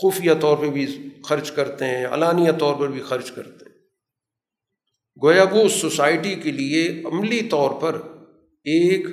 خفیہ 0.03 0.33
طور 0.41 0.57
پہ 0.57 0.71
بھی 0.71 0.87
خرچ 1.25 1.51
کرتے 1.51 1.85
ہیں، 1.85 2.07
علانیہ 2.07 2.53
طور 2.53 2.75
پر 2.75 2.89
بھی 2.89 3.01
خرچ 3.01 3.31
کرتے 3.31 3.65
ہیں۔ 3.65 3.71
گویا 5.23 5.45
وہ 5.51 5.69
سوسائٹی 5.69 6.35
کے 6.35 6.53
لیے 6.53 7.03
عملی 7.05 7.43
طور 7.43 7.71
پر 7.71 7.95
ایک 8.65 9.07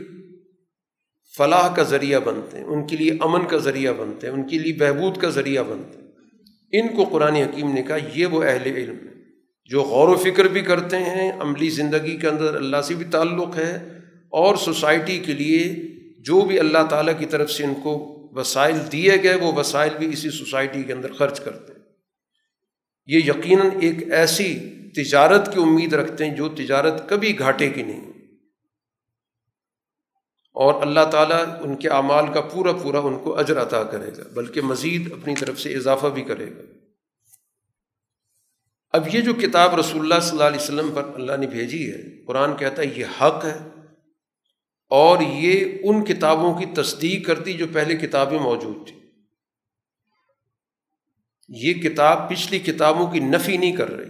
فلاح 1.38 1.76
کا 1.76 1.84
ذریعہ 1.84 2.20
بنتے 2.20 2.58
ہیں، 2.58 2.66
ان 2.66 2.88
کے 2.88 2.98
لیے 2.98 3.12
امن 3.12 3.46
کا 3.46 3.58
ذریعہ 3.58 3.94
بنتے 3.94 4.28
ہیں، 4.28 4.34
ان 4.34 4.48
کے 4.48 4.58
لیے 4.58 4.74
بہبود 4.74 5.18
کا 5.18 5.30
ذریعہ 5.30 5.64
بنتے 5.64 6.00
ہیں۔ 6.00 6.08
ان 6.72 6.96
کو 6.96 7.04
قرآن 7.04 7.36
حکیم 7.36 7.74
نے 7.74 7.84
کہا، 7.84 7.98
یہ 8.16 8.26
وہ 8.26 8.44
اہل 8.44 8.76
علم 8.76 8.96
ہے 8.96 9.14
جو 9.66 9.82
غور 9.82 10.10
و 10.10 10.16
فکر 10.16 10.46
بھی 10.46 10.62
کرتے 10.62 10.98
ہیں، 10.98 11.32
عملی 11.40 11.70
زندگی 11.70 12.18
کے 12.18 12.28
اندر 12.28 12.56
اللہ 12.56 12.82
سے 12.82 12.94
بھی 12.94 13.06
تعلق 13.06 13.58
ہے 13.58 14.00
اور 14.30 14.56
سوسائٹی 14.56 15.20
کے 15.20 15.34
لیے 15.34 15.74
جو 16.20 16.42
بھی 16.42 16.60
اللہ 16.60 16.86
تعالیٰ 16.90 17.20
کی 17.20 17.26
طرف 17.26 17.52
سے 17.52 17.64
ان 17.64 17.74
کو 17.84 18.17
وسائل 18.32 18.92
دیے 18.92 19.24
گئے، 19.24 19.36
وہ 19.36 19.54
وسائل 19.54 19.98
بھی 20.00 20.14
اسی 20.14 20.30
سوسائٹی 20.30 20.84
کے 20.84 20.94
اندر 20.94 21.14
خرچ 21.14 21.40
کرتے 21.40 21.74
ہیں۔ 21.74 21.80
یہ 23.06 23.18
یقیناً 23.18 23.68
ایک 23.82 24.14
ایسی 24.14 24.60
تجارت 24.96 25.54
کی 25.54 25.62
امید 25.62 25.94
رکھتے 25.94 26.26
ہیں 26.26 26.36
جو 26.36 26.50
تجارت 26.50 27.10
کبھی 27.10 27.40
گھاٹے 27.40 27.70
کی 27.70 27.84
نہیں۔ 27.84 28.12
اور 30.54 30.82
اللہ 30.82 31.00
تعالیٰ 31.12 31.44
ان 31.60 31.76
کے 31.76 31.90
اعمال 31.90 32.34
کا 32.34 32.42
پورا 32.42 32.72
پورا 32.74 33.00
ان 33.00 33.20
کو 33.20 33.40
اجر 33.40 33.62
عطا 33.62 33.84
کرے 33.84 34.12
گا، 34.18 34.24
بلکہ 34.34 34.62
مزید 34.62 35.12
اپنی 35.12 35.36
طرف 35.36 35.60
سے 35.60 35.76
اضافہ 35.76 36.08
بھی 36.08 36.22
کرے 36.22 36.52
گا۔ 36.56 36.62
اب 38.90 39.16
یہ 39.16 39.22
جو 39.22 39.34
کتاب 39.34 39.76
رسول 39.76 40.02
اللہ 40.02 40.20
صلی 40.20 40.32
اللہ 40.32 40.44
علیہ 40.44 40.62
وسلم 40.62 40.92
پر 40.96 41.04
اللہ 41.16 41.38
نے 41.38 41.48
بھیجی 41.48 41.92
ہے، 41.92 42.26
قرآن 42.26 42.58
کہتا 42.58 42.82
ہے 42.82 42.88
یہ 42.88 43.06
حق 43.06 43.46
ہے۔ 43.46 43.77
اور 44.90 45.20
یہ 45.20 45.78
ان 45.84 46.06
کتابوں 46.06 46.60
کی 46.60 46.66
تصدیق 46.66 47.28
کرتی 47.28 47.54
جو 47.54 47.66
پہلے 47.74 47.96
کتابیں 47.96 48.40
موجود 48.40 48.88
تھیں۔ 48.88 49.00
یہ 51.50 51.74
کتاب 51.74 52.30
پچھلی 52.30 52.60
کتابوں 52.60 53.12
کی 53.12 53.20
نفی 53.20 53.58
نہیں 53.58 53.76
کر 53.76 53.90
رہی۔ 53.92 54.10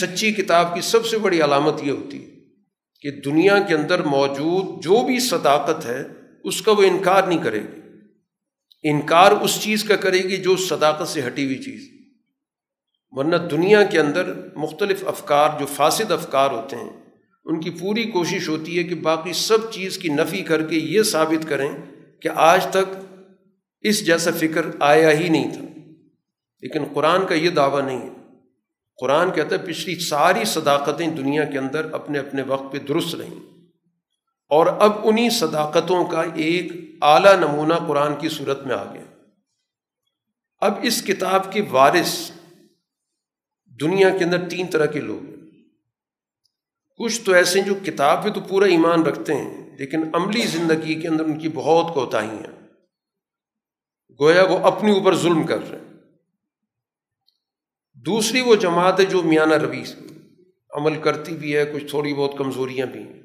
سچی 0.00 0.32
کتاب 0.32 0.74
کی 0.74 0.80
سب 0.80 1.06
سے 1.06 1.18
بڑی 1.18 1.40
علامت 1.40 1.74
یہ 1.82 1.92
ہوتی 1.92 2.24
ہے 2.24 2.34
کہ 3.00 3.10
دنیا 3.20 3.58
کے 3.68 3.74
اندر 3.74 4.02
موجود 4.02 4.84
جو 4.84 5.06
بھی 5.06 5.20
صداقت 5.20 5.86
ہے، 5.86 6.04
اس 6.44 6.62
کا 6.62 6.72
وہ 6.72 6.82
انکار 6.82 7.22
نہیں 7.22 7.42
کرے 7.42 7.60
گی۔ 7.60 7.80
انکار 8.82 9.32
اس 9.32 9.62
چیز 9.62 9.84
کا 9.84 9.96
کرے 9.96 10.18
گی 10.18 10.36
جو 10.36 10.56
صداقت 10.56 11.08
سے 11.08 11.26
ہٹی 11.26 11.44
ہوئی 11.44 11.62
چیز۔ 11.62 11.90
ورنہ 13.10 13.36
دنیا 13.36 13.82
کے 13.82 14.00
اندر 14.00 14.56
مختلف 14.56 15.04
افکار 15.06 15.48
جو 15.60 15.66
فاسد 15.66 16.10
افکار 16.10 16.50
ہوتے 16.50 16.76
ہیں 16.76 17.03
ان 17.44 17.60
کی 17.60 17.70
پوری 17.70 18.04
کوشش 18.04 18.48
ہوتی 18.48 18.78
ہے 18.78 18.84
کہ 18.84 18.94
باقی 18.94 19.32
سب 19.32 19.72
چیز 19.72 19.98
کی 19.98 20.08
نفی 20.08 20.42
کر 20.42 20.66
کے 20.66 20.76
یہ 20.76 21.02
ثابت 21.02 21.48
کریں 21.48 21.72
کہ 22.20 22.28
آج 22.34 22.66
تک 22.66 22.94
اس 23.80 24.06
جیسا 24.06 24.30
فکر 24.38 24.66
آیا 24.80 25.10
ہی 25.10 25.28
نہیں 25.28 25.52
تھا۔ 25.52 25.64
لیکن 26.60 26.84
قرآن 26.94 27.26
کا 27.26 27.34
یہ 27.34 27.50
دعویٰ 27.50 27.86
نہیں 27.86 27.98
ہے۔ 27.98 28.14
قرآن 29.00 29.30
کہتا 29.30 29.56
ہے 29.56 29.66
پچھلی 29.66 29.94
ساری 29.94 30.44
صداقتیں 30.44 31.06
دنیا 31.06 31.44
کے 31.44 31.58
اندر 31.58 31.92
اپنے 31.92 32.18
اپنے 32.18 32.42
وقت 32.42 32.72
پہ 32.72 32.78
درست 32.78 33.14
رہیں۔ 33.14 33.40
اور 34.48 34.66
اب 34.66 34.92
انہیں 35.02 35.30
صداقتوں 35.30 36.04
کا 36.04 36.22
ایک 36.34 36.72
اعلیٰ 37.02 37.36
نمونہ 37.36 37.74
قرآن 37.88 38.16
کی 38.16 38.28
صورت 38.28 38.66
میں 38.66 38.74
آ 38.74 38.92
گیا۔ 38.92 39.02
اب 40.58 40.72
اس 40.82 41.02
کتاب 41.02 41.52
کے 41.52 41.62
وارث 41.70 42.30
دنیا 43.80 44.18
کے 44.18 44.24
اندر 44.24 44.48
تین 44.48 44.66
طرح 44.66 44.86
کے 44.86 45.00
لوگ 45.00 45.26
ہیں۔ 45.26 45.33
کچھ 46.96 47.20
تو 47.20 47.32
ایسے 47.32 47.60
ہیں 47.60 47.66
جو 47.66 47.74
کتاب 47.74 48.24
پہ 48.24 48.28
تو 48.28 48.40
پورا 48.40 48.66
ایمان 48.66 49.02
رکھتے 49.02 49.34
ہیں، 49.34 49.76
لیکن 49.78 50.02
عملی 50.12 50.40
زندگی 50.40 51.00
کے 51.00 51.08
اندر 51.08 51.24
ان 51.24 51.38
کی 51.38 51.48
بہت 51.48 51.94
کوتاہی 51.94 52.28
ہیں۔ 52.28 52.68
گویا 54.20 54.42
وہ 54.42 54.58
اپنے 54.58 54.92
اوپر 54.92 55.14
ظلم 55.16 55.42
کر 55.42 55.70
رہے 55.70 55.78
ہیں۔ 55.78 55.94
دوسری 57.94 58.40
وہ 58.40 58.56
جماعت 58.56 59.00
ہے 59.00 59.04
جو 59.04 59.22
میانہ 59.22 59.54
روی 59.54 59.84
عمل 60.70 61.00
کرتی 61.00 61.36
بھی 61.36 61.56
ہے، 61.56 61.64
کچھ 61.64 61.86
تھوڑی 61.90 62.14
بہت 62.14 62.38
کمزوریاں 62.38 62.86
بھی 62.86 63.00
ہیں۔ 63.00 63.20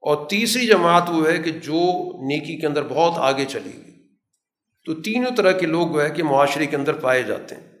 اور 0.00 0.28
تیسری 0.28 0.66
جماعت 0.66 1.10
وہ 1.10 1.28
ہے 1.28 1.38
کہ 1.38 1.50
جو 1.50 1.82
نیکی 2.26 2.60
کے 2.60 2.66
اندر 2.66 2.82
بہت 2.82 3.12
آگے 3.16 3.44
چلی 3.44 3.70
گئی۔ 3.74 4.08
تو 4.84 4.94
تینوں 4.94 5.36
طرح 5.36 5.52
کے 5.52 5.66
لوگ 5.66 5.86
وہ 5.86 6.02
ہے 6.02 6.10
کہ 6.10 6.22
معاشرے 6.22 6.66
کے 6.66 6.76
اندر 6.76 6.92
پائے 6.92 7.22
جاتے 7.22 7.54
ہیں 7.54 7.78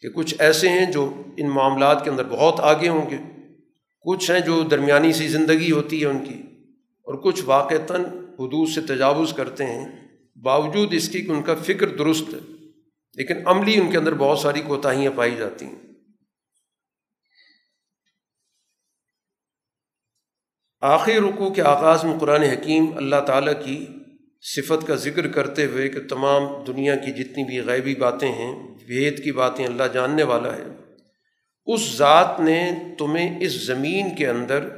کہ 0.00 0.08
کچھ 0.08 0.34
ایسے 0.38 0.68
ہیں 0.68 0.92
جو 0.92 1.22
ان 1.36 1.50
معاملات 1.50 2.04
کے 2.04 2.10
اندر 2.10 2.24
بہت 2.24 2.60
آگے 2.60 2.88
ہوں 2.88 3.10
گے۔ 3.10 3.39
کچھ 4.04 4.30
ہیں 4.30 4.40
جو 4.40 4.62
درمیانی 4.62 5.12
سی 5.12 5.28
زندگی 5.28 5.72
ہوتی 5.72 6.00
ہے 6.00 6.06
ان 6.06 6.24
کی 6.24 6.42
اور 7.06 7.14
کچھ 7.14 7.42
واقعتاً 7.44 8.04
حدود 8.38 8.68
سے 8.68 8.80
تجاوز 8.80 9.32
کرتے 9.32 9.66
ہیں۔ 9.66 10.08
باوجود 10.36 10.94
اس 10.94 11.08
کی 11.08 11.20
کہ 11.20 11.30
ان 11.30 11.42
کا 11.42 11.54
فکر 11.54 11.88
درست 11.88 12.34
ہے، 12.34 12.38
لیکن 13.14 13.46
عملی 13.46 13.80
ان 13.80 13.90
کے 13.90 13.98
اندر 13.98 14.14
بہت 14.14 14.38
ساری 14.38 14.60
کوتاہیاں 14.60 15.12
پائی 15.16 15.36
جاتی 15.36 15.64
ہیں۔ 15.64 15.78
آخر 20.80 21.12
رکو 21.12 21.52
کے 21.54 21.62
آغاز 21.62 22.04
میں 22.04 22.18
قرآن 22.18 22.42
حکیم 22.42 22.96
اللہ 22.96 23.20
تعالیٰ 23.26 23.64
کی 23.64 23.86
صفت 24.42 24.86
کا 24.86 24.94
ذکر 24.94 25.28
کرتے 25.28 25.64
ہوئے 25.66 25.88
کہ 25.88 26.00
تمام 26.08 26.64
دنیا 26.64 26.96
کی 26.96 27.12
جتنی 27.12 27.44
بھی 27.44 27.60
غیبی 27.60 27.94
باتیں 27.94 28.32
ہیں 28.32 28.52
وید 28.88 29.24
کی 29.24 29.32
باتیں 29.32 29.66
اللہ 29.66 29.82
جاننے 29.94 30.22
والا 30.22 30.56
ہے۔ 30.56 30.64
اس 31.74 31.96
ذات 31.96 32.40
نے 32.40 32.72
تمہیں 32.98 33.38
اس 33.40 33.66
زمین 33.66 34.14
کے 34.14 34.28
اندر 34.28 34.68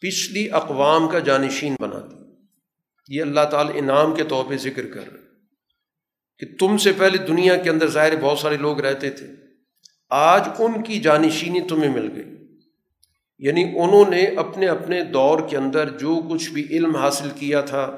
پچھلی 0.00 0.50
اقوام 0.50 1.08
کا 1.08 1.18
جانشین 1.18 1.76
بنا 1.80 2.06
دی 2.10 2.24
یہ 3.08 3.22
اللہ 3.22 3.44
تعالیٰ 3.50 3.72
انعام 3.74 4.14
کے 4.14 4.24
طور 4.24 4.44
پہ 4.48 4.56
ذکر 4.56 4.86
کر 4.86 5.12
رہے 5.12 5.20
کہ 6.38 6.46
تم 6.58 6.76
سے 6.76 6.92
پہلے 6.92 7.18
دنیا 7.18 7.56
کے 7.56 7.70
اندر 7.70 7.86
ظاہر 7.86 8.20
بہت 8.20 8.38
سارے 8.38 8.56
لوگ 8.56 8.80
رہتے 8.80 9.10
تھے۔ 9.10 9.26
آج 10.10 10.48
ان 10.58 10.82
کی 10.82 11.00
جانشینی 11.00 11.60
تمہیں 11.60 11.90
مل 11.90 12.10
گئی۔ 12.16 12.34
یعنی 13.38 13.62
انہوں 13.62 14.10
نے 14.10 14.24
اپنے 14.24 14.66
اپنے 14.66 15.04
دور 15.04 15.38
کے 15.50 15.56
اندر 15.56 15.88
جو 15.88 16.22
کچھ 16.30 16.50
بھی 16.50 16.66
علم 16.70 16.96
حاصل 16.96 17.28
کیا 17.36 17.60
تھا، 17.60 17.96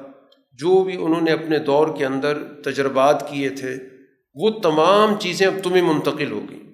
جو 0.51 0.83
بھی 0.83 0.95
انہوں 0.95 1.21
نے 1.21 1.31
اپنے 1.31 1.59
دور 1.59 1.97
کے 1.97 2.05
اندر 2.05 2.37
تجربات 2.65 3.31
کیے 3.31 3.49
تھے، 3.49 3.77
وہ 4.33 4.49
تمام 4.49 5.19
چیزیں 5.19 5.47
اب 5.47 5.53
تمہیں 5.63 5.81
منتقل 5.81 6.31
ہو 6.31 6.45
گئیں۔ 6.49 6.66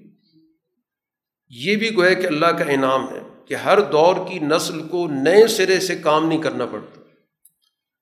یہ 1.55 1.75
بھی 1.75 1.95
گویا 1.95 2.13
کہ 2.13 2.27
اللہ 2.27 2.45
کا 2.45 2.63
انعام 2.63 3.09
ہے 3.09 3.19
کہ 3.45 3.53
ہر 3.53 3.81
دور 3.81 4.15
کی 4.29 4.39
نسل 4.39 4.87
کو 4.87 5.07
نئے 5.07 5.47
سرے 5.47 5.79
سے 5.79 5.95
کام 5.95 6.27
نہیں 6.27 6.41
کرنا 6.41 6.65
پڑتا۔ 6.65 7.01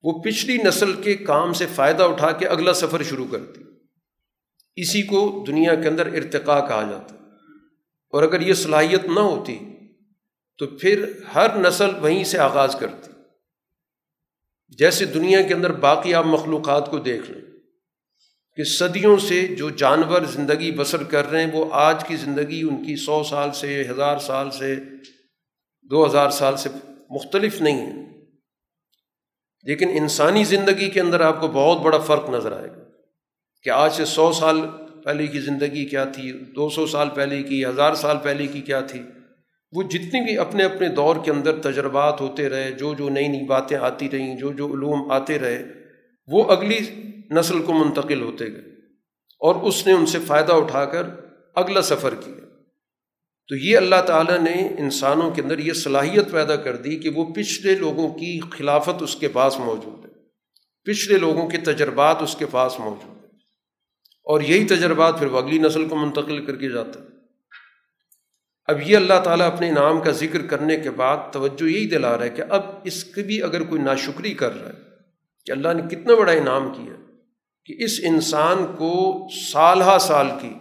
وہ 0.03 0.21
پچھلی 0.21 0.57
نسل 0.57 0.93
کے 0.93 1.15
کام 1.15 1.53
سے 1.53 1.65
فائدہ 1.75 2.03
اٹھا 2.03 2.31
کے 2.31 2.47
اگلا 2.47 2.73
سفر 2.73 3.03
شروع 3.03 3.25
کرتی۔ 3.31 3.61
اسی 4.75 5.03
کو 5.03 5.43
دنیا 5.47 5.75
کے 5.75 5.87
اندر 5.87 6.05
ارتقاء 6.05 6.67
کہا 6.67 6.87
جاتا۔ 6.91 7.15
اور 8.09 8.23
اگر 8.23 8.41
یہ 8.41 8.53
صلاحیت 8.53 9.05
نہ 9.05 9.19
ہوتی 9.19 9.59
تو 10.57 10.67
پھر 10.67 11.11
ہر 11.35 11.57
نسل 11.57 11.89
وہیں 12.01 12.23
سے 12.23 12.39
آغاز 12.39 12.75
کرتی۔ 12.79 13.11
جیسے 14.69 15.05
دنیا 15.05 15.41
کے 15.41 15.53
اندر 15.53 15.71
باقی 15.71 16.13
آپ 16.13 16.25
مخلوقات 16.25 16.91
کو 16.91 16.99
دیکھ 16.99 17.31
لیں۔ 17.31 17.50
کہ 18.55 18.63
صدیوں 18.63 19.17
سے 19.17 19.47
جو 19.47 19.69
جانور 19.69 20.21
زندگی 20.21 20.71
بسر 20.71 21.03
کر 21.03 21.31
رہے 21.31 21.43
ہیں، 21.43 21.51
وہ 21.53 21.65
آج 21.71 22.03
کی 22.07 22.15
زندگی 22.15 22.61
ان 22.61 22.83
کی 22.83 22.95
سو 22.95 23.23
سال 23.23 23.51
سے، 23.53 23.83
ہزار 23.89 24.17
سال 24.17 24.51
سے، 24.51 24.75
دو 25.89 26.05
ہزار 26.05 26.29
سال 26.29 26.57
سے 26.57 26.69
مختلف 27.09 27.61
نہیں 27.61 27.85
ہے۔ 27.85 28.11
لیکن 29.63 29.89
انسانی 29.89 30.43
زندگی 30.43 30.89
کے 30.89 31.01
اندر 31.01 31.21
آپ 31.21 31.41
کو 31.41 31.47
بہت 31.47 31.81
بڑا 31.81 31.97
فرق 31.97 32.29
نظر 32.29 32.51
آئے 32.51 32.69
گا 32.69 32.83
کہ 33.63 33.69
آج 33.69 33.93
سے 33.93 34.05
سو 34.05 34.31
سال 34.31 34.61
پہلے 35.03 35.27
کی 35.27 35.39
زندگی 35.39 35.85
کیا 35.85 36.05
تھی، 36.05 36.31
دو 36.31 36.69
سو 36.69 36.87
سال 36.87 37.09
پہلے 37.09 37.43
کی، 37.43 37.65
ہزار 37.65 37.93
سال 37.93 38.17
پہلے 38.23 38.47
کی 38.47 38.61
کیا 38.61 38.81
تھی۔ 38.81 39.01
وہ 39.71 39.83
جتنی 39.83 40.23
بھی 40.23 40.37
اپنے 40.37 40.63
اپنے 40.63 40.87
دور 40.87 41.15
کے 41.25 41.31
اندر 41.31 41.61
تجربات 41.61 42.21
ہوتے 42.21 42.49
رہے، 42.49 42.71
جو 42.71 42.93
جو 42.93 43.09
نئی 43.09 43.27
نئی 43.27 43.45
باتیں 43.45 43.77
آتی 43.77 44.09
رہیں، 44.09 44.35
جو 44.35 44.53
جو 44.53 44.67
علوم 44.67 45.11
آتے 45.11 45.39
رہے، 45.39 45.63
وہ 46.27 46.51
اگلی 46.51 46.77
نسل 47.31 47.61
کو 47.63 47.73
منتقل 47.73 48.21
ہوتے 48.21 48.45
گئے 48.45 48.61
اور 49.39 49.55
اس 49.55 49.87
نے 49.87 49.93
ان 49.93 50.05
سے 50.05 50.19
فائدہ 50.27 50.51
اٹھا 50.51 50.85
کر 50.85 51.07
اگلا 51.55 51.81
سفر 51.81 52.15
کیا۔ 52.15 52.45
تو 53.47 53.55
یہ 53.55 53.77
اللہ 53.77 54.01
تعالیٰ 54.07 54.39
نے 54.39 54.67
انسانوں 54.77 55.31
کے 55.31 55.41
اندر 55.41 55.59
یہ 55.59 55.73
صلاحیت 55.73 56.31
پیدا 56.31 56.55
کر 56.55 56.75
دی 56.75 56.97
کہ 56.97 57.09
وہ 57.09 57.33
پچھلے 57.33 57.75
لوگوں 57.75 58.13
کی 58.13 58.39
خلافت 58.51 59.01
اس 59.01 59.15
کے 59.15 59.27
پاس 59.27 59.59
موجود 59.59 60.05
ہے۔ 60.05 60.11
پچھلے 60.83 61.17
لوگوں 61.17 61.49
کے 61.49 61.57
تجربات 61.57 62.21
اس 62.21 62.35
کے 62.39 62.45
پاس 62.51 62.79
موجود 62.79 63.23
ہیں۔ 63.23 63.31
اور 64.23 64.41
یہی 64.41 64.67
تجربات 64.67 65.19
پھر 65.19 65.27
وہ 65.27 65.37
اگلی 65.37 65.57
نسل 65.57 65.87
کو 65.87 65.95
منتقل 65.95 66.45
کر 66.45 66.55
کے 66.55 66.69
جاتا 66.69 66.99
ہے 66.99 67.05
اب 68.65 68.89
یہ 68.89 68.95
اللہ 68.95 69.13
تعالیٰ 69.23 69.47
اپنے 69.47 69.69
انعام 69.69 70.01
کا 70.01 70.11
ذکر 70.11 70.47
کرنے 70.47 70.77
کے 70.77 70.91
بعد 70.91 71.17
توجہ 71.31 71.63
یہی 71.63 71.89
دلا 71.89 72.17
رہا 72.17 72.25
ہے 72.25 72.29
کہ 72.29 72.43
اب 72.49 72.61
اس 72.83 73.03
کی 73.03 73.23
بھی 73.23 73.43
اگر 73.43 73.63
کوئی 73.63 73.81
ناشکری 73.81 74.33
کر 74.33 74.61
رہا 74.61 74.69
ہے 74.69 74.83
کہ 75.45 75.51
اللہ 75.51 75.67
نے 75.73 75.95
کتنا 75.95 76.15
بڑا 76.15 76.31
انعام 76.31 76.73
کیا 76.73 77.10
کہ 77.65 77.75
اس 77.79 77.99
انسان 78.03 78.65
کو 78.65 79.27
سال 79.51 79.81
ہا 79.81 79.99
سال 79.99 80.27
کی 80.41 80.53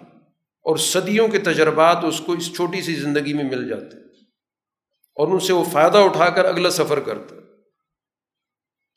اور 0.62 0.76
صدیوں 0.76 1.28
کے 1.28 1.38
تجربات 1.38 2.04
اس 2.04 2.20
کو 2.20 2.32
اس 2.32 2.54
چھوٹی 2.56 2.82
سی 2.82 2.94
زندگی 2.94 3.32
میں 3.32 3.44
مل 3.44 3.68
جاتے 3.68 3.96
اور 5.16 5.28
ان 5.28 5.38
سے 5.38 5.52
وہ 5.52 5.64
فائدہ 5.64 5.98
اٹھا 5.98 6.28
کر 6.28 6.44
اگلا 6.44 6.70
سفر 6.70 7.00
کرتا 7.00 7.34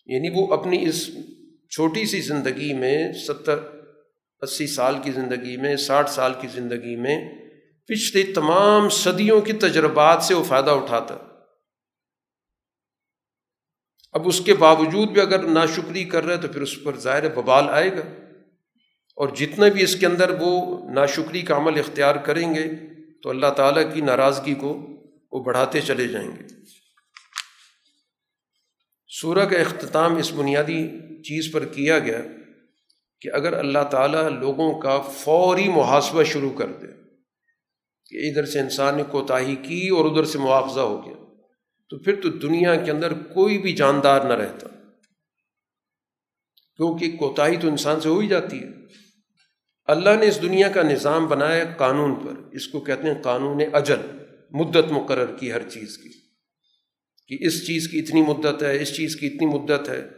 یعنی 0.06 0.30
وہ 0.30 0.54
اپنی 0.54 0.86
اس 0.86 1.10
چھوٹی 1.70 2.06
سی 2.06 2.22
زندگی 2.22 2.74
میں 2.74 3.14
ستر، 3.14 3.60
اسی 4.42 4.68
سال 4.68 4.96
کی 5.04 5.12
زندگی 5.12 5.58
میں، 5.58 5.76
ساٹھ 5.76 6.10
سال 6.10 6.34
کی 6.42 6.48
زندگی 6.48 6.96
میں 6.96 7.34
پچھلے 7.86 8.34
تمام 8.34 8.90
صدیوں 8.90 9.42
کی 9.42 9.54
تجربات 9.54 10.24
سے 10.24 10.34
وہ 10.34 10.44
فائدہ 10.44 10.70
اٹھاتا 10.70 11.16
اب 14.14 14.28
اس 14.28 14.42
کے 14.42 14.54
باوجود 14.54 15.10
بھی 15.10 15.22
اگر 15.22 15.44
ناشکری 15.44 16.04
کر 16.04 16.24
رہے 16.26 16.38
تو 16.38 16.48
پھر 16.48 16.62
اس 16.62 16.84
پر 16.84 16.98
ظاہر 16.98 17.30
ببال 17.30 17.70
آئے 17.70 17.92
گا۔ 17.92 18.24
اور 19.16 19.28
جتنا 19.28 19.68
بھی 19.68 19.84
اس 19.84 19.96
کے 19.96 20.06
اندر 20.06 20.38
وہ 20.40 20.80
ناشکری 20.90 21.42
کا 21.42 21.58
عمل 21.58 21.80
اختیار 21.80 22.16
کریں 22.16 22.56
گے 22.56 22.64
تو 23.24 23.30
اللہ 23.30 23.48
تعالیٰ 23.48 23.94
کی 23.94 24.02
ناراضگی 24.02 24.54
کو 24.54 24.88
وہ 25.32 25.44
بڑھاتے 25.44 25.82
چلے 25.82 26.08
جائیں 26.08 26.32
گے۔ 26.32 26.44
سورہ 29.08 29.46
کا 29.46 29.58
اختتام 29.58 30.16
اس 30.16 30.34
بنیادی 30.34 30.88
چیز 31.22 31.52
پر 31.52 31.66
کیا 31.66 32.00
گیا 32.00 32.20
کہ 33.22 33.30
اگر 33.34 33.54
اللہ 33.54 33.84
تعالیٰ 33.92 34.30
لوگوں 34.30 34.80
کا 34.80 35.02
فوری 35.02 35.70
محاسبہ 35.70 36.24
شروع 36.24 36.52
کر 36.52 36.68
دے 36.68 36.88
کہ 38.06 38.30
ادھر 38.30 38.46
سے 38.46 38.60
انسان 38.60 38.98
نے 38.98 39.04
کوتاہی 39.12 39.56
کی 39.56 39.90
اور 39.90 40.06
ادھر 40.06 40.24
سے 40.24 40.38
مواخذہ 40.38 40.80
ہو 40.80 41.06
گیا۔ 41.06 41.23
تو 41.90 42.00
پھر 42.00 42.22
تو 42.22 42.30
دنیا 42.30 42.76
کے 42.76 42.92
اندر 42.92 43.14
کوئی 43.14 43.58
بھی 43.58 43.74
جاندار 43.74 44.22
نہ 44.22 44.34
رہتا۔ 44.34 44.68
کیونکہ 46.76 47.12
کوتاہی 47.12 47.58
تو 47.58 47.68
انسان 47.68 48.02
سے 48.02 48.10
ہو 48.10 48.20
ہی 48.20 48.28
جاتی 48.28 48.60
ہے۔ 48.60 48.68
اللہ 49.86 50.10
نے 50.20 50.28
اس 50.28 50.42
دنیا 50.42 50.70
کا 50.70 50.82
نظام 50.82 51.28
بنایا 51.28 51.66
قانون 51.78 52.16
پر۔ 52.16 52.50
اس 52.52 52.68
کو 52.68 52.80
کہتے 52.80 53.04
ہیں 53.04 53.24
قانون 53.24 53.62
اجل، 53.74 54.02
مدت 54.52 54.92
مقرر 54.92 55.38
کی 55.38 55.52
ہر 55.52 55.70
چیز 55.70 55.98
کی۔ 55.98 56.10
کہ 57.28 57.46
اس 57.46 57.68
چیز 57.68 57.88
کی 57.88 58.00
اتنی 58.00 58.22
مدت 58.22 58.64
ہے، 58.64 58.82
اس 58.82 58.96
چیز 58.96 59.16
کی 59.16 59.28
اتنی 59.28 59.48
مدت 59.48 59.90
ہے۔ 59.90 60.10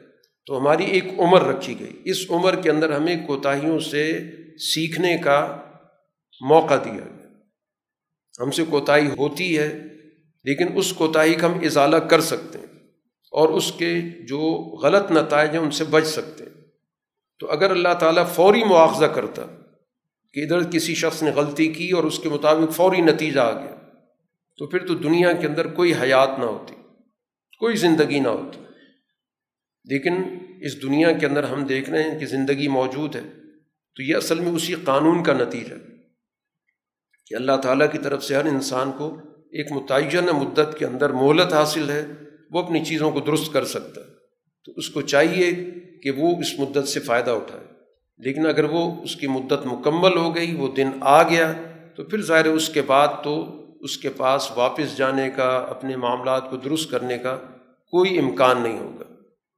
تو 0.45 0.59
ہماری 0.59 0.85
ایک 0.85 1.03
عمر 1.17 1.41
رکھی 1.41 1.79
گئی۔ 1.79 2.01
اس 2.03 2.17
عمر 2.29 2.61
کے 2.61 2.69
اندر 2.69 2.91
ہمیں 2.91 3.27
کوتاہیوں 3.27 3.79
سے 3.79 4.31
سیکھنے 4.59 5.17
کا 5.17 5.61
موقع 6.41 6.75
دیا 6.85 6.93
گیا۔ 6.93 7.27
ہم 8.39 8.51
سے 8.51 8.63
کوتاہی 8.69 9.07
ہوتی 9.07 9.59
ہے۔ 9.59 9.94
لیکن 10.45 10.67
اس 10.75 10.93
کوتاہی 10.93 11.33
کا 11.33 11.47
ہم 11.47 11.59
ازالہ 11.63 11.95
کر 11.95 12.21
سکتے 12.21 12.59
ہیں 12.59 12.65
اور 13.31 13.49
اس 13.49 13.71
کے 13.71 13.95
جو 14.27 14.39
غلط 14.83 15.11
نتائج 15.11 15.49
ہیں 15.49 15.57
ان 15.57 15.71
سے 15.71 15.83
بچ 15.83 16.05
سکتے 16.05 16.43
ہیں۔ 16.43 16.61
تو 17.39 17.51
اگر 17.51 17.71
اللہ 17.71 17.93
تعالیٰ 17.99 18.27
فوری 18.27 18.63
مواخذہ 18.63 19.05
کرتا 19.05 19.41
کہ 20.33 20.39
ادھر 20.39 20.63
کسی 20.63 20.95
شخص 20.95 21.23
نے 21.23 21.31
غلطی 21.31 21.67
کی 21.67 21.91
اور 21.91 22.03
اس 22.03 22.19
کے 22.19 22.29
مطابق 22.29 22.73
فوری 22.73 23.01
نتیجہ 23.01 23.39
آ 23.39 23.51
گیا، 23.51 23.75
تو 24.57 24.67
پھر 24.67 24.87
تو 24.87 24.95
دنیا 24.95 25.31
کے 25.31 25.47
اندر 25.47 25.67
کوئی 25.67 25.93
حیات 25.93 26.29
نہ 26.39 26.43
ہوتی، 26.43 26.75
کوئی 27.59 27.75
زندگی 27.75 28.19
نہ 28.19 28.27
ہوتی۔ 28.27 28.59
لیکن 29.85 30.13
اس 30.61 30.81
دنیا 30.81 31.11
کے 31.11 31.25
اندر 31.25 31.43
ہم 31.43 31.63
دیکھ 31.63 31.89
رہے 31.89 32.03
ہیں 32.03 32.19
کہ 32.19 32.25
زندگی 32.25 32.67
موجود 32.67 33.15
ہے، 33.15 33.23
تو 33.95 34.01
یہ 34.01 34.15
اصل 34.15 34.39
میں 34.39 34.51
اسی 34.51 34.75
قانون 34.83 35.23
کا 35.23 35.33
نتیجہ 35.33 35.75
ہے 35.75 35.95
کہ 37.27 37.35
اللہ 37.35 37.57
تعالیٰ 37.63 37.91
کی 37.91 37.97
طرف 37.97 38.23
سے 38.23 38.35
ہر 38.35 38.45
انسان 38.45 38.91
کو 38.91 39.17
ایک 39.57 39.71
متعینہ 39.71 40.31
مدت 40.31 40.77
کے 40.79 40.85
اندر 40.85 41.09
مہلت 41.09 41.53
حاصل 41.53 41.89
ہے، 41.89 42.05
وہ 42.51 42.63
اپنی 42.63 42.85
چیزوں 42.85 43.11
کو 43.11 43.19
درست 43.19 43.53
کر 43.53 43.65
سکتا 43.65 44.01
ہے۔ 44.01 44.07
تو 44.65 44.71
اس 44.75 44.89
کو 44.89 45.01
چاہیے 45.01 45.51
کہ 46.03 46.11
وہ 46.11 46.35
اس 46.37 46.59
مدت 46.59 46.87
سے 46.87 46.99
فائدہ 46.99 47.31
اٹھائے۔ 47.31 47.63
لیکن 48.17 48.47
اگر 48.47 48.63
وہ 48.63 49.03
اس 49.03 49.15
کی 49.15 49.27
مدت 49.27 49.65
مکمل 49.65 50.17
ہو 50.17 50.35
گئی، 50.35 50.55
وہ 50.55 50.67
دن 50.67 50.89
آ 51.01 51.23
گیا، 51.23 51.53
تو 51.95 52.03
پھر 52.03 52.21
ظاہر 52.21 52.45
اس 52.45 52.69
کے 52.69 52.81
بعد 52.81 53.07
تو 53.23 53.65
اس 53.79 53.97
کے 53.97 54.09
پاس 54.09 54.51
واپس 54.55 54.97
جانے 54.97 55.29
کا، 55.35 55.65
اپنے 55.69 55.95
معاملات 55.95 56.49
کو 56.49 56.57
درست 56.57 56.91
کرنے 56.91 57.17
کا 57.17 57.35
کوئی 57.91 58.19
امکان 58.19 58.61
نہیں 58.61 58.79
ہوگا۔ 58.79 59.03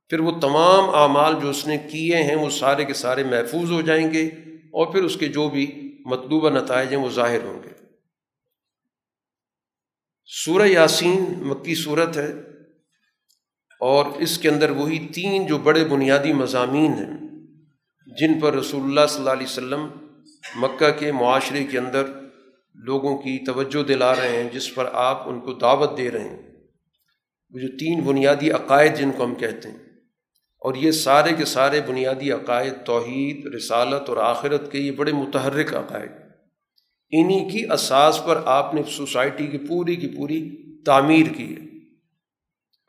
پھر 0.09 0.19
وہ 0.19 0.31
تمام 0.41 0.95
اعمال 0.95 1.35
جو 1.41 1.49
اس 1.49 1.67
نے 1.67 1.77
کیے 1.77 2.15
ہیں، 2.15 2.35
وہ 2.35 2.49
سارے 2.49 2.85
کے 2.85 2.93
سارے 2.93 3.23
محفوظ 3.23 3.71
ہو 3.71 3.81
جائیں 3.81 4.13
گے 4.13 4.25
اور 4.57 4.87
پھر 4.87 5.03
اس 5.03 5.17
کے 5.17 5.27
جو 5.27 5.49
بھی 5.49 5.97
مطلوبہ 6.05 6.49
نتائج 6.49 6.89
ہیں، 6.89 6.99
وہ 6.99 7.09
ظاہر 7.09 7.43
ہوں 7.43 7.63
گے۔ 7.63 7.86
سورہ 10.29 10.67
یاسین 10.67 11.23
مکی 11.39 11.75
صورت 11.75 12.17
ہے 12.17 12.27
اور 13.81 14.05
اس 14.19 14.37
کے 14.37 14.49
اندر 14.49 14.69
وہی 14.69 14.97
تین 15.15 15.45
جو 15.47 15.57
بڑے 15.57 15.83
بنیادی 15.85 16.33
مضامین 16.33 16.93
ہیں 16.93 17.15
جن 18.07 18.39
پر 18.39 18.53
رسول 18.53 18.83
اللہ 18.83 19.07
صلی 19.09 19.19
اللہ 19.19 19.29
علیہ 19.29 19.47
وسلم 19.47 19.87
مکہ 20.55 20.91
کے 20.99 21.11
معاشرے 21.11 21.63
کے 21.63 21.77
اندر 21.77 22.11
لوگوں 22.75 23.17
کی 23.17 23.37
توجہ 23.45 23.83
دلا 23.83 24.13
رہے 24.15 24.35
ہیں، 24.37 24.49
جس 24.53 24.73
پر 24.75 24.89
آپ 24.93 25.27
ان 25.29 25.39
کو 25.39 25.53
دعوت 25.53 25.97
دے 25.97 26.09
رہے 26.11 26.29
ہیں۔ 26.29 26.37
وہ 27.53 27.59
جو 27.59 27.67
تین 27.77 28.03
بنیادی 28.05 28.51
عقائد 28.51 28.97
جن 28.97 29.11
کو 29.11 29.23
ہم 29.23 29.35
کہتے 29.35 29.69
ہیں، 29.69 29.77
اور 30.61 30.75
یہ 30.75 30.91
سارے 30.99 31.33
کے 31.37 31.45
سارے 31.47 31.81
بنیادی 31.87 32.31
عقائد 32.31 32.73
توحید، 32.85 33.45
رسالت 33.55 34.09
اور 34.09 34.17
آخرت 34.25 34.71
کے 34.71 34.79
یہ 34.79 34.91
بڑے 34.91 35.11
متحرک 35.13 35.75
عقائد۔ 35.75 36.11
انہیں 37.11 37.49
کی 37.49 37.71
اساس 37.71 38.21
پر 38.25 38.41
آپ 38.45 38.73
نے 38.73 38.81
سوسائٹی 38.91 39.47
کی 39.47 39.57
پوری 39.57 39.95
کی 39.95 40.07
پوری 40.07 40.51
تعمیر 40.85 41.25
کی 41.37 41.55
ہے۔ 41.55 41.67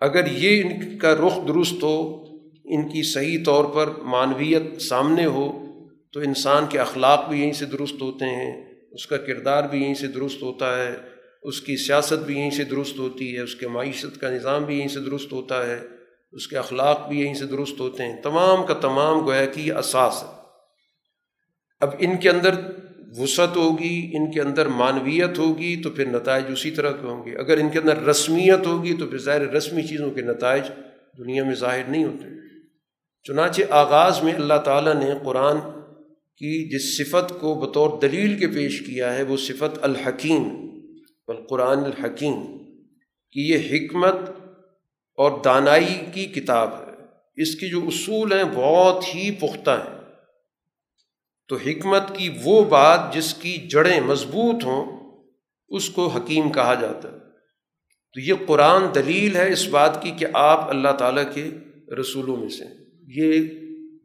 اگر 0.01 0.27
یہ 0.27 0.63
ان 0.63 0.99
کا 0.99 1.15
رخ 1.15 1.49
درست 1.49 1.83
ہو، 1.83 2.25
ان 2.65 2.89
کی 2.89 3.03
صحیح 3.03 3.39
طور 3.45 3.65
پر 3.65 4.03
معنویت 4.03 4.83
سامنے 4.83 5.27
ہو، 5.27 5.65
تو 6.13 6.21
انسان 6.21 6.67
کے 6.67 6.79
اخلاق 6.79 7.29
بھی 7.29 7.41
یہیں 7.41 7.53
سے 7.53 7.65
درست 7.65 8.03
ہوتے 8.03 8.25
ہیں، 8.25 8.65
اس 8.93 9.07
کا 9.07 9.17
کردار 9.17 9.65
بھی 9.65 9.83
یہیں 9.83 9.95
سے 9.95 10.07
درست 10.07 10.43
ہوتا 10.43 10.79
ہے، 10.79 10.97
اس 11.43 11.61
کی 11.61 11.77
سیاست 11.77 12.19
بھی 12.19 12.39
یہیں 12.39 12.51
سے 12.51 12.65
درست 12.65 12.99
ہوتی 12.99 13.37
ہے، 13.37 13.41
اس 13.41 13.55
کے 13.55 13.69
معیشت 13.69 14.21
کا 14.21 14.31
نظام 14.31 14.65
بھی 14.65 14.79
یہیں 14.79 14.89
سے 14.89 15.01
درست 15.01 15.33
ہوتا 15.33 15.67
ہے، 15.67 15.81
اس 16.33 16.49
کے 16.49 16.59
اخلاق 16.59 17.09
بھی 17.09 17.21
یہیں 17.21 17.35
سے 17.35 17.47
درست 17.47 17.81
ہوتے 17.81 18.03
ہیں۔ 18.03 18.23
تمام 18.23 18.67
کا 18.67 18.75
تمام 18.75 19.27
گویا 19.27 19.47
کہ 19.47 19.61
یہ 19.61 19.73
اساس 19.73 20.23
ہے۔ 20.23 20.29
اب 21.81 21.91
ان 21.99 22.17
کے 22.17 22.31
اندر 22.31 22.55
وسعت 23.17 23.57
ہوگی، 23.57 24.11
ان 24.15 24.31
کے 24.31 24.41
اندر 24.41 24.69
معنویت 24.69 25.39
ہوگی 25.39 25.83
تو 25.83 25.91
پھر 25.91 26.07
نتائج 26.07 26.45
اسی 26.49 26.71
طرح 26.71 26.91
کے 26.91 27.07
ہوں 27.07 27.25
گے۔ 27.27 27.37
اگر 27.37 27.59
ان 27.59 27.69
کے 27.69 27.79
اندر 27.79 28.03
رسمیت 28.03 28.67
ہوگی 28.67 28.95
تو 28.95 29.07
پھر 29.07 29.19
ظاہر 29.19 29.51
رسمی 29.51 29.83
چیزوں 29.83 30.11
کے 30.11 30.21
نتائج 30.21 30.63
دنیا 31.19 31.45
میں 31.45 31.55
ظاہر 31.55 31.83
نہیں 31.89 32.05
ہوتے۔ 32.05 32.27
چنانچہ 33.23 33.63
آغاز 33.71 34.23
میں 34.23 34.35
اللہ 34.35 34.59
تعالیٰ 34.65 34.95
نے 34.95 35.11
قرآن 35.25 35.57
کی 36.37 36.69
جس 36.69 36.97
صفت 36.97 37.41
کو 37.41 37.55
بطور 37.55 38.01
دلیل 38.01 38.39
کے 38.39 38.47
پیش 38.47 38.81
کیا 38.81 39.15
ہے، 39.15 39.23
وہ 39.23 39.37
صفت 39.37 39.79
الحکیم 39.83 40.49
القرآن 41.29 41.79
الحکیم، 41.79 42.35
کہ 43.33 43.41
یہ 43.41 43.59
حکمت 43.73 44.15
اور 45.17 45.43
دانائی 45.45 46.01
کی 46.13 46.27
کتاب 46.27 46.69
ہے۔ 46.73 46.89
اس 47.37 47.55
کے 47.55 47.69
جو 47.69 47.81
اصول 47.87 48.33
ہیں، 48.33 48.45
بہت 48.55 49.15
ہی 49.15 49.31
پختہ 49.31 49.71
ہیں۔ 49.71 49.98
تو 51.49 51.57
حکمت 51.57 52.17
کی 52.17 52.29
وہ 52.45 52.65
بات 52.65 53.15
جس 53.15 53.35
کی 53.35 53.57
جڑیں 53.57 54.01
مضبوط 54.01 54.65
ہوں، 54.65 54.99
اس 55.69 55.91
کو 55.91 56.07
حکیم 56.07 56.53
کہا 56.53 56.75
جاتا 56.75 57.09
ہے۔ 57.13 57.19
تو 58.13 58.21
یہ 58.21 58.35
قرآن 58.47 58.83
دلیل 58.95 59.37
ہے 59.37 59.53
اس 59.53 59.69
بات 59.69 60.03
کی 60.03 60.11
کہ 60.11 60.27
آپ 60.33 60.71
اللہ 60.71 60.89
تعالیٰ 60.99 61.35
کے 61.35 61.51
رسولوں 62.01 62.37
میں 62.37 62.49
سے 62.49 62.65
یہ 63.01 63.43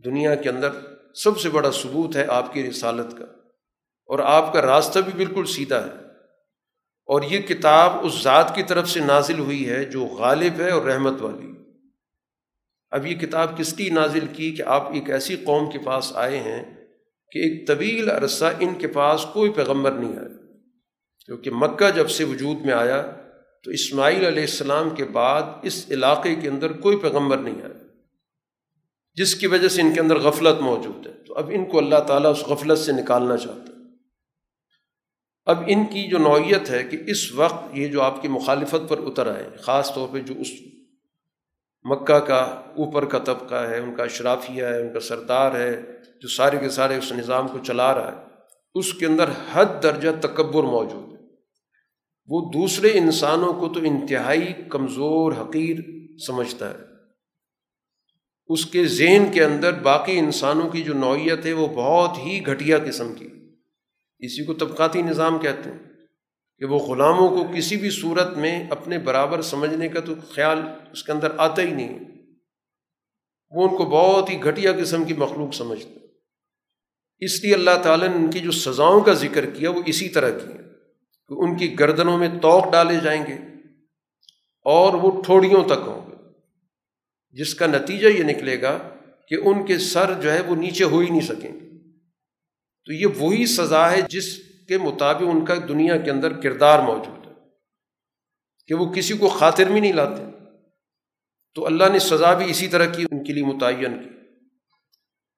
دنیا 0.05 0.35
کے 0.35 0.49
اندر 0.49 0.69
سب 1.15 1.39
سے 1.39 1.49
بڑا 1.49 1.71
ثبوت 1.71 2.15
ہے 2.15 2.25
آپ 2.29 2.53
کی 2.53 2.69
رسالت 2.69 3.17
کا۔ 3.17 3.25
اور 4.05 4.19
آپ 4.19 4.53
کا 4.53 4.61
راستہ 4.61 4.99
بھی 4.99 5.25
بالکل 5.25 5.45
سیدھا 5.45 5.83
ہے۔ 5.83 5.91
اور 7.05 7.21
یہ 7.21 7.39
کتاب 7.39 7.91
اس 8.01 8.23
ذات 8.23 8.55
کی 8.55 8.63
طرف 8.63 8.89
سے 8.89 8.99
نازل 8.99 9.39
ہوئی 9.39 9.69
ہے 9.69 9.85
جو 9.85 10.05
غالب 10.05 10.59
ہے 10.59 10.71
اور 10.71 10.81
رحمت 10.81 11.21
والی۔ 11.21 11.51
اب 12.91 13.07
یہ 13.07 13.15
کتاب 13.15 13.57
کس 13.57 13.73
کی 13.73 13.89
نازل 13.89 14.25
کی 14.33 14.51
کہ 14.51 14.61
آپ 14.61 14.91
ایک 14.91 15.09
ایسی 15.09 15.35
قوم 15.35 15.71
کے 15.71 15.79
پاس 15.79 16.11
آئے 16.15 16.39
ہیں 16.39 16.82
کہ 17.33 17.39
ایک 17.39 17.67
طویل 17.67 18.09
عرصہ 18.09 18.45
ان 18.59 18.75
کے 18.75 18.87
پاس 18.87 19.25
کوئی 19.33 19.51
پیغمبر 19.51 19.91
نہیں 19.91 20.17
آیا۔ 20.17 20.27
کیونکہ 21.25 21.51
مکہ 21.53 21.89
جب 21.89 22.09
سے 22.09 22.23
وجود 22.23 22.65
میں 22.65 22.73
آیا، 22.73 23.01
تو 23.63 23.71
اسماعیل 23.71 24.25
علیہ 24.25 24.41
السلام 24.41 24.89
کے 24.89 25.05
بعد 25.05 25.41
اس 25.63 25.85
علاقے 25.91 26.35
کے 26.35 26.49
اندر 26.49 26.71
کوئی 26.71 26.97
پیغمبر 26.97 27.37
نہیں 27.37 27.61
آیا، 27.61 27.83
جس 29.15 29.35
کی 29.35 29.47
وجہ 29.47 29.67
سے 29.67 29.81
ان 29.81 29.93
کے 29.93 29.99
اندر 29.99 30.17
غفلت 30.17 30.61
موجود 30.61 31.07
ہے۔ 31.07 31.11
تو 31.11 31.33
اب 31.33 31.51
ان 31.53 31.65
کو 31.65 31.77
اللہ 31.77 31.99
تعالیٰ 31.99 32.31
اس 32.31 32.43
غفلت 32.43 32.79
سے 32.79 32.91
نکالنا 32.91 33.37
چاہتا 33.37 33.63
ہے۔ 33.63 33.81
اب 35.45 35.63
ان 35.67 35.85
کی 35.85 36.09
جو 36.09 36.17
نوعیت 36.17 36.69
ہے 36.69 36.83
کہ 36.83 36.97
اس 37.07 37.33
وقت 37.33 37.77
یہ 37.77 37.87
جو 37.87 38.01
آپ 38.01 38.21
کی 38.21 38.27
مخالفت 38.27 38.89
پر 38.89 38.97
اتر 38.97 39.27
آئے، 39.27 39.49
خاص 39.61 39.93
طور 39.93 40.07
پہ 40.11 40.19
جو 40.19 40.33
اس 40.39 40.47
مکہ 41.83 42.19
کا 42.19 42.41
اوپر 42.77 43.05
کا 43.05 43.19
طبقہ 43.19 43.55
ہے، 43.55 43.79
ان 43.79 43.95
کا 43.95 44.03
اشرافیہ 44.03 44.63
ہے، 44.63 44.81
ان 44.81 44.93
کا 44.93 44.99
سردار 44.99 45.55
ہے 45.55 46.02
جو 46.23 46.29
سارے 46.29 46.57
کے 46.57 46.69
سارے 46.69 46.97
اس 46.97 47.11
نظام 47.11 47.47
کو 47.47 47.57
چلا 47.57 47.95
رہا 47.95 48.11
ہے، 48.11 48.25
اس 48.73 48.93
کے 48.93 49.05
اندر 49.05 49.29
حد 49.53 49.65
درجہ 49.83 50.09
تکبر 50.21 50.63
موجود 50.63 51.13
ہے۔ 51.13 51.25
وہ 52.27 52.51
دوسرے 52.53 52.89
انسانوں 52.93 53.53
کو 53.53 53.69
تو 53.73 53.79
انتہائی 53.79 54.53
کمزور، 54.69 55.31
حقیر 55.31 55.77
سمجھتا 56.27 56.69
ہے۔ 56.69 56.75
اس 58.47 58.65
کے 58.65 58.85
ذہن 58.85 59.25
کے 59.33 59.43
اندر 59.43 59.73
باقی 59.73 60.19
انسانوں 60.19 60.69
کی 60.69 60.81
جو 60.81 60.93
نوعیت 60.93 61.45
ہے، 61.45 61.53
وہ 61.53 61.67
بہت 61.67 62.17
ہی 62.17 62.45
گھٹیا 62.45 62.77
قسم 62.77 63.13
کی 63.13 63.27
اسی 64.19 64.45
کو 64.45 64.53
طبقاتی 64.53 65.01
نظام 65.01 65.39
کہتے 65.39 65.71
ہیں 65.71 65.79
کہ 66.59 66.65
وہ 66.65 66.79
غلاموں 66.79 67.29
کو 67.29 67.43
کسی 67.57 67.77
بھی 67.77 67.89
صورت 67.89 68.37
میں 68.37 68.69
اپنے 68.69 68.97
برابر 68.97 69.41
سمجھنے 69.41 69.87
کا 69.87 69.99
تو 69.99 70.13
خیال 70.29 70.59
اس 70.91 71.03
کے 71.03 71.11
اندر 71.11 71.31
آتا 71.37 71.61
ہی 71.61 71.71
نہیں 71.71 71.99
ہے۔ 71.99 72.05
وہ 73.51 73.69
ان 73.69 73.77
کو 73.77 73.85
بہت 73.85 74.29
ہی 74.29 74.43
گھٹیا 74.43 74.71
قسم 74.71 75.03
کی 75.03 75.13
مخلوق 75.13 75.53
سمجھتے 75.53 76.02
اس 77.23 77.43
لیے 77.43 77.53
اللہ 77.53 77.83
تعالیٰ 77.83 78.07
نے 78.07 78.15
ان 78.15 78.31
کی 78.31 78.39
جو 78.39 78.51
سزاؤں 78.51 79.01
کا 79.01 79.13
ذکر 79.13 79.49
کیا 79.49 79.69
وہ 79.69 79.81
اسی 79.85 80.09
طرح 80.09 80.29
کی 80.29 80.53
کہ 81.27 81.33
ان 81.33 81.57
کی 81.57 81.79
گردنوں 81.79 82.17
میں 82.17 82.29
توق 82.41 82.71
ڈالے 82.71 82.95
جائیں 83.03 83.25
گے 83.27 83.33
اور 84.63 84.93
وہ 84.93 85.21
ٹھوڑیوں 85.23 85.63
تک 85.63 85.87
ہوں 85.87 86.11
گے۔ 86.11 86.15
جس 87.31 87.55
کا 87.55 87.67
نتیجہ 87.67 88.07
یہ 88.07 88.23
نکلے 88.23 88.61
گا 88.61 88.77
کہ 89.27 89.35
ان 89.35 89.65
کے 89.65 89.77
سر 89.77 90.21
جو 90.21 90.33
ہے 90.33 90.41
وہ 90.41 90.55
نیچے 90.55 90.83
ہو 90.83 90.99
ہی 90.99 91.09
نہیں 91.09 91.21
سکیں 91.21 91.53
گے۔ 91.53 91.59
تو 92.85 92.93
یہ 92.93 93.05
وہی 93.17 93.45
سزا 93.45 93.91
ہے 93.91 94.01
جس 94.01 94.37
کے 94.67 94.77
مطابق 94.77 95.21
ان 95.21 95.45
کا 95.45 95.55
دنیا 95.67 95.97
کے 95.97 96.11
اندر 96.11 96.41
کردار 96.41 96.79
موجود 96.79 97.27
ہے 97.27 97.31
کہ 98.67 98.75
وہ 98.75 98.93
کسی 98.93 99.17
کو 99.17 99.29
خاطر 99.29 99.65
میں 99.65 99.81
نہیں 99.81 99.93
لاتے۔ 99.93 100.23
تو 101.55 101.65
اللہ 101.65 101.83
نے 101.91 101.99
سزا 101.99 102.33
بھی 102.33 102.51
اسی 102.51 102.67
طرح 102.67 102.85
کی 102.85 103.05
ان 103.11 103.23
کے 103.23 103.33
لیے 103.33 103.43
متعین 103.43 104.03
کی۔ 104.03 104.22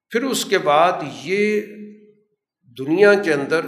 پھر 0.10 0.23
اس 0.23 0.45
کے 0.45 0.57
بعد 0.57 0.91
یہ 1.23 1.61
دنیا 2.80 3.14
کے 3.14 3.34
اندر 3.34 3.61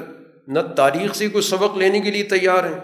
نہ 0.47 0.59
تاریخ 0.59 1.15
سے 1.15 1.29
کوئی 1.29 1.41
سبق 1.41 1.77
لینے 1.77 1.99
کے 1.99 2.11
لیے 2.11 2.23
تیار 2.23 2.63
ہے، 2.63 2.79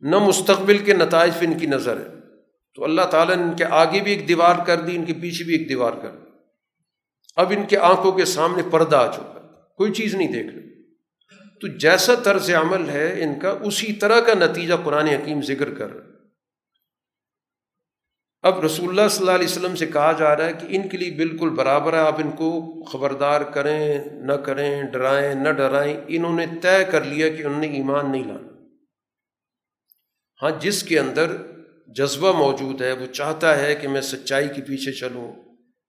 نہ 0.00 0.18
مستقبل 0.18 0.78
کے 0.78 0.94
نتائج 0.94 1.32
پہ 1.38 1.46
ان 1.46 1.58
کی 1.58 1.66
نظر 1.66 1.96
ہے۔ 1.96 2.06
تو 2.74 2.84
اللہ 2.84 3.02
تعالیٰ 3.02 3.36
نے 3.36 3.42
ان 3.42 3.56
کے 3.56 3.64
آگے 3.64 4.00
بھی 4.00 4.12
ایک 4.12 4.28
دیوار 4.28 4.66
کر 4.66 4.80
دی، 4.80 4.96
ان 4.96 5.04
کے 5.04 5.12
پیچھے 5.12 5.44
بھی 5.44 5.58
ایک 5.58 5.68
دیوار 5.68 5.92
کر 5.92 6.10
دی۔ 6.10 6.30
اب 7.36 7.52
ان 7.56 7.66
کے 7.66 7.76
آنکھوں 7.76 8.12
کے 8.12 8.24
سامنے 8.24 8.62
پردہ 8.70 8.96
آ 8.96 9.12
چکا 9.12 9.40
کوئی 9.76 9.92
چیز 9.92 10.14
نہیں 10.14 10.32
دیکھ 10.32 10.54
رہی 10.54 10.64
تو 11.60 11.66
جیسا 11.66 12.14
طرز 12.14 12.50
عمل 12.50 12.88
ہے 12.88 13.22
ان 13.22 13.40
کا، 13.40 13.50
اسی 13.60 13.92
طرح 13.92 14.20
کا 14.20 14.34
نتیجہ 14.34 14.74
قرآن 14.84 15.06
حکیم 15.06 15.42
ذکر 15.42 15.74
کر 15.74 15.94
رہا 15.94 16.04
ہے۔ 16.04 16.13
اب 18.44 18.64
رسول 18.64 18.88
اللہ 18.88 19.08
صلی 19.08 19.18
اللہ 19.18 19.30
علیہ 19.30 19.48
وسلم 19.48 19.76
سے 19.76 19.86
کہا 19.86 20.12
جا 20.12 20.36
رہا 20.36 20.46
ہے 20.46 20.52
کہ 20.52 20.66
ان 20.70 20.88
کے 20.88 20.96
لیے 20.96 21.10
بالکل 21.10 21.48
برابر 21.48 21.92
ہے، 21.92 21.98
آپ 21.98 22.18
ان 22.18 22.30
کو 22.30 22.82
خبردار 22.84 23.40
کریں، 23.40 23.98
نہ 24.12 24.32
کریں، 24.32 24.82
ڈرائیں، 24.82 25.34
نہ 25.34 25.48
ڈرائیں۔ 25.48 26.00
انہوں 26.08 26.36
نے 26.36 26.46
طے 26.62 26.84
کر 26.90 27.04
لیا 27.04 27.28
کہ 27.28 27.42
انہوں 27.42 27.60
نے 27.60 27.66
ایمان 27.66 28.12
نہیں 28.12 28.24
لانا۔ 28.24 28.48
ہاں 30.42 30.50
جس 30.60 30.82
کے 30.82 30.98
اندر 30.98 31.36
جذبہ 31.86 32.32
موجود 32.32 32.82
ہے، 32.82 32.92
وہ 32.92 33.06
چاہتا 33.06 33.58
ہے 33.58 33.74
کہ 33.74 33.88
میں 33.88 34.00
سچائی 34.00 34.48
کے 34.56 34.62
پیچھے 34.62 34.92
چلوں۔ 34.92 35.32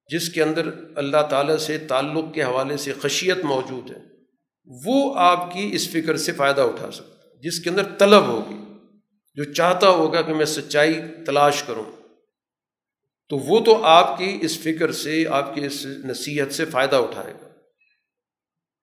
جس 0.08 0.30
کے 0.30 0.44
اندر 0.44 0.70
اللہ 0.96 1.22
تعالیٰ 1.30 1.58
سے 1.58 1.78
تعلق 1.78 2.34
کے 2.34 2.44
حوالے 2.44 2.78
سے 2.78 2.94
خشیت 2.94 3.44
موجود 3.44 3.92
ہے، 3.92 4.00
وہ 4.86 5.14
آپ 5.18 5.54
کی 5.54 5.70
اس 5.74 5.90
فکر 5.90 6.18
سے 6.18 6.32
فائدہ 6.32 6.62
اٹھا 6.62 6.92
سکتا 6.92 7.28
ہے۔ 7.28 7.42
جس 7.42 7.60
کے 7.60 7.70
اندر 7.70 7.84
طلب 7.98 8.26
ہوگی، 8.28 8.74
جو 9.36 9.54
چاہتا 9.54 9.90
ہوگا 9.90 10.22
کہ 10.22 10.34
میں 10.34 10.46
سچائی 10.46 11.02
تلاش 11.26 11.64
کروں۔ 11.64 12.05
تو 13.30 13.38
وہ 13.38 13.60
تو 13.60 13.84
آپ 13.84 14.18
کی 14.18 14.38
اس 14.42 14.60
فکر 14.60 14.92
سے، 14.92 15.26
آپ 15.30 15.56
کی 15.56 15.66
اس 15.66 15.86
نصیحت 15.86 16.54
سے 16.54 16.66
فائدہ 16.66 16.96
اٹھائے 16.96 17.34
گا۔ 17.42 17.48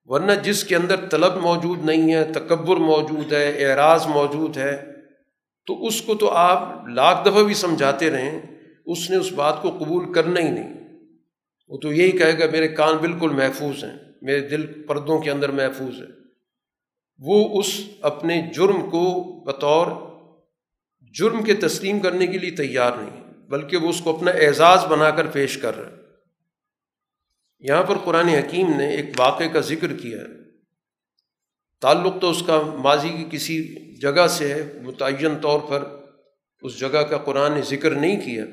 ورنہ 0.04 0.32
جس 0.32 0.64
کے 0.64 0.76
اندر 0.76 1.08
طلب 1.10 1.36
موجود 1.36 1.84
نہیں 1.84 2.14
ہے، 2.14 2.24
تکبر 2.24 2.76
موجود 2.76 3.32
ہے، 3.32 3.64
اعراض 3.64 4.06
موجود 4.06 4.56
ہے، 4.56 4.84
تو 5.66 5.86
اس 5.86 6.02
کو 6.02 6.14
تو 6.14 6.30
آپ 6.30 6.88
لاکھ 6.88 7.28
دفعہ 7.28 7.42
بھی 7.42 7.54
سمجھاتے 7.54 8.10
رہیں، 8.10 8.40
اس 8.86 9.10
نے 9.10 9.16
اس 9.16 9.32
بات 9.32 9.62
کو 9.62 9.70
قبول 9.70 10.12
کرنا 10.12 10.40
ہی 10.40 10.50
نہیں۔ 10.50 10.74
وہ 11.68 11.78
تو 11.78 11.92
یہی 11.92 12.10
کہے 12.10 12.38
گا، 12.38 12.44
میرے 12.52 12.68
کان 12.68 12.96
بالکل 12.96 13.30
محفوظ 13.30 13.84
ہیں، 13.84 13.96
میرے 14.22 14.40
دل 14.40 14.82
پردوں 14.82 15.20
کے 15.20 15.30
اندر 15.30 15.50
محفوظ 15.50 16.00
ہے 16.00 16.22
وہ 17.18 17.60
اس 17.60 17.80
اپنے 18.00 18.50
جرم 18.54 18.90
کو 18.90 19.22
بطور 19.44 19.86
جرم 21.14 21.42
کے 21.42 21.54
تسلیم 21.54 22.00
کرنے 22.00 22.26
کے 22.26 22.38
لیے 22.38 22.50
تیار 22.50 22.92
نہیں۔ 22.96 23.21
بلکہ 23.48 23.76
وہ 23.76 23.88
اس 23.88 24.00
کو 24.00 24.16
اپنا 24.16 24.30
اعزاز 24.30 24.84
بنا 24.84 25.10
کر 25.10 25.26
پیش 25.26 25.58
کر 25.58 25.78
رہا 25.78 25.90
ہے 25.90 26.02
یہاں 27.60 27.82
پر 27.82 27.98
قرآن 27.98 28.28
حکیم 28.28 28.76
نے 28.76 28.88
ایک 28.90 29.06
واقعے 29.18 29.48
کا 29.48 29.60
ذکر 29.60 29.96
کیا 29.96 30.18
ہے۔ 30.18 30.42
تعلق 31.80 32.14
تو 32.20 32.30
اس 32.30 32.42
کا 32.46 32.62
ماضی 32.62 33.08
کی 33.08 33.24
کسی 33.30 33.74
جگہ 34.00 34.26
سے 34.26 34.54
ہے، 34.54 34.72
متعین 34.82 35.38
طور 35.42 35.60
پر 35.60 36.00
اس 36.62 36.80
جگہ 36.80 37.02
کا 37.02 37.18
قرآن 37.18 37.52
نے 37.52 37.60
ذکر 37.62 37.90
نہیں 37.90 38.20
کیا۔ 38.20 38.44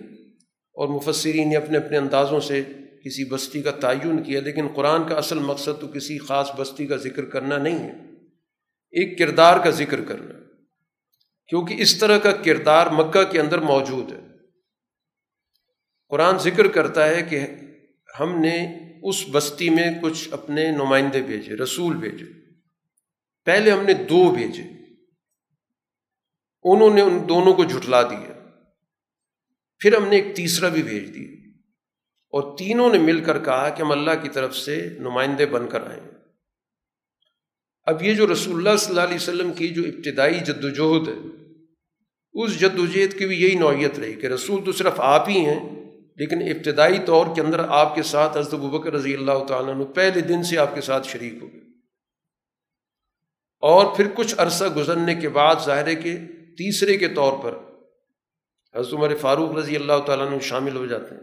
اور 0.74 0.88
مفسرین 0.88 1.49
نے 1.49 1.56
اپنے 1.56 1.78
اپنے 1.78 1.98
اندازوں 1.98 2.40
سے 2.40 2.64
کسی 3.06 3.26
بستی 3.26 3.61
کا 3.61 3.72
تعین 3.72 4.24
کیا، 4.24 4.41
لیکن 4.41 4.68
قرآن 4.68 5.07
کا 5.07 5.16
اصل 5.16 5.40
مقصد 5.40 5.82
تو 5.82 5.88
کسی 5.88 6.18
خاص 6.18 6.52
بستی 6.57 6.88
کا 6.88 6.95
ذکر 6.95 7.26
کرنا 7.26 7.57
نہیں 7.57 7.80
ہے۔ 7.80 7.94
ایک 8.91 9.20
کردار 9.20 9.60
کا 9.64 9.70
ذکر 9.70 10.02
کرنا، 10.02 10.40
کیونکہ 11.48 11.76
اس 11.78 11.99
طرح 11.99 12.18
کا 12.18 12.32
کردار 12.32 12.88
مکہ 12.88 13.24
کے 13.24 13.40
اندر 13.40 13.57
موجود 13.57 14.11
ہے۔ 14.11 14.39
قرآن 16.10 16.38
ذکر 16.38 16.68
کرتا 16.68 17.07
ہے 17.07 17.22
کہ 17.22 17.40
ہم 18.19 18.41
نے 18.41 18.80
اس 19.03 19.26
بستی 19.31 19.69
میں 19.69 19.91
کچھ 20.02 20.30
اپنے 20.31 20.72
نمائندے 20.72 21.22
بھیجے، 21.22 21.56
رسول 21.56 21.98
بھیجے۔ 21.98 22.26
پہلے 23.45 23.72
ہم 23.72 23.84
نے 23.86 23.94
دو 23.94 24.36
بھیجے۔ 24.36 24.64
انہوں 26.64 26.94
نے 26.94 27.02
ان 27.02 27.30
دونوں 27.30 27.53
کو 27.53 27.64
جھٹلا 27.64 28.02
دیا۔ 28.02 28.48
پھر 29.80 29.98
ہم 29.98 30.07
نے 30.07 30.15
ایک 30.15 30.36
تیسرا 30.36 30.69
بھی 30.69 30.84
بھیج 30.84 31.15
دیا۔ 31.15 31.27
اور 32.31 32.57
تینوں 32.57 32.90
نے 32.90 32.98
مل 32.98 33.23
کر 33.23 33.44
کہا 33.44 33.69
کہ 33.69 33.81
ہم 33.81 33.91
اللہ 33.91 34.11
کی 34.22 34.30
طرف 34.30 34.57
سے 34.57 34.90
نمائندے 34.99 35.45
بن 35.45 35.68
کر 35.68 35.88
آئیں 35.88 36.07
اب 37.84 38.03
یہ 38.03 38.14
جو 38.14 38.34
رسول 38.34 38.56
اللہ 38.57 38.77
صلی 38.77 38.90
اللہ 38.90 39.02
علیہ 39.02 39.15
وسلم 39.15 39.53
کی 39.53 39.68
جو 39.68 39.84
ابتدائی 39.84 40.40
جد 40.40 40.64
وجہد 40.64 41.07
ہے، 41.07 41.14
اس 42.34 42.60
جد 42.60 42.80
وجہد 42.80 43.19
کی 43.19 43.27
بھی 43.27 43.41
یہی 43.41 43.56
نوعیت 43.56 43.99
رہی 43.99 44.14
کہ 44.14 44.27
رسول 44.27 44.65
تو 44.65 44.72
صرف 44.72 44.94
آپ 44.98 45.30
ہی 45.30 45.45
ہیں 45.45 45.78
لیکن 46.19 46.41
ابتدائی 46.41 46.99
طور 47.05 47.35
کے 47.35 47.41
اندر 47.41 47.59
آپ 47.69 47.95
کے 47.95 48.03
ساتھ 48.03 48.37
حضرت 48.37 48.53
ابکر 48.53 48.93
رضی 48.93 49.13
اللہ 49.13 49.43
تعالیٰ 49.47 49.75
عنہ 49.75 49.83
پہلے 49.83 50.21
دن 50.21 50.43
سے 50.43 50.57
آپ 50.57 50.75
کے 50.75 50.81
ساتھ 50.81 51.07
شریک 51.07 51.33
ہو 51.33 51.47
گئے۔ 51.53 51.59
اور 53.61 53.95
پھر 53.95 54.07
کچھ 54.13 54.35
عرصہ 54.37 54.65
گزرنے 54.65 55.15
کے 55.15 55.29
بعد 55.29 55.55
ظاہر 55.65 55.93
کے 55.93 56.17
تیسرے 56.57 56.97
کے 56.97 57.07
طور 57.07 57.33
پر 57.43 57.57
حضرت 58.75 58.93
عمر 58.93 59.15
فاروق 59.15 59.51
رضی 59.51 59.75
اللہ 59.75 59.99
تعالیٰ 60.05 60.27
عنہ 60.27 60.39
شامل 60.39 60.75
ہو 60.75 60.85
جاتے 60.85 61.15
ہیں۔ 61.15 61.21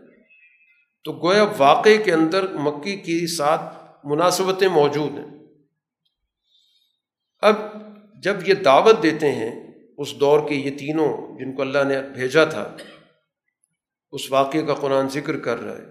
تو 1.05 1.13
گویا 1.13 1.45
واقعے 1.59 1.99
کے 1.99 2.13
اندر 2.13 2.49
مکی 2.53 2.97
کے 2.97 3.27
ساتھ 3.27 3.91
مناسبتیں 4.05 4.69
موجود 4.69 5.19
ہیں۔ 5.19 5.39
اب 7.41 7.57
جب 8.23 8.49
یہ 8.49 8.55
دعوت 8.55 9.03
دیتے 9.03 9.33
ہیں، 9.33 9.67
اس 9.99 10.21
دور 10.21 10.49
کے 10.49 10.55
یہ 10.55 10.79
تینوں 10.79 11.39
جن 11.39 11.57
کو 11.57 11.63
اللہ 11.63 11.85
نے 11.89 12.03
بھیجا 12.03 12.45
تھا 12.45 12.77
اس 14.13 14.33
واقعے 14.33 14.63
کا 14.63 14.75
قرآن 14.75 15.09
ذکر 15.09 15.39
کر 15.39 15.59
رہا 15.61 15.79
ہے۔ 15.79 15.85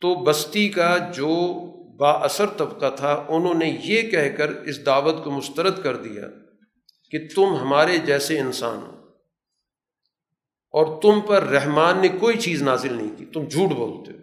تو 0.00 0.14
بستی 0.14 0.68
کا 0.68 1.10
جو 1.14 1.54
با 1.96 2.10
اثر 2.10 2.46
طبقہ 2.46 2.96
تھا، 2.96 3.24
انہوں 3.28 3.54
نے 3.54 3.80
یہ 3.84 4.10
کہہ 4.10 4.36
کر 4.36 4.48
اس 4.48 4.86
دعوت 4.86 5.24
کو 5.24 5.30
مسترد 5.30 5.82
کر 5.82 5.96
دیا 5.96 6.28
کہ 7.10 7.18
تم 7.34 7.56
ہمارے 7.56 7.98
جیسے 7.98 8.40
انسان 8.40 8.78
ہو۔ 8.78 9.02
اور 10.70 11.02
تم 11.02 11.20
پر 11.20 11.42
رحمان 11.42 11.98
نے 11.98 12.08
کوئی 12.08 12.38
چیز 12.38 12.62
نازل 12.62 12.92
نہیں 12.92 13.16
کی، 13.16 13.24
تم 13.24 13.48
جھوٹ 13.48 13.70
بولتے 13.70 14.12
ہو۔ 14.12 14.22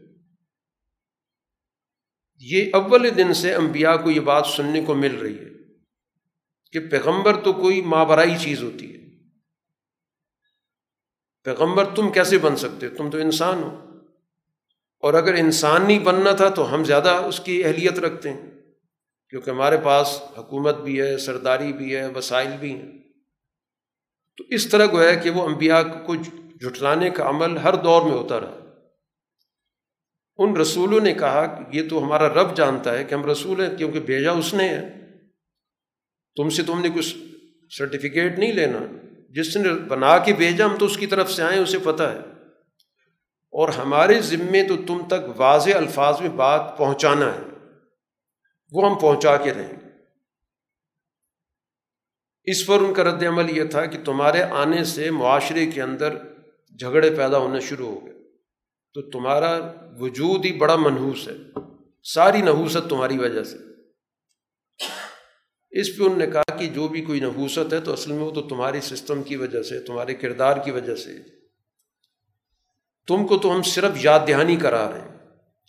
یہ 2.39 2.69
اول 2.73 3.09
دن 3.17 3.33
سے 3.33 3.55
انبیاء 3.55 3.95
کو 3.95 4.11
یہ 4.11 4.19
بات 4.19 4.45
سننے 4.45 4.81
کو 4.81 4.95
مل 4.95 5.15
رہی 5.15 5.37
ہے 5.37 5.49
کہ 6.71 6.79
پیغمبر 6.79 7.41
تو 7.43 7.53
کوئی 7.53 7.81
مابرائی 7.81 8.33
چیز 8.39 8.63
ہوتی 8.63 8.93
ہے۔ 8.93 8.98
پیغمبر، 11.49 11.85
تم 11.95 12.11
کیسے 12.11 12.37
بن 12.37 12.55
سکتے؟ 12.55 12.89
تم 12.89 13.09
تو 13.09 13.17
انسان 13.17 13.63
ہو۔ 13.63 13.85
اور 14.99 15.13
اگر 15.13 15.33
انسان 15.33 15.87
نہیں 15.87 15.99
بننا 15.99 16.31
تھا 16.31 16.49
تو 16.49 16.75
ہم 16.75 16.83
زیادہ 16.83 17.09
اس 17.09 17.39
کی 17.39 17.63
اہلیت 17.63 17.99
رکھتے 17.99 18.33
ہیں، 18.33 18.51
کیونکہ 19.29 19.49
ہمارے 19.49 19.77
پاس 19.83 20.21
حکومت 20.37 20.77
بھی 20.77 21.01
ہے، 21.01 21.17
سرداری 21.17 21.73
بھی 21.73 21.95
ہے، 21.95 22.07
وسائل 22.07 22.47
بھی 22.59 22.73
ہیں۔ 22.73 22.91
تو 24.37 24.43
اس 24.49 24.69
طرح 24.69 24.85
کو 24.85 25.01
ہے 25.01 25.15
کہ 25.23 25.29
وہ 25.29 25.45
انبیاء 25.45 25.81
کو 26.05 26.15
جھٹلانے 26.15 27.09
کا 27.09 27.29
عمل 27.29 27.57
ہر 27.57 27.75
دور 27.75 28.01
میں 28.01 28.11
ہوتا 28.11 28.39
رہا۔ 28.39 28.59
ان 30.37 30.57
رسولوں 30.57 30.99
نے 30.99 31.13
کہا 31.13 31.45
کہ 31.45 31.77
یہ 31.77 31.89
تو 31.89 32.03
ہمارا 32.03 32.29
رب 32.29 32.57
جانتا 32.57 32.97
ہے 32.97 33.03
کہ 33.03 33.13
ہم 33.13 33.25
رسول 33.25 33.63
ہیں، 33.63 33.77
کیونکہ 33.77 33.99
بھیجا 33.99 34.31
اس 34.31 34.53
نے 34.53 34.69
ہے۔ 34.69 35.09
تم 36.35 36.49
سے 36.49 36.63
تم 36.63 36.81
نے 36.81 36.89
کچھ 36.95 37.17
سرٹیفکیٹ 37.77 38.39
نہیں 38.39 38.53
لینا۔ 38.53 39.08
جس 39.29 39.57
نے 39.57 39.73
بنا 39.73 40.17
کے 40.17 40.33
بھیجا، 40.33 40.65
ہم 40.65 40.75
تو 40.79 40.85
اس 40.85 40.97
کی 40.97 41.07
طرف 41.07 41.31
سے 41.31 41.43
آئیں 41.43 41.59
اسے 41.59 41.77
پتہ 41.83 42.03
ہے۔ 42.03 42.19
اور 43.51 43.69
ہمارے 43.69 44.21
ذمے 44.21 44.67
تو 44.67 44.77
تم 44.87 45.07
تک 45.07 45.41
واضح 45.41 45.69
الفاظ 45.75 46.21
میں 46.21 46.29
بات 46.29 46.77
پہنچانا 46.77 47.35
ہے۔ 47.35 47.41
وہ 48.71 48.89
ہم 48.89 48.99
پہنچا 48.99 49.37
کے 49.37 49.53
رہیں۔ 49.53 49.71
گے 49.71 49.89
اس 52.43 52.67
پر 52.67 52.79
ان 52.79 52.93
کا 52.93 53.03
رد 53.03 53.23
عمل 53.23 53.57
یہ 53.57 53.63
تھا 53.63 53.85
کہ 53.85 54.03
تمہارے 54.03 54.41
آنے 54.41 54.83
سے 54.83 55.11
معاشرے 55.11 55.65
کے 55.65 55.81
اندر 55.81 56.17
جھگڑے 56.79 57.09
پیدا 57.09 57.37
ہونے 57.37 57.59
شروع 57.59 57.89
ہو 57.89 58.05
گئے۔ 58.05 58.13
تو 58.93 59.01
تمہارا 59.01 59.59
وجود 59.99 60.45
ہی 60.45 60.53
بڑا 60.53 60.75
منحوس 60.75 61.27
ہے۔ 61.27 61.37
ساری 62.03 62.41
نحوست 62.41 62.89
تمہاری 62.89 63.17
وجہ 63.17 63.43
سے۔ 63.43 63.57
اس 65.71 65.97
پہ 65.97 66.03
انہوں 66.03 66.17
نے 66.17 66.27
کہا 66.27 66.57
کہ 66.57 66.67
جو 66.67 66.87
بھی 66.87 67.01
کوئی 67.01 67.19
نحوست 67.19 67.73
ہے 67.73 67.79
تو 67.79 67.93
اصل 67.93 68.11
میں 68.11 68.23
وہ 68.23 68.31
تو 68.31 68.41
تمہاری 68.41 68.81
سسٹم 68.81 69.23
کی 69.23 69.35
وجہ 69.35 69.61
سے، 69.61 69.79
تمہارے 69.79 70.13
کردار 70.13 70.57
کی 70.57 70.71
وجہ 70.71 70.95
سے۔ 70.95 71.11
تم 73.07 73.27
کو 73.27 73.37
تو 73.37 73.55
ہم 73.55 73.61
صرف 73.61 74.05
یاد 74.05 74.19
دہانی 74.27 74.55
کرا 74.55 74.91
رہے 74.91 75.01
ہیں 75.01 75.15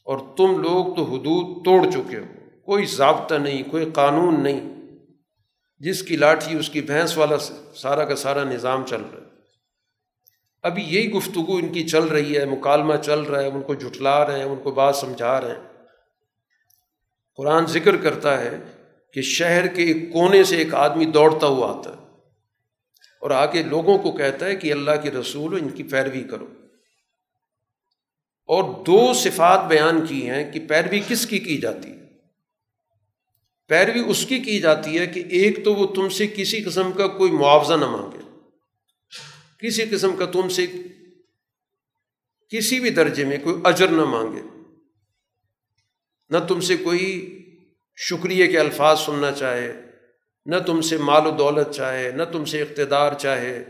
اور 0.05 0.19
تم 0.37 0.63
لوگ 0.63 0.95
تو 0.95 1.05
حدود 1.05 1.65
توڑ 1.65 1.91
چکے 1.91 2.19
ہو۔ 2.19 2.25
کوئی 2.65 2.85
ضابطہ 2.85 3.35
نہیں، 3.35 3.63
کوئی 3.71 3.91
قانون 3.95 4.43
نہیں۔ 4.43 4.75
جس 5.79 6.03
کی 6.03 6.17
لاٹھی، 6.17 6.59
اس 6.59 6.71
کی 6.71 6.81
بھینس 6.81 7.19
والا 7.19 7.39
سارا 7.75 8.05
کا 8.05 8.17
سارا 8.17 8.45
نظام 8.45 8.87
چل 8.87 9.03
رہا 9.13 9.21
ہے۔ 9.21 9.31
ابھی 10.63 10.83
یہی 10.83 11.11
گفتگو 11.11 11.57
ان 11.57 11.69
کی 11.69 11.89
چل 11.89 12.05
رہی 12.05 12.39
ہے، 12.39 12.45
مکالمہ 12.45 12.95
چل 12.97 13.21
رہا 13.21 13.43
ہے، 13.43 13.49
ان 13.49 13.63
کو 13.63 13.75
جھٹلا 13.75 14.27
رہے 14.27 14.39
ہیں، 14.39 14.45
ان 14.45 14.63
کو 14.63 14.71
بات 14.71 14.97
سمجھا 14.97 15.41
رہے 15.41 15.49
ہیں۔ 15.49 15.85
قرآن 17.37 17.67
ذکر 17.67 17.97
کرتا 17.97 18.41
ہے 18.41 18.59
کہ 19.13 19.23
شہر 19.23 19.67
کے 19.67 19.83
ایک 19.83 20.13
کونے 20.13 20.45
سے 20.45 20.57
ایک 20.57 20.75
آدمی 20.75 21.05
دوڑتا 21.05 21.47
ہوا 21.47 21.79
آتا 21.79 21.91
ہے 21.91 22.07
اور 23.21 23.31
آگے 23.31 23.63
لوگوں 23.63 23.99
کو 23.99 24.13
کہتا 24.13 24.47
ہے 24.47 24.57
کہ 24.57 24.73
اللہ 24.73 24.91
کے 25.03 25.11
رسول 25.11 25.63
ان 25.63 25.69
کی 25.69 25.83
پیروی 25.83 26.25
کرو۔ 26.25 26.47
اور 28.47 28.85
دو 28.85 29.15
صفات 29.15 29.65
بیان 29.69 30.07
کی 30.07 30.31
ہیں 30.31 30.53
کہ 30.53 30.61
پیروی 30.61 31.01
کس 31.09 31.27
کی 31.27 31.39
کی 31.39 31.59
جاتی 31.59 31.91
ہے۔ 31.91 32.07
پیروی 33.69 34.03
اس 34.07 34.27
کی 34.27 34.39
کی 34.39 34.61
جاتی 34.61 34.99
ہے 34.99 35.07
کہ 35.07 35.23
ایک 35.31 35.65
تو 35.65 35.75
وہ 35.75 35.95
تم 35.95 36.09
سے 36.09 36.27
کسی 36.27 36.63
قسم 36.63 36.93
کا 36.93 37.07
کوئی 37.07 37.33
معاوضہ 37.33 37.75
نہ 37.75 37.87
مانگے۔ 37.87 38.39
کسی 39.59 39.85
قسم 39.91 40.17
کا 40.17 40.27
تم 40.27 40.49
سے 40.49 40.67
کسی 42.49 42.81
بھی 42.81 42.91
درجے 42.91 43.25
میں 43.25 43.39
کوئی 43.43 43.57
اجر 43.65 43.89
نہ 43.89 44.05
مانگے۔ 44.05 44.43
نہ 46.31 46.39
تم 46.49 46.61
سے 46.61 46.77
کوئی 46.77 47.37
شکریہ 47.97 48.47
کے 48.47 48.59
الفاظ 48.59 49.01
سننا 49.01 49.33
چاہے، 49.33 49.73
نہ 50.47 50.57
تم 50.67 50.81
سے 50.81 50.97
مال 50.97 51.27
و 51.27 51.31
دولت 51.31 51.75
چاہے، 51.75 52.11
نہ 52.11 52.23
تم 52.33 52.45
سے 52.45 52.63
اقتدار 52.63 53.13
چاہے، 53.13 53.65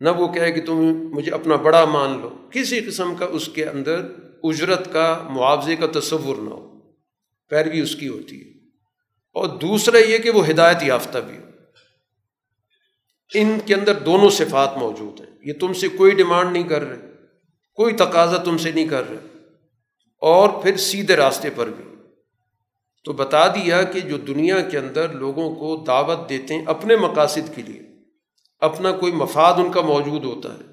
نہ 0.00 0.08
وہ 0.08 0.28
کہے 0.28 0.52
کہ 0.52 0.66
تم 0.66 0.76
مجھے 1.14 1.32
اپنا 1.32 1.56
بڑا 1.56 1.84
مان 1.84 2.20
لو۔ 2.20 2.48
کسی 2.50 2.80
قسم 2.80 3.14
کا 3.14 3.24
اس 3.24 3.48
کے 3.48 3.66
اندر 3.66 4.06
اجرت 4.42 4.92
کا، 4.92 5.22
معاوضے 5.30 5.76
کا 5.76 6.00
تصور 6.00 6.36
نہ 6.36 6.50
ہو۔ 6.50 6.80
پیروی 7.48 7.80
اس 7.80 7.96
کی 7.96 8.08
ہوتی 8.08 8.40
ہے۔ 8.40 8.50
اور 9.32 9.48
دوسرا 9.48 9.98
یہ 9.98 10.18
کہ 10.18 10.30
وہ 10.30 10.48
ہدایت 10.48 10.82
یافتہ 10.82 11.18
بھی 11.18 11.36
ہو۔ 11.36 11.42
ان 13.34 13.58
کے 13.66 13.74
اندر 13.74 13.94
دونوں 13.94 14.30
صفات 14.30 14.76
موجود 14.76 15.20
ہیں۔ 15.20 15.36
یہ 15.42 15.52
تم 15.52 15.72
سے 15.72 15.88
کوئی 15.88 16.10
ڈیمانڈ 16.10 16.52
نہیں 16.52 16.68
کر 16.68 16.82
رہے، 16.82 17.08
کوئی 17.74 17.94
تقاضا 17.94 18.36
تم 18.36 18.58
سے 18.58 18.70
نہیں 18.70 18.88
کر 18.88 19.10
رہے، 19.10 19.38
اور 20.20 20.62
پھر 20.62 20.76
سیدھے 20.76 21.16
راستے 21.16 21.50
پر 21.56 21.66
بھی۔ 21.66 21.99
تو 23.04 23.12
بتا 23.12 23.48
دیا 23.48 23.82
کہ 23.82 24.00
جو 24.00 24.16
دنیا 24.16 24.60
کے 24.60 24.78
اندر 24.78 25.08
لوگوں 25.08 25.54
کو 25.54 25.84
دعوت 25.86 26.28
دیتے 26.28 26.54
ہیں 26.54 26.64
اپنے 26.66 26.96
مقاصد 26.96 27.54
کے 27.54 27.62
لیے، 27.62 27.82
اپنا 28.60 28.92
کوئی 28.92 29.12
مفاد 29.12 29.54
ان 29.56 29.72
کا 29.72 29.80
موجود 29.80 30.24
ہوتا 30.24 30.54
ہے۔ 30.54 30.70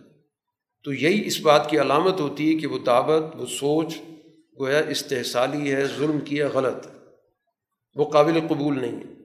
تو 0.84 0.94
یہی 0.94 1.28
اس 1.28 1.42
بات 1.42 1.70
کی 1.70 1.80
علامت 1.80 2.20
ہوتی 2.20 2.54
ہے 2.54 2.60
کہ 2.60 2.68
وہ 2.68 2.80
دعوت، 2.80 3.24
وہ 3.36 3.46
سوچ 3.46 3.98
گویا 4.60 4.80
استحصالی 4.80 5.76
ہے، 5.76 5.86
ظلم 5.98 6.20
کی 6.20 6.40
ہے، 6.40 6.44
غلط 6.44 6.88
ہے۔ 6.88 6.92
وہ 7.96 8.06
قابل 8.06 8.40
قبول 8.50 8.82
نہیں 8.82 8.98
ہے۔ 8.98 9.18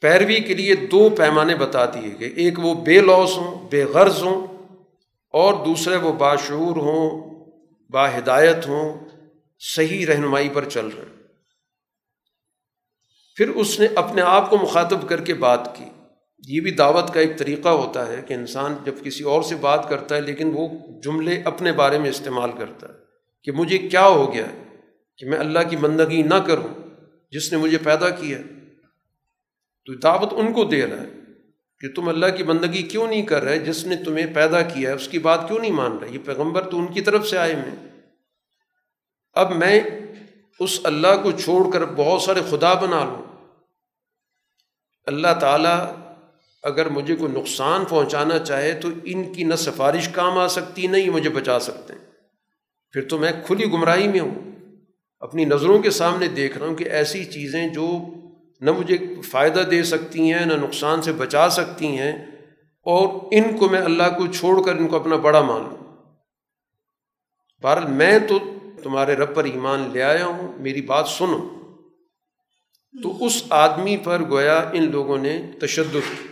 پیروی 0.00 0.40
کے 0.40 0.54
لیے 0.54 0.74
دو 0.74 1.10
پیمانے 1.10 1.54
بتا 1.54 1.86
دیے 1.86 2.12
گئے۔ 2.20 2.28
ایک 2.28 2.58
وہ 2.58 2.74
بے 2.74 3.00
لوس 3.00 3.36
ہوں، 3.36 3.68
بے 3.70 3.84
غرض 3.84 4.22
ہوں، 4.22 4.46
اور 5.32 5.66
دوسرے 5.66 5.96
وہ 5.96 6.12
باشعور 6.12 6.76
ہوں، 6.76 7.34
با 7.90 8.18
ہدایت 8.18 8.68
ہوں، 8.68 9.08
صحیح 9.60 10.06
رہنمائی 10.06 10.48
پر 10.48 10.68
چل 10.68 10.86
رہے 10.86 11.02
ہیں۔ 11.02 11.21
پھر 13.36 13.48
اس 13.48 13.80
نے 13.80 13.86
اپنے 13.94 14.22
آپ 14.22 14.50
کو 14.50 14.56
مخاطب 14.56 15.08
کر 15.08 15.20
کے 15.20 15.34
بات 15.34 15.76
کی۔ 15.76 15.84
یہ 16.48 16.60
بھی 16.60 16.70
دعوت 16.70 17.14
کا 17.14 17.20
ایک 17.20 17.38
طریقہ 17.38 17.68
ہوتا 17.68 18.06
ہے 18.08 18.20
کہ 18.26 18.34
انسان 18.34 18.74
جب 18.84 18.94
کسی 19.02 19.24
اور 19.24 19.42
سے 19.42 19.56
بات 19.56 19.88
کرتا 19.88 20.16
ہے 20.16 20.20
لیکن 20.20 20.50
وہ 20.54 20.68
جملے 21.04 21.42
اپنے 21.44 21.72
بارے 21.72 21.98
میں 21.98 22.10
استعمال 22.10 22.52
کرتا 22.52 22.88
ہے 22.88 22.94
کہ 23.42 23.52
مجھے 23.52 23.78
کیا 23.78 24.06
ہو 24.06 24.32
گیا 24.34 24.46
کہ 25.16 25.26
میں 25.26 25.38
اللہ 25.38 25.58
کی 25.70 25.76
بندگی 25.76 26.22
نہ 26.22 26.34
کروں، 26.34 26.68
جس 27.32 27.52
نے 27.52 27.58
مجھے 27.58 27.78
پیدا 27.78 28.10
کیا 28.10 28.38
تو 29.86 29.94
دعوت 29.94 30.32
ان 30.32 30.52
کو 30.52 30.64
دے 30.64 30.86
رہا 30.86 31.00
ہے 31.00 31.10
کہ 31.80 31.92
تم 31.92 32.08
اللہ 32.08 32.26
کی 32.36 32.42
بندگی 32.42 32.82
کیوں 32.82 33.06
نہیں 33.08 33.22
کر 33.22 33.42
رہے، 33.42 33.58
جس 33.58 33.86
نے 33.86 33.96
تمہیں 33.96 34.26
پیدا 34.34 34.62
کیا 34.62 34.90
ہے، 34.90 34.94
اس 34.94 35.08
کی 35.08 35.18
بات 35.18 35.48
کیوں 35.48 35.58
نہیں 35.58 35.72
مان 35.72 35.96
رہا 35.98 36.12
یہ 36.12 36.18
پیغمبر 36.24 36.70
تو 36.70 36.78
ان 36.78 36.86
کی 36.86 37.00
طرف 37.00 37.28
سے 37.28 37.38
آئے 37.38 37.54
میں 37.56 37.88
اب 39.32 39.56
میں 39.56 39.80
اس 40.58 40.80
اللہ 40.84 41.22
کو 41.22 41.30
چھوڑ 41.30 41.72
کر 41.72 41.84
بہت 41.84 42.22
سارے 42.22 42.40
خدا 42.50 42.74
بنا 42.74 43.04
لوں۔ 43.04 43.22
اللہ 45.06 45.34
تعالیٰ 45.40 45.86
اگر 46.62 46.88
مجھے 46.88 47.16
کوئی 47.16 47.32
نقصان 47.32 47.84
پہنچانا 47.84 48.38
چاہے 48.38 48.72
تو 48.72 48.88
ان 49.04 49.32
کی 49.32 49.44
نہ 49.44 49.54
سفارش 49.54 50.08
کام 50.08 50.38
آ 50.38 50.48
سکتی، 50.48 50.86
نہ 50.86 50.96
ہی 50.96 51.10
مجھے 51.10 51.30
بچا 51.30 51.60
سکتے۔ 51.60 51.94
ہیں 51.94 52.00
پھر 52.92 53.08
تو 53.08 53.18
میں 53.18 53.32
کھلی 53.46 53.72
گمراہی 53.72 54.08
میں 54.08 54.20
ہوں۔ 54.20 54.52
اپنی 55.20 55.44
نظروں 55.44 55.78
کے 55.78 55.90
سامنے 55.90 56.28
دیکھ 56.28 56.58
رہا 56.58 56.66
ہوں 56.66 56.74
کہ 56.74 56.84
ایسی 56.84 57.24
چیزیں 57.24 57.68
جو 57.68 57.98
نہ 58.60 58.70
مجھے 58.70 59.20
فائدہ 59.30 59.60
دے 59.60 59.82
سکتی 59.82 60.32
ہیں، 60.32 60.46
نہ 60.46 60.52
نقصان 60.52 61.02
سے 61.02 61.12
بچا 61.12 61.50
سکتی 61.50 61.86
ہیں، 61.86 62.26
اور 62.82 63.28
ان 63.30 63.56
کو 63.58 63.68
میں 63.68 63.80
اللہ 63.80 64.02
کو 64.02 64.26
چھوڑ 64.26 64.62
کر 64.62 64.74
ان 64.74 64.88
کو 64.88 64.96
اپنا 64.96 65.16
بڑا 65.16 65.42
مان 65.42 65.62
لوں۔ 65.62 65.96
بہرحال 67.62 67.90
میں 67.90 68.18
تو 68.18 68.38
تمہارے 68.82 69.14
رب 69.14 69.34
پر 69.34 69.44
ایمان 69.44 69.90
لے 69.92 70.02
آیا 70.02 70.26
ہوں، 70.26 70.58
میری 70.58 70.82
بات 70.82 71.08
سنو۔ 71.08 71.62
تو 73.02 73.24
اس 73.24 73.44
آدمی 73.50 73.96
پر 73.96 74.22
گویا 74.30 74.70
ان 74.72 74.90
لوگوں 74.90 75.18
نے 75.18 75.50
تشدد 75.60 75.92
کی۔ 75.92 76.28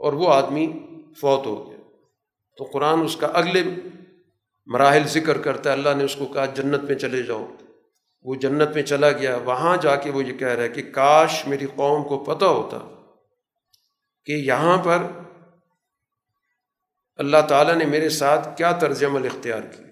اور 0.00 0.12
وہ 0.12 0.32
آدمی 0.32 0.72
فوت 1.20 1.46
ہو 1.46 1.70
گیا۔ 1.70 1.76
تو 2.56 2.64
قرآن 2.64 3.00
اس 3.00 3.16
کا 3.16 3.26
اگلے 3.26 3.62
مراحل 4.66 5.02
ذکر 5.06 5.38
کرتا 5.38 5.70
ہے۔ 5.70 5.74
اللہ 5.74 5.88
نے 5.96 6.04
اس 6.04 6.16
کو 6.16 6.26
کہا، 6.26 6.44
جنت 6.44 6.84
میں 6.84 6.94
چلے 6.94 7.22
جاؤ۔ 7.22 7.46
وہ 8.22 8.34
جنت 8.34 8.68
میں 8.74 8.82
چلا 8.82 9.10
گیا۔ 9.10 9.36
وہاں 9.36 9.76
جا 9.76 9.96
کے 9.96 10.10
وہ 10.10 10.24
یہ 10.24 10.38
کہہ 10.38 10.48
رہا 10.48 10.62
ہے 10.62 10.68
کہ 10.68 10.82
کاش 10.92 11.46
میری 11.46 11.66
قوم 11.66 12.04
کو 12.08 12.24
پتہ 12.24 12.44
ہوتا 12.44 12.78
کہ 14.24 14.32
یہاں 14.32 14.82
پر 14.82 14.98
اللہ 17.16 17.36
تعالیٰ 17.48 17.74
نے 17.74 17.84
میرے 17.84 18.08
ساتھ 18.08 18.58
کیا 18.58 18.72
طرز 18.72 19.04
عمل 19.04 19.26
اختیار 19.26 19.60
کیا 19.60 19.85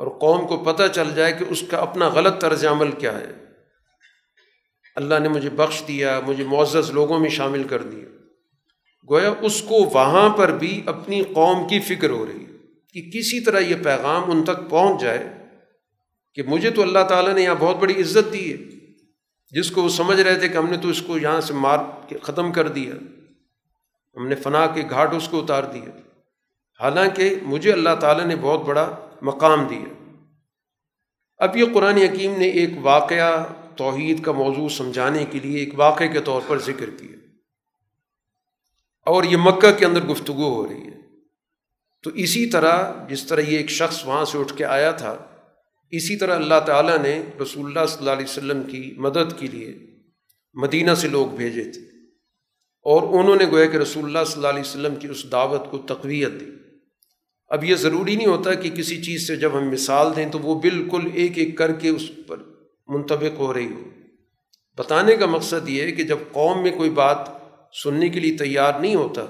اور 0.00 0.18
قوم 0.18 0.46
کو 0.46 0.56
پتہ 0.56 0.82
چل 0.94 1.14
جائے 1.14 1.32
کہ 1.32 1.44
اس 1.48 1.64
کا 1.70 1.76
اپنا 1.76 2.08
غلط 2.08 2.40
طرز 2.40 2.66
عمل 2.66 2.90
کیا 2.90 3.18
ہے۔ 3.18 3.32
اللہ 4.96 5.18
نے 5.18 5.28
مجھے 5.28 5.50
بخش 5.50 5.82
دیا، 5.88 6.20
مجھے 6.26 6.44
معزز 6.44 6.90
لوگوں 6.90 7.18
میں 7.18 7.30
شامل 7.30 7.64
کر 7.64 7.82
دیا۔ 7.82 8.04
گویا 9.10 9.32
اس 9.40 9.62
کو 9.62 9.74
وہاں 9.74 10.28
پر 10.28 10.48
بھی 10.48 10.82
اپنی 10.86 11.22
قوم 11.22 11.68
کی 11.68 11.80
فکر 11.80 12.10
ہو 12.10 12.26
رہی 12.26 12.44
ہے 12.44 12.56
کہ 12.92 13.18
کسی 13.18 13.40
طرح 13.40 13.58
یہ 13.58 13.74
پیغام 13.84 14.30
ان 14.30 14.44
تک 14.44 14.70
پہنچ 14.70 15.02
جائے 15.02 15.28
کہ 16.34 16.42
مجھے 16.42 16.70
تو 16.70 16.82
اللہ 16.82 16.98
تعالیٰ 17.08 17.34
نے 17.34 17.42
یہاں 17.42 17.54
بہت 17.58 17.76
بڑی 17.76 18.00
عزت 18.00 18.32
دی 18.32 18.52
ہے۔ 18.52 18.58
جس 19.50 19.70
کو 19.70 19.82
وہ 19.82 19.88
سمجھ 19.88 20.20
رہے 20.20 20.38
تھے 20.38 20.48
کہ 20.48 20.56
ہم 20.56 20.70
نے 20.70 20.76
تو 20.76 20.88
اس 20.88 21.02
کو 21.02 21.18
یہاں 21.18 21.40
سے 21.40 21.54
مار 21.54 21.78
کے 22.08 22.18
ختم 22.22 22.52
کر 22.52 22.68
دیا۔ 22.68 22.94
ہم 24.16 24.28
نے 24.28 24.34
فنا 24.34 24.66
کے 24.66 24.82
گھاٹ 24.90 25.14
اس 25.14 25.28
کو 25.28 25.40
اتار 25.40 25.62
دیا۔ 25.62 25.90
حالانکہ 26.80 27.34
مجھے 27.42 27.72
اللہ 27.72 27.90
تعالیٰ 28.00 28.26
نے 28.26 28.36
بہت 28.36 28.62
بڑا 28.62 29.09
مقام 29.22 29.66
دیا۔ 29.66 30.14
اب 31.36 31.56
یہ 31.56 31.64
قرآن 31.74 31.96
حکیم 31.96 32.38
نے 32.38 32.48
ایک 32.48 32.70
واقعہ 32.82 33.52
توحید 33.76 34.24
کا 34.24 34.32
موضوع 34.32 34.68
سمجھانے 34.68 35.24
کے 35.30 35.38
لیے 35.40 35.58
ایک 35.58 35.78
واقعے 35.78 36.08
کے 36.08 36.20
طور 36.20 36.42
پر 36.46 36.58
ذکر 36.58 36.90
کیا۔ 36.90 37.16
اور 39.06 39.24
یہ 39.24 39.36
مکہ 39.36 39.72
کے 39.72 39.84
اندر 39.84 40.04
گفتگو 40.04 40.54
ہو 40.54 40.68
رہی 40.68 40.82
ہے۔ 40.82 41.00
تو 42.02 42.10
اسی 42.10 42.46
طرح 42.46 42.92
جس 43.08 43.26
طرح 43.26 43.40
یہ 43.40 43.56
ایک 43.56 43.70
شخص 43.70 44.06
وہاں 44.06 44.24
سے 44.24 44.38
اٹھ 44.38 44.56
کے 44.56 44.64
آیا 44.64 44.90
تھا، 44.90 45.26
اسی 45.90 46.16
طرح 46.16 46.36
اللہ 46.36 46.60
تعالیٰ 46.66 46.98
نے 46.98 47.22
رسول 47.42 47.66
اللہ 47.66 47.86
صلی 47.86 47.98
اللہ 47.98 48.10
علیہ 48.10 48.24
وسلم 48.24 48.62
کی 48.62 48.94
مدد 48.96 49.38
کے 49.38 49.46
لیے 49.46 49.78
مدینہ 50.54 50.94
سے 50.94 51.08
لوگ 51.08 51.26
بھیجے 51.26 51.64
تھے۔ 51.64 51.80
اور 52.82 53.20
انہوں 53.20 53.36
نے 53.36 53.46
گویا 53.50 53.66
کہ 53.66 53.76
رسول 53.76 54.04
اللہ 54.04 54.24
صلی 54.26 54.34
اللہ 54.34 54.48
علیہ 54.48 54.60
وسلم 54.60 54.96
کی 54.96 55.08
اس 55.08 55.32
دعوت 55.32 55.70
کو 55.70 55.78
تقویت 55.78 56.32
دی۔ 56.40 56.59
اب 57.50 57.64
یہ 57.64 57.74
ضروری 57.74 58.16
نہیں 58.16 58.26
ہوتا 58.26 58.54
کہ 58.54 58.70
کسی 58.70 59.02
چیز 59.02 59.26
سے 59.26 59.36
جب 59.36 59.58
ہم 59.58 59.70
مثال 59.70 60.16
دیں 60.16 60.30
تو 60.30 60.38
وہ 60.38 60.60
بالکل 60.60 61.08
ایک 61.14 61.38
ایک 61.38 61.58
کر 61.58 61.72
کے 61.72 61.88
اس 61.88 62.10
پر 62.26 62.36
منطبق 62.88 63.38
ہو 63.38 63.54
رہی 63.54 63.72
ہو۔ 63.72 63.82
بتانے 64.78 65.16
کا 65.16 65.26
مقصد 65.26 65.68
یہ 65.68 65.82
ہے 65.82 65.92
کہ 65.92 66.02
جب 66.02 66.18
قوم 66.32 66.62
میں 66.62 66.70
کوئی 66.70 66.90
بات 66.90 67.28
سننے 67.82 68.08
کے 68.08 68.20
لیے 68.20 68.36
تیار 68.36 68.80
نہیں 68.80 68.94
ہوتا 68.94 69.26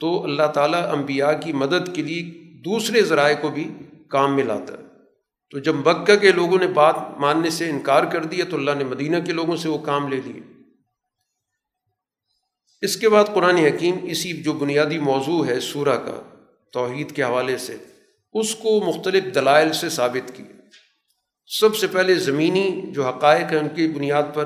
تو 0.00 0.24
اللہ 0.24 0.46
تعالیٰ 0.54 0.90
انبیاء 0.98 1.32
کی 1.44 1.52
مدد 1.52 1.94
کے 1.94 2.02
لیے 2.02 2.22
دوسرے 2.58 3.02
ذرائع 3.02 3.36
کو 3.40 3.48
بھی 3.48 3.72
کام 4.08 4.36
میں 4.36 4.44
لاتا 4.44 4.74
ہے۔ 4.74 4.82
تو 5.50 5.58
جب 5.58 5.74
مکہ 5.74 6.16
کے 6.16 6.32
لوگوں 6.32 6.58
نے 6.58 6.66
بات 6.66 6.96
ماننے 7.18 7.50
سے 7.50 7.70
انکار 7.70 8.04
کر 8.04 8.24
دیا 8.24 8.44
تو 8.50 8.56
اللہ 8.56 8.70
نے 8.78 8.84
مدینہ 8.84 9.16
کے 9.26 9.32
لوگوں 9.32 9.56
سے 9.56 9.68
وہ 9.68 9.78
کام 9.78 10.08
لے 10.08 10.20
لیے۔ 10.24 10.40
اس 12.82 12.96
کے 12.96 13.08
بعد 13.08 13.24
قرآن 13.34 13.56
حکیم 13.56 13.94
اسی 14.02 14.42
جو 14.42 14.52
بنیادی 14.52 14.98
موضوع 14.98 15.46
ہے 15.46 15.60
سورہ 15.60 15.96
کا 15.96 16.35
توحید 16.76 17.12
کے 17.12 17.22
حوالے 17.22 17.58
سے 17.58 17.76
اس 18.32 18.54
کو 18.54 18.80
مختلف 18.80 19.24
دلائل 19.34 19.72
سے 19.72 19.88
ثابت 19.88 20.36
کیا 20.36 20.52
سب 21.60 21.76
سے 21.76 21.86
پہلے 21.86 22.14
زمینی 22.14 22.82
جو 22.92 23.06
حقائق 23.06 23.52
ہیں 23.52 23.58
ان 23.58 23.68
کی 23.68 23.88
بنیاد 23.88 24.22
پر 24.34 24.44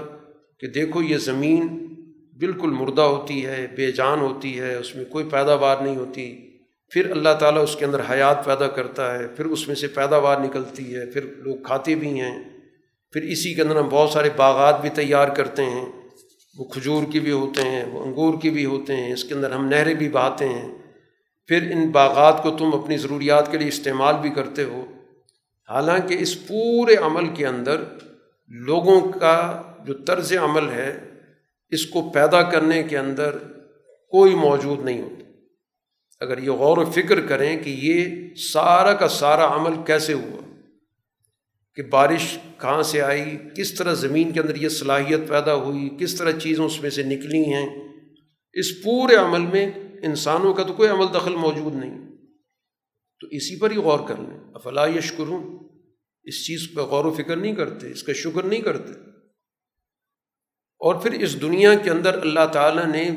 کہ 0.61 0.67
دیکھو 0.67 1.03
یہ 1.03 1.17
زمین 1.17 1.87
بالکل 2.39 2.71
مردہ 2.71 3.03
ہوتی 3.03 3.47
ہے، 3.47 3.67
بے 3.77 3.93
جان 3.93 4.21
ہوتی 4.21 4.61
ہے، 4.61 4.75
اس 4.75 4.97
میں 4.97 5.05
کوئی 5.05 5.25
پیداوار 5.25 5.77
نہیں 5.83 5.97
ہوتی۔ 5.97 6.41
پھر 6.91 7.11
اللہ 7.11 7.29
تعالیٰ 7.41 7.63
اس 7.63 7.77
کے 7.77 7.85
اندر 7.85 8.01
حیات 8.11 8.45
پیدا 8.45 8.67
کرتا 8.67 9.19
ہے، 9.19 9.29
پھر 9.29 9.45
اس 9.45 9.69
میں 9.69 9.77
سے 9.77 9.87
پیداوار 9.87 10.41
نکلتی 10.41 10.95
ہے، 10.95 11.07
پھر 11.07 11.25
لوگ 11.37 11.57
کھاتے 11.65 11.95
بھی 11.95 12.21
ہیں۔ 12.21 12.43
پھر 13.13 13.23
اسی 13.23 13.55
کے 13.55 13.63
اندر 13.63 13.77
ہم 13.77 13.89
بہت 13.89 14.11
سارے 14.11 14.31
باغات 14.37 14.81
بھی 14.81 14.89
تیار 14.89 15.29
کرتے 15.29 15.65
ہیں۔ 15.65 15.93
وہ 16.59 16.65
کھجور 16.65 17.03
کی 17.13 17.21
بھی 17.21 17.31
ہوتے 17.31 17.63
ہیں، 17.63 17.85
وہ 17.85 18.05
انگور 18.05 18.35
کی 18.43 18.51
بھی 18.51 18.65
ہوتے 18.65 18.97
ہیں۔ 18.97 19.13
اس 19.13 19.25
کے 19.25 19.35
اندر 19.35 19.51
ہم 19.51 19.67
نہریں 19.67 19.95
بھی 19.95 20.09
بہاتے 20.09 20.49
ہیں۔ 20.49 20.80
پھر 21.51 21.71
ان 21.71 21.91
باغات 21.91 22.43
کو 22.43 22.51
تم 22.51 22.75
اپنی 22.75 22.97
ضروریات 22.97 23.51
کے 23.53 23.59
لیے 23.59 23.69
استعمال 23.69 24.15
بھی 24.21 24.31
کرتے 24.31 24.65
ہو۔ 24.65 24.85
حالانکہ 25.69 26.17
اس 26.21 26.47
پورے 26.47 26.95
عمل 26.97 27.29
کے 27.35 27.47
اندر 27.47 27.81
لوگوں 28.49 29.01
کا 29.13 29.63
جو 29.87 29.95
طرز 29.95 30.33
عمل 30.33 30.69
ہے، 30.69 30.99
اس 31.69 31.87
کو 31.87 32.11
پیدا 32.11 32.43
کرنے 32.43 32.83
کے 32.83 32.99
اندر 32.99 33.39
کوئی 34.13 34.35
موجود 34.35 34.85
نہیں 34.85 35.03
ہوتا۔ 35.03 35.25
اگر 36.21 36.39
یہ 36.39 36.51
غور 36.51 36.79
و 36.79 36.85
فکر 36.85 37.21
کریں 37.21 37.57
کہ 37.65 37.71
یہ 37.71 38.35
سارا 38.53 38.93
کا 38.93 39.09
سارا 39.09 39.55
عمل 39.57 39.75
کیسے 39.87 40.13
ہوا، 40.13 40.41
کہ 41.77 41.83
بارش 41.83 42.39
کہاں 42.61 42.83
سے 42.83 43.03
آئی، 43.03 43.39
کس 43.57 43.75
طرح 43.75 43.93
زمین 43.93 44.33
کے 44.33 44.41
اندر 44.41 44.57
یہ 44.57 44.69
صلاحیت 44.69 45.29
پیدا 45.29 45.55
ہوئی، 45.55 45.91
کس 45.99 46.15
طرح 46.15 46.39
چیزیں 46.39 46.65
اس 46.65 46.83
میں 46.83 46.91
سے 46.91 47.03
نکلی 47.03 47.45
ہیں، 47.45 47.69
اس 48.53 48.83
پورے 48.83 49.17
عمل 49.17 49.47
میں 49.47 49.71
انسانوں 50.03 50.55
کا 50.55 50.63
تو 50.63 50.73
کوئی 50.73 50.89
عمل 50.89 51.05
دخل 51.15 51.35
موجود 51.35 51.75
نہیں۔ 51.75 52.11
تو 53.21 53.27
اسی 53.27 53.59
پر 53.59 53.71
ہی 53.71 53.77
غور 53.77 54.09
کر 54.09 54.17
لیں۔ 54.17 54.41
افلا 54.55 54.87
یشکروں 54.87 55.59
اس 56.23 56.47
چیز 56.47 56.69
پہ 56.75 56.81
غور 56.81 57.05
و 57.05 57.15
فکر 57.15 57.37
نہیں 57.37 57.55
کرتے، 57.55 57.91
اس 57.91 58.03
کا 58.03 58.13
شکر 58.13 58.43
نہیں 58.43 58.61
کرتے۔ 58.61 58.93
اور 60.79 60.95
پھر 60.95 61.13
اس 61.13 61.41
دنیا 61.41 61.75
کے 61.75 61.91
اندر 61.91 62.19
اللہ 62.19 62.47
تعالیٰ 62.53 62.87
نے 62.87 63.11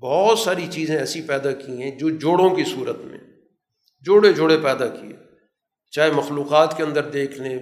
بہت 0.00 0.38
ساری 0.38 0.66
چیزیں 0.70 0.98
ایسی 0.98 1.22
پیدا 1.22 1.52
کی 1.52 1.82
ہیں 1.82 1.98
جو 1.98 2.10
جوڑوں 2.10 2.50
کی 2.50 2.64
صورت 2.64 2.98
میں، 2.98 3.18
جوڑے 4.00 4.32
جوڑے 4.32 4.58
پیدا 4.62 4.88
کیے۔ 4.88 5.16
چاہے 5.90 6.10
مخلوقات 6.10 6.76
کے 6.76 6.82
اندر 6.82 7.10
دیکھ 7.10 7.40
لیں، 7.40 7.58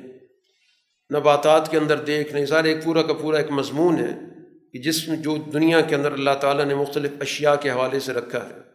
نباتات 1.15 1.71
کے 1.71 1.79
اندر 1.79 2.05
دیکھ 2.05 2.35
لیں، 2.35 2.47
سارے 2.47 2.75
ایک 2.75 2.85
پورا 2.85 3.03
کا 3.03 3.13
پورا 3.13 3.39
ایک 3.39 3.51
مضمون 3.51 3.97
ہے۔ 3.97 4.38
کہ 4.73 4.79
جس 4.79 5.09
میں 5.09 5.17
جو 5.17 5.37
دنیا 5.37 5.81
کے 5.81 5.95
اندر 5.95 6.13
اللہ 6.13 6.35
تعالیٰ 6.41 6.65
نے 6.65 6.75
مختلف 6.75 7.11
اشیاء 7.21 7.55
کے 7.55 7.71
حوالے 7.71 8.01
سے 8.01 8.13
رکھا 8.13 8.49
ہے۔ 8.49 8.69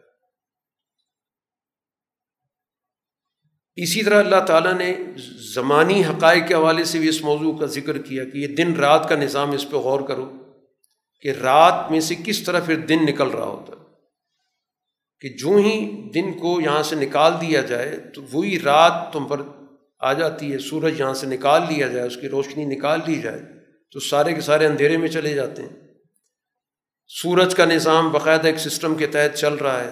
اسی 3.76 4.02
طرح 4.02 4.18
اللہ 4.18 4.44
تعالیٰ 4.46 4.74
نے 4.74 4.96
زمانی 5.54 6.04
حقائق 6.04 6.48
کے 6.48 6.54
حوالے 6.54 6.84
سے 6.84 6.98
بھی 6.98 7.08
اس 7.08 7.22
موضوع 7.22 7.58
کا 7.58 7.66
ذکر 7.66 7.98
کیا 7.98 8.24
کہ 8.24 8.38
یہ 8.38 8.46
دن 8.46 8.74
رات 8.74 9.08
کا 9.08 9.16
نظام 9.16 9.50
اس 9.50 9.70
پہ 9.70 9.76
غور 9.76 10.00
کرو 10.00 10.32
کہ 11.20 11.28
رات 11.28 11.90
میں 11.90 12.00
سے 12.00 12.14
کس 12.24 12.42
طرح 12.42 12.60
پھر 12.66 12.76
دن 12.76 12.98
نکل 13.02 13.28
رہا 13.28 13.44
ہوتا 13.44 13.72
کہ 15.20 15.28
جو 15.28 15.56
ہی 15.56 16.10
دن 16.10 16.32
کو 16.32 16.60
یہاں 16.60 16.82
سے 16.82 16.96
نکال 16.96 17.32
دیا 17.40 17.60
جائے 17.60 17.96
تو 17.96 18.22
وہی 18.32 18.58
رات 18.58 19.12
تم 19.12 19.24
پر 19.24 19.40
آ 20.00 20.12
جاتی 20.12 20.52
ہے، 20.52 20.58
سورج 20.58 21.00
یہاں 21.00 21.14
سے 21.14 21.26
نکال 21.26 21.62
لیا 21.62 21.86
جائے، 21.86 22.06
اس 22.06 22.16
کی 22.16 22.28
روشنی 22.28 22.64
نکال 22.64 23.00
لی 23.06 23.20
جائے 23.20 23.40
تو 23.92 24.00
سارے 24.00 24.34
کے 24.34 24.40
سارے 24.40 24.66
اندھیرے 24.66 24.96
میں 24.96 25.08
چلے 25.08 25.34
جاتے 25.34 25.62
ہیں۔ 25.62 25.83
سورج 27.22 27.54
کا 27.54 27.64
نظام 27.64 28.12
باقاعدہ 28.12 28.46
ایک 28.46 28.58
سسٹم 28.58 28.94
کے 28.94 29.06
تحت 29.06 29.36
چل 29.36 29.54
رہا 29.54 29.84
ہے۔ 29.84 29.90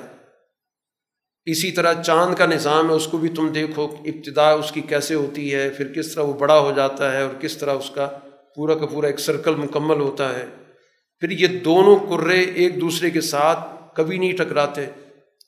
اسی 1.45 1.73
طرح 1.73 2.03
چاند 2.03 2.35
کا 2.35 2.47
نظام 2.47 2.89
ہے، 2.89 2.95
اس 2.95 3.07
کو 3.07 3.19
بھی 3.19 3.29
تم 3.29 3.49
دیکھو، 3.49 3.85
ابتدا 3.85 4.51
اس 4.51 4.73
کی 4.73 4.81
کیسے 4.81 5.15
ہوتی 5.15 5.55
ہے، 5.55 5.71
پھر 5.71 5.93
کس 5.93 6.15
طرح 6.15 6.23
وہ 6.23 6.33
بڑا 6.33 6.59
ہو 6.59 6.73
جاتا 6.73 7.13
ہے 7.13 7.23
اور 7.23 7.35
کس 7.41 7.57
طرح 7.57 7.73
اس 7.73 7.91
کا 7.95 8.19
پورا 8.57 8.75
کا 8.75 8.87
پورا 8.87 9.07
ایک 9.07 9.21
سرکل 9.21 9.55
مکمل 9.55 10.01
ہوتا 10.01 10.39
ہے۔ 10.39 10.47
پھر 11.21 11.31
یہ 11.31 11.47
دونوں 11.47 11.97
کرے 11.97 12.41
ایک 12.41 12.81
دوسرے 12.81 13.11
کے 13.11 13.21
ساتھ 13.21 13.59
کبھی 13.97 14.19
نہیں 14.19 14.33
ٹکراتے۔ 14.33 14.87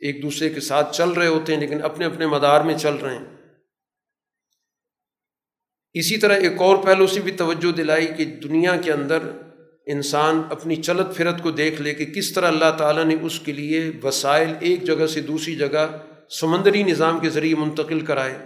ایک 0.00 0.22
دوسرے 0.22 0.48
کے 0.48 0.60
ساتھ 0.60 0.96
چل 0.96 1.10
رہے 1.10 1.26
ہوتے 1.26 1.54
ہیں، 1.54 1.60
لیکن 1.60 1.84
اپنے 1.84 2.04
اپنے 2.04 2.26
مدار 2.26 2.60
میں 2.60 2.74
چل 2.74 2.94
رہے 2.94 3.16
ہیں۔ 3.16 3.24
اسی 5.92 6.16
طرح 6.16 6.36
ایک 6.36 6.52
اور 6.58 6.76
پہلو 6.76 7.06
سے 7.06 7.20
بھی 7.20 7.32
توجہ 7.32 7.72
دلائی 7.72 8.06
کہ 8.06 8.24
دنیا 8.24 8.76
کے 8.76 8.92
اندر 8.92 9.18
انسان 9.86 10.42
اپنی 10.50 10.76
چلت 10.76 11.16
پھرت 11.16 11.42
کو 11.42 11.50
دیکھ 11.50 11.82
لے 11.82 11.94
کہ 11.94 12.04
کس 12.04 12.32
طرح 12.32 12.48
اللہ 12.48 12.70
تعالیٰ 12.78 13.04
نے 13.04 13.16
اس 13.22 13.40
کے 13.40 13.52
لیے 13.52 13.90
وسائل 14.02 14.54
ایک 14.60 14.82
جگہ 14.82 15.06
سے 15.06 15.20
دوسری 15.20 15.56
جگہ 15.56 15.86
سمندری 16.40 16.82
نظام 16.82 17.18
کے 17.18 17.28
ذریعے 17.28 17.54
منتقل 17.54 18.00
کرائے 18.00 18.38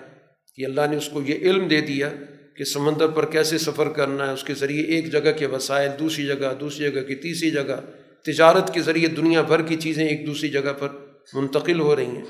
کہ 0.54 0.66
اللہ 0.66 0.80
نے 0.90 0.96
اس 0.96 1.08
کو 1.08 1.22
یہ 1.22 1.34
علم 1.34 1.68
دے 1.68 1.80
دیا 1.80 2.08
کہ 2.56 2.64
سمندر 2.64 3.06
پر 3.06 3.26
کیسے 3.26 3.58
سفر 3.58 3.88
کرنا 3.88 4.26
ہے، 4.26 4.32
اس 4.32 4.44
کے 4.44 4.54
ذریعے 4.54 4.82
ایک 4.82 5.12
جگہ 5.12 5.32
کے 5.38 5.46
وسائل، 5.46 5.90
دوسری 5.98 6.26
جگہ 6.26 6.54
دوسری 6.60 6.90
جگہ 6.90 7.00
کی 7.00 7.14
تیسری 7.14 7.50
جگہ، 7.50 7.80
تجارت 8.24 8.74
کے 8.74 8.82
ذریعے 8.82 9.08
دنیا 9.08 9.42
بھر 9.42 9.62
کی 9.62 9.76
چیزیں 9.76 10.08
ایک 10.08 10.26
دوسری 10.26 10.48
جگہ 10.48 10.72
پر 10.78 10.88
منتقل 11.34 11.80
ہو 11.80 11.96
رہی 11.96 12.06
ہیں۔ 12.06 12.22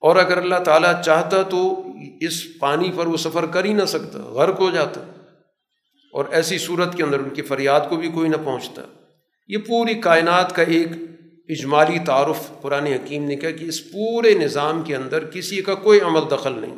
اور 0.00 0.16
اگر 0.16 0.38
اللہ 0.38 0.62
تعالیٰ 0.64 1.02
چاہتا 1.02 1.42
تو 1.42 1.86
اس 2.20 2.58
پانی 2.58 2.92
پر 2.96 3.06
وہ 3.06 3.16
سفر 3.16 3.46
کر 3.46 3.64
ہی 3.64 3.72
نہ 3.72 3.84
سکتا، 3.84 4.18
غرق 4.18 4.60
ہو 4.60 4.70
جاتا۔ 4.70 5.13
اور 6.14 6.24
ایسی 6.30 6.58
صورت 6.58 6.96
کے 6.96 7.02
اندر 7.02 7.18
ان 7.18 7.30
کی 7.30 7.42
فریاد 7.42 7.80
کو 7.88 7.96
بھی 7.96 8.08
کوئی 8.08 8.28
نہ 8.28 8.36
پہنچتا۔ 8.44 8.82
یہ 9.48 9.58
پوری 9.58 9.94
کائنات 9.94 10.54
کا 10.54 10.62
ایک 10.62 10.88
اجمالی 11.48 11.98
تعارف 12.06 12.62
قرآن 12.62 12.86
حکیم 12.86 13.24
نے 13.24 13.36
کہا 13.36 13.50
کہ 13.50 13.64
اس 13.64 13.92
پورے 13.92 14.34
نظام 14.34 14.82
کے 14.82 14.96
اندر 14.96 15.30
کسی 15.30 15.62
کا 15.62 15.74
کوئی 15.74 16.00
عمل 16.00 16.20
دخل 16.30 16.60
نہیں۔ 16.60 16.74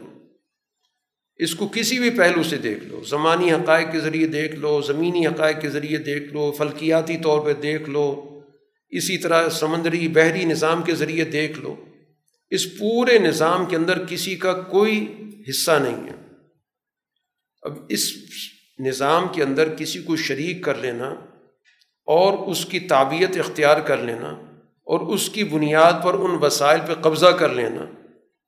اس 1.37 1.55
کو 1.55 1.69
کسی 1.69 1.99
بھی 1.99 2.11
پہلو 2.11 2.43
سے 2.43 2.59
دیکھ 2.59 2.85
لو، 2.85 3.03
زمانی 3.05 3.53
حقائق 3.53 3.93
کے 3.93 4.01
ذریعے 4.01 4.27
دیکھ 4.27 4.55
لو، 4.55 4.81
زمینی 4.81 5.27
حقائق 5.27 5.61
کے 5.61 5.71
ذریعے 5.71 5.99
دیکھ 5.99 6.35
لو، 6.35 6.53
فلکیاتی 6.53 7.17
طور 7.17 7.41
پہ 7.41 7.53
دیکھ 7.53 7.91
لو، 7.91 8.41
اسی 8.89 9.19
طرح 9.19 9.49
سمندری 9.49 10.09
بحری 10.09 10.45
نظام 10.45 10.83
کے 10.83 10.95
ذریعے 10.95 11.25
دیکھ 11.25 11.59
لو۔ 11.59 11.77
اس 12.51 12.79
پورے 12.79 13.19
نظام 13.19 13.67
کے 13.67 13.77
اندر 13.77 14.05
کسی 14.05 14.37
کا 14.37 14.53
کوئی 14.53 15.15
حصہ 15.49 15.71
نہیں 15.71 16.05
ہے۔ 16.05 16.15
اب 17.63 17.73
اس 17.89 18.13
نظام 18.79 19.29
کے 19.33 19.43
اندر 19.43 19.75
کسی 19.75 20.03
کو 20.03 20.17
شریک 20.17 20.65
کر 20.65 20.75
لینا 20.75 21.09
اور 22.07 22.47
اس 22.47 22.65
کی 22.65 22.81
تعبیت 22.81 23.37
اختیار 23.37 23.81
کر 23.81 23.97
لینا 23.97 24.29
اور 24.85 25.01
اس 25.01 25.29
کی 25.29 25.45
بنیاد 25.45 25.93
پر 26.05 26.15
ان 26.15 26.31
وسائل 26.41 26.81
پہ 26.87 26.95
قبضہ 26.95 27.27
کر 27.27 27.49
لینا، 27.49 27.85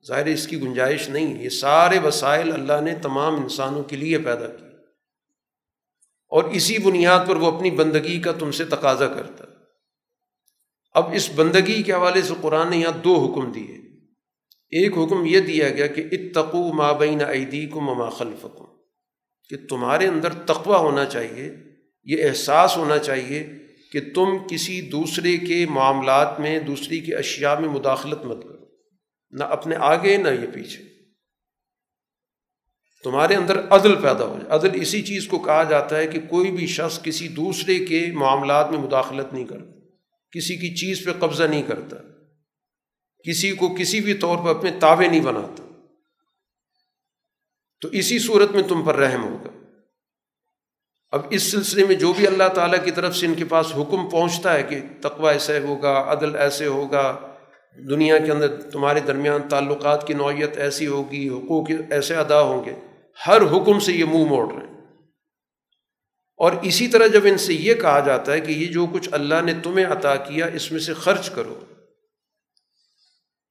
ظاہر 0.07 0.25
اس 0.25 0.47
کی 0.47 0.61
گنجائش 0.61 1.09
نہیں، 1.09 1.43
یہ 1.43 1.49
سارے 1.49 1.99
وسائل 1.99 2.53
اللہ 2.53 2.81
نے 2.81 2.95
تمام 2.95 3.35
انسانوں 3.35 3.83
کے 3.83 3.95
لیے 3.95 4.17
پیدا 4.17 4.47
کی 4.47 4.63
اور 6.29 6.43
اسی 6.43 6.77
بنیاد 6.77 7.27
پر 7.27 7.35
وہ 7.35 7.57
اپنی 7.57 7.71
بندگی 7.71 8.19
کا 8.19 8.31
تم 8.31 8.51
سے 8.51 8.65
تقاضا 8.65 9.07
کرتا۔ 9.07 9.43
اب 10.93 11.13
اس 11.13 11.29
بندگی 11.35 11.83
کے 11.83 11.93
حوالے 11.93 12.21
سے 12.21 12.33
قرآن 12.41 12.69
نے 12.69 12.77
یہاں 12.77 12.97
دو 13.03 13.15
حکم 13.15 13.51
دیے۔ 13.51 13.77
ایک 14.71 14.93
حکم 14.97 15.25
یہ 15.25 15.39
دیا 15.39 15.69
گیا 15.69 15.87
کہ 15.87 16.03
اتقو 16.11 16.73
مابین 16.73 17.21
عیدی 17.21 17.65
کو 17.65 17.81
مما 17.81 18.09
خلفکم۔ 18.09 18.68
کہ 19.49 19.57
تمہارے 19.69 20.07
اندر 20.07 20.33
تقوی 20.33 20.75
ہونا 20.75 21.05
چاہیے، 21.05 21.53
یہ 22.03 22.29
احساس 22.29 22.77
ہونا 22.77 22.97
چاہیے 22.97 23.47
کہ 23.91 23.99
تم 24.15 24.25
کسی 24.49 24.81
دوسرے 24.81 25.37
کے 25.37 25.65
معاملات 25.69 26.39
میں، 26.39 26.59
دوسری 26.59 26.99
کی 26.99 27.15
اشیاء 27.15 27.59
میں 27.59 27.69
مداخلت 27.69 28.25
مت 28.25 28.43
کرو۔ 28.43 28.65
نہ 29.31 29.43
اپنے 29.43 29.75
آگے، 29.75 30.17
نہ 30.17 30.27
یہ 30.27 30.47
پیچھے۔ 30.53 30.83
تمہارے 33.03 33.35
اندر 33.35 33.59
عدل 33.69 33.95
پیدا 33.95 34.25
ہو 34.25 34.39
جائے۔ 34.41 34.59
عدل 34.59 34.81
اسی 34.81 35.01
چیز 35.01 35.27
کو 35.27 35.39
کہا 35.39 35.63
جاتا 35.63 35.97
ہے 35.97 36.07
کہ 36.07 36.19
کوئی 36.19 36.51
بھی 36.51 36.67
شخص 36.67 37.03
کسی 37.03 37.27
دوسرے 37.27 37.85
کے 37.85 38.11
معاملات 38.13 38.71
میں 38.71 38.79
مداخلت 38.79 39.33
نہیں 39.33 39.45
کرتا، 39.45 39.79
کسی 40.31 40.55
کی 40.57 40.75
چیز 40.75 41.05
پہ 41.05 41.11
قبضہ 41.19 41.43
نہیں 41.43 41.63
کرتا، 41.63 41.97
کسی 43.29 43.51
کو 43.51 43.75
کسی 43.75 43.99
بھی 43.99 44.13
طور 44.13 44.37
پر 44.37 44.49
اپنے 44.49 44.71
تابے 44.79 45.07
نہیں 45.07 45.19
بناتا۔ 45.19 45.68
تو 47.81 47.87
اسی 47.87 48.19
صورت 48.19 48.51
میں 48.51 48.63
تم 48.63 48.81
پر 48.81 48.95
رحم 48.95 49.23
ہوگا۔ 49.23 49.49
اب 51.11 51.21
اس 51.29 51.51
سلسلے 51.51 51.85
میں 51.85 51.95
جو 51.95 52.13
بھی 52.13 52.27
اللہ 52.27 52.47
تعالیٰ 52.53 52.85
کی 52.85 52.91
طرف 52.91 53.15
سے 53.15 53.25
ان 53.25 53.33
کے 53.33 53.45
پاس 53.45 53.65
حکم 53.75 54.09
پہنچتا 54.09 54.53
ہے 54.53 54.63
کہ 54.63 54.79
تقوی 55.01 55.33
ایسے 55.33 55.59
ہوگا، 55.59 56.05
عدل 56.07 56.35
ایسے 56.35 56.65
ہوگا، 56.65 57.17
دنیا 57.89 58.17
کے 58.17 58.31
اندر 58.31 58.61
تمہارے 58.61 58.99
درمیان 58.99 59.41
تعلقات 59.49 60.07
کی 60.07 60.13
نوعیت 60.13 60.57
ایسی 60.57 60.87
ہوگی، 60.87 61.29
حقوق 61.29 61.67
ایسے 61.89 62.15
ادا 62.15 62.41
ہوں 62.41 62.65
گے، 62.65 62.73
ہر 63.27 63.41
حکم 63.41 63.79
سے 63.79 63.93
یہ 63.93 64.05
منہ 64.05 64.25
موڑ 64.25 64.53
رہے 64.53 64.67
ہیں۔ 64.67 64.73
اور 66.37 66.51
اسی 66.61 66.87
طرح 66.87 67.07
جب 67.07 67.21
ان 67.23 67.37
سے 67.37 67.53
یہ 67.53 67.73
کہا 67.73 67.99
جاتا 67.99 68.31
ہے 68.31 68.41
کہ 68.41 68.51
یہ 68.51 68.67
جو 68.67 68.85
کچھ 68.93 69.09
اللہ 69.11 69.41
نے 69.45 69.53
تمہیں 69.63 69.85
عطا 69.85 70.15
کیا، 70.15 70.45
اس 70.45 70.71
میں 70.71 70.79
سے 70.79 70.93
خرچ 70.93 71.29
کرو۔ 71.29 71.59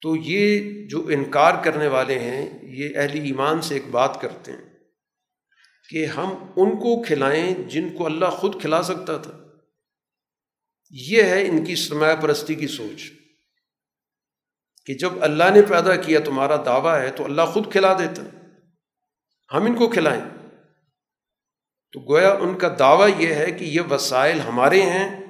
تو 0.02 0.16
یہ 0.16 0.72
جو 0.88 1.06
انکار 1.08 1.64
کرنے 1.64 1.86
والے 1.86 2.18
ہیں، 2.18 2.58
یہ 2.62 2.98
اہل 2.98 3.20
ایمان 3.24 3.60
سے 3.60 3.74
ایک 3.74 3.88
بات 3.90 4.20
کرتے 4.20 4.52
ہیں 4.52 4.68
کہ 5.88 6.06
ہم 6.06 6.28
ان 6.56 6.76
کو 6.76 7.02
کھلائیں 7.02 7.54
جن 7.54 7.96
کو 7.96 8.06
اللہ 8.06 8.26
خود 8.26 8.60
کھلا 8.60 8.82
سکتا 8.82 9.16
تھا۔ 9.16 9.32
یہ 10.90 11.22
ہے 11.22 11.48
ان 11.48 11.64
کی 11.64 11.74
سرمایہ 11.76 12.16
پرستی 12.16 12.54
کی 12.54 12.66
سوچ 12.66 13.02
کہ 14.86 14.94
جب 14.94 15.12
اللہ 15.20 15.44
نے 15.54 15.62
پیدا 15.62 15.96
کیا 15.96 16.20
تمہارا 16.24 16.56
دعویٰ 16.56 17.00
ہے 17.00 17.10
تو 17.10 17.24
اللہ 17.24 17.42
خود 17.42 17.72
کھلا 17.72 17.92
دیتا 17.98 18.22
ہم 19.52 19.64
ان 19.64 19.74
کو 19.74 19.88
کھلائیں۔ 19.88 20.24
تو 21.92 22.00
گویا 22.00 22.32
ان 22.32 22.58
کا 22.58 22.76
دعویٰ 22.78 23.20
یہ 23.20 23.34
ہے 23.34 23.52
کہ 23.52 23.64
یہ 23.64 23.80
وسائل 23.90 24.40
ہمارے 24.40 24.82
ہیں، 24.82 25.26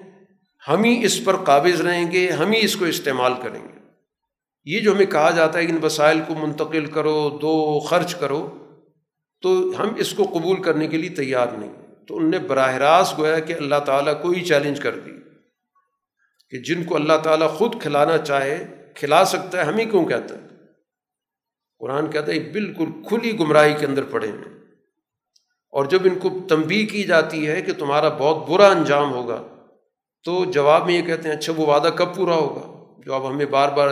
ہم 0.69 0.85
ہی 0.85 1.05
اس 1.05 1.25
پر 1.25 1.37
قابض 1.37 1.81
رہیں 1.81 2.13
گے، 2.13 2.31
ہم 2.31 2.53
ہی 2.53 2.65
اس 2.65 2.77
کو 2.77 2.85
استعمال 2.85 3.33
کریں 3.43 3.69
گے۔ 3.69 3.78
یہ 4.69 4.81
جو 4.81 4.93
ہمیں 4.93 5.07
کہا 5.07 5.31
جاتا 5.31 5.59
ہے 5.59 5.67
کہ 5.67 5.73
ان 5.73 5.79
وسائل 5.83 6.21
کو 6.27 6.35
منتقل 6.35 6.87
کرو، 6.87 7.39
دو 7.43 7.81
خرچ 7.81 8.15
کرو، 8.15 8.67
تو 9.43 9.73
ہم 9.79 9.95
اس 9.97 10.13
کو 10.13 10.23
قبول 10.23 10.63
کرنے 10.63 10.87
کے 10.87 10.97
لیے 10.97 11.11
تیار 11.11 11.47
نہیں۔ 11.53 11.73
تو 12.07 12.17
ان 12.17 12.31
نے 12.31 12.39
براہ 12.39 12.75
راست 12.75 13.19
گویا 13.19 13.39
کہ 13.39 13.53
اللہ 13.53 13.81
تعالیٰ 13.87 14.23
کو 14.23 14.31
ہی 14.31 14.45
چیلنج 14.45 14.81
کر 14.81 14.99
دی 14.99 15.11
کہ 16.51 16.59
جن 16.59 16.85
کو 16.85 16.95
اللہ 16.95 17.13
تعالیٰ 17.23 17.51
خود 17.51 17.83
کھلانا 17.83 18.19
چاہے، 18.19 18.67
کھلا 18.95 19.25
سکتا 19.25 19.59
ہے 19.59 19.63
ہم 19.63 19.75
ہی 19.75 19.85
کیوں 19.85 20.05
کہتا 20.05 20.35
ہے؟ 20.35 20.49
قرآن 21.79 22.11
کہتا 22.11 22.33
ہے 22.33 22.39
بالکل 22.39 22.87
کھلی 23.09 23.39
گمراہی 23.39 23.75
کے 23.81 23.87
اندر 23.87 24.03
پڑے 24.03 24.29
ہیں۔ 24.29 24.59
اور 25.71 25.85
جب 25.85 25.99
ان 26.05 26.19
کو 26.19 26.29
تنبی 26.49 26.87
کی 26.87 27.05
جاتی 27.05 27.49
ہے 27.49 27.63
کہ 27.63 27.73
تمہارا 27.73 28.09
بہت 28.09 28.49
برا 28.49 28.67
انجام 28.67 29.13
ہوگا، 29.13 29.43
تو 30.25 30.45
جواب 30.45 30.87
میں 30.87 30.95
یہ 30.95 31.03
کہتے 31.03 31.29
ہیں 31.29 31.37
اچھا 31.37 31.53
وہ 31.57 31.67
وعدہ 31.67 31.89
کب 31.89 32.17
پورا 32.17 32.35
ہوگا؟ 32.35 32.79
جو 33.07 33.15
اب 33.15 33.31
ہمیں 33.31 33.47
بار 33.47 33.69
بار 33.69 33.89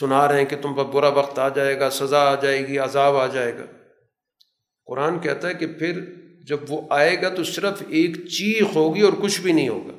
سنا 0.00 0.28
رہے 0.28 0.38
ہیں 0.38 0.44
کہ 0.44 0.56
تم 0.62 0.74
پر 0.74 0.84
برا 0.84 1.08
وقت 1.08 1.38
آ 1.38 1.48
جائے 1.48 1.80
گا، 1.80 1.90
سزا 1.90 2.18
آ 2.18 2.34
جائے 2.34 2.68
گی، 2.68 2.78
عذاب 2.78 3.16
آ 3.16 3.26
جائے 3.26 3.58
گا۔ 3.58 3.64
قرآن 4.86 5.18
کہتا 5.20 5.48
ہے 5.48 5.54
کہ 5.54 5.66
پھر 5.66 6.14
جب 6.46 6.60
وہ 6.68 6.82
آئے 6.90 7.22
گا 7.22 7.28
تو 7.28 7.44
صرف 7.44 7.82
ایک 7.88 8.16
چیخ 8.16 8.76
ہوگی 8.76 9.00
اور 9.00 9.12
کچھ 9.22 9.40
بھی 9.40 9.52
نہیں 9.52 9.68
ہوگا۔ 9.68 9.92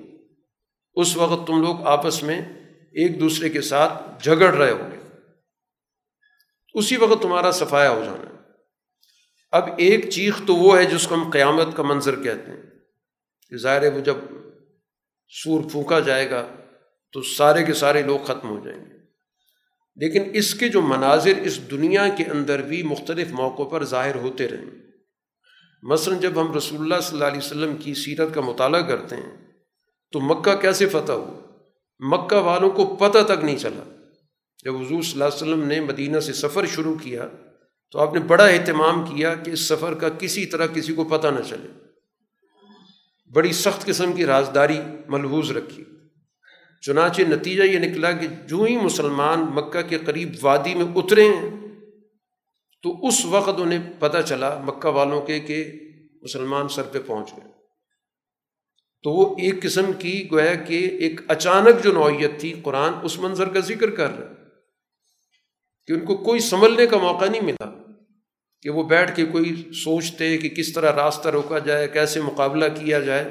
اس 0.93 1.17
وقت 1.17 1.47
تم 1.47 1.61
لوگ 1.61 1.87
آپس 1.87 2.23
میں 2.23 2.41
ایک 2.91 3.19
دوسرے 3.19 3.49
کے 3.49 3.61
ساتھ 3.61 4.23
جھگڑ 4.23 4.53
رہے 4.53 4.71
ہوں 4.71 4.91
گے۔ 4.91 4.97
اسی 6.73 6.97
وقت 6.97 7.21
تمہارا 7.21 7.51
صفایا 7.51 7.89
ہو 7.89 8.03
جانا 8.03 8.29
ہے۔ 8.29 8.43
اب 9.51 9.69
ایک 9.77 10.09
چیخ 10.09 10.41
تو 10.47 10.55
وہ 10.55 10.77
ہے 10.77 10.85
جس 10.85 11.07
کو 11.07 11.15
ہم 11.15 11.29
قیامت 11.29 11.67
کا 11.75 11.83
منظر 11.83 12.23
کہتے 12.23 12.51
ہیں۔ 12.51 12.63
کہ 13.49 13.57
ظاہر 13.57 13.81
ہے 13.81 13.89
وہ 13.89 13.99
جب 13.99 14.15
سور 15.43 15.63
پھونکا 15.71 15.99
جائے 15.99 16.31
گا 16.31 16.47
تو 17.11 17.21
سارے 17.21 17.63
کے 17.63 17.73
سارے 17.73 18.01
لوگ 18.01 18.19
ختم 18.19 18.49
ہو 18.49 18.65
جائیں 18.65 18.85
گے۔ 18.85 19.02
لیکن 19.95 20.23
اس 20.33 20.55
کے 20.55 20.69
جو 20.69 20.81
مناظر 20.81 21.33
اس 21.43 21.71
دنیا 21.71 22.07
کے 22.17 22.23
اندر 22.23 22.61
بھی 22.61 22.83
مختلف 22.83 23.31
موقعوں 23.31 23.69
پر 23.69 23.85
ظاہر 23.85 24.15
ہوتے 24.15 24.47
رہیں 24.47 24.83
مثلاً 25.83 26.19
جب 26.19 26.41
ہم 26.41 26.53
رسول 26.53 26.79
اللہ 26.81 27.01
صلی 27.01 27.15
اللہ 27.15 27.27
علیہ 27.27 27.37
وسلم 27.37 27.77
کی 27.77 27.93
سیرت 27.93 28.33
کا 28.33 28.41
مطالعہ 28.41 28.81
کرتے 28.81 29.15
ہیں، 29.15 29.51
تو 30.11 30.19
مکہ 30.19 30.55
کیسے 30.55 30.85
فتح 30.85 31.11
ہوا؟ 31.11 31.39
مکہ 31.99 32.35
والوں 32.35 32.69
کو 32.69 32.95
پتہ 32.95 33.17
تک 33.23 33.43
نہیں 33.43 33.57
چلا۔ 33.57 33.95
جب 34.63 34.75
حضور 34.75 35.01
صلی 35.01 35.11
اللہ 35.11 35.23
علیہ 35.23 35.35
وسلم 35.35 35.63
نے 35.63 35.79
مدینہ 35.79 36.19
سے 36.19 36.33
سفر 36.33 36.65
شروع 36.65 36.95
کیا، 36.95 37.27
تو 37.91 37.99
آپ 37.99 38.13
نے 38.13 38.19
بڑا 38.19 38.45
اہتمام 38.45 39.05
کیا 39.05 39.35
کہ 39.35 39.51
اس 39.51 39.59
سفر 39.59 39.93
کا 39.93 40.09
کسی 40.09 40.45
طرح 40.45 40.65
کسی 40.65 40.93
کو 40.93 41.03
پتہ 41.03 41.27
نہ 41.27 41.39
چلے۔ 41.49 41.67
بڑی 43.33 43.51
سخت 43.51 43.85
قسم 43.85 44.13
کی 44.13 44.25
رازداری 44.25 44.77
ملحوظ 45.07 45.51
رکھی۔ 45.51 45.83
چنانچہ 46.85 47.21
نتیجہ 47.21 47.63
یہ 47.63 47.79
نکلا 47.79 48.11
کہ 48.11 48.27
جو 48.47 48.63
ہی 48.63 48.77
مسلمان 48.77 49.39
مکہ 49.39 49.81
کے 49.81 49.97
قریب 50.05 50.29
وادی 50.41 50.75
میں 50.75 50.85
اترے 50.95 51.23
ہیں 51.23 51.49
تو 52.81 53.07
اس 53.07 53.25
وقت 53.25 53.59
انہیں 53.61 53.93
پتہ 53.99 54.17
چلا 54.25 54.59
مکہ 54.59 54.89
والوں 54.89 55.21
کے 55.21 55.39
کہ 55.39 55.71
مسلمان 56.21 56.67
سر 56.67 56.83
پہ 56.83 56.99
پہنچ 57.05 57.31
گئے۔ 57.31 57.51
تو 59.03 59.11
وہ 59.11 59.35
ایک 59.37 59.61
قسم 59.61 59.91
کی 59.99 60.27
گویا 60.31 60.55
کہ 60.55 60.97
ایک 60.99 61.21
اچانک 61.27 61.83
جو 61.83 61.93
نوعیت 61.93 62.39
تھی 62.39 62.53
قرآن 62.63 62.93
اس 63.03 63.19
منظر 63.19 63.49
کا 63.49 63.59
ذکر 63.59 63.89
کر 63.89 64.17
رہا 64.17 64.33
کہ 65.87 65.93
ان 65.93 66.05
کو 66.05 66.17
کوئی 66.17 66.39
سنبھلنے 66.39 66.87
کا 66.87 66.97
موقع 66.97 67.25
نہیں 67.25 67.41
ملا 67.41 67.71
کہ 68.61 68.69
وہ 68.69 68.83
بیٹھ 68.83 69.15
کے 69.15 69.25
کوئی 69.25 69.71
سوچتے 69.73 70.37
کہ 70.37 70.49
کس 70.49 70.73
طرح 70.73 70.91
راستہ 70.95 71.29
روکا 71.29 71.59
جائے، 71.59 71.87
کیسے 71.87 72.21
مقابلہ 72.21 72.65
کیا 72.65 72.99
جائے۔ 72.99 73.23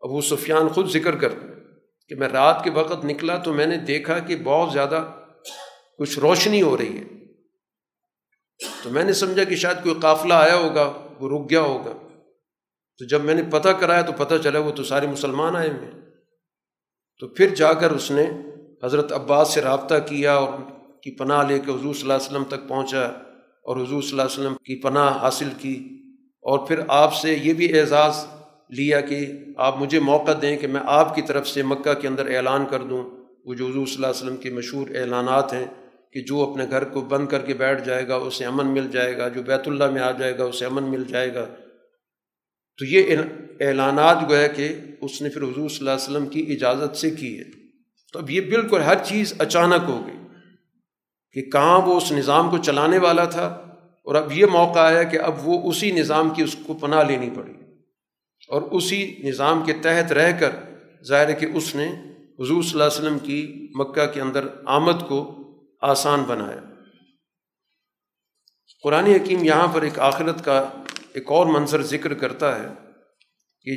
ابو 0.00 0.20
سفیان 0.20 0.68
خود 0.68 0.90
ذکر 0.90 1.16
کر 1.16 1.55
کہ 2.08 2.14
میں 2.14 2.28
رات 2.28 2.64
کے 2.64 2.70
وقت 2.70 3.04
نکلا 3.04 3.36
تو 3.36 3.52
میں 3.52 3.66
نے 3.66 3.76
دیکھا 3.76 4.18
کہ 4.18 4.36
بہت 4.36 4.72
زیادہ 4.72 5.12
کچھ 5.98 6.18
روشنی 6.18 6.62
ہو 6.62 6.76
رہی 6.76 6.98
ہے۔ 6.98 7.04
تو 8.84 8.90
میں 8.90 9.04
نے 9.04 9.12
سمجھا 9.12 9.44
کہ 9.44 9.56
شاید 9.56 9.82
کوئی 9.82 9.94
قافلہ 10.02 10.34
آیا 10.34 10.56
ہوگا، 10.56 10.92
وہ 11.20 11.28
رک 11.28 11.50
گیا 11.50 11.60
ہوگا۔ 11.60 11.92
تو 12.98 13.04
جب 13.04 13.24
میں 13.24 13.34
نے 13.34 13.42
پتہ 13.50 13.68
کرایا 13.68 14.02
تو 14.02 14.12
پتہ 14.12 14.34
چلا 14.44 14.58
وہ 14.58 14.70
تو 14.70 14.82
سارے 14.82 15.06
مسلمان 15.06 15.56
آئے 15.56 15.68
ہوئے 15.68 15.90
تو 17.20 17.28
پھر 17.28 17.54
جا 17.54 17.72
کر 17.72 17.90
اس 17.90 18.10
نے 18.10 18.24
حضرت 18.84 19.12
عباس 19.12 19.54
سے 19.54 19.62
رابطہ 19.62 19.94
کیا 20.06 20.34
اور 20.34 20.52
کی 21.02 21.16
پناہ 21.16 21.46
لے 21.46 21.58
کے 21.58 21.70
حضور 21.70 21.94
صلی 21.94 22.02
اللہ 22.02 22.12
علیہ 22.12 22.26
وسلم 22.26 22.44
تک 22.44 22.68
پہنچا 22.68 23.04
اور 23.64 23.76
حضور 23.76 24.02
صلی 24.02 24.10
اللہ 24.10 24.22
علیہ 24.22 24.40
وسلم 24.40 24.54
کی 24.54 24.82
پناہ 24.82 25.22
حاصل 25.22 25.48
کی۔ 25.58 25.88
اور 26.42 26.58
پھر 26.58 26.80
آپ 26.88 27.14
سے 27.14 27.34
یہ 27.34 27.52
بھی 27.52 27.80
اعزاز 27.80 28.26
لیا 28.70 29.00
کہ 29.00 29.26
آپ 29.56 29.78
مجھے 29.78 30.00
موقع 30.00 30.30
دیں 30.42 30.56
کہ 30.56 30.66
میں 30.66 30.80
آپ 30.84 31.14
کی 31.14 31.22
طرف 31.22 31.48
سے 31.48 31.62
مکہ 31.62 31.94
کے 31.94 32.08
اندر 32.08 32.36
اعلان 32.36 32.66
کر 32.66 32.82
دوں۔ 32.82 33.10
وہ 33.44 33.54
جو 33.54 33.66
حضور 33.66 33.86
صلی 33.86 33.94
اللہ 33.94 34.06
علیہ 34.06 34.22
وسلم 34.22 34.36
کے 34.36 34.50
مشہور 34.50 34.88
اعلانات 34.94 35.52
ہیں 35.52 35.66
کہ 36.12 36.20
جو 36.20 36.50
اپنے 36.50 36.66
گھر 36.70 36.84
کو 36.84 37.00
بند 37.00 37.26
کر 37.26 37.42
کے 37.42 37.54
بیٹھ 37.54 37.84
جائے 37.84 38.08
گا، 38.08 38.14
اسے 38.14 38.44
امن 38.44 38.66
مل 38.66 38.88
جائے 38.90 39.18
گا، 39.18 39.28
جو 39.28 39.42
بیت 39.42 39.68
اللہ 39.68 39.90
میں 39.90 40.02
آ 40.02 40.10
جائے 40.10 40.38
گا، 40.38 40.44
اسے 40.44 40.66
امن 40.66 40.82
مل 40.82 41.04
جائے 41.04 41.34
گا۔ 41.34 41.44
تو 42.78 42.84
یہ 42.84 43.16
اعلانات 43.60 44.18
جو 44.28 44.36
ہے 44.36 44.48
کہ 44.48 44.68
اس 45.00 45.22
نے 45.22 45.28
پھر 45.28 45.42
حضور 45.42 45.68
صلی 45.68 45.78
اللہ 45.78 45.90
علیہ 45.90 46.04
وسلم 46.04 46.26
کی 46.26 46.52
اجازت 46.52 46.96
سے 46.96 47.10
کی 47.10 47.38
ہے۔ 47.38 47.44
تو 48.12 48.18
اب 48.18 48.30
یہ 48.30 48.40
بالکل 48.40 48.80
ہر 48.80 48.94
چیز 49.04 49.34
اچانک 49.38 49.82
ہو 49.88 50.06
گئی 50.06 50.16
کہ 51.32 51.50
کہاں 51.50 51.80
وہ 51.80 51.96
اس 51.96 52.12
نظام 52.12 52.50
کو 52.50 52.58
چلانے 52.58 52.98
والا 52.98 53.24
تھا 53.24 53.46
اور 54.04 54.14
اب 54.14 54.32
یہ 54.32 54.46
موقع 54.46 54.78
آیا 54.78 55.02
کہ 55.02 55.18
اب 55.20 55.48
وہ 55.48 55.70
اسی 55.70 55.90
نظام 55.90 56.30
کی 56.30 56.42
اس 56.42 56.56
کو 56.66 56.74
پناہ 56.74 57.02
لینی 57.02 57.30
پڑی۔ 57.34 57.65
اور 58.48 58.62
اسی 58.62 59.16
نظام 59.24 59.64
کے 59.64 59.72
تحت 59.72 60.12
رہ 60.12 60.40
کر 60.40 60.50
ظاہر 61.04 61.28
ہے 61.28 61.34
کہ 61.34 61.46
اس 61.54 61.74
نے 61.74 61.86
حضور 62.40 62.62
صلی 62.62 62.72
اللہ 62.72 62.84
علیہ 62.84 62.98
وسلم 62.98 63.18
کی 63.18 63.68
مکہ 63.74 64.06
کے 64.06 64.20
اندر 64.20 64.46
آمد 64.64 65.08
کو 65.08 65.42
آسان 65.80 66.22
بنایا۔ 66.22 66.60
قرآن 68.82 69.04
حکیم 69.04 69.44
یہاں 69.44 69.68
پر 69.72 69.82
ایک 69.82 69.98
آخرت 69.98 70.44
کا 70.44 70.68
ایک 71.12 71.24
اور 71.28 71.46
منظر 71.46 71.82
ذکر 71.82 72.14
کرتا 72.14 72.62
ہے 72.62 72.68
کہ 73.62 73.76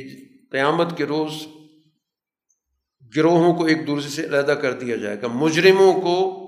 قیامت 0.52 0.96
کے 0.96 1.04
روز 1.04 1.32
گروہوں 3.16 3.54
کو 3.54 3.64
ایک 3.64 3.86
دوسرے 3.86 4.10
سے 4.10 4.24
علیحدہ 4.24 4.52
کر 4.52 4.72
دیا 4.72 4.96
جائے 4.96 5.22
گا۔ 5.22 5.26
مجرموں 5.26 6.00
کو، 6.00 6.46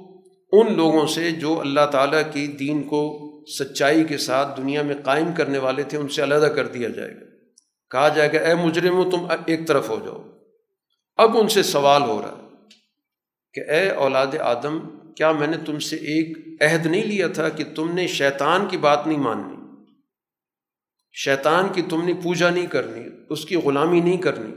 ان 0.52 0.76
لوگوں 0.76 1.06
سے 1.06 1.30
جو 1.30 1.60
اللہ 1.60 1.86
تعالیٰ 1.92 2.22
کی 2.32 2.46
دین 2.46 2.82
کو 2.82 3.28
سچائی 3.58 4.04
کے 4.04 4.18
ساتھ 4.18 4.60
دنیا 4.60 4.82
میں 4.82 4.94
قائم 5.04 5.26
کرنے 5.36 5.58
والے 5.58 5.82
تھے، 5.82 5.98
ان 5.98 6.08
سے 6.08 6.22
علیحدہ 6.22 6.52
کر 6.56 6.66
دیا 6.66 6.88
جائے 6.88 7.14
گا۔ 7.14 7.41
کہا 7.92 8.08
جائے 8.08 8.32
گا 8.32 8.38
اے 8.38 8.54
مجرموں 8.54 9.10
تم 9.10 9.26
ایک 9.46 9.68
طرف 9.68 9.88
ہو 9.88 10.00
جاؤ۔ 10.04 10.28
اب 11.16 11.38
ان 11.38 11.48
سے 11.48 11.62
سوال 11.62 12.02
ہو 12.02 12.22
رہا 12.22 12.28
ہے 12.28 12.56
کہ 13.52 13.70
اے 13.70 13.88
اولاد 13.90 14.26
آدم، 14.40 14.78
کیا 15.16 15.32
میں 15.32 15.46
نے 15.46 15.56
تم 15.66 15.78
سے 15.78 15.96
ایک 15.96 16.62
عہد 16.62 16.86
نہیں 16.86 17.04
لیا 17.04 17.28
تھا 17.28 17.48
کہ 17.48 17.64
تم 17.74 17.94
نے 17.94 18.06
شیطان 18.06 18.68
کی 18.68 18.76
بات 18.76 19.06
نہیں 19.06 19.18
ماننی؟ 19.18 19.56
شیطان 21.12 21.68
کی 21.72 21.82
تم 21.82 22.04
نے 22.04 22.14
پوجا 22.22 22.50
نہیں 22.50 22.66
کرنی، 22.66 23.04
اس 23.30 23.44
کی 23.44 23.56
غلامی 23.56 24.00
نہیں 24.00 24.16
کرنی، 24.16 24.54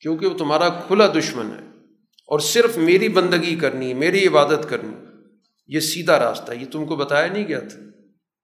کیونکہ 0.00 0.26
وہ 0.26 0.38
تمہارا 0.38 0.68
کھلا 0.68 1.06
دشمن 1.06 1.46
ہے۔ 1.46 1.66
اور 2.26 2.38
صرف 2.38 2.76
میری 2.76 3.08
بندگی 3.08 3.56
کرنی، 3.56 3.94
میری 3.94 4.26
عبادت 4.26 4.70
کرنی، 4.70 4.94
یہ 5.66 5.80
سیدھا 5.80 6.18
راستہ 6.18 6.52
یہ 6.52 6.66
تم 6.72 6.86
کو 6.86 6.96
بتایا 6.96 7.26
نہیں 7.26 7.48
گیا 7.48 7.60
تھا۔ 7.60 7.80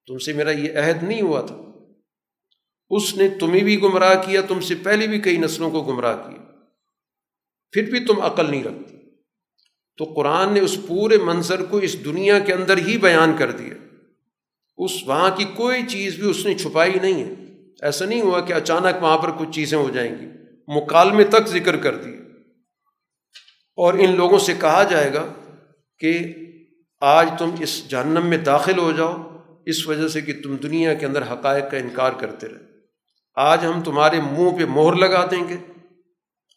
تم 0.07 0.19
سے 0.19 0.33
میرا 0.33 0.51
یہ 0.51 0.79
عہد 0.79 1.03
نہیں 1.03 1.23
ہوا 1.23 1.41
تھا۔ 1.41 1.68
اس 2.91 3.17
نے 3.17 3.29
تمہیں 3.29 3.65
بھی 3.65 3.83
گمراہ 3.83 4.15
کیا، 4.15 4.41
تم 4.41 4.61
سے 4.61 4.75
پہلے 4.75 5.07
بھی 5.07 5.21
کئی 5.21 5.37
نسلوں 5.37 5.71
کو 5.71 5.83
گمراہ 5.83 6.17
کیا۔ 6.17 6.43
پھر 7.73 7.91
بھی 7.91 8.01
تم 8.01 8.21
عقل 8.21 8.51
نہیں 8.51 8.65
رکھتی۔ 8.65 8.97
تو 9.97 10.05
قرآن 10.05 10.55
نے 10.55 10.61
اس 10.61 10.79
پورے 10.89 11.19
منظر 11.19 11.65
کو 11.65 11.77
اس 11.77 12.05
دنیا 12.05 12.39
کے 12.39 12.53
اندر 12.53 12.77
ہی 12.77 12.99
بیان 12.99 13.37
کر 13.39 13.51
دیا۔ 13.51 13.75
اس 14.77 14.91
وہاں 15.07 15.37
کی 15.37 15.45
کوئی 15.45 15.83
چیز 15.89 16.15
بھی 16.15 16.31
اس 16.31 16.47
نے 16.47 16.55
چھپائی 16.55 16.93
نہیں 17.03 17.25
ہے۔ 17.25 17.35
ایسا 17.83 18.05
نہیں 18.05 18.21
ہوا 18.21 18.41
کہ 18.41 18.53
اچانک 18.53 19.03
وہاں 19.03 19.19
پر 19.19 19.31
کچھ 19.31 19.51
چیزیں 19.51 19.79
ہو 19.79 19.91
جائیں 19.91 20.15
گی۔ 20.21 20.27
مکالمے 20.69 21.25
تک 21.25 21.49
ذکر 21.49 21.77
کر 21.77 21.95
دیے 21.95 22.17
اور 23.77 23.95
ان 23.95 24.17
لوگوں 24.17 24.39
سے 24.39 24.55
کہا 24.61 24.83
جائے 24.83 25.15
گا 25.15 25.33
کہ 25.99 26.19
آج 27.01 27.31
تم 27.39 27.51
اس 27.61 27.89
جہنم 27.89 28.27
میں 28.27 28.39
داخل 28.39 28.79
ہو 28.79 28.93
جاؤ۔ 28.93 29.37
اس 29.67 29.89
وجہ 29.89 30.09
سے 30.09 30.21
کہ 30.21 30.33
تم 30.43 30.57
دنیا 30.57 30.95
کے 30.95 31.07
اندر 31.07 31.33
حقائق 31.33 31.71
کا 31.71 31.77
انکار 31.77 32.13
کرتے 32.13 32.49
رہے 32.49 32.68
آج 33.39 33.65
ہم 33.65 33.83
تمہارے 33.83 34.21
منہ 34.21 34.51
پہ 34.59 34.65
مہر 34.65 34.95
لگا 34.95 35.27
دیں 35.31 35.49
گے 35.49 35.57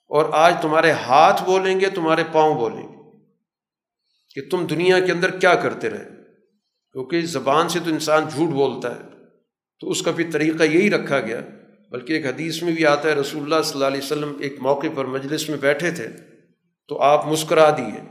اور 0.08 0.26
آج 0.32 0.56
تمہارے 0.62 0.92
ہاتھ 0.92 1.44
بولیں 1.44 1.80
گے، 1.80 1.86
تمہارے 1.86 2.24
پاؤں 2.32 2.56
بولیں 2.56 2.84
گے 2.84 2.98
کہ 4.36 4.50
تم 4.50 4.66
دنیا 4.66 5.00
کے 5.00 5.12
اندر 5.12 5.40
کیا 5.40 5.56
کرتے 5.56 5.90
رہے۔ 5.90 6.04
کیونکہ 6.92 7.22
زبان 7.22 7.70
سے 7.70 7.80
تو 7.80 7.90
انسان 7.90 8.24
جھوٹ 8.36 8.50
بولتا 8.50 8.96
ہے، 8.96 9.02
تو 9.80 9.90
اس 9.90 10.02
کا 10.02 10.12
بھی 10.12 10.24
طریقہ 10.24 10.64
یہی 10.64 10.92
رکھا 10.92 11.20
گیا۔ 11.20 11.42
بلکہ 11.92 12.14
ایک 12.14 12.26
حدیث 12.26 12.64
میں 12.64 12.74
بھی 12.74 12.86
آتا 12.86 13.10
ہے، 13.10 13.14
رسول 13.14 13.44
اللہ 13.44 13.62
صلی 13.64 13.74
اللہ 13.74 13.86
علیہ 13.86 14.02
وسلم 14.04 14.38
ایک 14.40 14.56
موقع 14.60 14.88
پر 14.96 15.06
مجلس 15.06 15.50
میں 15.50 15.58
بیٹھے 15.58 15.92
تھے، 15.92 16.08
تو 16.88 17.02
آپ 17.02 17.28
مسکرا 17.28 17.70
دیے۔ 17.78 18.02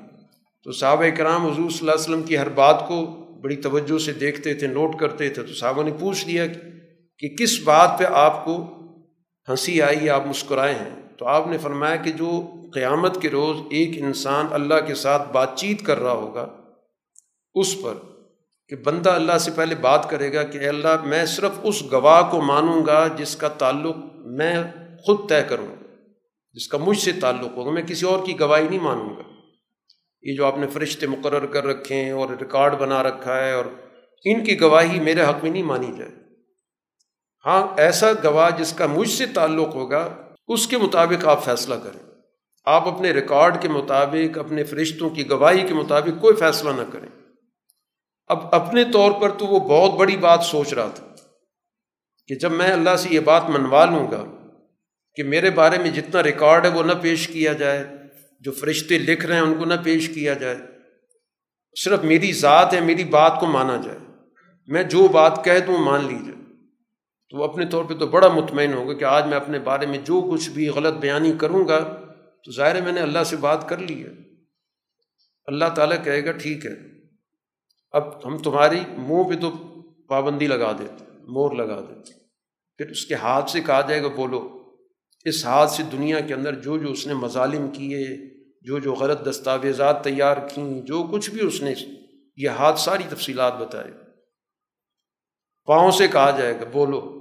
تو 0.65 0.73
صحابہ 0.73 1.05
کرام 1.17 1.43
حضور 1.43 1.71
صلی 1.71 1.79
اللہ 1.81 1.91
علیہ 1.91 2.03
وسلم 2.03 2.23
کی 2.23 2.39
ہر 2.39 2.49
بات 2.49 2.89
کو 2.89 3.07
بڑی 3.43 3.57
توجہ 3.57 3.99
سے 3.99 4.13
دیکھتے 4.13 4.55
تھے، 4.55 4.67
نوٹ 4.67 4.99
کرتے 4.99 5.29
تھے۔ 5.29 5.43
تو 5.43 5.55
صحابہ 5.55 5.83
نے 5.83 5.91
پوچھ 6.01 6.27
لیا 6.27 6.47
کہ 6.47 6.70
کہ 7.21 7.29
کس 7.29 7.61
بات 7.65 7.99
پہ 7.99 8.05
آپ 8.05 8.45
کو 8.45 8.65
ہنسی 9.49 9.83
آئی 9.83 10.11
آپ 10.11 10.27
مسکرائے 10.27 10.75
ہیں؟ 10.75 10.91
تو 11.19 11.27
آپ 11.27 11.47
نے 11.47 11.59
فرمایا 11.59 11.97
کہ 11.97 12.13
جو 12.13 12.31
قیامت 12.75 13.23
کے 13.23 13.29
روز 13.29 13.57
ایک 13.71 14.03
انسان 14.03 14.47
اللہ 14.51 14.75
کے 14.87 14.95
ساتھ 14.95 15.33
بات 15.33 15.57
چیت 15.57 15.87
کر 15.87 15.99
رہا 15.99 16.13
ہوگا، 16.13 16.49
اس 17.55 17.83
پر 17.83 17.95
کہ 18.69 18.77
بندہ 18.77 19.11
اللہ 19.11 19.39
سے 19.39 19.51
پہلے 19.51 19.75
بات 19.75 20.11
کرے 20.11 20.33
گا 20.33 20.43
کہ 20.43 20.59
اے 20.59 20.69
اللہ، 20.69 21.03
میں 21.05 21.25
صرف 21.27 21.51
اس 21.63 21.83
گواہ 21.93 22.31
کو 22.31 22.41
مانوں 22.41 22.87
گا 22.87 23.09
جس 23.17 23.37
کا 23.37 23.49
تعلق 23.49 23.97
میں 24.15 24.55
خود 25.07 25.29
طے 25.29 25.43
کروں 25.49 25.67
گا، 25.67 25.87
جس 26.53 26.69
کا 26.69 26.79
مجھ 26.79 26.99
سے 26.99 27.13
تعلق 27.13 27.57
ہوگا 27.57 27.71
میں 27.71 27.83
کسی 27.83 28.07
اور 28.07 28.27
کی 28.27 28.41
گواہی 28.41 28.69
نہیں 28.69 28.81
مانوں 28.81 29.11
گا۔ 29.11 29.23
یہ 30.23 30.37
جو 30.37 30.47
آپ 30.47 30.59
نے 30.59 30.67
فرشتے 30.67 31.07
مقرر 31.07 31.47
کر 31.47 31.67
رکھے 31.67 31.95
ہیں 31.95 32.11
اور 32.11 32.29
ریکارڈ 32.41 32.75
بنا 32.75 33.03
رکھا 33.03 33.37
ہے 33.37 33.53
اور 33.53 33.65
ان 34.25 34.45
کی 34.45 34.61
گواہی 34.61 35.01
میرے 35.01 35.23
حق 35.23 35.43
میں 35.43 35.51
نہیں 35.51 35.63
مانی 35.63 35.93
جائے۔ 35.99 36.20
ہاں 37.47 37.67
ایسا 37.77 38.07
گواہ 38.25 38.51
جس 38.59 38.73
کا 38.73 38.87
مجھ 38.87 39.11
سے 39.11 39.27
تعلق 39.27 39.75
ہوگا، 39.75 40.09
اس 40.49 40.67
کے 40.67 40.79
مطابق 40.79 41.27
آپ 41.27 41.45
فیصلہ 41.45 41.75
کریں۔ 41.75 42.01
آپ 42.67 42.89
اپنے 42.89 43.11
ریکارڈ 43.11 43.63
کے 43.63 43.69
مطابق، 43.69 44.39
اپنے 44.39 44.65
فرشتوں 44.65 45.11
کی 45.11 45.31
گواہی 45.31 45.67
کے 45.69 45.75
مطابق 45.75 46.21
کوئی 46.21 46.35
فیصلہ 46.35 46.71
نہ 46.71 46.83
کریں۔ 46.93 47.09
اب 48.27 48.55
اپنے 48.55 48.85
طور 48.85 49.13
پر 49.13 49.31
تو 49.31 49.47
وہ 49.47 49.61
بہت 49.61 49.99
بڑی 49.99 50.17
بات 50.17 50.43
سوچ 50.43 50.73
رہا 50.75 50.89
تھا 50.95 51.07
کہ 52.29 52.35
جب 52.35 52.53
میں 52.53 52.71
اللہ 52.73 52.97
سے 52.97 53.09
یہ 53.11 53.21
بات 53.21 53.49
منوا 53.51 53.85
لوں 53.85 54.11
گا 54.11 54.25
کہ 55.17 55.23
میرے 55.23 55.51
بارے 55.51 55.79
میں 55.79 55.91
جتنا 55.91 56.23
ریکارڈ 56.23 56.67
ہے 56.67 56.71
وہ 56.71 56.83
نہ 56.83 56.93
پیش 57.01 57.27
کیا 57.29 57.53
جائے، 57.53 57.85
جو 58.41 58.53
فرشتے 58.53 58.99
لکھ 58.99 59.27
رہے 59.27 59.35
ہیں 59.35 59.43
ان 59.43 59.55
کو 59.55 59.65
نہ 59.65 59.75
پیش 59.85 60.09
کیا 60.09 60.35
جائے، 60.35 60.57
صرف 61.77 62.05
میری 62.05 62.33
ذات 62.33 62.75
ہے، 62.75 62.81
میری 62.81 63.05
بات 63.05 63.41
کو 63.41 63.47
مانا 63.47 63.77
جائے۔ 63.85 63.99
میں 64.69 64.83
جو 64.83 65.09
بات 65.09 65.45
کہہ 65.45 65.59
دوں 65.67 65.79
مان 65.79 66.05
لیجیے 66.05 66.33
تو 67.31 67.39
وہ 67.39 67.45
اپنے 67.45 67.67
طور 67.67 67.85
پہ 67.85 67.95
تو 67.95 68.07
بڑا 68.07 68.29
مطمئن 68.29 68.73
ہوگا 68.73 68.93
کہ 68.93 69.05
آج 69.05 69.27
میں 69.27 69.37
اپنے 69.37 69.59
بارے 69.59 69.87
میں 69.87 69.99
جو 69.99 70.31
کچھ 70.33 70.51
بھی 70.51 70.69
غلط 70.69 70.95
بیانی 70.95 71.33
کروں 71.41 71.69
گا، 71.69 71.79
تو 72.45 72.53
ظاہر 72.53 72.75
ہے 72.75 72.81
میں 72.81 72.93
نے 72.93 73.01
اللہ 73.01 73.25
سے 73.25 73.37
بات 73.37 73.69
کر 73.69 73.79
لی 73.79 74.05
ہے۔ 74.05 74.11
اللہ 75.47 75.65
تعالیٰ 75.77 76.05
کہے 76.05 76.25
گا، 76.25 76.33
ٹھیک 76.33 76.67
ہے۔ 76.67 76.73
اب 77.93 78.27
ہم 78.27 78.39
تمہاری 78.39 78.81
منہ 78.99 79.23
پہ 79.23 79.41
تو 79.41 79.51
پابندی 80.09 80.47
لگا 80.47 80.73
دیتے 80.73 81.05
مور 81.29 81.57
لگا 81.57 81.81
دیتے 81.81 82.13
پھر 82.77 82.91
اس 82.91 83.07
کے 83.07 83.15
ہاتھ 83.15 83.51
سے 83.51 83.61
کہا 83.61 83.81
جائے 83.81 84.03
گا، 84.03 84.09
بولو، 84.09 84.63
اس 85.25 85.47
ہاتھ 85.47 85.71
سے 85.71 85.83
دنیا 85.83 86.21
کے 86.21 86.35
اندر 86.35 86.55
جو 86.55 86.79
جو 86.79 86.89
اس 86.89 87.07
نے 87.07 87.15
مظالم 87.15 87.71
کیے، 87.71 88.09
جو 88.63 88.79
جو 88.79 88.95
غلط 88.95 89.31
دستاویزات 89.31 90.05
تیار 90.05 90.37
کیں، 90.55 90.83
جو 90.83 91.09
کچھ 91.13 91.31
بھی 91.31 91.47
اس 91.47 91.63
نے 91.63 91.75
یہ 92.37 92.49
ہاتھ 92.49 92.81
ساری 92.81 93.03
تفصیلات 93.09 93.59
بتائے۔ 93.59 93.91
پاؤں 95.67 95.91
سے 95.91 96.09
کہا 96.09 96.31
جائے 96.31 96.55
گا، 96.55 96.65
بولو 96.73 97.20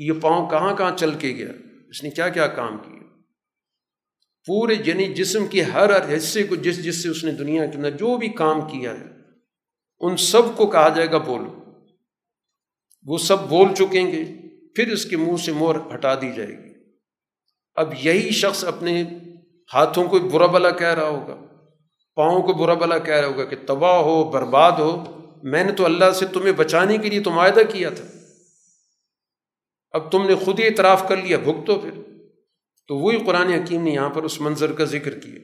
کہ 0.00 0.04
یہ 0.04 0.12
پاؤں 0.20 0.50
کہاں 0.50 0.76
کہاں 0.76 0.96
چل 0.96 1.14
کے 1.14 1.28
گیا؟ 1.28 1.48
اس 1.88 2.02
نے 2.02 2.10
کیا 2.10 2.28
کیا 2.28 2.46
کام 2.46 2.78
کیا؟ 2.78 3.00
پورے 4.46 4.74
یعنی 4.86 5.14
جسم 5.14 5.46
کے 5.46 5.62
ہر 5.62 6.00
ہر 6.00 6.16
حصے 6.16 6.42
کو 6.42 6.54
جس 6.54 6.84
جس 6.84 7.02
سے 7.02 7.08
اس 7.08 7.24
نے 7.24 7.32
دنیا 7.32 7.66
کے 7.66 7.76
اندر 7.76 7.90
جو 7.90 8.16
بھی 8.16 8.28
کام 8.28 8.60
کیا 8.60 8.92
ہے، 8.92 9.04
ان 10.00 10.16
سب 10.16 10.56
کو 10.56 10.66
کہا 10.66 10.88
جائے 10.88 11.10
گا 11.10 11.18
بولو 11.18 11.64
وہ 13.06 13.18
سب 13.18 13.48
بول 13.48 13.74
چکیں 13.74 14.12
گے، 14.12 14.24
پھر 14.74 14.92
اس 14.92 15.04
کے 15.04 15.16
منہ 15.16 15.36
سے 15.36 15.52
مور 15.52 15.74
ہٹا 15.94 16.14
دی 16.14 16.32
جائے 16.36 16.48
گی۔ 16.48 16.74
اب 17.74 17.92
یہی 18.02 18.30
شخص 18.30 18.64
اپنے 18.64 19.04
ہاتھوں 19.74 20.08
کو 20.08 20.18
برا 20.18 20.46
بلا 20.46 20.70
کہہ 20.70 20.94
رہا 20.94 21.08
ہوگا۔ 21.08 21.36
پاؤں 22.14 22.42
کو 22.42 22.52
برا 22.52 22.74
بلا 22.74 22.98
کہہ 22.98 23.14
رہا 23.14 23.28
ہوگا 23.28 23.44
کہ 23.44 23.56
تباہ 23.66 23.96
ہو، 23.96 24.30
برباد 24.30 24.72
ہو۔ 24.72 25.20
میں 25.42 25.64
نے 25.64 25.72
تو 25.72 25.84
اللہ 25.84 26.10
سے 26.10 26.26
تمہیں 26.26 26.52
بچانے 26.52 26.98
کے 26.98 27.10
لیے 27.10 27.20
تو 27.20 27.30
معاہدہ 27.30 27.60
کیا 27.72 27.90
تھا۔ 27.90 28.19
اب 29.90 30.12
تم 30.12 30.26
نے 30.26 30.34
خود 30.34 30.60
ہی 30.60 30.64
اعتراف 30.64 31.08
کر 31.08 31.16
لیا، 31.16 31.38
بھگ 31.38 31.64
تو 31.64 31.78
پھر۔ 31.78 31.90
تو 32.88 32.96
وہی 32.96 33.24
قرآن 33.26 33.48
حکیم 33.48 33.82
نے 33.82 33.90
یہاں 33.90 34.10
پر 34.10 34.22
اس 34.22 34.40
منظر 34.40 34.72
کا 34.72 34.84
ذکر 34.84 35.18
کیا۔ 35.18 35.38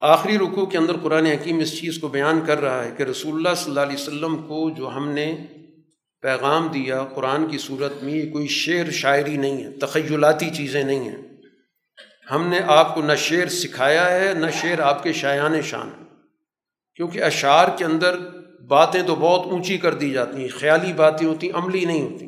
آخری 0.00 0.38
رکوع 0.38 0.66
کے 0.66 0.78
اندر 0.78 0.92
قرآن 1.02 1.26
حکیم 1.26 1.58
اس 1.58 1.80
چیز 1.80 1.98
کو 1.98 2.08
بیان 2.08 2.40
کر 2.46 2.60
رہا 2.60 2.84
ہے 2.84 2.90
کہ 2.96 3.02
رسول 3.02 3.34
اللہ 3.34 3.54
صلی 3.56 3.70
اللہ 3.70 3.80
علیہ 3.80 3.94
وسلم 3.94 4.36
کو 4.36 4.70
جو 4.70 4.88
ہم 4.88 5.08
نے 5.08 5.46
پیغام 6.20 6.68
دیا، 6.68 7.04
قرآن 7.14 7.48
کی 7.48 7.58
صورت 7.58 8.02
میں 8.02 8.14
یہ 8.14 8.32
کوئی 8.32 8.48
شعر 8.48 8.90
شاعری 8.90 9.36
نہیں 9.36 9.64
ہے، 9.64 9.70
تخیلاتی 9.70 10.50
چیزیں 10.50 10.84
نہیں 10.84 11.08
ہیں۔ 11.08 11.22
ہم 12.30 12.46
نے 12.46 12.60
آپ 12.66 12.94
کو 12.94 13.02
نہ 13.02 13.14
شعر 13.14 13.46
سکھایا 13.46 14.20
ہے، 14.20 14.34
نہ 14.34 14.46
شعر 14.60 14.78
آپ 14.78 15.02
کے 15.02 15.12
شایان 15.12 15.62
شان۔ 15.62 15.90
کیونکہ 16.94 17.22
اشعار 17.22 17.68
کے 17.78 17.84
اندر 17.84 18.39
باتیں 18.68 19.02
تو 19.02 19.14
بہت 19.14 19.46
اونچی 19.46 19.78
کر 19.78 19.94
دی 19.94 20.10
جاتی 20.10 20.40
ہیں، 20.40 20.48
خیالی 20.48 20.92
باتیں 20.92 21.26
ہوتی، 21.26 21.50
عملی 21.50 21.84
نہیں 21.84 22.02
ہوتی۔ 22.02 22.26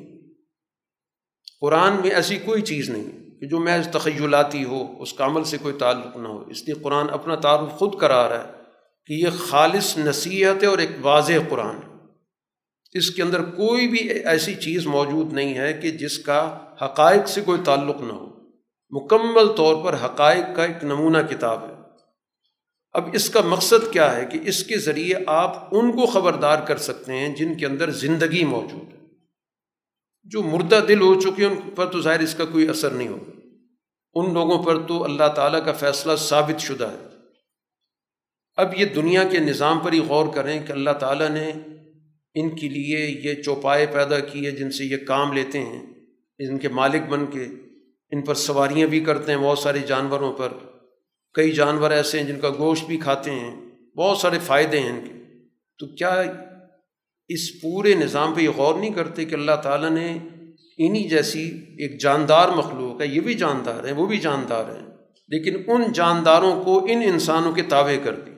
قرآن 1.60 1.92
میں 1.92 2.10
ایسی 2.10 2.36
کوئی 2.36 2.62
چیز 2.62 2.90
نہیں 2.90 3.40
کہ 3.40 3.46
جو 3.46 3.58
محض 3.58 3.88
تخیلاتی 3.88 4.64
ہو، 4.64 4.94
اس 4.98 5.12
کا 5.12 5.24
عمل 5.24 5.44
سے 5.44 5.58
کوئی 5.58 5.74
تعلق 5.74 6.16
نہ 6.16 6.28
ہو۔ 6.28 6.44
اس 6.48 6.62
لیے 6.62 6.74
قرآن 6.74 7.06
اپنا 7.10 7.34
تعارف 7.34 7.78
خود 7.78 8.00
کرا 8.00 8.28
رہا 8.28 8.44
ہے 8.44 8.52
کہ 9.06 9.12
یہ 9.12 9.28
خالص 9.38 9.98
نصیحت 9.98 10.62
ہے 10.62 10.68
اور 10.68 10.78
ایک 10.78 10.90
واضح 11.00 11.32
قرآن 11.48 11.76
اس 12.92 13.10
کے 13.10 13.22
اندر 13.22 13.42
کوئی 13.42 13.88
بھی 13.88 13.98
ایسی 13.98 14.54
چیز 14.54 14.86
موجود 14.86 15.32
نہیں 15.32 15.54
ہے 15.54 15.72
کہ 15.72 15.90
جس 15.90 16.18
کا 16.18 16.58
حقائق 16.84 17.28
سے 17.28 17.40
کوئی 17.40 17.60
تعلق 17.64 18.00
نہ 18.00 18.12
ہو۔ 18.12 18.26
مکمل 18.90 19.48
طور 19.56 19.84
پر 19.84 19.94
حقائق 20.04 20.56
کا 20.56 20.64
ایک 20.64 20.84
نمونہ 20.84 21.18
کتاب 21.30 21.64
ہے۔ 21.64 21.71
اب 22.92 23.08
اس 23.12 23.30
کا 23.30 23.40
مقصد 23.40 23.92
کیا 23.92 24.16
ہے 24.16 24.26
کہ 24.32 24.38
اس 24.42 24.64
کے 24.64 24.78
ذریعے 24.78 25.14
آپ 25.26 25.68
ان 25.74 25.92
کو 25.92 26.06
خبردار 26.06 26.58
کر 26.66 26.76
سکتے 26.76 27.12
ہیں 27.12 27.36
جن 27.36 27.54
کے 27.54 27.66
اندر 27.66 27.90
زندگی 27.90 28.44
موجود 28.44 28.92
ہے۔ 28.92 28.98
جو 30.24 30.42
مردہ 30.42 30.80
دل 30.88 31.00
ہو 31.00 31.20
چکے 31.20 31.44
ان 31.44 31.56
پر 31.74 31.86
تو 31.86 32.00
ظاہر 32.00 32.20
اس 32.20 32.34
کا 32.34 32.44
کوئی 32.44 32.68
اثر 32.68 32.90
نہیں 32.90 33.08
ہوگا۔ 33.08 33.30
ان 34.14 34.34
لوگوں 34.34 34.62
پر 34.62 34.86
تو 34.86 35.04
اللہ 35.04 35.28
تعالیٰ 35.28 35.64
کا 35.64 35.72
فیصلہ 35.72 36.16
ثابت 36.16 36.60
شدہ 36.60 36.86
ہے۔ 36.86 37.06
اب 38.56 38.80
یہ 38.80 38.84
دنیا 38.84 39.24
کے 39.24 39.38
نظام 39.38 39.78
پر 39.78 39.92
ہی 39.92 39.98
غور 39.98 40.34
کریں 40.34 40.66
کہ 40.66 40.72
اللہ 40.72 40.90
تعالیٰ 40.90 41.28
نے 41.28 41.52
ان 42.34 42.56
کے 42.56 42.68
لیے 42.68 43.20
یہ 43.24 43.42
چوپائے 43.42 43.86
پیدا 43.86 44.18
کیے، 44.18 44.50
جن 44.50 44.70
سے 44.70 44.84
یہ 44.84 44.96
کام 44.96 45.32
لیتے 45.32 45.60
ہیں، 45.60 45.86
ان 46.38 46.58
کے 46.58 46.68
مالک 46.68 47.02
بن 47.02 47.26
کے 47.26 47.44
ان 48.10 48.22
پر 48.22 48.34
سواریاں 48.34 48.86
بھی 48.86 49.00
کرتے 49.00 49.32
ہیں، 49.32 49.38
بہت 49.38 49.58
سارے 49.58 49.78
جانوروں 49.78 50.32
پر۔ 50.32 50.52
کئی 51.34 51.52
جانور 51.52 51.90
ایسے 51.90 52.20
ہیں 52.20 52.26
جن 52.26 52.40
کا 52.40 52.50
گوشت 52.58 52.84
بھی 52.84 52.96
کھاتے 52.96 53.30
ہیں، 53.30 53.54
بہت 53.96 54.18
سارے 54.18 54.38
فائدے 54.38 54.80
ہیں 54.80 54.90
ان 54.90 55.00
کے۔ 55.04 55.12
تو 55.78 55.86
کیا 55.86 56.22
اس 57.28 57.62
پورے 57.62 57.94
نظام 57.94 58.34
پہ 58.34 58.40
یہ 58.40 58.48
غور 58.56 58.74
نہیں 58.74 58.90
کرتے 58.90 59.24
کہ 59.24 59.34
اللہ 59.34 59.56
تعالیٰ 59.62 59.90
نے 59.90 60.18
انہی 60.78 61.08
جیسی 61.08 61.48
ایک 61.58 62.00
جاندار 62.00 62.48
مخلوق 62.48 63.00
ہے، 63.00 63.06
یہ 63.06 63.20
بھی 63.20 63.34
جاندار 63.34 63.84
ہیں، 63.84 63.92
وہ 63.92 64.06
بھی 64.06 64.18
جاندار 64.18 64.64
ہیں، 64.64 64.86
لیکن 65.28 65.70
ان 65.70 65.92
جانداروں 65.92 66.64
کو 66.64 66.84
ان 66.84 67.02
انسانوں 67.04 67.52
کے 67.52 67.62
تابع 67.62 67.96
کر 68.04 68.14
دیا۔ 68.14 68.34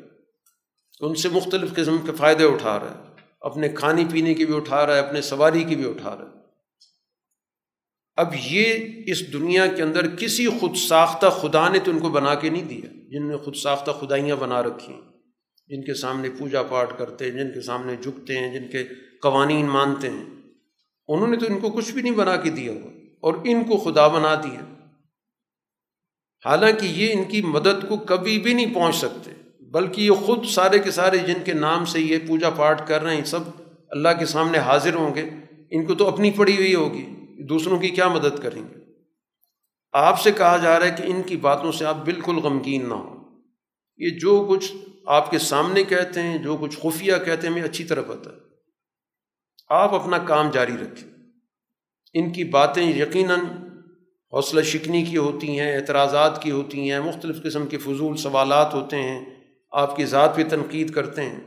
ان 1.00 1.14
سے 1.14 1.28
مختلف 1.28 1.74
قسم 1.74 1.96
کے 2.06 2.12
فائدے 2.12 2.44
اٹھا 2.44 2.78
رہا 2.78 2.90
ہے، 2.90 3.10
اپنے 3.40 3.68
کھانے 3.68 4.04
پینے 4.12 4.34
کی 4.34 4.46
بھی 4.46 4.56
اٹھا 4.56 4.86
رہا 4.86 4.94
ہے، 4.94 4.98
اپنے 4.98 5.20
سواری 5.20 5.64
کی 5.64 5.76
بھی 5.76 5.88
اٹھا 5.88 6.16
رہا 6.16 6.24
ہے۔ 6.24 6.43
اب 8.18 8.34
یہ 8.46 8.64
اس 9.06 9.32
دنیا 9.32 9.66
کے 9.66 9.82
اندر 9.82 10.06
کسی 10.16 10.46
خود 10.60 10.76
ساختہ 10.76 11.26
خدا 11.26 11.68
نے 11.68 11.78
تو 11.78 11.90
ان 11.90 11.98
کو 11.98 12.08
بنا 12.08 12.34
کے 12.34 12.50
نہیں 12.50 12.68
دیا، 12.68 12.88
جن 13.10 13.28
نے 13.28 13.36
خود 13.36 13.56
ساختہ 13.56 13.90
خدائیاں 13.90 14.36
بنا 14.36 14.62
رکھی 14.62 14.92
ہیں، 14.92 15.00
جن 15.70 15.82
کے 15.82 15.94
سامنے 15.94 16.28
پوجا 16.38 16.62
پاٹ 16.62 16.98
کرتے 16.98 17.24
ہیں، 17.24 17.32
جن 17.32 17.50
کے 17.52 17.60
سامنے 17.60 17.96
جھکتے 17.96 18.38
ہیں، 18.38 18.52
جن 18.54 18.68
کے 18.68 18.84
قوانین 19.22 19.66
مانتے 19.66 20.10
ہیں۔ 20.10 20.24
انہوں 21.08 21.28
نے 21.28 21.36
تو 21.36 21.46
ان 21.46 21.58
کو 21.60 21.70
کچھ 21.70 21.92
بھی 21.92 22.02
نہیں 22.02 22.14
بنا 22.14 22.36
کے 22.36 22.50
دیا 22.50 22.72
ہوا، 22.72 22.90
اور 23.20 23.34
ان 23.44 23.64
کو 23.64 23.76
خدا 23.76 24.06
بنا 24.08 24.34
دیا۔ 24.34 24.60
حالانکہ 26.44 26.86
یہ 26.86 27.12
ان 27.12 27.24
کی 27.24 27.42
مدد 27.42 27.88
کو 27.88 27.96
کبھی 27.96 28.38
بھی 28.38 28.54
نہیں 28.54 28.74
پہنچ 28.74 28.96
سکتے، 28.96 29.30
بلکہ 29.70 30.00
یہ 30.00 30.10
خود 30.10 30.44
سارے 30.46 30.78
کے 30.78 30.90
سارے 30.90 31.18
جن 31.18 31.42
کے 31.44 31.52
نام 31.52 31.84
سے 31.84 32.00
یہ 32.00 32.18
پوجا 32.26 32.50
پاٹ 32.50 32.86
کر 32.88 33.02
رہے 33.02 33.16
ہیں، 33.16 33.24
سب 33.24 33.40
اللہ 33.90 34.18
کے 34.18 34.26
سامنے 34.26 34.58
حاضر 34.58 34.94
ہوں 34.94 35.14
گے، 35.14 35.28
ان 35.70 35.86
کو 35.86 35.94
تو 35.94 36.08
اپنی 36.08 36.30
پڑی 36.30 36.56
ہوئی 36.56 36.74
ہوگی۔ 36.74 37.04
دوسروں 37.42 37.78
کی 37.78 37.88
کیا 37.88 38.08
مدد 38.08 38.42
کریں 38.42 38.62
گے؟ 38.62 38.74
آپ 39.92 40.20
سے 40.20 40.32
کہا 40.32 40.56
جا 40.56 40.78
رہا 40.78 40.86
ہے 40.86 40.94
کہ 40.96 41.02
ان 41.02 41.22
کی 41.22 41.36
باتوں 41.36 41.72
سے 41.72 41.84
آپ 41.84 41.96
بالکل 42.04 42.36
غمگین 42.36 42.88
نہ 42.88 42.94
ہوں۔ 42.94 43.24
یہ 43.96 44.10
جو 44.10 44.46
کچھ 44.50 44.72
آپ 45.06 45.30
کے 45.30 45.38
سامنے 45.38 45.82
کہتے 45.84 46.22
ہیں، 46.22 46.38
جو 46.38 46.56
کچھ 46.56 46.78
خفیہ 46.78 47.12
کہتے 47.24 47.46
ہیں، 47.46 47.54
ہمیں 47.54 47.62
اچھی 47.62 47.84
طرح 47.84 48.02
پتہ 48.02 48.28
ہے۔ 48.28 48.34
آپ 49.68 49.94
اپنا 49.94 50.18
کام 50.18 50.50
جاری 50.50 50.72
رکھیں۔ 50.72 51.10
ان 52.12 52.32
کی 52.32 52.44
باتیں 52.44 52.96
یقیناً 52.96 53.38
حوصلہ 54.32 54.62
شکنی 54.62 55.04
کی 55.04 55.16
ہوتی 55.16 55.60
ہیں، 55.60 55.76
اعتراضات 55.76 56.42
کی 56.42 56.50
ہوتی 56.50 56.90
ہیں، 56.90 57.00
مختلف 57.00 57.42
قسم 57.42 57.66
کے 57.66 57.78
فضول 57.78 58.16
سوالات 58.16 58.74
ہوتے 58.74 58.96
ہیں، 58.96 59.24
آپ 59.70 59.96
کی 59.96 60.04
ذات 60.04 60.36
پہ 60.36 60.42
تنقید 60.48 60.90
کرتے 60.90 61.22
ہیں۔ 61.22 61.40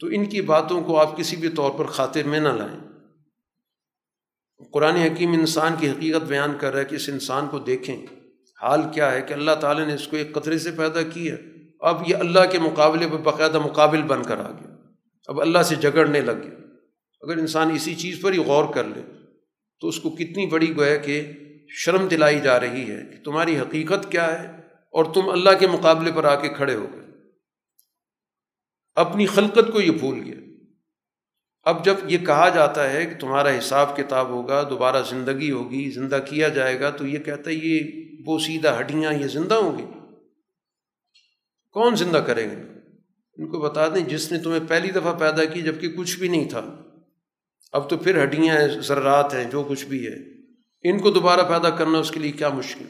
تو 0.00 0.06
ان 0.06 0.26
کی 0.26 0.42
باتوں 0.42 0.84
کو 0.84 1.00
آپ 1.00 1.16
کسی 1.16 1.36
بھی 1.36 1.48
طور 1.48 1.70
پر 1.70 1.84
خاطر 1.84 2.22
میں 2.22 2.40
نہ 2.40 2.48
لائیں۔ 2.48 2.87
قرآن 4.72 4.96
حکیم 4.96 5.32
انسان 5.32 5.74
کی 5.80 5.90
حقیقت 5.90 6.22
بیان 6.22 6.58
کر 6.58 6.72
رہا 6.72 6.80
ہے 6.80 6.84
کہ 6.84 6.94
اس 6.94 7.08
انسان 7.08 7.48
کو 7.48 7.58
دیکھیں۔ 7.58 8.06
حال 8.62 8.80
کیا 8.94 9.12
ہے 9.12 9.22
کہ 9.22 9.32
اللہ 9.32 9.50
تعالیٰ 9.60 9.86
نے 9.86 9.94
اس 9.94 10.08
کو 10.08 10.16
ایک 10.16 10.32
قطرے 10.32 10.58
سے 10.58 10.70
پیدا 10.70 11.02
کی 11.02 11.30
ہے 11.30 11.36
اب 11.80 12.02
یہ 12.06 12.16
اللہ 12.16 12.40
کے 12.52 12.58
مقابلے 12.58 13.08
پہ 13.08 13.16
باقاعدہ 13.16 13.58
مقابل 13.58 14.02
بن 14.02 14.22
کر 14.22 14.36
آ 14.36 14.50
گیا۔ 14.50 14.76
اب 15.28 15.40
اللہ 15.40 15.62
سے 15.62 15.74
جگڑنے 15.74 16.20
لگ 16.20 16.32
گیا۔ 16.32 16.54
اگر 17.20 17.36
انسان 17.36 17.70
اسی 17.70 17.94
چیز 17.94 18.20
پر 18.20 18.32
ہی 18.32 18.38
غور 18.38 18.74
کر 18.74 18.84
لے، 18.84 19.02
تو 19.80 19.88
اس 19.88 20.00
کو 20.00 20.10
کتنی 20.10 20.46
بڑی 20.46 20.76
گویا 20.76 20.96
کہ 20.96 21.32
شرم 21.68 22.08
دلائی 22.08 22.40
جا 22.40 22.60
رہی 22.60 22.90
ہے 22.90 23.00
کہ 23.10 23.24
تمہاری 23.24 23.58
حقیقت 23.58 24.12
کیا 24.12 24.42
ہے 24.42 24.46
اور 24.92 25.04
تم 25.14 25.28
اللہ 25.28 25.50
کے 25.60 25.66
مقابلے 25.66 26.12
پر 26.14 26.24
آ 26.24 26.34
کے 26.34 26.48
کھڑے 26.48 26.74
ہو 26.74 26.86
گئے۔ 26.92 27.06
اپنی 28.94 29.26
خلقت 29.26 29.72
کو 29.72 29.80
یہ 29.80 29.90
بھول 29.90 30.22
گیا۔ 30.24 30.47
اب 31.68 31.84
جب 31.84 31.94
یہ 32.04 32.18
کہا 32.18 32.48
جاتا 32.48 32.92
ہے 32.92 33.06
کہ 33.06 33.20
تمہارا 33.20 33.58
حساب 33.58 33.96
کتاب 33.96 34.28
ہوگا، 34.28 34.66
دوبارہ 34.70 35.02
زندگی 35.10 35.50
ہوگی، 35.50 35.90
زندہ 35.90 36.18
کیا 36.28 36.48
جائے 36.48 36.80
گا، 36.80 36.90
تو 36.90 37.06
یہ 37.06 37.18
کہتا 37.18 37.50
ہے 37.50 37.54
یہ 37.54 37.80
وہ 38.26 38.38
سیدھا 38.38 38.80
ہڈیاں، 38.80 39.12
یہ 39.12 39.26
زندہ 39.26 39.54
ہوں 39.54 39.78
گی۔ 39.78 39.84
کون 41.72 41.96
زندہ 41.96 42.16
کرے 42.16 42.46
گا؟ 42.46 42.78
ان 43.36 43.48
کو 43.48 43.60
بتا 43.60 43.88
دیں، 43.88 44.08
جس 44.08 44.32
نے 44.32 44.38
تمہیں 44.38 44.60
پہلی 44.68 44.90
دفعہ 44.90 45.18
پیدا 45.18 45.44
کی 45.44 45.62
جبکہ 45.62 45.88
کچھ 45.88 46.18
بھی 46.18 46.28
نہیں 46.28 46.48
تھا۔ 46.48 46.82
اب 47.72 47.90
تو 47.90 47.96
پھر 47.96 48.22
ہڈیاں 48.22 48.60
ہیں، 48.60 48.68
ذرات 48.68 49.34
ہیں، 49.34 49.44
جو 49.44 49.62
کچھ 49.68 49.84
بھی 49.84 50.06
ہے۔ 50.06 50.38
ان 50.90 50.98
کو 50.98 51.10
دوبارہ 51.10 51.40
پیدا 51.40 51.70
کرنا 51.70 51.98
اس 51.98 52.10
کے 52.10 52.20
لیے 52.20 52.32
کیا 52.32 52.48
مشکل؟ 52.48 52.84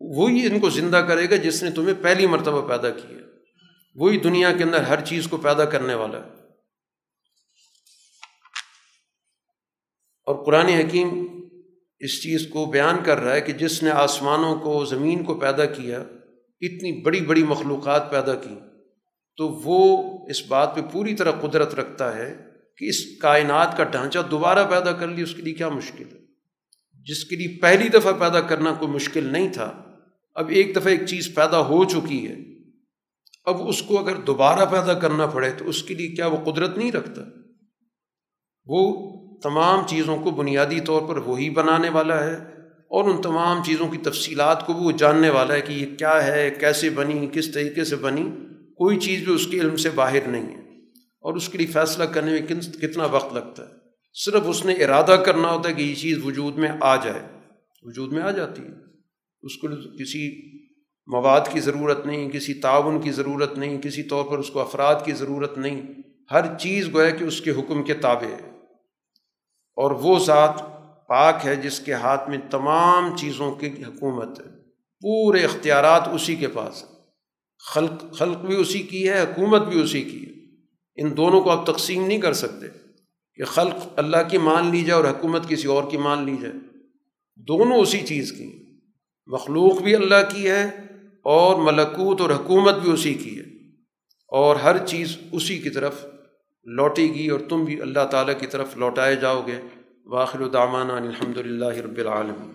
وہی 0.00 0.46
ان 0.46 0.60
کو 0.60 0.70
زندہ 0.70 0.96
کرے 0.96 1.30
گا 1.30 1.36
جس 1.36 1.62
نے 1.62 1.70
تمہیں 1.70 1.94
پہلی 2.02 2.26
مرتبہ 2.26 2.68
پیدا 2.68 2.90
کیا 2.90 3.18
وہی 3.94 4.18
دنیا 4.18 4.52
کے 4.52 4.64
اندر 4.64 4.80
ہر 4.80 5.04
چیز 5.04 5.26
کو 5.26 5.36
پیدا 5.36 5.64
کرنے 5.64 5.94
والا 5.94 6.18
ہے۔ 6.18 6.39
اور 10.30 10.44
قرآن 10.44 10.68
حکیم 10.68 11.08
اس 12.00 12.20
چیز 12.22 12.46
کو 12.48 12.64
بیان 12.66 13.02
کر 13.04 13.18
رہا 13.18 13.34
ہے 13.34 13.40
کہ 13.40 13.52
جس 13.52 13.82
نے 13.82 13.90
آسمانوں 13.98 14.54
کو، 14.56 14.84
زمین 14.84 15.24
کو 15.24 15.34
پیدا 15.36 15.64
کیا، 15.68 15.98
اتنی 16.62 16.92
بڑی 17.02 17.20
بڑی 17.20 17.42
مخلوقات 17.44 18.10
پیدا 18.10 18.34
کی، 18.34 18.54
تو 19.38 19.48
وہ 19.64 19.80
اس 20.30 20.46
بات 20.46 20.74
پہ 20.74 20.80
پوری 20.92 21.14
طرح 21.14 21.40
قدرت 21.40 21.74
رکھتا 21.74 22.14
ہے 22.16 22.30
کہ 22.78 22.88
اس 22.88 23.00
کائنات 23.22 23.76
کا 23.76 23.84
ڈھانچہ 23.84 24.18
دوبارہ 24.30 24.64
پیدا 24.70 24.92
کر 24.92 25.08
لی 25.08 25.22
اس 25.22 25.34
کے 25.34 25.42
لیے 25.42 25.54
کیا 25.54 25.68
مشکل 25.68 26.04
ہے؟ 26.04 26.18
جس 27.06 27.24
کے 27.24 27.36
لیے 27.36 27.56
پہلی 27.62 27.88
دفعہ 27.88 28.12
پیدا 28.18 28.40
کرنا 28.48 28.72
کوئی 28.72 28.90
مشکل 28.92 29.32
نہیں 29.32 29.48
تھا، 29.48 29.70
اب 30.36 30.48
ایک 30.48 30.74
دفعہ 30.76 30.92
ایک 30.92 31.06
چیز 31.06 31.34
پیدا 31.34 31.60
ہو 31.66 31.84
چکی 31.84 32.26
ہے، 32.28 32.34
اب 33.46 33.68
اس 33.68 33.82
کو 33.82 33.98
اگر 33.98 34.16
دوبارہ 34.22 34.64
پیدا 34.70 34.94
کرنا 34.98 35.26
پڑے 35.26 35.50
تو 35.50 35.68
اس 35.68 35.82
کے 35.82 35.94
لیے 35.94 36.08
کیا 36.08 36.26
وہ 36.26 36.44
قدرت 36.44 36.76
نہیں 36.78 36.92
رکھتا؟ 36.92 37.22
وہ 38.66 38.80
تمام 39.42 39.86
چیزوں 39.86 40.16
کو 40.16 40.30
بنیادی 40.30 40.80
طور 40.80 41.08
پر 41.08 41.16
وہی 41.16 41.50
بنانے 41.50 41.88
والا 41.88 42.24
ہے 42.24 42.36
اور 42.88 43.04
ان 43.04 43.22
تمام 43.22 43.64
چیزوں 43.64 43.88
کی 43.88 43.98
تفصیلات 43.98 44.66
کو 44.66 44.72
بھی 44.72 44.84
وہ 44.84 44.92
جاننے 44.92 45.30
والا 45.30 45.54
ہے 45.54 45.60
کہ 45.60 45.72
یہ 45.72 45.86
کیا 45.96 46.26
ہے، 46.26 46.50
کیسے 46.50 46.90
بنی، 46.90 47.28
کس 47.32 47.52
طریقے 47.52 47.84
سے 47.84 47.96
بنی، 47.96 48.30
کوئی 48.74 48.98
چیز 48.98 49.22
بھی 49.22 49.34
اس 49.34 49.46
کے 49.46 49.60
علم 49.60 49.76
سے 49.76 49.90
باہر 49.90 50.28
نہیں 50.28 50.56
ہے۔ 50.56 50.60
اور 51.20 51.34
اس 51.34 51.48
کے 51.48 51.58
لیے 51.58 51.66
فیصلہ 51.66 52.04
کرنے 52.04 52.30
میں 52.30 52.40
کتنا 52.80 53.04
وقت 53.04 53.34
لگتا 53.34 53.62
ہے۔ 53.62 53.72
صرف 54.14 54.42
اس 54.46 54.64
نے 54.64 54.72
ارادہ 54.72 55.22
کرنا 55.26 55.52
ہوتا 55.52 55.68
ہے 55.68 55.74
کہ 55.74 55.82
یہ 55.82 55.94
چیز 55.94 56.24
وجود 56.24 56.56
میں 56.56 56.68
آ 56.80 56.96
جائے۔ 56.96 57.22
وجود 57.82 58.12
میں 58.12 58.22
آ 58.22 58.30
جاتی 58.30 58.62
ہے۔ 58.62 58.68
اس 59.42 59.56
کو 59.56 59.68
کسی 59.98 60.50
مواد 61.06 61.40
کی 61.52 61.60
ضرورت 61.60 62.06
نہیں، 62.06 62.30
کسی 62.30 62.54
تعاون 62.54 63.00
کی 63.00 63.10
ضرورت 63.10 63.58
نہیں، 63.58 63.82
کسی 63.82 64.02
طور 64.02 64.24
پر 64.24 64.38
اس 64.38 64.50
کو 64.50 64.60
افراد 64.60 64.94
کی 65.04 65.12
ضرورت 65.12 65.58
نہیں۔ 65.58 65.82
ہر 66.30 66.58
چیز 66.58 66.88
گویا 66.92 67.10
کہ 67.10 67.24
اس 67.24 67.40
کے 67.40 67.50
حکم 67.50 67.82
کے 67.82 67.94
تابع 67.94 68.26
ہے۔ 68.26 68.49
اور 69.76 69.90
وہ 69.90 70.18
ذات 70.18 70.62
پاک 71.08 71.34
ہے 71.44 71.56
جس 71.56 71.80
کے 71.80 71.92
ہاتھ 71.92 72.28
میں 72.28 72.38
تمام 72.50 73.16
چیزوں 73.16 73.52
کی 73.52 73.66
حکومت 73.66 74.40
ہے۔ 74.40 74.44
پورے 75.00 75.44
اختیارات 75.44 76.08
اسی 76.08 76.36
کے 76.36 76.48
پاس 76.48 76.82
ہیں۔ 76.82 77.00
خلق 77.74 78.04
خلق 78.12 78.38
بھی 78.38 78.56
اسی 78.56 78.78
کی 78.78 79.08
ہے، 79.08 79.22
حکومت 79.22 79.62
بھی 79.62 79.82
اسی 79.82 80.02
کی 80.02 80.24
ہے۔ 80.26 80.30
ان 80.96 81.16
دونوں 81.16 81.40
کو 81.40 81.50
آپ 81.50 81.66
تقسیم 81.66 82.06
نہیں 82.06 82.18
کر 82.18 82.32
سکتے 82.32 82.66
کہ 83.34 83.44
خلق 83.44 83.74
اللہ 83.96 84.16
کی 84.30 84.38
مان 84.38 84.66
لی 84.66 84.84
جائے 84.84 85.00
اور 85.00 85.10
حکومت 85.10 85.48
کسی 85.48 85.68
اور 85.68 85.90
کی 85.90 85.96
مان 85.96 86.24
لی 86.24 86.36
جائے 86.42 86.54
دونوں 87.36 87.76
اسی 87.76 88.00
چیز 88.00 88.32
کی 88.32 88.62
مخلوق 89.26 89.82
بھی 89.82 89.94
اللہ 89.94 90.30
کی 90.34 90.50
ہے 90.50 90.64
اور 91.24 91.56
ملکوت 91.56 92.20
اور 92.20 92.30
حکومت 92.30 92.74
بھی 92.74 92.92
اسی 92.92 93.14
کی 93.14 93.38
ہے۔ 93.38 93.44
اور 94.28 94.56
ہر 94.56 94.86
چیز 94.86 95.16
اسی 95.32 95.58
کی 95.58 95.70
طرف 95.70 96.04
لوٹے 96.64 97.02
گی 97.02 97.28
اور 97.28 97.40
تم 97.50 97.64
بھی 97.64 97.80
اللہ 97.80 98.06
تعالیٰ 98.10 98.40
کی 98.40 98.46
طرف 98.46 98.76
لوٹائے 98.76 99.16
جاؤ 99.16 99.46
گے۔ 99.46 99.60
واخر 100.04 100.40
الدامٰ 100.40 100.90
الحمد 100.90 101.36
للہ 101.36 101.76
رب 101.76 101.98
العالم 101.98 102.54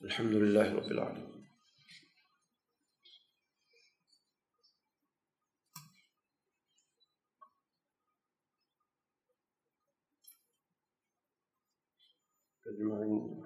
الحمد 0.00 0.30
للہ 0.30 0.68
رب 0.72 0.90
العالم 0.90 1.38
اجمعین 12.66 13.37